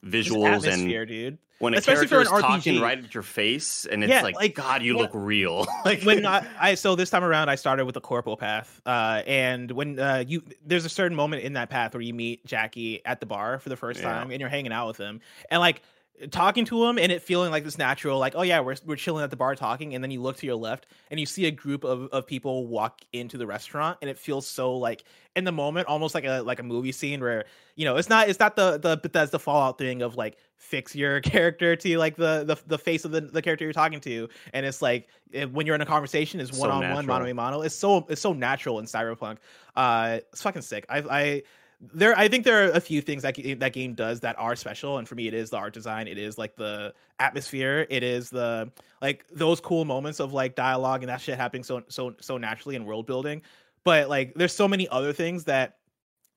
visuals 0.04 0.66
and 0.66 1.08
dude 1.08 1.38
when 1.58 1.74
a 1.74 1.78
Especially 1.78 2.06
character 2.06 2.36
is 2.36 2.40
talking 2.40 2.80
right 2.80 3.02
at 3.02 3.12
your 3.12 3.22
face 3.22 3.84
and 3.84 4.04
it's 4.04 4.10
yeah, 4.10 4.22
like, 4.22 4.36
like, 4.36 4.54
god 4.54 4.82
you 4.82 4.96
look 4.96 5.10
real 5.12 5.66
like 5.84 6.02
when 6.02 6.24
I, 6.24 6.46
I, 6.58 6.74
so 6.76 6.94
this 6.94 7.10
time 7.10 7.24
around 7.24 7.48
i 7.48 7.56
started 7.56 7.84
with 7.84 7.94
the 7.94 8.00
corporal 8.00 8.36
path 8.36 8.80
uh, 8.86 9.22
and 9.26 9.70
when 9.72 9.98
uh, 9.98 10.24
you 10.26 10.42
there's 10.64 10.84
a 10.84 10.88
certain 10.88 11.16
moment 11.16 11.42
in 11.42 11.54
that 11.54 11.68
path 11.68 11.94
where 11.94 12.00
you 12.00 12.14
meet 12.14 12.46
jackie 12.46 13.04
at 13.04 13.20
the 13.20 13.26
bar 13.26 13.58
for 13.58 13.70
the 13.70 13.76
first 13.76 14.00
yeah. 14.00 14.12
time 14.12 14.30
and 14.30 14.40
you're 14.40 14.48
hanging 14.48 14.72
out 14.72 14.86
with 14.86 14.98
him 14.98 15.20
and 15.50 15.60
like 15.60 15.82
talking 16.30 16.64
to 16.66 16.84
him 16.84 16.98
and 16.98 17.12
it 17.12 17.22
feeling 17.22 17.50
like 17.50 17.64
this 17.64 17.78
natural 17.78 18.18
like 18.18 18.34
oh 18.36 18.42
yeah 18.42 18.60
we're, 18.60 18.76
we're 18.84 18.96
chilling 18.96 19.24
at 19.24 19.30
the 19.30 19.36
bar 19.36 19.54
talking. 19.54 19.94
And 19.94 20.02
then 20.02 20.10
you 20.10 20.20
look 20.20 20.36
to 20.38 20.46
your 20.46 20.56
left 20.56 20.86
and 21.10 21.18
you 21.18 21.26
see 21.26 21.46
a 21.46 21.50
group 21.50 21.84
of, 21.84 22.08
of 22.12 22.26
people 22.26 22.66
walk 22.66 23.00
into 23.12 23.38
the 23.38 23.46
restaurant 23.46 23.98
and 24.00 24.10
it 24.10 24.18
feels 24.18 24.46
so 24.46 24.76
like 24.76 25.04
in 25.36 25.44
the 25.44 25.52
moment 25.52 25.86
almost 25.86 26.14
like 26.14 26.24
a 26.24 26.40
like 26.40 26.58
a 26.58 26.62
movie 26.62 26.92
scene 26.92 27.20
where 27.20 27.44
you 27.76 27.84
know 27.84 27.96
it's 27.96 28.08
not 28.08 28.28
it's 28.28 28.40
not 28.40 28.56
the 28.56 28.78
the 28.78 29.28
the 29.30 29.38
fallout 29.38 29.78
thing 29.78 30.02
of 30.02 30.16
like 30.16 30.36
fix 30.56 30.94
your 30.94 31.20
character 31.22 31.76
to 31.76 31.98
like 31.98 32.16
the 32.16 32.44
the, 32.44 32.58
the 32.66 32.78
face 32.78 33.04
of 33.04 33.12
the, 33.12 33.20
the 33.20 33.40
character 33.40 33.64
you're 33.64 33.72
talking 33.72 34.00
to. 34.00 34.28
And 34.52 34.66
it's 34.66 34.82
like 34.82 35.08
when 35.52 35.66
you're 35.66 35.74
in 35.74 35.80
a 35.80 35.86
conversation 35.86 36.40
is 36.40 36.52
one-on-one 36.52 37.06
mano 37.06 37.26
a 37.26 37.34
mano. 37.34 37.62
It's 37.62 37.74
so 37.74 38.04
it's 38.08 38.20
so 38.20 38.32
natural 38.32 38.78
in 38.78 38.86
cyberpunk. 38.86 39.38
Uh 39.76 40.20
it's 40.32 40.42
fucking 40.42 40.62
sick. 40.62 40.84
I 40.88 40.98
i 40.98 41.42
there 41.80 42.16
i 42.18 42.26
think 42.26 42.44
there 42.44 42.66
are 42.66 42.70
a 42.72 42.80
few 42.80 43.00
things 43.00 43.22
that 43.22 43.36
that 43.58 43.72
game 43.72 43.94
does 43.94 44.20
that 44.20 44.36
are 44.38 44.56
special 44.56 44.98
and 44.98 45.08
for 45.08 45.14
me 45.14 45.28
it 45.28 45.34
is 45.34 45.50
the 45.50 45.56
art 45.56 45.72
design 45.72 46.08
it 46.08 46.18
is 46.18 46.36
like 46.36 46.56
the 46.56 46.92
atmosphere 47.20 47.86
it 47.88 48.02
is 48.02 48.30
the 48.30 48.68
like 49.00 49.24
those 49.32 49.60
cool 49.60 49.84
moments 49.84 50.20
of 50.20 50.32
like 50.32 50.54
dialogue 50.54 51.02
and 51.02 51.08
that 51.08 51.20
shit 51.20 51.36
happening 51.36 51.62
so 51.62 51.82
so 51.88 52.14
so 52.20 52.38
naturally 52.38 52.76
in 52.76 52.84
world 52.84 53.06
building. 53.06 53.42
But 53.84 54.08
like 54.08 54.34
there's 54.34 54.54
so 54.54 54.68
many 54.68 54.88
other 54.88 55.12
things 55.12 55.44
that 55.44 55.78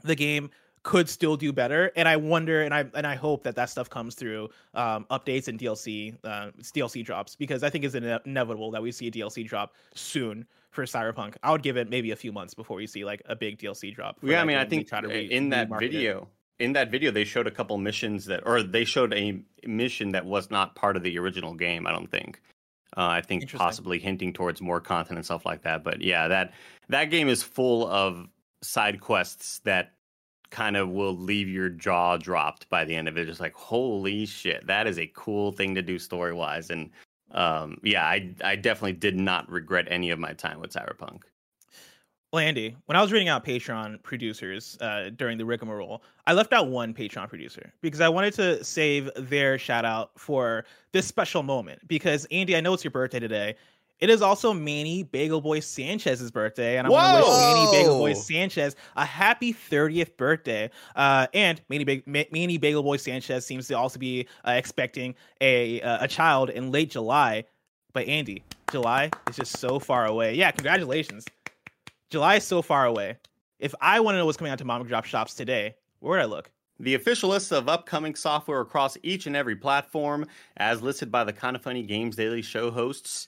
the 0.04 0.16
game 0.16 0.50
could 0.84 1.08
still 1.08 1.38
do 1.38 1.54
better 1.54 1.92
and 1.96 2.08
i 2.08 2.16
wonder 2.18 2.64
and 2.64 2.74
i 2.74 2.84
and 2.96 3.06
i 3.06 3.14
hope 3.16 3.44
that 3.44 3.56
that 3.56 3.70
stuff 3.70 3.90
comes 3.90 4.16
through 4.16 4.50
um 4.74 5.06
updates 5.12 5.48
and 5.48 5.60
dlc 5.60 6.16
uh 6.24 6.50
dlc 6.74 7.06
drops 7.06 7.36
because 7.36 7.62
i 7.64 7.70
think 7.70 7.86
it's 7.86 7.94
ine- 7.94 8.20
inevitable 8.26 8.72
that 8.72 8.82
we 8.82 8.92
see 8.92 9.08
a 9.08 9.12
dlc 9.12 9.48
drop 9.48 9.76
soon 9.94 10.44
for 10.72 10.84
cyberpunk 10.86 11.36
i 11.44 11.52
would 11.52 11.62
give 11.62 11.78
it 11.78 11.90
maybe 11.90 12.12
a 12.12 12.16
few 12.16 12.32
months 12.32 12.54
before 12.56 12.78
we 12.78 12.88
see 12.88 13.06
like 13.06 13.22
a 13.28 13.36
big 13.36 13.60
dlc 13.60 13.94
drop 13.94 14.18
Yeah, 14.24 14.42
I 14.42 14.44
mean, 14.44 14.58
I 14.58 14.66
think 14.66 14.88
try 14.88 15.02
to 15.02 15.08
re- 15.08 15.26
in 15.26 15.50
that 15.50 15.70
remarket 15.70 15.76
it. 15.84 15.92
video, 15.92 16.28
in 16.58 16.74
that 16.74 16.90
video, 16.92 17.12
they 17.12 17.24
showed 17.26 17.48
a 17.48 17.52
couple 17.52 17.78
missions 17.78 18.26
that, 18.26 18.42
or 18.46 18.62
they 18.62 18.86
showed 18.86 19.14
a 19.16 19.40
mission 19.66 20.12
that 20.12 20.26
was 20.26 20.50
not 20.52 20.76
part 20.76 20.96
of 20.96 21.02
the 21.02 21.18
original 21.18 21.56
game. 21.56 21.88
I 21.88 21.92
don't 21.92 22.10
think. 22.10 22.40
Uh, 22.96 23.08
I 23.08 23.22
think 23.22 23.52
possibly 23.52 23.98
hinting 23.98 24.32
towards 24.32 24.62
more 24.62 24.80
content 24.80 25.18
and 25.18 25.26
stuff 25.26 25.44
like 25.44 25.64
that. 25.64 25.84
But 25.84 26.02
yeah, 26.02 26.28
that 26.28 26.54
that 26.90 27.06
game 27.06 27.30
is 27.30 27.42
full 27.42 27.88
of 27.88 28.28
side 28.62 29.00
quests 29.02 29.60
that 29.60 29.94
kind 30.52 30.78
of 30.78 30.90
will 30.90 31.18
leave 31.18 31.50
your 31.50 31.70
jaw 31.70 32.18
dropped 32.18 32.70
by 32.70 32.86
the 32.86 32.96
end 32.96 33.08
of 33.08 33.18
it. 33.18 33.26
Just 33.26 33.40
like, 33.40 33.54
holy 33.54 34.26
shit, 34.26 34.68
that 34.68 34.86
is 34.86 35.00
a 35.00 35.12
cool 35.16 35.52
thing 35.52 35.74
to 35.76 35.82
do 35.82 35.98
story 35.98 36.34
wise. 36.34 36.70
And 36.70 36.92
um, 37.32 37.78
yeah, 37.82 38.06
I 38.06 38.34
I 38.44 38.56
definitely 38.56 38.94
did 38.94 39.18
not 39.18 39.50
regret 39.50 39.88
any 39.90 40.12
of 40.12 40.20
my 40.20 40.34
time 40.34 40.60
with 40.60 40.72
Cyberpunk. 40.72 41.22
Well, 42.32 42.40
Andy, 42.40 42.78
when 42.86 42.96
I 42.96 43.02
was 43.02 43.12
reading 43.12 43.28
out 43.28 43.44
Patreon 43.44 44.02
producers 44.04 44.78
uh, 44.80 45.10
during 45.18 45.38
the 45.38 45.44
rigmarole, 45.44 46.02
I 46.26 46.32
left 46.32 46.54
out 46.54 46.70
one 46.70 46.94
Patreon 46.94 47.28
producer 47.28 47.74
because 47.82 48.00
I 48.00 48.08
wanted 48.08 48.34
to 48.36 48.64
save 48.64 49.10
their 49.18 49.58
shout 49.58 49.84
out 49.84 50.12
for 50.18 50.64
this 50.94 51.06
special 51.06 51.44
moment. 51.44 51.86
Because 51.90 52.26
Andy, 52.32 52.56
I 52.56 52.62
know 52.62 52.74
it's 52.74 52.86
your 52.86 52.92
birthday 52.92 53.20
today. 53.20 53.56
It 54.02 54.10
is 54.10 54.24
also 54.24 54.52
Manny 54.52 55.04
Bagel 55.04 55.42
Boy 55.42 55.60
Sanchez's 55.60 56.32
birthday, 56.32 56.78
and 56.78 56.88
I 56.88 56.90
want 56.90 57.24
to 57.24 57.30
wish 57.30 57.38
Manny 57.38 57.72
Bagel 57.72 58.00
Boy 58.00 58.14
Sanchez 58.14 58.76
a 58.96 59.06
happy 59.06 59.54
30th 59.54 60.18
birthday. 60.18 60.72
Uh, 60.96 61.28
and 61.36 61.62
Manny, 61.70 61.84
ba- 61.84 62.02
Manny 62.08 62.58
Bagel 62.58 62.82
Boy 62.82 62.98
Sanchez 62.98 63.46
seems 63.46 63.68
to 63.68 63.76
also 63.76 64.00
be 64.00 64.28
uh, 64.46 64.52
expecting 64.52 65.14
a 65.40 65.82
uh, 65.82 66.04
a 66.04 66.08
child 66.08 66.50
in 66.50 66.72
late 66.72 66.90
July. 66.90 67.44
But 67.94 68.08
Andy, 68.08 68.44
July 68.72 69.12
is 69.30 69.36
just 69.36 69.58
so 69.60 69.78
far 69.78 70.08
away. 70.08 70.34
Yeah, 70.34 70.50
congratulations. 70.50 71.26
July 72.10 72.38
is 72.38 72.44
so 72.44 72.64
far 72.64 72.86
away. 72.86 73.18
If 73.60 73.76
I 73.82 74.00
want 74.00 74.16
to 74.16 74.18
know 74.18 74.26
what's 74.26 74.38
coming 74.38 74.52
out 74.52 74.58
to 74.58 74.66
mom 74.66 74.84
drop 74.88 75.06
shops 75.06 75.36
today, 75.36 75.76
where 76.00 76.18
would 76.18 76.22
I 76.22 76.26
look? 76.26 76.50
The 76.80 76.96
official 76.96 77.30
list 77.30 77.52
of 77.52 77.70
upcoming 77.70 78.16
software 78.16 78.62
across 78.62 78.98
each 79.04 79.28
and 79.28 79.36
every 79.36 79.56
platform, 79.56 80.26
as 80.58 80.82
listed 80.82 81.12
by 81.12 81.24
the 81.24 81.34
Kind 81.34 81.56
of 81.56 81.62
Funny 81.62 81.84
Games 81.84 82.16
Daily 82.16 82.42
Show 82.42 82.72
hosts, 82.72 83.28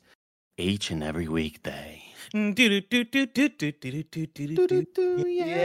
each 0.57 0.91
and 0.91 1.03
every 1.03 1.27
weekday. 1.27 2.01
Mm, 2.33 2.55
yeah. 5.27 5.57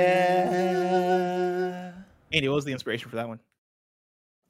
Andy, 2.33 2.49
what 2.49 2.57
was 2.57 2.65
the 2.65 2.73
inspiration 2.73 3.09
for 3.09 3.17
that 3.17 3.29
one? 3.29 3.41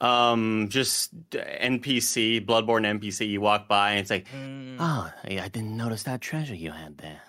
Um, 0.00 0.68
just 0.68 1.30
NPC, 1.30 2.44
Bloodborne 2.44 2.86
NPC. 3.00 3.28
You 3.28 3.40
walk 3.40 3.66
by 3.68 3.90
and 3.90 4.00
it's 4.00 4.10
like, 4.10 4.26
oh, 4.78 5.12
I 5.24 5.48
didn't 5.48 5.76
notice 5.76 6.04
that 6.04 6.20
treasure 6.20 6.54
you 6.54 6.70
had 6.70 6.98
there. 6.98 7.22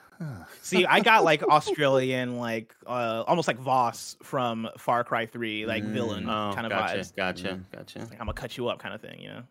See, 0.62 0.86
I 0.86 0.99
got 0.99 1.24
like 1.24 1.43
Australian, 1.49 2.38
like 2.38 2.76
uh, 2.86 3.24
almost 3.26 3.47
like 3.47 3.57
Voss 3.57 4.18
from 4.22 4.68
Far 4.78 5.03
Cry 5.03 5.26
Three, 5.26 5.66
like 5.66 5.84
mm. 5.84 5.93
villain 5.93 6.30
oh, 6.30 6.51
kind 6.53 6.66
of 6.68 6.72
gotcha, 6.72 6.97
vibes. 6.97 7.16
Gotcha, 7.16 7.47
mm. 7.47 7.64
gotcha. 7.72 7.99
Like, 7.99 8.14
I'm 8.14 8.20
gonna 8.20 8.34
cut 8.34 8.57
you 8.57 8.68
up, 8.68 8.80
kind 8.80 8.93
of 8.93 9.01
thing. 9.01 9.22
You 9.22 9.30
know, 9.30 9.43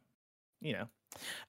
you 0.60 0.72
know. 0.74 0.88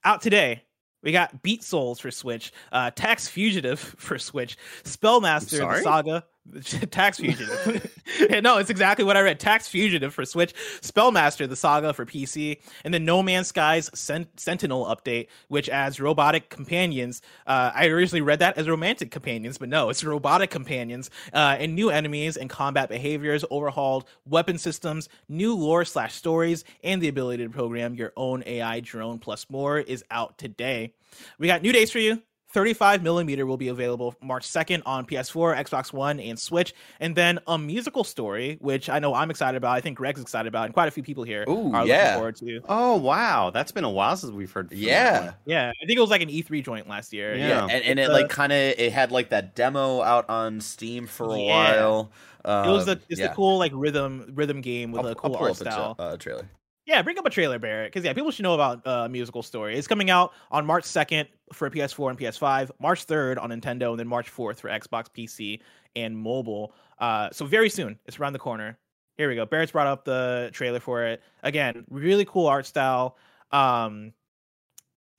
Out 0.05 0.22
today 0.22 0.64
we 1.02 1.12
got 1.12 1.41
Beat 1.41 1.64
Souls 1.64 2.00
for 2.00 2.12
Switch, 2.12 2.52
uh, 2.72 2.91
Tax 2.91 3.28
Fugitive 3.28 3.80
for 3.97 4.18
Switch, 4.18 4.58
Spellmaster 4.84 5.60
the? 5.60 5.84
Saga, 5.84 6.26
Tax 6.91 7.18
Fugitive. 7.18 7.95
No, 8.41 8.58
it's 8.58 8.70
exactly 8.72 9.06
what 9.06 9.16
I 9.16 9.22
read. 9.22 9.39
Tax 9.39 9.68
Fugitive 9.68 10.14
for 10.14 10.26
Switch, 10.26 10.54
Spellmaster 10.82 11.47
the 11.47 11.56
Saga 11.56 11.93
for 11.93 12.06
PC, 12.06 12.60
and 12.84 12.93
then 12.93 13.06
No 13.06 13.22
Man's 13.24 13.47
Sky's 13.47 13.89
Sen- 13.93 14.28
Sentinel 14.36 14.86
update, 14.86 15.28
which 15.47 15.70
adds 15.70 16.00
robotic 16.00 16.50
companions. 16.50 17.22
Uh, 17.47 17.72
I 17.74 17.88
originally 17.88 18.22
read 18.22 18.39
that 18.39 18.58
as 18.58 18.68
romantic 18.68 19.12
companions, 19.12 19.58
but 19.58 19.70
no, 19.70 19.89
it's 19.89 20.04
robotic 20.04 20.50
companions 20.50 21.10
uh, 21.34 21.56
and 21.60 21.76
new 21.76 21.91
enemies 21.91 22.36
and 22.36 22.50
combat 22.50 22.89
behaviors, 22.89 23.45
overhauled 23.52 24.06
weapon 24.26 24.58
systems, 24.58 25.08
new 25.30 25.56
lore 25.56 25.86
slash 25.86 26.16
stories, 26.16 26.66
and 26.84 27.02
the 27.02 27.08
ability 27.10 27.43
to 27.43 27.50
program 27.50 27.93
your 27.93 28.12
own 28.18 28.43
AI 28.47 28.80
drone 28.80 29.20
plus 29.20 29.50
more 29.50 29.80
is 29.80 30.04
out 30.12 30.38
today. 30.38 30.93
We 31.38 31.47
got 31.47 31.62
new 31.62 31.72
days 31.72 31.91
for 31.91 32.00
you. 32.00 32.22
35 32.52 33.04
millimeter 33.04 33.45
will 33.45 33.58
be 33.58 33.68
available 33.68 34.16
March 34.22 34.47
2nd 34.47 34.82
on 34.86 35.06
PS4, 35.06 35.56
Xbox 35.58 35.93
One, 35.93 36.20
and 36.20 36.38
Switch. 36.39 36.74
And 37.00 37.16
then 37.16 37.39
a 37.47 37.58
musical 37.60 38.04
story, 38.04 38.58
which 38.60 38.89
I 38.89 38.97
know 39.00 39.14
I'm 39.14 39.30
excited 39.30 39.56
about. 39.58 39.76
I 39.76 39.82
think 39.82 39.97
Greg's 39.97 40.20
excited 40.22 40.47
about, 40.47 40.66
and 40.66 40.74
quite 40.74 40.88
a 40.88 40.91
few 40.91 41.04
people 41.04 41.24
here 41.24 41.45
Ooh, 41.47 41.72
are 41.74 41.86
yeah. 41.86 42.16
looking 42.16 42.16
forward 42.16 42.36
to. 42.38 42.62
Oh 42.68 42.95
wow, 42.95 43.52
that's 43.52 43.72
been 43.72 43.84
a 43.84 43.89
while 43.89 44.18
since 44.18 44.32
we've 44.34 44.52
heard. 44.52 44.72
Yeah. 44.72 45.34
Yeah, 45.45 45.70
I 45.70 45.86
think 45.86 45.97
it 45.97 46.02
was 46.02 46.10
like 46.10 46.22
an 46.22 46.30
E3 46.30 46.64
joint 46.64 46.89
last 46.89 47.14
year. 47.14 47.36
Yeah. 47.36 47.47
Yeah, 47.47 47.62
and, 47.70 47.84
and 47.86 48.00
it 48.00 48.04
It's, 48.04 48.12
like 48.12 48.26
uh, 48.26 48.28
kind 48.30 48.52
of 48.52 48.58
it 48.58 48.91
had 48.93 49.12
like 49.12 49.30
that 49.30 49.56
demo 49.56 50.02
out 50.02 50.28
on 50.30 50.60
Steam 50.62 51.06
for 51.08 51.34
a 51.36 51.39
Yeah. 51.39 51.50
while. 51.82 52.12
Um, 52.45 52.70
It 52.70 52.72
was 52.72 52.86
the 52.86 53.00
it's 53.10 53.20
yeah. 53.20 53.28
the 53.28 53.34
cool 53.36 53.58
like 53.60 53.72
rhythm 53.76 54.32
rhythm 54.34 54.62
game 54.62 54.91
with 54.91 55.06
I'll, 55.06 55.12
a 55.12 55.16
cool 55.16 55.32
I'll 55.34 55.38
pull 55.38 55.47
art 55.47 55.56
up 55.56 55.62
a 55.62 55.64
tra- 55.66 55.72
style. 55.72 55.95
uh, 56.00 56.18
trailer. 56.18 56.50
Yeah, 56.89 57.03
bring 57.03 57.19
up 57.19 57.25
a 57.27 57.29
trailer, 57.29 57.59
Barrett, 57.59 57.91
because 57.91 58.03
yeah, 58.03 58.13
people 58.13 58.31
should 58.31 58.41
know 58.41 58.55
about 58.55 58.85
uh, 58.87 59.07
musical 59.07 59.43
story. 59.43 59.77
It's 59.77 59.87
coming 59.87 60.09
out 60.09 60.33
on 60.49 60.65
March 60.65 60.85
second 60.85 61.29
for 61.53 61.69
PS4 61.69 62.09
and 62.09 62.17
PS5, 62.19 62.71
March 62.79 63.03
third 63.03 63.37
on 63.37 63.51
Nintendo, 63.51 63.91
and 63.91 63.99
then 63.99 64.07
March 64.07 64.27
fourth 64.27 64.59
for 64.59 64.69
Xbox, 64.69 65.05
PC, 65.15 65.59
and 65.95 66.17
mobile. 66.17 66.73
Uh, 66.97 67.29
so 67.31 67.45
very 67.45 67.69
soon, 67.69 67.99
it's 68.07 68.17
around 68.19 68.33
the 68.33 68.39
corner. 68.39 68.75
Here 69.17 69.29
we 69.29 69.35
go. 69.35 69.45
Barrett's 69.45 69.71
brought 69.71 69.85
up 69.85 70.03
the 70.03 70.49
trailer 70.51 70.79
for 70.79 71.03
it. 71.05 71.21
Again, 71.43 71.85
really 71.91 72.25
cool 72.25 72.47
art 72.47 72.65
style. 72.65 73.17
Um, 73.51 74.11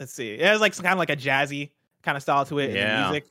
let's 0.01 0.13
see, 0.13 0.33
it 0.33 0.41
has 0.41 0.61
like 0.61 0.75
some 0.75 0.83
kind 0.83 0.95
of 0.95 0.99
like 0.99 1.11
a 1.11 1.17
jazzy 1.17 1.71
kind 2.03 2.17
of 2.17 2.23
style 2.23 2.45
to 2.47 2.59
it 2.59 2.71
in 2.71 2.77
Yeah. 2.77 3.05
the 3.05 3.11
music. 3.13 3.31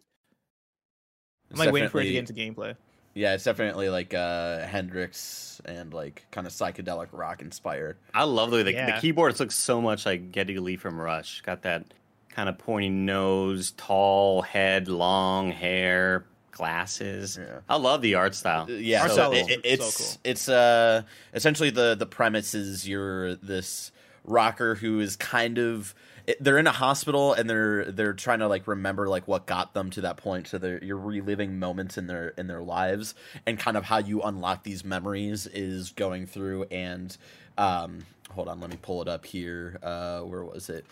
I'm 1.52 1.58
like 1.58 1.72
waiting 1.74 1.90
for 1.90 2.00
it 2.00 2.06
to 2.06 2.12
get 2.14 2.20
into 2.20 2.34
gameplay. 2.34 2.76
Yeah, 3.20 3.34
it's 3.34 3.44
definitely 3.44 3.90
like 3.90 4.14
uh 4.14 4.60
Hendrix 4.66 5.62
and 5.66 5.94
like 5.94 6.26
kind 6.32 6.48
of 6.48 6.54
psychedelic 6.54 7.08
rock 7.12 7.42
inspired. 7.42 7.98
I 8.14 8.24
love 8.24 8.50
the 8.52 8.58
way 8.58 8.64
the, 8.64 8.72
Yeah. 8.74 8.96
the 8.96 9.02
keyboards 9.02 9.40
look 9.42 9.52
so 9.52 9.82
much 9.82 10.06
like 10.06 10.32
Geddy 10.32 10.58
Lee 10.60 10.78
from 10.78 11.00
Rush. 11.00 11.42
Got 11.42 11.64
that 11.64 11.86
kind 12.30 12.48
of 12.48 12.58
pointy 12.58 12.90
nose, 12.90 13.72
tall 13.72 14.42
head, 14.44 14.88
long 14.88 15.52
hair, 15.52 16.24
glasses. 16.52 17.38
Yeah. 17.42 17.60
I 17.68 17.76
love 17.76 18.02
the 18.02 18.16
art 18.16 18.36
style. 18.36 18.68
Uh, 18.70 18.74
Yeah, 18.74 19.02
Art 19.02 19.12
so 19.12 19.16
style 19.16 19.32
it, 19.34 19.38
is 19.38 19.48
it- 19.50 19.82
so 19.82 19.86
it's 19.86 19.98
cool. 19.98 20.22
it's 20.24 20.50
uh 20.50 21.02
essentially 21.34 21.72
the 21.72 21.96
the 21.96 22.06
premise 22.06 22.54
is 22.54 22.88
you're 22.88 23.36
this 23.36 23.92
rocker 24.24 24.76
who 24.76 25.00
is 25.00 25.16
kind 25.16 25.58
of 25.58 25.90
it- 25.90 25.96
they're 26.40 26.58
in 26.58 26.68
a 26.68 26.72
hospital 26.72 27.34
and 27.34 27.50
they're 27.50 27.86
they're 27.86 28.14
trying 28.14 28.40
to 28.40 28.48
like 28.48 28.68
remember 28.68 29.08
like 29.08 29.28
what 29.28 29.46
got 29.46 29.74
them 29.74 29.90
to 29.92 30.02
that 30.02 30.18
point. 30.18 30.48
So 30.48 30.58
they're 30.58 30.84
you're 30.84 30.98
reliving 30.98 31.60
moments 31.60 31.98
in 31.98 32.08
their 32.08 32.30
in 32.30 32.48
their 32.48 32.62
lives 32.62 33.16
and 33.46 33.58
kind 33.58 33.78
of 33.78 33.86
how 33.86 33.98
you 33.98 34.22
unlock 34.22 34.64
these 34.64 34.84
memories 34.84 35.48
is 35.48 35.92
going 35.92 36.28
through 36.28 36.64
and 36.66 37.16
um 37.58 38.06
hold 38.32 38.48
on 38.48 38.60
let 38.60 38.70
me 38.70 38.78
pull 38.82 39.02
it 39.02 39.08
up 39.08 39.26
here. 39.26 39.80
Uh 39.82 40.22
where 40.22 40.44
was 40.44 40.70
it? 40.70 40.86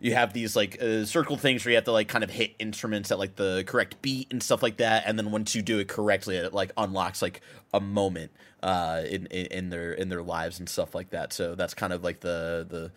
You 0.00 0.14
have 0.14 0.32
these 0.32 0.56
like 0.56 0.82
uh, 0.82 1.04
circle 1.04 1.36
things 1.36 1.64
where 1.64 1.70
you 1.70 1.76
have 1.76 1.84
to 1.84 1.92
like 1.92 2.08
kind 2.08 2.24
of 2.24 2.30
hit 2.30 2.54
instruments 2.58 3.12
at 3.12 3.18
like 3.18 3.36
the 3.36 3.62
correct 3.66 4.02
beat 4.02 4.32
and 4.32 4.42
stuff 4.42 4.62
like 4.62 4.78
that. 4.78 5.04
And 5.06 5.16
then 5.16 5.30
once 5.30 5.54
you 5.54 5.62
do 5.62 5.78
it 5.78 5.88
correctly 5.88 6.36
it 6.36 6.52
like 6.52 6.72
unlocks 6.76 7.22
like 7.22 7.40
a 7.72 7.80
moment 7.80 8.32
uh 8.62 9.02
in, 9.08 9.26
in 9.26 9.46
in 9.46 9.70
their 9.70 9.92
in 9.92 10.08
their 10.08 10.22
lives 10.22 10.58
and 10.58 10.68
stuff 10.68 10.94
like 10.94 11.10
that. 11.10 11.32
So 11.32 11.54
that's 11.54 11.74
kind 11.74 11.92
of 11.92 12.02
like 12.02 12.20
the 12.20 12.66
the 12.68 12.90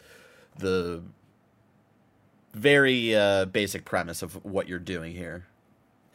the 0.57 1.03
very 2.56 3.16
uh 3.16 3.45
basic 3.45 3.86
premise 3.86 4.22
of 4.22 4.43
what 4.45 4.68
you're 4.68 4.80
doing 4.80 5.14
here 5.14 5.45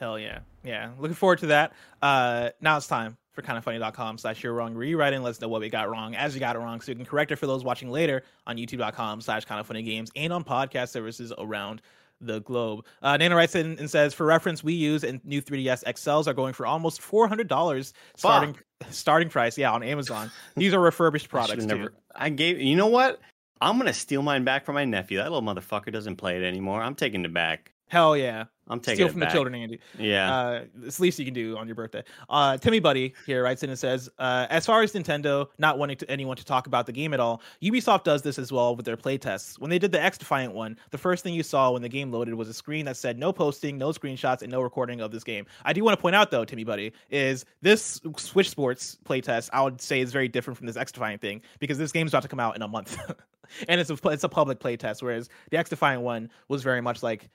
Hell 0.01 0.19
yeah. 0.19 0.39
Yeah. 0.65 0.93
Looking 0.99 1.15
forward 1.15 1.41
to 1.41 1.47
that. 1.49 1.73
Uh 2.01 2.51
now 2.61 2.79
it's 2.79 2.87
time 2.87 3.19
for 3.33 3.43
kindoffunny.com 3.43 4.17
slash 4.17 4.43
you're 4.43 4.55
wrong 4.55 4.75
rewriting. 4.75 5.23
Let 5.23 5.31
us 5.31 5.41
know 5.41 5.49
what 5.49 5.61
we 5.61 5.69
got 5.69 5.91
wrong 5.91 6.15
as 6.15 6.35
you 6.35 6.41
got 6.41 6.57
it 6.57 6.59
wrong 6.59 6.81
so 6.81 6.91
we 6.93 6.97
can 6.97 7.05
correct 7.05 7.31
it 7.33 7.37
for 7.37 7.47
those 7.47 7.63
watching 7.65 7.91
later 7.91 8.23
on 8.47 8.57
youtube.com 8.57 9.21
slash 9.21 9.45
kindoffunnygames 9.47 10.11
and 10.17 10.33
on 10.33 10.43
podcast 10.43 10.89
services 10.89 11.33
around 11.37 11.83
the 12.23 12.41
globe. 12.41 12.85
Uh, 13.03 13.17
Nana 13.17 13.35
writes 13.37 13.55
in 13.55 13.79
and 13.79 13.91
says, 13.91 14.13
for 14.13 14.27
reference, 14.27 14.63
we 14.63 14.75
use 14.75 15.05
and 15.05 15.25
new 15.25 15.41
3DS 15.41 15.85
XLs 15.85 16.27
are 16.27 16.35
going 16.35 16.53
for 16.53 16.67
almost 16.67 17.01
$400 17.01 17.93
starting 18.17 18.57
starting 18.91 19.29
price. 19.29 19.57
Yeah, 19.59 19.73
on 19.73 19.83
Amazon. 19.83 20.31
These 20.57 20.75
are 20.75 20.81
refurbished 20.81 21.29
products 21.29 21.65
too. 21.65 21.77
never. 21.77 21.93
I 22.15 22.31
gave. 22.31 22.61
You 22.61 22.77
know 22.77 22.89
what? 22.89 23.21
I'm 23.61 23.77
gonna 23.79 23.93
steal 23.93 24.23
mine 24.23 24.45
back 24.45 24.65
from 24.65 24.75
my 24.75 24.85
nephew. 24.85 25.19
That 25.19 25.31
little 25.31 25.43
motherfucker 25.43 25.93
doesn't 25.93 26.17
play 26.17 26.37
it 26.37 26.47
anymore. 26.47 26.83
I'm 26.83 26.95
taking 26.95 27.25
it 27.25 27.35
back. 27.35 27.73
Hell 27.89 28.17
yeah. 28.17 28.45
I'm 28.71 28.81
taking 28.81 28.97
Steal 28.97 29.07
it 29.09 29.11
from 29.11 29.21
back. 29.21 29.29
the 29.29 29.33
children, 29.35 29.55
Andy. 29.55 29.81
Yeah. 29.99 30.35
Uh, 30.35 30.65
it's 30.85 30.97
the 30.97 31.03
least 31.03 31.19
you 31.19 31.25
can 31.25 31.35
do 31.35 31.59
on 31.59 31.67
your 31.67 31.75
birthday. 31.75 32.03
Uh, 32.29 32.57
Timmy 32.57 32.81
Buddy 32.81 33.15
here 33.27 33.43
writes 33.43 33.63
in 33.63 33.71
and 33.71 33.79
says, 33.79 34.09
uh, 34.19 34.47
as 34.49 34.65
far 34.65 34.83
as 34.83 34.93
Nintendo 34.93 35.49
not 35.59 35.77
wanting 35.79 35.97
to, 35.99 36.11
anyone 36.11 36.37
to 36.37 36.45
talk 36.45 36.67
about 36.67 36.87
the 36.87 36.93
game 36.93 37.13
at 37.13 37.21
all, 37.21 37.43
Ubisoft 37.63 38.05
does 38.05 38.23
this 38.23 38.39
as 38.39 38.53
well 38.53 38.77
with 38.77 38.87
their 38.87 38.97
playtests. 38.97 39.59
When 39.59 39.71
they 39.71 39.79
did 39.79 39.93
the 39.93 39.99
XDefiant 39.99 40.53
one, 40.53 40.79
the 40.91 40.99
first 40.99 41.23
thing 41.25 41.35
you 41.35 41.43
saw 41.43 41.73
when 41.73 41.83
the 41.83 41.89
game 41.89 42.11
loaded 42.13 42.35
was 42.35 42.49
a 42.49 42.55
screen 42.55 42.85
that 42.87 42.97
said 42.97 43.19
no 43.19 43.33
posting, 43.33 43.77
no 43.77 43.91
screenshots, 43.91 44.43
and 44.43 44.51
no 44.51 44.61
recording 44.63 45.01
of 45.01 45.11
this 45.11 45.25
game. 45.25 45.47
I 45.65 45.73
do 45.73 45.83
want 45.83 45.99
to 45.99 46.01
point 46.01 46.15
out 46.15 46.31
though, 46.31 46.45
Timmy 46.45 46.65
Buddy, 46.65 46.93
is 47.11 47.45
this 47.63 48.01
Switch 48.17 48.49
Sports 48.49 48.99
playtest 49.05 49.51
I 49.53 49.63
would 49.63 49.81
say 49.81 50.01
is 50.01 50.13
very 50.13 50.29
different 50.29 50.57
from 50.57 50.67
this 50.67 50.77
XDefiant 50.77 51.21
thing 51.21 51.43
because 51.59 51.79
this 51.79 51.93
game's 51.93 52.13
about 52.13 52.23
to 52.23 52.29
come 52.29 52.41
out 52.41 52.57
in 52.57 52.63
a 52.63 52.69
month, 52.69 52.97
and 53.69 53.81
it's 53.81 53.91
a 53.91 54.09
it's 54.09 54.25
a 54.25 54.29
public 54.29 54.61
playtest, 54.61 55.03
whereas 55.03 55.29
the 55.51 55.57
XDefiant 55.57 56.01
one 56.03 56.31
was 56.49 56.63
very 56.63 56.81
much 56.81 57.03
like 57.03 57.29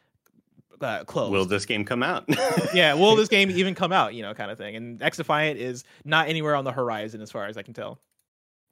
uh, 0.81 1.03
closed. 1.03 1.31
Will 1.31 1.45
this 1.45 1.65
game 1.65 1.85
come 1.85 2.03
out? 2.03 2.25
yeah, 2.73 2.93
will 2.93 3.15
this 3.15 3.29
game 3.29 3.49
even 3.55 3.75
come 3.75 3.91
out? 3.91 4.13
You 4.13 4.21
know, 4.21 4.33
kind 4.33 4.51
of 4.51 4.57
thing. 4.57 4.75
And 4.75 4.99
XDefiant 4.99 5.55
is 5.55 5.83
not 6.03 6.27
anywhere 6.27 6.55
on 6.55 6.63
the 6.63 6.71
horizon 6.71 7.21
as 7.21 7.31
far 7.31 7.47
as 7.47 7.57
I 7.57 7.63
can 7.63 7.73
tell. 7.73 7.99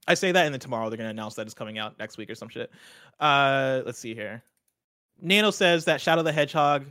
I 0.08 0.16
say 0.16 0.32
that, 0.32 0.46
and 0.46 0.54
then 0.54 0.60
tomorrow 0.60 0.90
they're 0.90 0.98
going 0.98 1.08
to 1.08 1.12
announce 1.12 1.36
that 1.36 1.46
it's 1.46 1.54
coming 1.54 1.78
out 1.78 1.98
next 1.98 2.18
week 2.18 2.30
or 2.30 2.36
some 2.36 2.50
shit. 2.50 2.72
Uh, 3.20 3.82
let's 3.86 4.00
see 4.00 4.14
here. 4.14 4.44
Nano 5.22 5.52
says 5.52 5.86
that 5.86 6.02
Shadow 6.02 6.24
the 6.24 6.34
Hedgehog. 6.34 6.86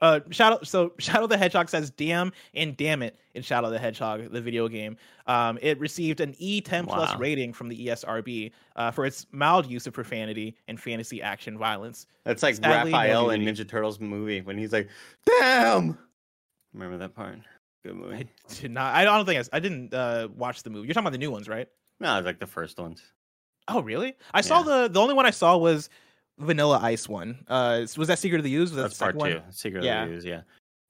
Uh, 0.00 0.20
Shadow. 0.30 0.58
So 0.62 0.92
Shadow 0.98 1.26
the 1.26 1.36
Hedgehog 1.36 1.68
says 1.68 1.90
"damn" 1.90 2.32
and 2.54 2.76
"damn 2.76 3.02
it" 3.02 3.16
in 3.34 3.42
Shadow 3.42 3.70
the 3.70 3.78
Hedgehog, 3.78 4.30
the 4.30 4.40
video 4.40 4.68
game. 4.68 4.96
Um, 5.26 5.58
it 5.62 5.78
received 5.80 6.20
an 6.20 6.34
E10 6.34 6.86
plus 6.86 7.16
rating 7.18 7.52
from 7.52 7.68
the 7.68 7.86
ESRB 7.86 8.52
uh, 8.76 8.90
for 8.90 9.06
its 9.06 9.26
mild 9.32 9.66
use 9.66 9.86
of 9.86 9.92
profanity 9.94 10.56
and 10.68 10.78
fantasy 10.80 11.22
action 11.22 11.56
violence. 11.56 12.06
That's 12.24 12.42
like 12.42 12.56
Sadly, 12.56 12.90
no 12.92 12.98
Raphael 12.98 13.30
in. 13.30 13.42
Ninja 13.42 13.66
Turtles 13.66 14.00
movie 14.00 14.40
when 14.40 14.58
he's 14.58 14.72
like, 14.72 14.88
"Damn." 15.26 15.98
Remember 16.72 16.98
that 16.98 17.14
part? 17.14 17.38
Good 17.84 17.94
movie. 17.96 18.16
I 18.16 18.54
did 18.54 18.70
not. 18.72 18.94
I 18.94 19.04
don't 19.04 19.24
think 19.26 19.46
I, 19.52 19.56
I 19.56 19.60
didn't 19.60 19.94
uh, 19.94 20.28
watch 20.36 20.62
the 20.62 20.70
movie. 20.70 20.86
You're 20.86 20.94
talking 20.94 21.04
about 21.06 21.12
the 21.12 21.18
new 21.18 21.30
ones, 21.30 21.48
right? 21.48 21.68
No, 22.00 22.18
it's 22.18 22.26
like 22.26 22.40
the 22.40 22.46
first 22.46 22.78
ones. 22.78 23.02
Oh, 23.68 23.80
really? 23.80 24.16
I 24.32 24.40
saw 24.40 24.62
the 24.62 24.88
the 24.88 25.00
only 25.00 25.14
one 25.14 25.24
I 25.24 25.30
saw 25.30 25.56
was 25.56 25.88
Vanilla 26.38 26.80
Ice 26.82 27.08
one. 27.08 27.44
Uh, 27.48 27.86
was 27.96 28.08
that 28.08 28.18
Secret 28.18 28.38
of 28.38 28.44
the 28.44 28.54
Ooze? 28.54 28.70
Was 28.70 28.76
that 28.76 28.82
That's 28.82 28.98
the 28.98 29.04
part 29.04 29.16
one? 29.16 29.30
two. 29.32 29.40
Secret 29.50 29.84
Yeah. 29.84 30.02
of 30.04 30.08
the 30.10 30.14
Ooze, 30.16 30.24
yeah. 30.24 30.42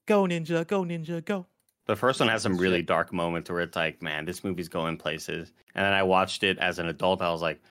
Go 0.07 0.23
Ninja, 0.23 0.65
go 0.67 0.83
Ninja, 0.83 1.23
go. 1.23 1.45
The 1.87 1.95
first 1.95 2.19
one 2.19 2.29
has 2.29 2.41
some 2.41 2.57
really 2.57 2.81
dark 2.81 3.13
moments 3.13 3.49
where 3.49 3.61
it's 3.61 3.75
like, 3.75 4.01
man, 4.01 4.25
this 4.25 4.43
movie's 4.43 4.69
going 4.69 4.97
places. 4.97 5.51
And 5.75 5.85
then 5.85 5.93
I 5.93 6.01
watched 6.03 6.43
it 6.43 6.57
as 6.57 6.79
an 6.79 6.87
adult. 6.87 7.21
I 7.21 7.29
was 7.31 7.41
like, 7.43 7.61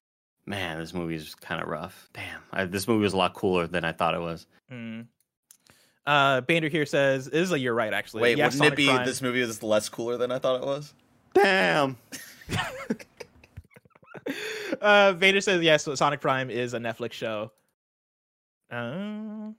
man, 0.46 0.78
this 0.78 0.94
movie's 0.94 1.34
kind 1.34 1.60
of 1.60 1.68
rough. 1.68 2.08
Damn, 2.12 2.40
I, 2.52 2.64
this 2.66 2.86
movie 2.86 3.02
was 3.02 3.12
a 3.12 3.16
lot 3.16 3.34
cooler 3.34 3.66
than 3.66 3.84
I 3.84 3.90
thought 3.92 4.14
it 4.14 4.20
was. 4.20 4.46
Mm. 4.70 5.06
Uh, 6.06 6.42
Bander 6.42 6.70
here 6.70 6.84
says, 6.86 7.24
"This 7.24 7.34
is 7.48 7.52
a 7.52 7.58
you're 7.58 7.72
right, 7.74 7.92
actually." 7.94 8.22
Wait, 8.22 8.36
Yeah, 8.36 8.44
wouldn't 8.46 8.58
Sonic 8.58 8.72
it 8.74 8.76
be 8.76 8.86
Prime. 8.88 9.06
this 9.06 9.22
movie 9.22 9.40
was 9.40 9.62
less 9.62 9.88
cooler 9.88 10.16
than 10.18 10.30
I 10.30 10.38
thought 10.38 10.60
it 10.62 10.66
was? 10.66 10.92
Damn. 11.32 11.96
uh, 14.80 15.12
Vader 15.14 15.40
says 15.40 15.62
yes. 15.62 15.88
Sonic 15.94 16.20
Prime 16.20 16.50
is 16.50 16.74
a 16.74 16.78
Netflix 16.78 17.12
show. 17.12 17.50
Uh, 18.74 19.50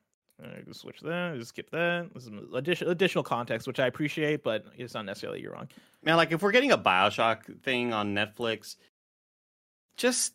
I 0.43 0.61
can 0.63 0.73
switch 0.73 0.99
that. 1.01 1.35
Just 1.37 1.49
skip 1.49 1.69
that. 1.71 2.09
This 2.13 2.23
is 2.25 2.31
additional 2.53 2.91
additional 2.91 3.23
context, 3.23 3.67
which 3.67 3.79
I 3.79 3.87
appreciate, 3.87 4.43
but 4.43 4.65
it's 4.77 4.93
not 4.93 5.05
necessarily 5.05 5.41
you're 5.41 5.53
wrong. 5.53 5.69
Man, 6.03 6.17
like 6.17 6.31
if 6.31 6.41
we're 6.41 6.51
getting 6.51 6.71
a 6.73 6.77
Bioshock 6.77 7.61
thing 7.61 7.93
on 7.93 8.13
Netflix, 8.13 8.75
just 9.97 10.33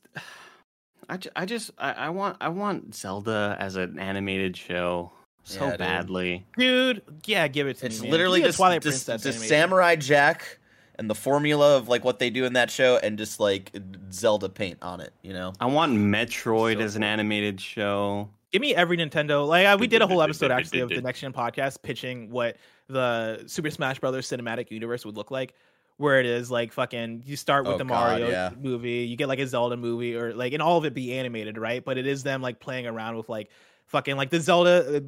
I, 1.08 1.16
ju- 1.18 1.30
I 1.36 1.44
just 1.44 1.70
I, 1.78 1.92
I 1.92 2.08
want 2.10 2.38
I 2.40 2.48
want 2.48 2.94
Zelda 2.94 3.56
as 3.58 3.76
an 3.76 3.98
animated 3.98 4.56
show 4.56 5.12
so 5.44 5.64
Yeah, 5.64 5.70
dude. 5.72 5.78
badly. 5.78 6.46
Dude, 6.56 7.02
yeah, 7.26 7.46
give 7.48 7.66
it 7.66 7.78
to 7.78 7.86
It's 7.86 8.00
me. 8.00 8.06
man. 8.06 8.12
literally 8.12 8.38
Give 8.40 8.44
me 8.44 8.48
a 8.48 8.48
just, 8.48 8.56
Twilight 8.58 8.82
just, 8.82 9.06
Princess 9.06 9.34
just. 9.36 9.48
Samurai 9.48 9.96
Jack 9.96 10.58
and 10.98 11.08
the 11.10 11.14
formula 11.14 11.76
of 11.76 11.88
like 11.88 12.04
what 12.04 12.18
they 12.18 12.30
do 12.30 12.44
in 12.46 12.54
that 12.54 12.70
show, 12.70 12.98
and 13.02 13.18
just 13.18 13.38
like 13.40 13.74
Zelda 14.12 14.48
paint 14.48 14.78
on 14.82 15.00
it. 15.00 15.12
You 15.22 15.32
know? 15.34 15.52
I 15.60 15.66
want 15.66 15.92
Metroid 15.94 16.76
So 16.76 16.80
as 16.80 16.96
an 16.96 17.02
animated 17.02 17.60
show. 17.60 18.30
Give 18.52 18.60
me 18.60 18.74
every 18.74 18.96
Nintendo. 18.96 19.46
Like 19.46 19.78
we 19.78 19.86
did 19.86 20.02
a 20.02 20.06
whole 20.06 20.22
episode 20.22 20.50
actually 20.50 20.80
of 20.80 20.88
the 20.88 21.00
Next 21.02 21.20
Gen 21.20 21.32
podcast 21.32 21.82
pitching 21.82 22.30
what 22.30 22.56
the 22.88 23.44
Super 23.46 23.70
Smash 23.70 23.98
Brothers 24.00 24.28
cinematic 24.28 24.70
universe 24.70 25.04
would 25.04 25.16
look 25.16 25.30
like. 25.30 25.54
Where 25.98 26.18
it 26.18 26.24
is 26.24 26.50
like 26.50 26.72
fucking, 26.72 27.24
you 27.26 27.36
start 27.36 27.66
with 27.66 27.74
Oh, 27.74 27.78
the 27.78 27.84
God, 27.84 27.94
Mario 27.94 28.30
yeah. 28.30 28.50
movie, 28.58 29.00
you 29.04 29.16
get 29.16 29.28
like 29.28 29.38
a 29.38 29.46
Zelda 29.46 29.76
movie, 29.76 30.16
or 30.16 30.32
like, 30.32 30.54
and 30.54 30.62
all 30.62 30.78
of 30.78 30.86
it 30.86 30.94
be 30.94 31.12
animated, 31.12 31.58
right? 31.58 31.84
But 31.84 31.98
it 31.98 32.06
is 32.06 32.22
them 32.22 32.40
like 32.40 32.58
playing 32.58 32.86
around 32.86 33.18
with 33.18 33.28
like 33.28 33.50
fucking 33.90 34.16
like 34.16 34.30
the 34.30 34.40
Zelda 34.40 34.96
uh, 34.98 35.00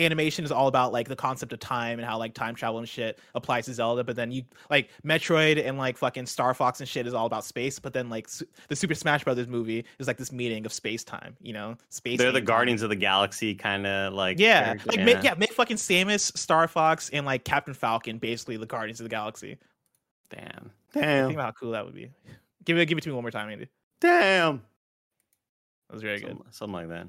animation 0.00 0.44
is 0.44 0.50
all 0.50 0.66
about 0.66 0.92
like 0.92 1.06
the 1.08 1.14
concept 1.14 1.52
of 1.52 1.58
time 1.60 1.98
and 1.98 2.08
how 2.08 2.16
like 2.18 2.32
time 2.32 2.54
travel 2.54 2.78
and 2.78 2.88
shit 2.88 3.18
applies 3.34 3.66
to 3.66 3.74
Zelda. 3.74 4.02
But 4.02 4.16
then 4.16 4.32
you 4.32 4.42
like 4.70 4.88
Metroid 5.04 5.62
and 5.64 5.76
like 5.76 5.98
fucking 5.98 6.24
Star 6.26 6.54
Fox 6.54 6.80
and 6.80 6.88
shit 6.88 7.06
is 7.06 7.12
all 7.14 7.26
about 7.26 7.44
space. 7.44 7.78
But 7.78 7.92
then 7.92 8.08
like 8.08 8.28
su- 8.28 8.46
the 8.68 8.74
Super 8.76 8.94
Smash 8.94 9.24
Brothers 9.24 9.46
movie 9.46 9.84
is 9.98 10.06
like 10.06 10.16
this 10.16 10.32
meeting 10.32 10.64
of 10.64 10.72
space 10.72 11.04
time, 11.04 11.36
you 11.42 11.52
know, 11.52 11.76
space. 11.90 12.18
They're 12.18 12.32
the 12.32 12.38
and 12.38 12.46
time. 12.46 12.54
Guardians 12.56 12.82
of 12.82 12.88
the 12.88 12.96
Galaxy 12.96 13.54
kind 13.54 13.86
of 13.86 14.14
like 14.14 14.38
Yeah, 14.40 14.64
character- 14.64 14.88
like 14.88 15.00
Make, 15.04 15.22
yeah, 15.22 15.34
make 15.36 15.52
fucking 15.52 15.76
Samus, 15.76 16.36
Star 16.36 16.66
Fox, 16.66 17.10
and 17.10 17.26
like 17.26 17.44
Captain 17.44 17.74
Falcon 17.74 18.16
basically 18.18 18.56
the 18.56 18.66
Guardians 18.66 19.00
of 19.00 19.04
the 19.04 19.10
Galaxy. 19.10 19.58
Damn. 20.30 20.70
Think 20.92 21.04
Damn. 21.04 21.30
about 21.32 21.44
how 21.44 21.52
cool 21.52 21.72
that 21.72 21.84
would 21.84 21.94
be. 21.94 22.10
Give 22.64 22.78
it, 22.78 22.86
give 22.86 22.96
it 22.96 23.02
to 23.02 23.08
me 23.10 23.14
one 23.14 23.22
more 23.24 23.30
time, 23.30 23.50
Andy. 23.50 23.68
Damn. 24.00 24.62
That 25.88 25.94
was 25.94 26.02
very 26.02 26.20
good. 26.20 26.28
Something, 26.30 26.46
something 26.50 26.72
like 26.74 26.88
that. 26.88 27.08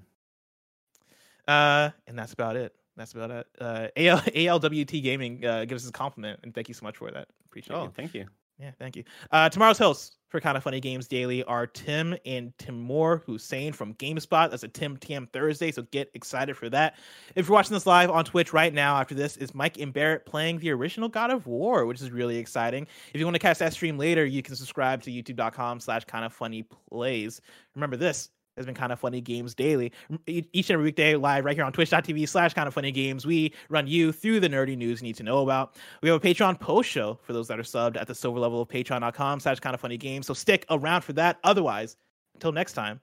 Uh, 1.48 1.90
and 2.08 2.18
that's 2.18 2.34
about 2.34 2.56
it. 2.56 2.74
That's 2.98 3.14
about 3.14 3.32
it. 3.32 3.48
Uh, 3.60 3.88
AL, 3.98 4.20
ALWT 4.20 5.04
Gaming 5.04 5.46
uh, 5.46 5.66
gives 5.66 5.84
us 5.84 5.90
a 5.90 5.94
compliment, 5.94 6.40
and 6.44 6.54
thank 6.54 6.68
you 6.68 6.74
so 6.74 6.86
much 6.86 6.98
for 6.98 7.10
that. 7.12 7.28
Appreciate 7.46 7.76
it. 7.76 7.80
Oh, 7.80 7.86
it. 7.86 7.94
thank 7.96 8.14
you. 8.14 8.26
Yeah, 8.60 8.72
thank 8.78 8.96
you. 8.96 9.04
Uh, 9.32 9.50
tomorrow's 9.50 9.80
hosts 9.80 10.18
for 10.30 10.40
Kind 10.40 10.56
of 10.56 10.62
Funny 10.62 10.80
Games 10.80 11.08
Daily 11.08 11.44
are 11.46 11.66
Tim 11.66 12.16
and 12.26 12.56
Tim 12.60 12.76
Tamoor 12.76 13.24
Hussain 13.26 13.74
from 13.74 13.96
GameSpot. 13.96 14.52
That's 14.52 14.62
a 14.62 14.68
Tim 14.68 14.98
TM 14.98 15.28
Thursday, 15.32 15.72
so 15.72 15.82
get 15.92 16.12
excited 16.14 16.56
for 16.56 16.70
that. 16.70 16.96
If 17.36 17.48
you're 17.48 17.56
watching 17.56 17.74
this 17.74 17.88
live 17.88 18.12
on 18.12 18.24
Twitch 18.24 18.54
right 18.54 18.72
now, 18.72 18.98
after 18.98 19.16
this 19.16 19.36
is 19.38 19.56
Mike 19.56 19.80
and 19.80 19.92
Barrett 19.92 20.28
playing 20.28 20.60
the 20.60 20.70
original 20.70 21.10
God 21.10 21.32
of 21.32 21.48
War, 21.48 21.88
which 21.88 22.02
is 22.02 22.12
really 22.12 22.38
exciting. 22.38 22.86
If 23.14 23.20
you 23.20 23.26
want 23.26 23.36
to 23.36 23.40
catch 23.40 23.58
that 23.58 23.74
stream 23.74 23.98
later, 23.98 24.26
you 24.26 24.44
can 24.44 24.56
subscribe 24.56 25.02
to 25.04 25.12
youtube.com 25.12 25.80
slash 25.80 26.06
kind 26.06 26.24
of 26.24 26.32
funny 26.32 26.64
plays. 26.64 27.42
Remember 27.74 27.98
this 27.98 28.30
has 28.62 28.66
been 28.66 28.76
kind 28.76 28.92
of 28.92 29.00
funny 29.00 29.22
games 29.22 29.54
daily. 29.54 29.92
Each 30.28 30.70
and 30.70 30.76
every 30.76 30.86
weekday 30.86 31.16
live 31.16 31.46
right 31.46 31.56
here 31.56 31.66
on 31.66 31.72
twitch.tv 31.74 32.28
slash 32.28 32.54
kind 32.54 32.68
of 32.68 32.74
funny 32.74 32.92
games 32.92 33.26
we 33.26 33.54
run 33.70 33.88
you 33.88 34.12
through 34.12 34.40
the 34.40 34.50
nerdy 34.50 34.78
news 34.78 35.02
you 35.02 35.08
need 35.08 35.16
to 35.16 35.24
know 35.24 35.42
about. 35.44 35.76
We 36.02 36.10
have 36.10 36.24
a 36.24 36.28
patreon 36.28 36.60
post 36.60 36.90
show 36.90 37.20
for 37.24 37.34
those 37.34 37.48
that 37.48 37.60
are 37.60 37.64
subbed 37.64 38.00
at 38.00 38.08
the 38.08 38.16
silver 38.16 38.40
level 38.40 38.62
of 38.62 38.68
patreon.com 38.68 39.40
slash 39.40 39.60
kind 39.60 39.74
of 39.74 39.82
funny 39.82 39.98
games 39.98 40.28
so 40.28 40.34
stick 40.34 40.66
around 40.70 41.02
for 41.02 41.14
that. 41.14 41.40
Otherwise 41.44 41.98
until 42.36 42.52
next 42.52 42.74
time 42.74 43.00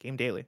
game 0.00 0.16
daily 0.16 0.46